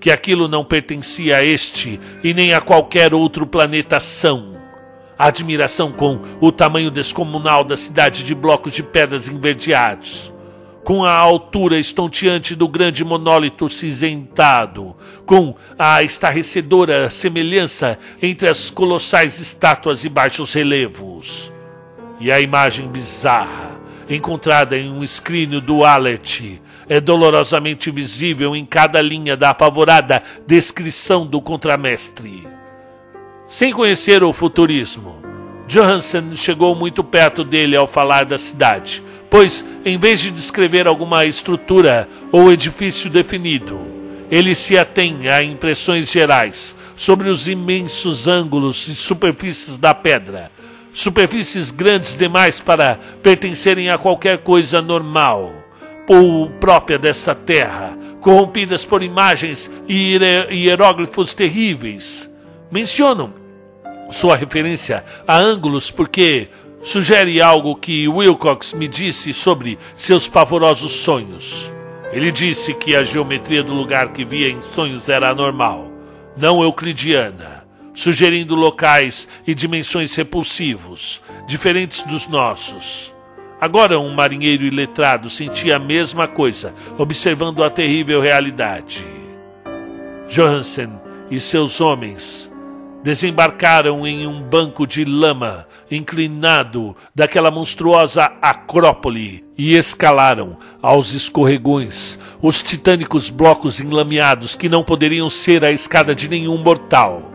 que 0.05 0.11
aquilo 0.11 0.49
não 0.49 0.63
pertencia 0.63 1.39
a 1.39 1.45
este 1.45 1.99
e 2.23 2.35
nem 2.35 2.53
a 2.53 2.61
qualquer 2.61 3.15
outro 3.15 3.47
planeta 3.47 3.99
são. 3.99 4.55
A 5.19 5.29
admiração 5.29 5.91
com 5.91 6.21
o 6.41 6.53
tamanho 6.53 6.91
descomunal 6.91 7.65
da 7.65 7.77
cidade 7.77 8.25
de 8.25 8.35
blocos 8.35 8.75
de 8.75 8.83
pedras 8.83 9.29
enverdeados, 9.29 10.34
com 10.85 11.03
a 11.03 11.13
altura 11.13 11.79
estonteante 11.79 12.55
do 12.55 12.69
grande 12.69 13.03
monólito 13.03 13.69
cinzentado, 13.69 14.95
com 15.25 15.57
a 15.79 16.03
estarrecedora 16.03 17.11
semelhança 17.11 17.99
entre 18.21 18.49
as 18.49 18.69
colossais 18.69 19.41
estátuas 19.41 20.05
e 20.05 20.09
baixos 20.09 20.53
relevos, 20.53 21.51
e 22.21 22.31
a 22.31 22.39
imagem 22.39 22.87
bizarra 22.87 23.75
encontrada 24.09 24.77
em 24.77 24.91
um 24.91 25.03
escrínio 25.03 25.61
do 25.61 25.85
Alert 25.85 26.61
é 26.87 27.01
dolorosamente 27.01 27.91
visível 27.91 28.55
em 28.55 28.65
cada 28.67 29.01
linha 29.01 29.37
da 29.37 29.51
apavorada 29.51 30.23
descrição 30.47 31.27
do 31.27 31.41
contramestre. 31.41 32.47
Sem 33.47 33.73
conhecer 33.73 34.23
o 34.23 34.33
futurismo, 34.33 35.24
Johansen 35.67 36.37
chegou 36.37 36.75
muito 36.75 37.03
perto 37.03 37.43
dele 37.43 37.77
ao 37.77 37.87
falar 37.87 38.25
da 38.25 38.39
cidade, 38.39 39.03
pois, 39.31 39.65
em 39.85 39.99
vez 39.99 40.21
de 40.21 40.31
descrever 40.31 40.87
alguma 40.87 41.25
estrutura 41.25 42.09
ou 42.31 42.53
edifício 42.53 43.09
definido, 43.09 43.81
ele 44.31 44.55
se 44.55 44.77
atém 44.77 45.29
a 45.29 45.43
impressões 45.43 46.11
gerais 46.11 46.75
sobre 46.95 47.29
os 47.29 47.49
imensos 47.49 48.29
ângulos 48.29 48.89
e 48.89 48.95
superfícies 48.95 49.77
da 49.77 49.95
pedra, 49.95 50.51
superfícies 50.93 51.71
grandes 51.71 52.15
demais 52.15 52.61
para 52.61 52.99
pertencerem 53.23 53.91
a 53.91 53.99
qualquer 53.99 54.39
coisa 54.39 54.81
normal 54.81 55.53
ou 56.07 56.51
própria 56.51 56.99
dessa 56.99 57.35
terra, 57.35 57.99
corrompidas 58.21 58.85
por 58.85 59.03
imagens 59.03 59.71
e 59.89 60.19
hieróglifos 60.51 61.35
terríveis. 61.35 62.31
Mencionam 62.71 63.44
sua 64.11 64.37
referência 64.37 65.05
a 65.27 65.37
ângulos 65.37 65.91
porque 65.91 66.49
sugere 66.83 67.41
algo 67.41 67.75
que 67.75 68.07
Wilcox 68.07 68.73
me 68.75 68.87
disse 68.87 69.33
sobre 69.33 69.79
seus 69.97 70.29
pavorosos 70.29 70.93
sonhos. 70.93 71.73
Ele 72.13 72.31
disse 72.31 72.75
que 72.75 72.95
a 72.95 73.03
geometria 73.03 73.63
do 73.63 73.73
lugar 73.73 74.13
que 74.13 74.25
via 74.25 74.49
em 74.49 74.61
sonhos 74.61 75.09
era 75.09 75.31
anormal, 75.31 75.91
não 76.37 76.63
euclidiana, 76.63 77.65
sugerindo 77.95 78.55
locais 78.55 79.27
e 79.47 79.55
dimensões 79.55 80.15
repulsivos, 80.15 81.21
diferentes 81.47 82.03
dos 82.03 82.29
nossos. 82.29 83.13
Agora 83.61 83.99
um 83.99 84.13
marinheiro 84.13 84.65
iletrado 84.65 85.31
sentia 85.31 85.77
a 85.77 85.79
mesma 85.79 86.29
coisa, 86.29 86.75
observando 86.99 87.65
a 87.65 87.71
terrível 87.71 88.21
realidade. 88.21 89.05
Johansen 90.29 90.91
e 91.31 91.41
seus 91.41 91.81
homens 91.81 92.53
desembarcaram 93.05 94.07
em 94.07 94.27
um 94.27 94.41
banco 94.41 94.87
de 94.87 95.05
lama 95.05 95.69
inclinado 95.91 96.97
daquela 97.15 97.51
monstruosa 97.51 98.33
acrópole 98.41 99.45
e 99.59 99.77
escalaram 99.77 100.57
aos 100.81 101.13
escorregões 101.13 102.19
os 102.41 102.63
titânicos 102.63 103.29
blocos 103.29 103.79
enlameados 103.79 104.55
que 104.55 104.71
não 104.71 104.83
poderiam 104.83 105.29
ser 105.29 105.63
a 105.67 105.71
escada 105.71 106.15
de 106.15 106.31
nenhum 106.31 106.57
mortal. 106.57 107.31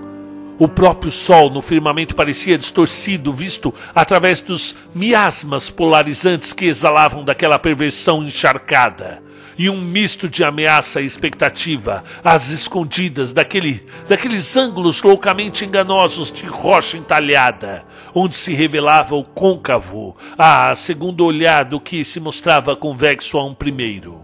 O 0.58 0.68
próprio 0.68 1.12
sol 1.12 1.52
no 1.52 1.62
firmamento 1.62 2.16
parecia 2.16 2.58
distorcido, 2.58 3.32
visto 3.32 3.72
através 3.94 4.42
dos 4.42 4.76
miasmas 4.94 5.70
polarizantes 5.70 6.52
que 6.52 6.66
exalavam 6.66 7.24
daquela 7.24 7.60
perversão 7.60 8.24
encharcada. 8.24 9.22
E 9.60 9.70
um 9.70 9.82
misto 9.82 10.30
de 10.30 10.42
ameaça 10.42 11.02
e 11.02 11.06
expectativa, 11.06 12.02
às 12.24 12.50
escondidas 12.50 13.34
daquele, 13.34 13.86
daqueles 14.08 14.56
ângulos 14.56 15.04
loucamente 15.04 15.66
enganosos 15.66 16.32
de 16.32 16.46
rocha 16.46 16.96
entalhada, 16.96 17.84
onde 18.16 18.38
se 18.38 18.54
revelava 18.54 19.16
o 19.16 19.28
côncavo, 19.28 20.16
a 20.38 20.74
segundo 20.76 21.26
olhar 21.26 21.66
do 21.66 21.78
que 21.78 22.06
se 22.06 22.22
mostrava 22.22 22.74
convexo 22.74 23.38
a 23.38 23.44
um 23.44 23.54
primeiro. 23.54 24.24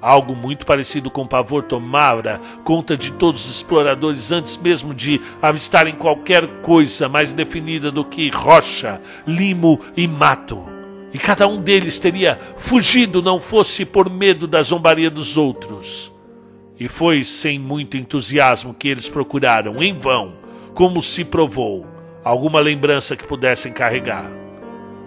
Algo 0.00 0.36
muito 0.36 0.64
parecido 0.64 1.10
com 1.10 1.26
pavor 1.26 1.64
tomara 1.64 2.40
conta 2.62 2.96
de 2.96 3.10
todos 3.10 3.44
os 3.46 3.56
exploradores 3.56 4.30
antes 4.30 4.56
mesmo 4.56 4.94
de 4.94 5.20
avistarem 5.42 5.96
qualquer 5.96 6.46
coisa 6.62 7.08
mais 7.08 7.32
definida 7.32 7.90
do 7.90 8.04
que 8.04 8.30
rocha, 8.30 9.00
limo 9.26 9.80
e 9.96 10.06
mato. 10.06 10.79
E 11.12 11.18
cada 11.18 11.46
um 11.46 11.60
deles 11.60 11.98
teria 11.98 12.38
fugido 12.56 13.20
não 13.20 13.40
fosse 13.40 13.84
por 13.84 14.08
medo 14.08 14.46
da 14.46 14.62
zombaria 14.62 15.10
dos 15.10 15.36
outros. 15.36 16.12
E 16.78 16.88
foi 16.88 17.24
sem 17.24 17.58
muito 17.58 17.96
entusiasmo 17.96 18.72
que 18.72 18.88
eles 18.88 19.08
procuraram, 19.08 19.82
em 19.82 19.98
vão, 19.98 20.34
como 20.74 21.02
se 21.02 21.24
provou, 21.24 21.86
alguma 22.24 22.60
lembrança 22.60 23.16
que 23.16 23.26
pudessem 23.26 23.72
carregar. 23.72 24.30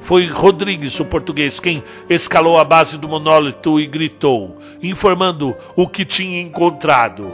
Foi 0.02 0.28
Rodrigues, 0.28 1.00
o 1.00 1.06
português, 1.06 1.62
quem 1.62 1.82
escalou 2.10 2.60
a 2.60 2.64
base 2.66 2.98
do 2.98 3.08
monólito 3.08 3.80
e 3.80 3.88
gritou, 3.88 4.58
informando 4.82 5.56
o 5.78 5.88
que 5.88 6.04
tinha 6.04 6.42
encontrado. 6.42 7.32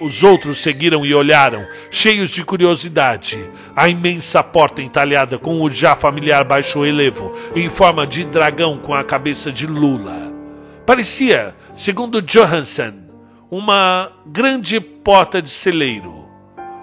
Os 0.00 0.24
outros 0.24 0.58
seguiram 0.58 1.06
e 1.06 1.14
olharam, 1.14 1.66
cheios 1.88 2.30
de 2.30 2.44
curiosidade, 2.44 3.48
a 3.76 3.88
imensa 3.88 4.42
porta 4.42 4.82
entalhada 4.82 5.38
com 5.38 5.62
o 5.62 5.70
já 5.70 5.94
familiar 5.94 6.44
baixo 6.44 6.82
relevo, 6.82 7.32
em 7.54 7.68
forma 7.68 8.04
de 8.04 8.24
dragão 8.24 8.76
com 8.76 8.92
a 8.92 9.04
cabeça 9.04 9.52
de 9.52 9.66
lula. 9.68 10.32
Parecia, 10.84 11.54
segundo 11.76 12.20
Johansen, 12.20 13.04
uma 13.48 14.10
grande 14.26 14.80
porta 14.80 15.40
de 15.40 15.50
celeiro. 15.50 16.24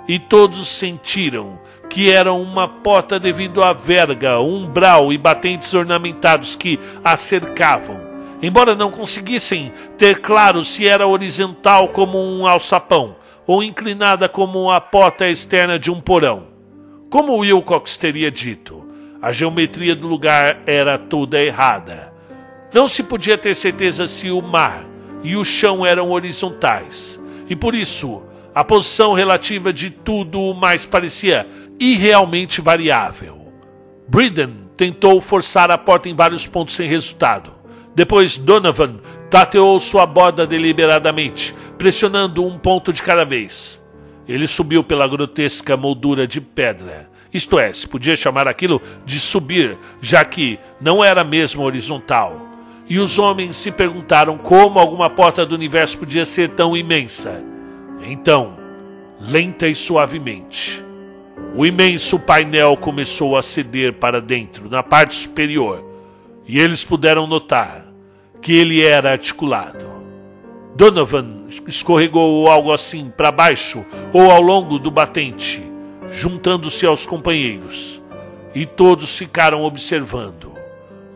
E 0.08 0.18
todos 0.18 0.68
sentiram 0.70 1.60
que 1.90 2.10
era 2.10 2.32
uma 2.32 2.68
porta 2.68 3.20
devido 3.20 3.62
à 3.62 3.74
verga, 3.74 4.40
umbral 4.40 5.12
e 5.12 5.18
batentes 5.18 5.74
ornamentados 5.74 6.56
que 6.56 6.80
a 7.04 7.18
cercavam, 7.18 8.00
embora 8.42 8.76
não 8.76 8.92
conseguissem 8.92 9.72
ter 9.98 10.20
claro 10.20 10.66
se 10.66 10.88
era 10.88 11.08
horizontal 11.08 11.90
como 11.90 12.18
um 12.18 12.48
alçapão 12.48 13.16
ou 13.46 13.64
inclinada 13.64 14.30
como 14.30 14.72
a 14.72 14.80
porta 14.80 15.28
externa 15.28 15.78
de 15.78 15.92
um 15.92 16.00
porão. 16.00 16.48
Como 17.10 17.38
Wilcox 17.38 17.98
teria 17.98 18.32
dito, 18.32 18.88
a 19.22 19.32
geometria 19.32 19.96
do 19.96 20.08
lugar 20.08 20.62
era 20.66 20.98
toda 20.98 21.42
errada. 21.42 22.14
Não 22.74 22.88
se 22.88 23.04
podia 23.04 23.38
ter 23.38 23.56
certeza 23.56 24.08
se 24.08 24.32
o 24.32 24.42
mar 24.42 24.86
e 25.24 25.36
o 25.36 25.44
chão 25.44 25.86
eram 25.86 26.12
horizontais, 26.12 27.20
e 27.50 27.56
por 27.56 27.76
isso 27.76 28.24
a 28.56 28.64
posição 28.64 29.14
relativa 29.14 29.72
de 29.72 29.90
tudo 29.90 30.42
o 30.42 30.54
mais 30.54 30.86
parecia 30.86 31.48
irrealmente 31.80 32.62
variável. 32.62 33.48
Briden 34.08 34.70
tentou 34.76 35.22
forçar 35.22 35.70
a 35.70 35.78
porta 35.78 36.10
em 36.10 36.16
vários 36.16 36.48
pontos 36.48 36.76
sem 36.76 36.90
resultado. 36.90 37.61
Depois 37.96 38.38
Donovan 38.38 38.98
tateou 39.30 39.80
sua 39.80 40.06
borda 40.06 40.48
deliberadamente, 40.48 41.54
pressionando 41.78 42.46
um 42.46 42.58
ponto 42.58 42.94
de 42.94 43.02
cada 43.02 43.26
vez. 43.26 43.82
Ele 44.28 44.48
subiu 44.48 44.84
pela 44.84 45.08
grotesca 45.08 45.76
moldura 45.76 46.26
de 46.26 46.40
pedra. 46.40 47.10
Isto 47.34 47.60
é, 47.60 47.72
se 47.72 47.88
podia 47.88 48.16
chamar 48.16 48.48
aquilo 48.48 48.82
de 49.06 49.20
subir, 49.20 49.78
já 50.02 50.24
que 50.24 50.60
não 50.80 51.04
era 51.04 51.24
mesmo 51.24 51.64
horizontal. 51.64 52.50
E 52.88 53.00
os 53.00 53.18
homens 53.18 53.56
se 53.56 53.72
perguntaram 53.72 54.38
como 54.38 54.80
alguma 54.80 55.10
porta 55.10 55.46
do 55.46 55.56
universo 55.56 55.98
podia 55.98 56.26
ser 56.26 56.50
tão 56.50 56.76
imensa. 56.76 57.42
Então, 58.04 58.58
lenta 59.20 59.68
e 59.68 59.76
suavemente, 59.76 60.84
o 61.56 61.66
imenso 61.66 62.20
painel 62.20 62.76
começou 62.78 63.38
a 63.38 63.44
ceder 63.44 63.94
para 63.94 64.22
dentro, 64.22 64.70
na 64.70 64.82
parte 64.82 65.16
superior, 65.16 65.91
e 66.52 66.60
eles 66.60 66.84
puderam 66.84 67.26
notar 67.26 67.86
que 68.41 68.52
ele 68.52 68.84
era 68.84 69.14
articulado. 69.14 69.90
Donovan 70.76 71.45
escorregou 71.65 72.49
algo 72.49 72.73
assim 72.73 73.10
para 73.10 73.32
baixo 73.32 73.86
ou 74.11 74.30
ao 74.30 74.41
longo 74.41 74.78
do 74.78 74.91
batente, 74.91 75.64
juntando-se 76.10 76.86
aos 76.86 77.06
companheiros, 77.06 78.02
e 78.53 78.65
todos 78.65 79.18
ficaram 79.18 79.64
observando 79.64 80.52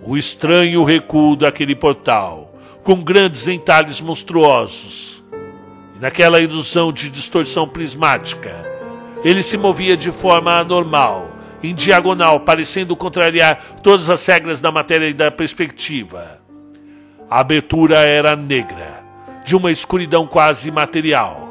o 0.02 0.16
estranho 0.16 0.86
recuo 0.86 1.36
daquele 1.36 1.76
portal, 1.76 2.56
com 2.82 3.04
grandes 3.04 3.46
entalhes 3.46 4.00
monstruosos. 4.00 5.22
E 5.98 6.00
naquela 6.00 6.40
ilusão 6.40 6.94
de 6.94 7.10
distorção 7.10 7.68
prismática, 7.68 8.56
ele 9.22 9.44
se 9.44 9.58
movia 9.58 9.98
de 9.98 10.14
forma 10.14 10.60
anormal, 10.60 11.35
em 11.66 11.76
diagonal, 11.76 12.40
parecendo 12.40 12.96
contrariar 12.96 13.60
todas 13.82 14.10
as 14.10 14.26
regras 14.26 14.62
da 14.62 14.72
matéria 14.72 15.08
e 15.08 15.14
da 15.14 15.32
perspectiva. 15.32 16.40
A 17.30 17.40
abertura 17.40 18.00
era 18.00 18.36
negra, 18.36 19.04
de 19.44 19.56
uma 19.56 19.72
escuridão 19.72 20.28
quase 20.28 20.70
material. 20.72 21.46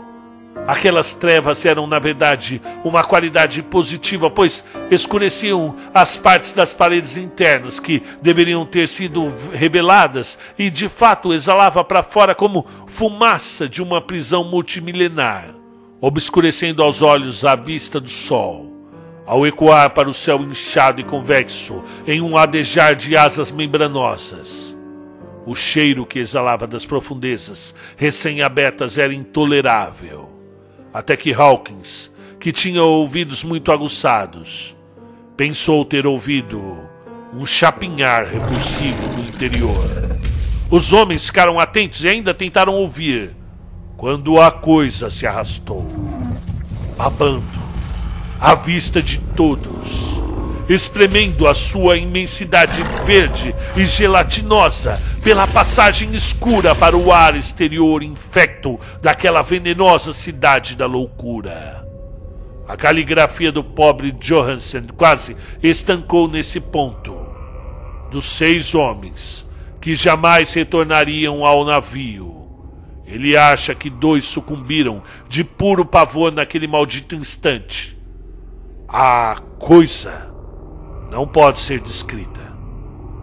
Aquelas 0.66 1.14
trevas 1.14 1.64
eram, 1.66 1.86
na 1.86 1.98
verdade, 1.98 2.62
uma 2.82 3.04
qualidade 3.04 3.62
positiva, 3.62 4.30
pois 4.30 4.64
escureciam 4.90 5.76
as 5.92 6.16
partes 6.16 6.54
das 6.54 6.72
paredes 6.72 7.18
internas 7.18 7.78
que 7.78 8.02
deveriam 8.22 8.64
ter 8.64 8.88
sido 8.88 9.30
reveladas 9.52 10.38
e, 10.58 10.70
de 10.70 10.88
fato, 10.88 11.34
exalava 11.34 11.84
para 11.84 12.02
fora 12.02 12.34
como 12.34 12.66
fumaça 12.86 13.68
de 13.68 13.82
uma 13.82 14.00
prisão 14.00 14.44
multimilenar, 14.44 15.48
obscurecendo 16.00 16.82
aos 16.82 17.02
olhos 17.02 17.44
a 17.44 17.54
vista 17.54 18.00
do 18.00 18.08
sol. 18.08 18.73
Ao 19.26 19.46
ecoar 19.46 19.90
para 19.90 20.08
o 20.08 20.14
céu 20.14 20.42
inchado 20.42 21.00
e 21.00 21.04
convexo, 21.04 21.82
em 22.06 22.20
um 22.20 22.36
adejar 22.36 22.94
de 22.94 23.16
asas 23.16 23.50
membranosas. 23.50 24.76
O 25.46 25.54
cheiro 25.54 26.04
que 26.04 26.18
exalava 26.18 26.66
das 26.66 26.84
profundezas 26.84 27.74
recém-abertas 27.96 28.98
era 28.98 29.14
intolerável. 29.14 30.30
Até 30.92 31.16
que 31.16 31.32
Hawkins, 31.32 32.10
que 32.38 32.52
tinha 32.52 32.82
ouvidos 32.82 33.42
muito 33.42 33.72
aguçados, 33.72 34.76
pensou 35.36 35.84
ter 35.84 36.06
ouvido 36.06 36.78
um 37.32 37.46
chapinhar 37.46 38.26
repulsivo 38.26 39.06
no 39.08 39.20
interior. 39.20 40.18
Os 40.70 40.92
homens 40.92 41.26
ficaram 41.26 41.58
atentos 41.58 42.04
e 42.04 42.08
ainda 42.08 42.34
tentaram 42.34 42.74
ouvir, 42.74 43.34
quando 43.96 44.40
a 44.40 44.50
coisa 44.50 45.10
se 45.10 45.26
arrastou, 45.26 45.86
babando, 46.96 47.63
à 48.44 48.54
vista 48.54 49.02
de 49.02 49.18
todos 49.34 50.22
espremendo 50.68 51.48
a 51.48 51.54
sua 51.54 51.96
imensidade 51.96 52.82
verde 53.06 53.54
e 53.74 53.86
gelatinosa 53.86 55.00
pela 55.22 55.46
passagem 55.46 56.14
escura 56.14 56.74
para 56.74 56.94
o 56.94 57.10
ar 57.10 57.34
exterior 57.36 58.02
infecto 58.02 58.78
daquela 59.00 59.40
venenosa 59.40 60.12
cidade 60.12 60.76
da 60.76 60.84
loucura. 60.84 61.88
A 62.68 62.76
caligrafia 62.76 63.50
do 63.50 63.64
pobre 63.64 64.12
Johansen 64.12 64.88
quase 64.94 65.34
estancou 65.62 66.28
nesse 66.28 66.60
ponto. 66.60 67.16
Dos 68.10 68.26
seis 68.26 68.74
homens 68.74 69.46
que 69.80 69.96
jamais 69.96 70.52
retornariam 70.52 71.46
ao 71.46 71.64
navio, 71.64 72.46
ele 73.06 73.38
acha 73.38 73.74
que 73.74 73.88
dois 73.88 74.26
sucumbiram 74.26 75.02
de 75.30 75.42
puro 75.42 75.86
pavor 75.86 76.30
naquele 76.30 76.66
maldito 76.66 77.14
instante. 77.14 77.93
A 78.96 79.38
coisa 79.58 80.30
não 81.10 81.26
pode 81.26 81.58
ser 81.58 81.80
descrita. 81.80 82.40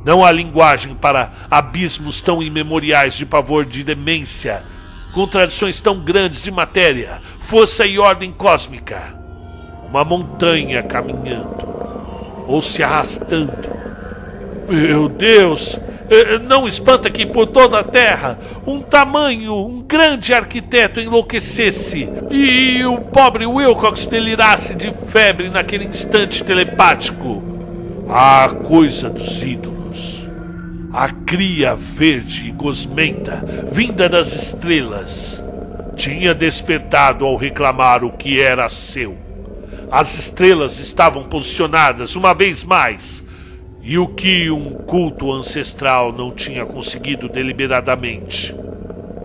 Não 0.03 0.21
há 0.21 0.29
linguagem 0.29 0.93
para 0.93 1.31
abismos 1.49 2.19
tão 2.19 2.43
imemoriais 2.43 3.13
de 3.13 3.25
pavor 3.25 3.63
de 3.63 3.81
demência, 3.81 4.63
contradições 5.13 5.79
tão 5.79 5.97
grandes 5.97 6.41
de 6.41 6.51
matéria, 6.51 7.21
força 7.39 7.85
e 7.85 7.97
ordem 7.97 8.33
cósmica. 8.33 9.17
Uma 9.87 10.03
montanha 10.03 10.83
caminhando 10.83 11.65
ou 12.47 12.61
se 12.61 12.83
arrastando. 12.83 13.69
Meu 14.67 15.07
Deus! 15.07 15.79
Eh, 16.11 16.39
não 16.39 16.67
espanta 16.67 17.09
que 17.09 17.25
por 17.25 17.47
toda 17.47 17.79
a 17.79 17.83
terra 17.85 18.37
um 18.67 18.81
tamanho, 18.81 19.55
um 19.55 19.81
grande 19.81 20.33
arquiteto 20.33 20.99
enlouquecesse 20.99 22.09
e 22.29 22.83
o 22.83 22.97
pobre 22.97 23.45
Wilcox 23.45 24.07
delirasse 24.07 24.75
de 24.75 24.93
febre 25.07 25.49
naquele 25.49 25.85
instante 25.85 26.43
telepático. 26.43 27.41
A 28.09 28.49
coisa 28.49 29.09
dos 29.09 29.41
ídolos. 29.41 30.29
A 30.91 31.07
cria 31.07 31.75
verde 31.75 32.49
e 32.49 32.51
gosmenta, 32.51 33.41
vinda 33.71 34.09
das 34.09 34.33
estrelas, 34.33 35.41
tinha 35.95 36.33
despertado 36.33 37.23
ao 37.23 37.37
reclamar 37.37 38.03
o 38.03 38.11
que 38.11 38.41
era 38.41 38.67
seu. 38.67 39.17
As 39.89 40.19
estrelas 40.19 40.77
estavam 40.77 41.23
posicionadas 41.23 42.17
uma 42.17 42.33
vez 42.33 42.65
mais, 42.65 43.23
e 43.83 43.97
o 43.97 44.07
que 44.07 44.49
um 44.51 44.73
culto 44.73 45.31
ancestral 45.31 46.11
não 46.11 46.31
tinha 46.31 46.65
conseguido 46.65 47.27
deliberadamente. 47.27 48.55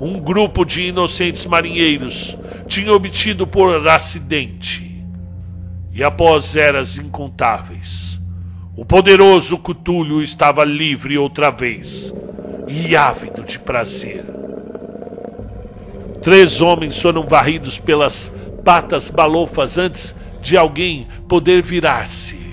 Um 0.01 0.19
grupo 0.19 0.65
de 0.65 0.83
inocentes 0.83 1.47
marinheiros 1.47 2.37
tinha 2.67 2.93
obtido 2.93 3.47
por 3.47 3.87
acidente. 3.87 5.05
E 5.93 6.03
após 6.03 6.57
eras 6.57 6.99
incontáveis, 6.99 8.21
o 8.77 8.85
poderoso 8.85 9.57
Cutulho 9.59 10.23
estava 10.23 10.65
livre 10.65 11.17
outra 11.17 11.51
vez 11.51 12.13
e 12.69 12.95
ávido 12.95 13.43
de 13.43 13.59
prazer. 13.59 14.25
Três 16.21 16.61
homens 16.61 17.01
foram 17.01 17.23
varridos 17.23 17.79
pelas 17.79 18.33
patas 18.65 19.09
balofas 19.09 19.79
antes 19.79 20.15
de 20.43 20.57
alguém 20.57 21.07
poder 21.29 21.63
virar-se. 21.63 22.46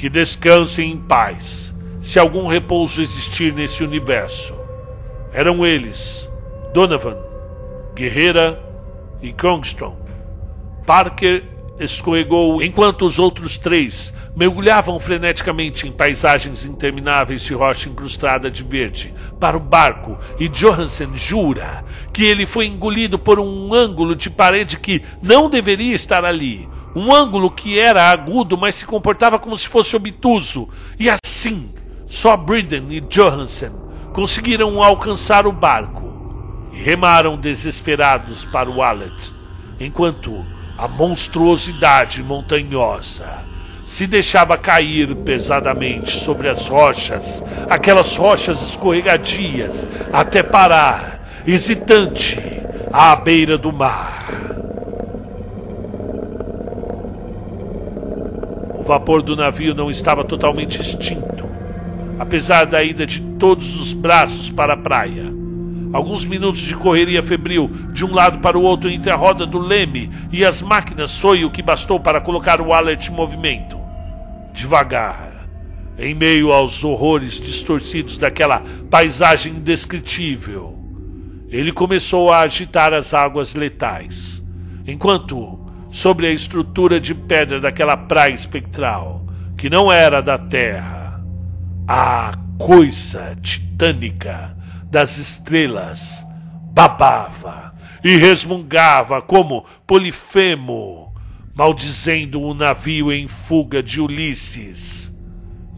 Que 0.00 0.08
descansem 0.08 0.92
em 0.92 0.96
paz, 0.96 1.74
se 2.00 2.18
algum 2.18 2.46
repouso 2.46 3.02
existir 3.02 3.52
nesse 3.52 3.84
universo. 3.84 4.54
Eram 5.30 5.66
eles, 5.66 6.26
Donovan, 6.72 7.18
Guerreira 7.94 8.58
e 9.20 9.30
Krongstrom. 9.30 9.94
Parker 10.86 11.44
escorregou 11.80 12.62
enquanto 12.62 13.06
os 13.06 13.18
outros 13.18 13.56
três 13.56 14.12
mergulhavam 14.36 15.00
freneticamente 15.00 15.88
em 15.88 15.92
paisagens 15.92 16.64
intermináveis 16.64 17.42
de 17.42 17.54
rocha 17.54 17.88
incrustada 17.88 18.50
de 18.50 18.62
verde 18.62 19.14
para 19.40 19.56
o 19.56 19.60
barco 19.60 20.18
e 20.38 20.48
Johansen 20.48 21.16
jura 21.16 21.84
que 22.12 22.24
ele 22.24 22.46
foi 22.46 22.66
engolido 22.66 23.18
por 23.18 23.40
um 23.40 23.72
ângulo 23.72 24.14
de 24.14 24.28
parede 24.28 24.78
que 24.78 25.02
não 25.22 25.48
deveria 25.48 25.94
estar 25.94 26.24
ali. 26.24 26.68
Um 26.94 27.14
ângulo 27.14 27.50
que 27.50 27.78
era 27.78 28.10
agudo, 28.10 28.58
mas 28.58 28.74
se 28.74 28.84
comportava 28.84 29.38
como 29.38 29.56
se 29.56 29.68
fosse 29.68 29.94
obtuso. 29.94 30.68
E 30.98 31.08
assim, 31.08 31.70
só 32.06 32.36
Briden 32.36 32.86
e 32.90 33.00
Johansen 33.00 33.70
conseguiram 34.12 34.82
alcançar 34.82 35.46
o 35.46 35.52
barco 35.52 36.12
e 36.72 36.82
remaram 36.82 37.36
desesperados 37.36 38.44
para 38.44 38.68
o 38.68 38.78
Wallet, 38.78 39.32
enquanto 39.78 40.44
a 40.80 40.88
monstruosidade 40.88 42.22
montanhosa 42.22 43.44
se 43.86 44.06
deixava 44.06 44.56
cair 44.56 45.14
pesadamente 45.14 46.10
sobre 46.10 46.48
as 46.48 46.68
rochas, 46.68 47.44
aquelas 47.68 48.16
rochas 48.16 48.62
escorregadias, 48.62 49.86
até 50.10 50.42
parar, 50.42 51.22
hesitante, 51.46 52.62
à 52.90 53.14
beira 53.14 53.58
do 53.58 53.70
mar. 53.70 54.26
O 58.78 58.82
vapor 58.82 59.20
do 59.20 59.36
navio 59.36 59.74
não 59.74 59.90
estava 59.90 60.24
totalmente 60.24 60.80
extinto, 60.80 61.44
apesar 62.18 62.64
da 62.64 62.82
ida 62.82 63.06
de 63.06 63.20
todos 63.20 63.78
os 63.78 63.92
braços 63.92 64.50
para 64.50 64.72
a 64.72 64.78
praia. 64.78 65.39
Alguns 65.92 66.24
minutos 66.24 66.60
de 66.60 66.76
correria 66.76 67.22
febril 67.22 67.68
de 67.92 68.04
um 68.04 68.14
lado 68.14 68.38
para 68.38 68.56
o 68.56 68.62
outro 68.62 68.88
entre 68.88 69.10
a 69.10 69.16
roda 69.16 69.44
do 69.44 69.58
leme 69.58 70.08
e 70.30 70.44
as 70.44 70.62
máquinas 70.62 71.18
foi 71.18 71.44
o 71.44 71.50
que 71.50 71.62
bastou 71.62 71.98
para 71.98 72.20
colocar 72.20 72.60
o 72.60 72.72
alert 72.72 73.08
em 73.08 73.12
movimento. 73.12 73.76
Devagar, 74.52 75.48
em 75.98 76.14
meio 76.14 76.52
aos 76.52 76.84
horrores 76.84 77.40
distorcidos 77.40 78.18
daquela 78.18 78.62
paisagem 78.88 79.54
indescritível, 79.54 80.78
ele 81.48 81.72
começou 81.72 82.32
a 82.32 82.40
agitar 82.40 82.94
as 82.94 83.12
águas 83.12 83.54
letais, 83.54 84.40
enquanto, 84.86 85.58
sobre 85.90 86.28
a 86.28 86.30
estrutura 86.30 87.00
de 87.00 87.12
pedra 87.12 87.60
daquela 87.60 87.96
praia 87.96 88.32
espectral, 88.32 89.26
que 89.58 89.68
não 89.68 89.90
era 89.90 90.22
da 90.22 90.38
terra, 90.38 91.20
a 91.88 92.32
coisa 92.56 93.36
titânica 93.42 94.59
das 94.90 95.18
estrelas 95.18 96.26
babava 96.72 97.72
e 98.02 98.16
resmungava 98.16 99.20
como 99.20 99.64
Polifemo, 99.86 101.14
maldizendo 101.54 102.40
o 102.40 102.54
navio 102.54 103.12
em 103.12 103.28
fuga 103.28 103.82
de 103.82 104.00
Ulisses. 104.00 105.12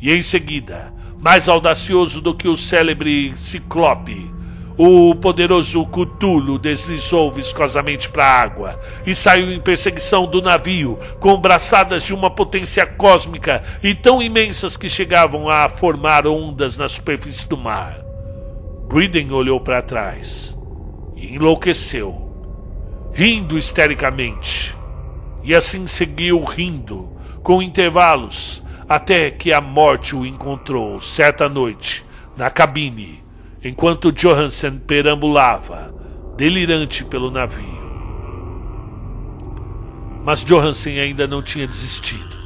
E 0.00 0.12
em 0.12 0.22
seguida, 0.22 0.92
mais 1.18 1.48
audacioso 1.48 2.20
do 2.20 2.34
que 2.34 2.48
o 2.48 2.56
célebre 2.56 3.34
Ciclope, 3.36 4.30
o 4.76 5.14
poderoso 5.14 5.84
Cutulo 5.86 6.58
deslizou 6.58 7.30
viscosamente 7.30 8.08
para 8.08 8.24
a 8.24 8.40
água 8.40 8.80
e 9.06 9.14
saiu 9.14 9.52
em 9.52 9.60
perseguição 9.60 10.26
do 10.26 10.40
navio, 10.40 10.98
com 11.20 11.38
braçadas 11.38 12.02
de 12.02 12.14
uma 12.14 12.30
potência 12.30 12.86
cósmica 12.86 13.62
e 13.82 13.94
tão 13.94 14.22
imensas 14.22 14.76
que 14.76 14.88
chegavam 14.88 15.48
a 15.48 15.68
formar 15.68 16.26
ondas 16.26 16.76
na 16.76 16.88
superfície 16.88 17.46
do 17.48 17.56
mar. 17.56 18.11
Briden 18.92 19.32
olhou 19.32 19.58
para 19.58 19.80
trás 19.80 20.54
e 21.16 21.34
enlouqueceu, 21.34 22.14
rindo 23.14 23.56
histericamente. 23.56 24.76
E 25.42 25.54
assim 25.54 25.86
seguiu 25.86 26.44
rindo, 26.44 27.10
com 27.42 27.62
intervalos, 27.62 28.62
até 28.86 29.30
que 29.30 29.50
a 29.50 29.62
morte 29.62 30.14
o 30.14 30.26
encontrou 30.26 31.00
certa 31.00 31.48
noite 31.48 32.04
na 32.36 32.50
cabine 32.50 33.24
enquanto 33.64 34.12
Johansen 34.12 34.78
perambulava, 34.80 35.94
delirante 36.36 37.02
pelo 37.02 37.30
navio. 37.30 37.90
Mas 40.22 40.44
Johansen 40.44 41.00
ainda 41.00 41.26
não 41.26 41.40
tinha 41.40 41.66
desistido. 41.66 42.36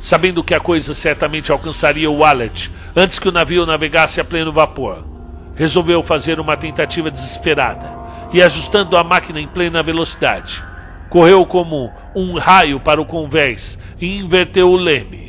Sabendo 0.00 0.42
que 0.42 0.54
a 0.54 0.60
coisa 0.60 0.92
certamente 0.92 1.52
alcançaria 1.52 2.10
o 2.10 2.16
Wallet 2.16 2.68
antes 2.96 3.20
que 3.20 3.28
o 3.28 3.32
navio 3.32 3.64
navegasse 3.64 4.20
a 4.20 4.24
pleno 4.24 4.52
vapor, 4.52 5.17
resolveu 5.58 6.02
fazer 6.02 6.40
uma 6.40 6.56
tentativa 6.56 7.10
desesperada 7.10 7.86
e, 8.32 8.40
ajustando 8.40 8.96
a 8.96 9.04
máquina 9.04 9.40
em 9.40 9.46
plena 9.46 9.82
velocidade, 9.82 10.64
correu 11.10 11.44
como 11.44 11.92
um 12.16 12.38
raio 12.38 12.80
para 12.80 13.02
o 13.02 13.04
convés 13.04 13.78
e 14.00 14.18
inverteu 14.18 14.70
o 14.70 14.76
leme 14.76 15.28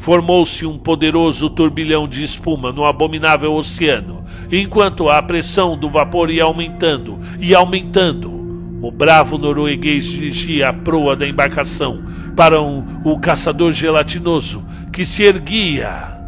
Formou-se 0.00 0.64
um 0.64 0.78
poderoso 0.78 1.50
turbilhão 1.50 2.08
de 2.08 2.24
espuma 2.24 2.72
no 2.72 2.86
abominável 2.86 3.52
oceano, 3.52 4.24
enquanto 4.50 5.10
a 5.10 5.22
pressão 5.22 5.76
do 5.76 5.90
vapor 5.90 6.30
ia 6.30 6.44
aumentando 6.44 7.20
e 7.38 7.54
aumentando. 7.54 8.32
O 8.80 8.90
bravo 8.90 9.36
norueguês 9.36 10.06
dirigia 10.06 10.70
a 10.70 10.72
proa 10.72 11.14
da 11.14 11.28
embarcação 11.28 12.02
para 12.34 12.62
um, 12.62 12.82
o 13.04 13.18
caçador 13.20 13.72
gelatinoso 13.72 14.64
que 14.90 15.04
se 15.04 15.22
erguia 15.22 16.18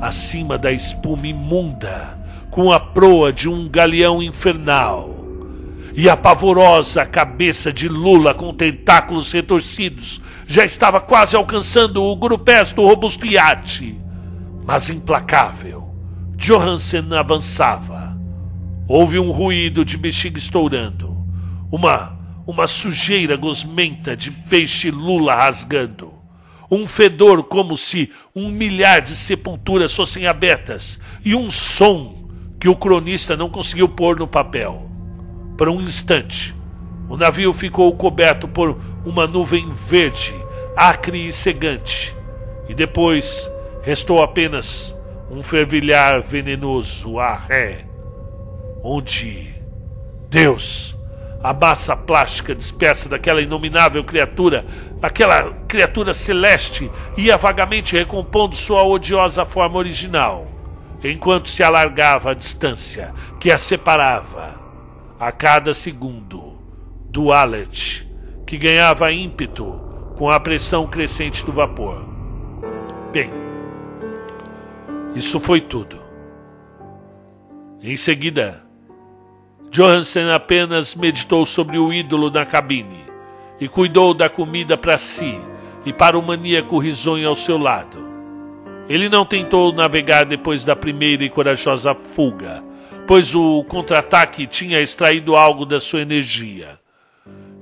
acima 0.00 0.56
da 0.56 0.70
espuma 0.70 1.26
imunda 1.26 2.16
com 2.50 2.72
a 2.72 2.80
proa 2.80 3.32
de 3.32 3.48
um 3.48 3.68
galeão 3.68 4.22
infernal 4.22 5.18
e 5.98 6.08
a 6.08 6.16
pavorosa 6.16 7.04
cabeça 7.04 7.72
de 7.72 7.88
Lula 7.88 8.32
com 8.32 8.54
tentáculos 8.54 9.32
retorcidos 9.32 10.20
já 10.46 10.64
estava 10.64 11.00
quase 11.00 11.34
alcançando 11.34 12.04
o 12.04 12.14
grupés 12.14 12.72
do 12.72 12.86
robusto 12.86 13.26
iate. 13.26 13.98
Mas 14.64 14.90
implacável, 14.90 15.92
Johansen 16.36 17.12
avançava. 17.18 18.16
Houve 18.86 19.18
um 19.18 19.32
ruído 19.32 19.84
de 19.84 19.96
bexiga 19.96 20.38
estourando, 20.38 21.16
uma, 21.68 22.16
uma 22.46 22.68
sujeira 22.68 23.36
gosmenta 23.36 24.16
de 24.16 24.30
peixe 24.30 24.92
Lula 24.92 25.34
rasgando, 25.34 26.14
um 26.70 26.86
fedor 26.86 27.42
como 27.42 27.76
se 27.76 28.12
um 28.36 28.48
milhar 28.50 29.02
de 29.02 29.16
sepulturas 29.16 29.92
fossem 29.92 30.28
abertas 30.28 30.96
e 31.24 31.34
um 31.34 31.50
som 31.50 32.17
que 32.58 32.68
o 32.68 32.76
cronista 32.76 33.36
não 33.36 33.48
conseguiu 33.48 33.88
pôr 33.88 34.18
no 34.18 34.26
papel 34.26 34.88
por 35.56 35.68
um 35.68 35.80
instante. 35.80 36.54
O 37.08 37.16
navio 37.16 37.52
ficou 37.52 37.94
coberto 37.96 38.46
por 38.46 38.78
uma 39.04 39.26
nuvem 39.26 39.70
verde, 39.72 40.34
acre 40.76 41.26
e 41.26 41.32
cegante, 41.32 42.14
e 42.68 42.74
depois 42.74 43.50
restou 43.82 44.22
apenas 44.22 44.96
um 45.30 45.42
fervilhar 45.42 46.22
venenoso 46.22 47.18
a 47.18 47.34
ré, 47.34 47.86
onde 48.82 49.54
Deus, 50.28 50.96
a 51.42 51.52
massa 51.52 51.96
plástica 51.96 52.54
dispersa 52.54 53.08
daquela 53.08 53.40
inominável 53.40 54.04
criatura, 54.04 54.64
aquela 55.00 55.52
criatura 55.66 56.12
celeste, 56.12 56.90
ia 57.16 57.36
vagamente 57.36 57.96
recompondo 57.96 58.54
sua 58.54 58.82
odiosa 58.82 59.46
forma 59.46 59.78
original, 59.78 60.46
enquanto 61.02 61.48
se 61.48 61.62
alargava 61.62 62.30
a 62.30 62.34
distância 62.34 63.14
que 63.38 63.50
a 63.50 63.58
separava 63.58 64.60
a 65.18 65.32
cada 65.32 65.74
segundo 65.74 66.58
do 67.08 67.32
Alet, 67.32 68.08
que 68.46 68.56
ganhava 68.56 69.12
ímpeto 69.12 69.80
com 70.16 70.30
a 70.30 70.38
pressão 70.38 70.86
crescente 70.86 71.44
do 71.44 71.52
vapor. 71.52 72.04
Bem, 73.12 73.30
isso 75.14 75.40
foi 75.40 75.60
tudo. 75.60 75.98
Em 77.80 77.96
seguida, 77.96 78.62
Johansen 79.70 80.30
apenas 80.30 80.94
meditou 80.94 81.44
sobre 81.46 81.78
o 81.78 81.92
ídolo 81.92 82.30
na 82.30 82.44
cabine 82.44 83.04
e 83.60 83.68
cuidou 83.68 84.14
da 84.14 84.28
comida 84.28 84.76
para 84.76 84.98
si 84.98 85.38
e 85.84 85.92
para 85.92 86.18
o 86.18 86.22
maníaco 86.22 86.78
risonho 86.78 87.28
ao 87.28 87.36
seu 87.36 87.58
lado. 87.58 88.07
Ele 88.88 89.08
não 89.08 89.24
tentou 89.24 89.72
navegar 89.72 90.24
depois 90.24 90.64
da 90.64 90.74
primeira 90.74 91.24
e 91.24 91.30
corajosa 91.30 91.94
fuga 91.94 92.64
pois 93.08 93.34
o 93.34 93.64
contra-ataque 93.64 94.46
tinha 94.46 94.82
extraído 94.82 95.34
algo 95.34 95.64
da 95.64 95.80
sua 95.80 96.02
energia. 96.02 96.78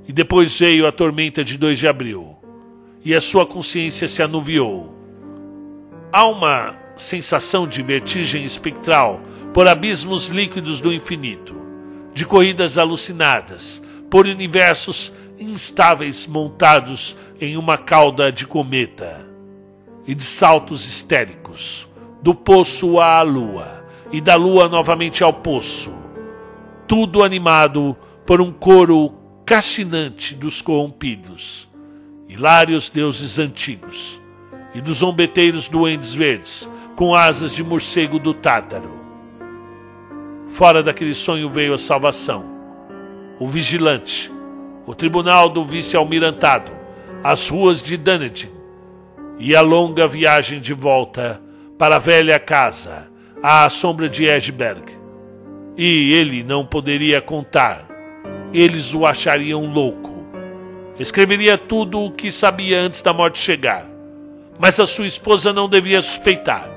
E 0.08 0.12
depois 0.12 0.58
veio 0.58 0.88
a 0.88 0.92
tormenta 0.92 1.44
de 1.44 1.56
2 1.56 1.78
de 1.78 1.86
abril, 1.86 2.36
e 3.04 3.14
a 3.14 3.20
sua 3.20 3.46
consciência 3.46 4.08
se 4.08 4.20
anuviou. 4.20 4.92
Há 6.12 6.26
uma 6.26 6.74
sensação 6.96 7.64
de 7.64 7.80
vertigem 7.80 8.44
espectral 8.44 9.20
por 9.54 9.68
abismos 9.68 10.26
líquidos 10.26 10.80
do 10.80 10.92
infinito, 10.92 11.54
de 12.12 12.26
corridas 12.26 12.76
alucinadas, 12.76 13.80
por 14.10 14.26
universos 14.26 15.12
instáveis 15.38 16.26
montados 16.26 17.16
em 17.40 17.56
uma 17.56 17.78
cauda 17.78 18.32
de 18.32 18.48
cometa, 18.48 19.24
e 20.06 20.14
de 20.14 20.22
saltos 20.22 20.86
histéricos, 20.86 21.88
do 22.22 22.34
poço 22.34 23.00
à 23.00 23.22
lua 23.22 23.84
e 24.12 24.20
da 24.20 24.36
lua 24.36 24.68
novamente 24.68 25.24
ao 25.24 25.32
poço. 25.32 25.92
Tudo 26.86 27.24
animado 27.24 27.96
por 28.24 28.40
um 28.40 28.52
coro 28.52 29.12
castinante 29.44 30.34
dos 30.34 30.62
corrompidos, 30.62 31.68
hilários 32.28 32.88
deuses 32.88 33.38
antigos, 33.38 34.20
e 34.74 34.80
dos 34.80 34.98
zombeteiros 34.98 35.68
duendes 35.68 36.14
verdes, 36.14 36.70
com 36.94 37.14
asas 37.14 37.52
de 37.52 37.64
morcego 37.64 38.18
do 38.18 38.32
Tártaro. 38.34 39.00
Fora 40.48 40.82
daquele 40.82 41.14
sonho 41.14 41.50
veio 41.50 41.74
a 41.74 41.78
salvação. 41.78 42.44
O 43.38 43.46
vigilante, 43.46 44.32
o 44.86 44.94
tribunal 44.94 45.48
do 45.48 45.64
vice-almirantado, 45.64 46.72
as 47.22 47.48
ruas 47.48 47.82
de 47.82 47.96
Dunedin 47.96 48.55
e 49.38 49.54
a 49.54 49.60
longa 49.60 50.08
viagem 50.08 50.60
de 50.60 50.72
volta 50.72 51.40
para 51.78 51.96
a 51.96 51.98
velha 51.98 52.38
casa 52.38 53.08
à 53.42 53.68
sombra 53.68 54.08
de 54.08 54.24
Esberg. 54.24 54.92
E 55.76 56.12
ele 56.14 56.42
não 56.42 56.64
poderia 56.64 57.20
contar. 57.20 57.86
Eles 58.52 58.94
o 58.94 59.04
achariam 59.04 59.66
louco. 59.66 60.24
Escreveria 60.98 61.58
tudo 61.58 62.00
o 62.00 62.10
que 62.10 62.32
sabia 62.32 62.80
antes 62.80 63.02
da 63.02 63.12
morte 63.12 63.38
chegar. 63.38 63.86
Mas 64.58 64.80
a 64.80 64.86
sua 64.86 65.06
esposa 65.06 65.52
não 65.52 65.68
devia 65.68 66.00
suspeitar. 66.00 66.70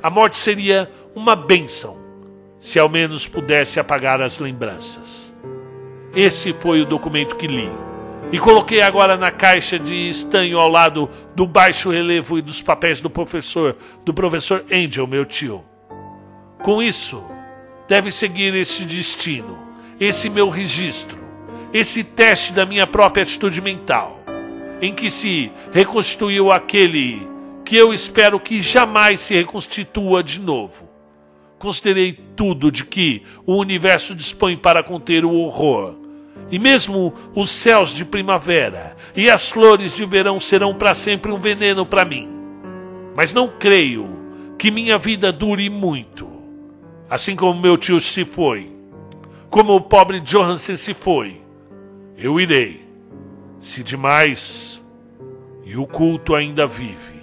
A 0.00 0.08
morte 0.08 0.36
seria 0.36 0.88
uma 1.14 1.34
bênção, 1.34 1.98
se 2.60 2.78
ao 2.78 2.88
menos 2.88 3.26
pudesse 3.26 3.80
apagar 3.80 4.22
as 4.22 4.38
lembranças. 4.38 5.34
Esse 6.14 6.52
foi 6.52 6.80
o 6.80 6.86
documento 6.86 7.34
que 7.34 7.48
li. 7.48 7.89
E 8.32 8.38
coloquei 8.38 8.80
agora 8.80 9.16
na 9.16 9.30
caixa 9.32 9.76
de 9.76 10.08
estanho 10.08 10.58
ao 10.58 10.68
lado 10.68 11.10
do 11.34 11.46
baixo 11.46 11.90
relevo 11.90 12.38
e 12.38 12.42
dos 12.42 12.62
papéis 12.62 13.00
do 13.00 13.10
professor, 13.10 13.76
do 14.04 14.14
professor 14.14 14.64
Angel, 14.70 15.06
meu 15.06 15.24
tio. 15.24 15.64
Com 16.62 16.80
isso, 16.80 17.22
deve 17.88 18.12
seguir 18.12 18.54
esse 18.54 18.84
destino, 18.84 19.58
esse 19.98 20.30
meu 20.30 20.48
registro, 20.48 21.18
esse 21.72 22.04
teste 22.04 22.52
da 22.52 22.64
minha 22.64 22.86
própria 22.86 23.24
atitude 23.24 23.60
mental, 23.60 24.20
em 24.80 24.94
que 24.94 25.10
se 25.10 25.50
reconstituiu 25.72 26.52
aquele 26.52 27.26
que 27.64 27.76
eu 27.76 27.92
espero 27.92 28.38
que 28.38 28.62
jamais 28.62 29.20
se 29.20 29.34
reconstitua 29.34 30.22
de 30.22 30.38
novo. 30.38 30.88
Considerei 31.58 32.12
tudo 32.36 32.70
de 32.70 32.84
que 32.84 33.24
o 33.44 33.56
universo 33.56 34.14
dispõe 34.14 34.56
para 34.56 34.82
conter 34.82 35.24
o 35.24 35.32
horror. 35.32 35.99
E 36.50 36.58
mesmo 36.58 37.14
os 37.34 37.50
céus 37.50 37.90
de 37.90 38.04
primavera 38.04 38.96
e 39.14 39.30
as 39.30 39.48
flores 39.48 39.94
de 39.94 40.04
verão 40.04 40.40
serão 40.40 40.74
para 40.74 40.94
sempre 40.94 41.30
um 41.30 41.38
veneno 41.38 41.86
para 41.86 42.04
mim. 42.04 42.28
Mas 43.14 43.32
não 43.32 43.48
creio 43.48 44.08
que 44.58 44.70
minha 44.70 44.98
vida 44.98 45.32
dure 45.32 45.70
muito. 45.70 46.28
Assim 47.08 47.34
como 47.36 47.60
meu 47.60 47.76
tio 47.76 48.00
se 48.00 48.24
foi, 48.24 48.70
como 49.48 49.74
o 49.74 49.80
pobre 49.80 50.20
Johansen 50.20 50.76
se 50.76 50.94
foi, 50.94 51.40
eu 52.16 52.38
irei. 52.38 52.88
Se 53.60 53.82
demais, 53.82 54.80
e 55.64 55.76
o 55.76 55.86
culto 55.86 56.34
ainda 56.34 56.66
vive. 56.66 57.20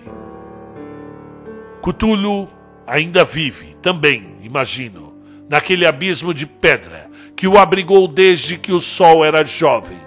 Cthulhu 1.81 2.47
ainda 2.85 3.25
vive, 3.25 3.75
também, 3.81 4.35
imagino, 4.41 5.06
naquele 5.49 5.85
abismo 5.85 6.33
de 6.33 6.45
pedra 6.45 7.09
que 7.35 7.47
o 7.47 7.57
abrigou 7.57 8.07
desde 8.07 8.57
que 8.57 8.71
o 8.71 8.81
sol 8.81 9.23
era 9.23 9.43
jovem. 9.43 9.97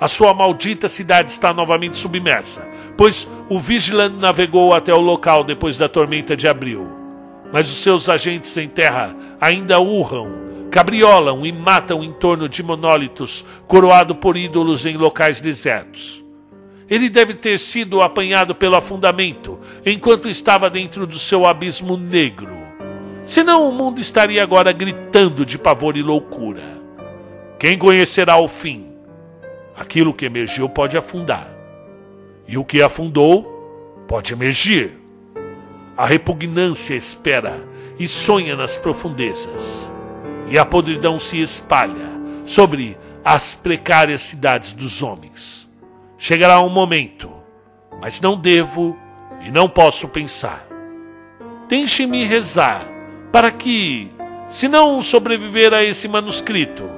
A 0.00 0.08
sua 0.08 0.34
maldita 0.34 0.88
cidade 0.88 1.30
está 1.30 1.52
novamente 1.52 1.96
submersa, 1.96 2.66
pois 2.96 3.28
o 3.48 3.60
Vigilant 3.60 4.14
navegou 4.14 4.74
até 4.74 4.92
o 4.92 5.00
local 5.00 5.44
depois 5.44 5.76
da 5.76 5.88
tormenta 5.88 6.36
de 6.36 6.48
abril. 6.48 6.88
Mas 7.52 7.70
os 7.70 7.76
seus 7.76 8.08
agentes 8.08 8.56
em 8.56 8.68
terra 8.68 9.14
ainda 9.40 9.78
urram, 9.78 10.32
cabriolam 10.70 11.44
e 11.44 11.52
matam 11.52 12.02
em 12.02 12.12
torno 12.12 12.48
de 12.48 12.62
monólitos 12.62 13.44
coroado 13.68 14.14
por 14.14 14.36
ídolos 14.36 14.86
em 14.86 14.96
locais 14.96 15.40
desertos. 15.40 16.24
Ele 16.88 17.08
deve 17.08 17.34
ter 17.34 17.58
sido 17.58 18.02
apanhado 18.02 18.54
pelo 18.54 18.76
afundamento 18.76 19.58
enquanto 19.84 20.28
estava 20.28 20.68
dentro 20.68 21.06
do 21.06 21.18
seu 21.18 21.46
abismo 21.46 21.96
negro. 21.96 22.61
Senão 23.24 23.68
o 23.68 23.72
mundo 23.72 24.00
estaria 24.00 24.42
agora 24.42 24.72
gritando 24.72 25.46
de 25.46 25.56
pavor 25.56 25.96
e 25.96 26.02
loucura. 26.02 26.62
Quem 27.58 27.78
conhecerá 27.78 28.36
o 28.36 28.48
fim? 28.48 28.92
Aquilo 29.76 30.12
que 30.12 30.26
emergiu 30.26 30.68
pode 30.68 30.98
afundar. 30.98 31.48
E 32.48 32.58
o 32.58 32.64
que 32.64 32.82
afundou 32.82 34.04
pode 34.08 34.32
emergir. 34.32 34.98
A 35.96 36.04
repugnância 36.04 36.94
espera 36.94 37.62
e 37.98 38.08
sonha 38.08 38.56
nas 38.56 38.76
profundezas. 38.76 39.90
E 40.48 40.58
a 40.58 40.64
podridão 40.64 41.20
se 41.20 41.40
espalha 41.40 42.10
sobre 42.44 42.98
as 43.24 43.54
precárias 43.54 44.22
cidades 44.22 44.72
dos 44.72 45.00
homens. 45.00 45.70
Chegará 46.18 46.60
um 46.60 46.68
momento, 46.68 47.30
mas 48.00 48.20
não 48.20 48.36
devo 48.36 48.96
e 49.40 49.50
não 49.50 49.68
posso 49.68 50.08
pensar. 50.08 50.66
Deixe-me 51.68 52.24
rezar 52.24 52.91
para 53.32 53.50
que, 53.50 54.10
se 54.50 54.68
não 54.68 55.00
sobreviver 55.00 55.72
a 55.72 55.82
esse 55.82 56.06
manuscrito, 56.06 56.88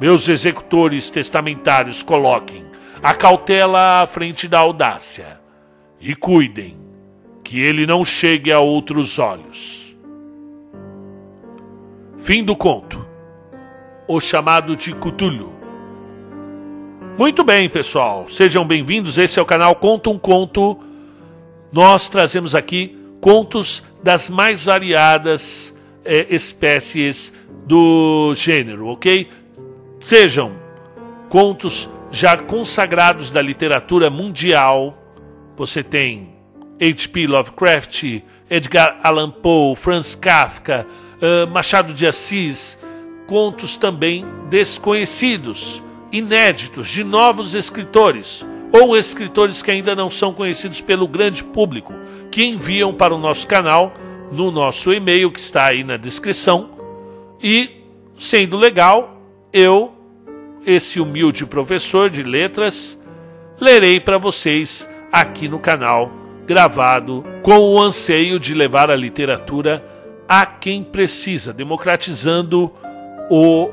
meus 0.00 0.26
executores 0.26 1.10
testamentários 1.10 2.02
coloquem 2.02 2.64
a 3.02 3.14
cautela 3.14 4.02
à 4.02 4.06
frente 4.06 4.48
da 4.48 4.60
audácia 4.60 5.38
e 6.00 6.14
cuidem 6.16 6.78
que 7.44 7.60
ele 7.60 7.86
não 7.86 8.04
chegue 8.04 8.50
a 8.50 8.60
outros 8.60 9.18
olhos. 9.18 9.96
Fim 12.16 12.42
do 12.42 12.56
conto. 12.56 13.06
O 14.08 14.20
chamado 14.20 14.74
de 14.74 14.94
Cthulhu. 14.94 15.52
Muito 17.18 17.44
bem, 17.44 17.68
pessoal. 17.68 18.26
Sejam 18.28 18.64
bem-vindos. 18.66 19.18
Esse 19.18 19.38
é 19.38 19.42
o 19.42 19.46
canal 19.46 19.74
Conta 19.74 20.08
um 20.08 20.18
Conto. 20.18 20.78
Nós 21.70 22.08
trazemos 22.08 22.54
aqui 22.54 22.98
contos 23.20 23.82
das 24.02 24.30
mais 24.30 24.64
variadas 24.64 25.74
é, 26.04 26.26
espécies 26.30 27.32
do 27.66 28.32
gênero, 28.34 28.88
ok? 28.88 29.28
Sejam 30.00 30.52
contos 31.28 31.88
já 32.10 32.36
consagrados 32.36 33.30
da 33.30 33.42
literatura 33.42 34.08
mundial. 34.08 34.96
Você 35.56 35.82
tem 35.82 36.34
H.P. 36.80 37.26
Lovecraft, 37.26 38.22
Edgar 38.48 38.98
Allan 39.02 39.30
Poe, 39.30 39.76
Franz 39.76 40.14
Kafka, 40.14 40.86
uh, 41.16 41.50
Machado 41.50 41.92
de 41.92 42.06
Assis, 42.06 42.78
contos 43.26 43.76
também 43.76 44.24
desconhecidos 44.48 45.82
inéditos 46.10 46.88
de 46.88 47.04
novos 47.04 47.54
escritores 47.54 48.44
ou 48.72 48.96
escritores 48.96 49.62
que 49.62 49.70
ainda 49.70 49.94
não 49.94 50.10
são 50.10 50.32
conhecidos 50.32 50.80
pelo 50.80 51.08
grande 51.08 51.42
público, 51.42 51.92
que 52.30 52.44
enviam 52.44 52.92
para 52.92 53.14
o 53.14 53.18
nosso 53.18 53.46
canal 53.46 53.92
no 54.30 54.50
nosso 54.50 54.92
e-mail 54.92 55.30
que 55.30 55.40
está 55.40 55.66
aí 55.66 55.82
na 55.82 55.96
descrição. 55.96 56.70
E, 57.42 57.70
sendo 58.18 58.56
legal, 58.56 59.20
eu, 59.52 59.92
esse 60.66 61.00
humilde 61.00 61.46
professor 61.46 62.10
de 62.10 62.22
letras, 62.22 62.98
lerei 63.60 63.98
para 64.00 64.18
vocês 64.18 64.88
aqui 65.10 65.48
no 65.48 65.58
canal, 65.58 66.10
gravado 66.46 67.24
com 67.42 67.58
o 67.58 67.80
anseio 67.80 68.38
de 68.38 68.54
levar 68.54 68.90
a 68.90 68.96
literatura 68.96 69.84
a 70.28 70.44
quem 70.44 70.82
precisa, 70.82 71.52
democratizando 71.52 72.70
o 73.30 73.70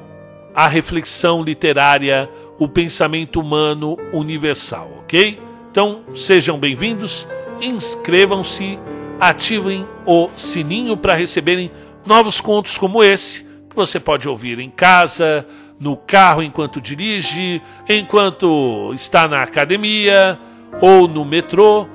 a 0.53 0.69
reflexão 0.69 1.43
literária, 1.43 2.29
o 2.57 2.67
pensamento 2.67 3.39
humano 3.39 3.97
universal, 4.13 4.89
ok? 4.99 5.39
Então, 5.71 6.01
sejam 6.15 6.57
bem-vindos, 6.57 7.27
inscrevam-se, 7.61 8.79
ativem 9.19 9.85
o 10.05 10.29
sininho 10.35 10.95
para 10.95 11.15
receberem 11.15 11.71
novos 12.05 12.39
contos 12.39 12.77
como 12.77 13.03
esse, 13.03 13.43
que 13.69 13.75
você 13.75 13.99
pode 13.99 14.27
ouvir 14.27 14.59
em 14.59 14.69
casa, 14.69 15.45
no 15.79 15.97
carro 15.97 16.41
enquanto 16.41 16.79
dirige, 16.79 17.61
enquanto 17.89 18.93
está 18.93 19.27
na 19.27 19.43
academia 19.43 20.39
ou 20.81 21.07
no 21.07 21.25
metrô. 21.25 21.87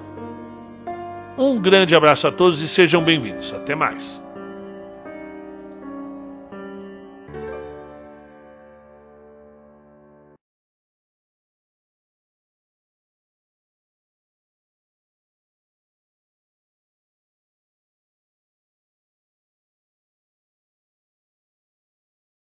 Um 1.39 1.59
grande 1.59 1.95
abraço 1.95 2.27
a 2.27 2.33
todos 2.33 2.61
e 2.61 2.69
sejam 2.69 3.03
bem-vindos. 3.03 3.55
Até 3.55 3.75
mais. 3.75 4.21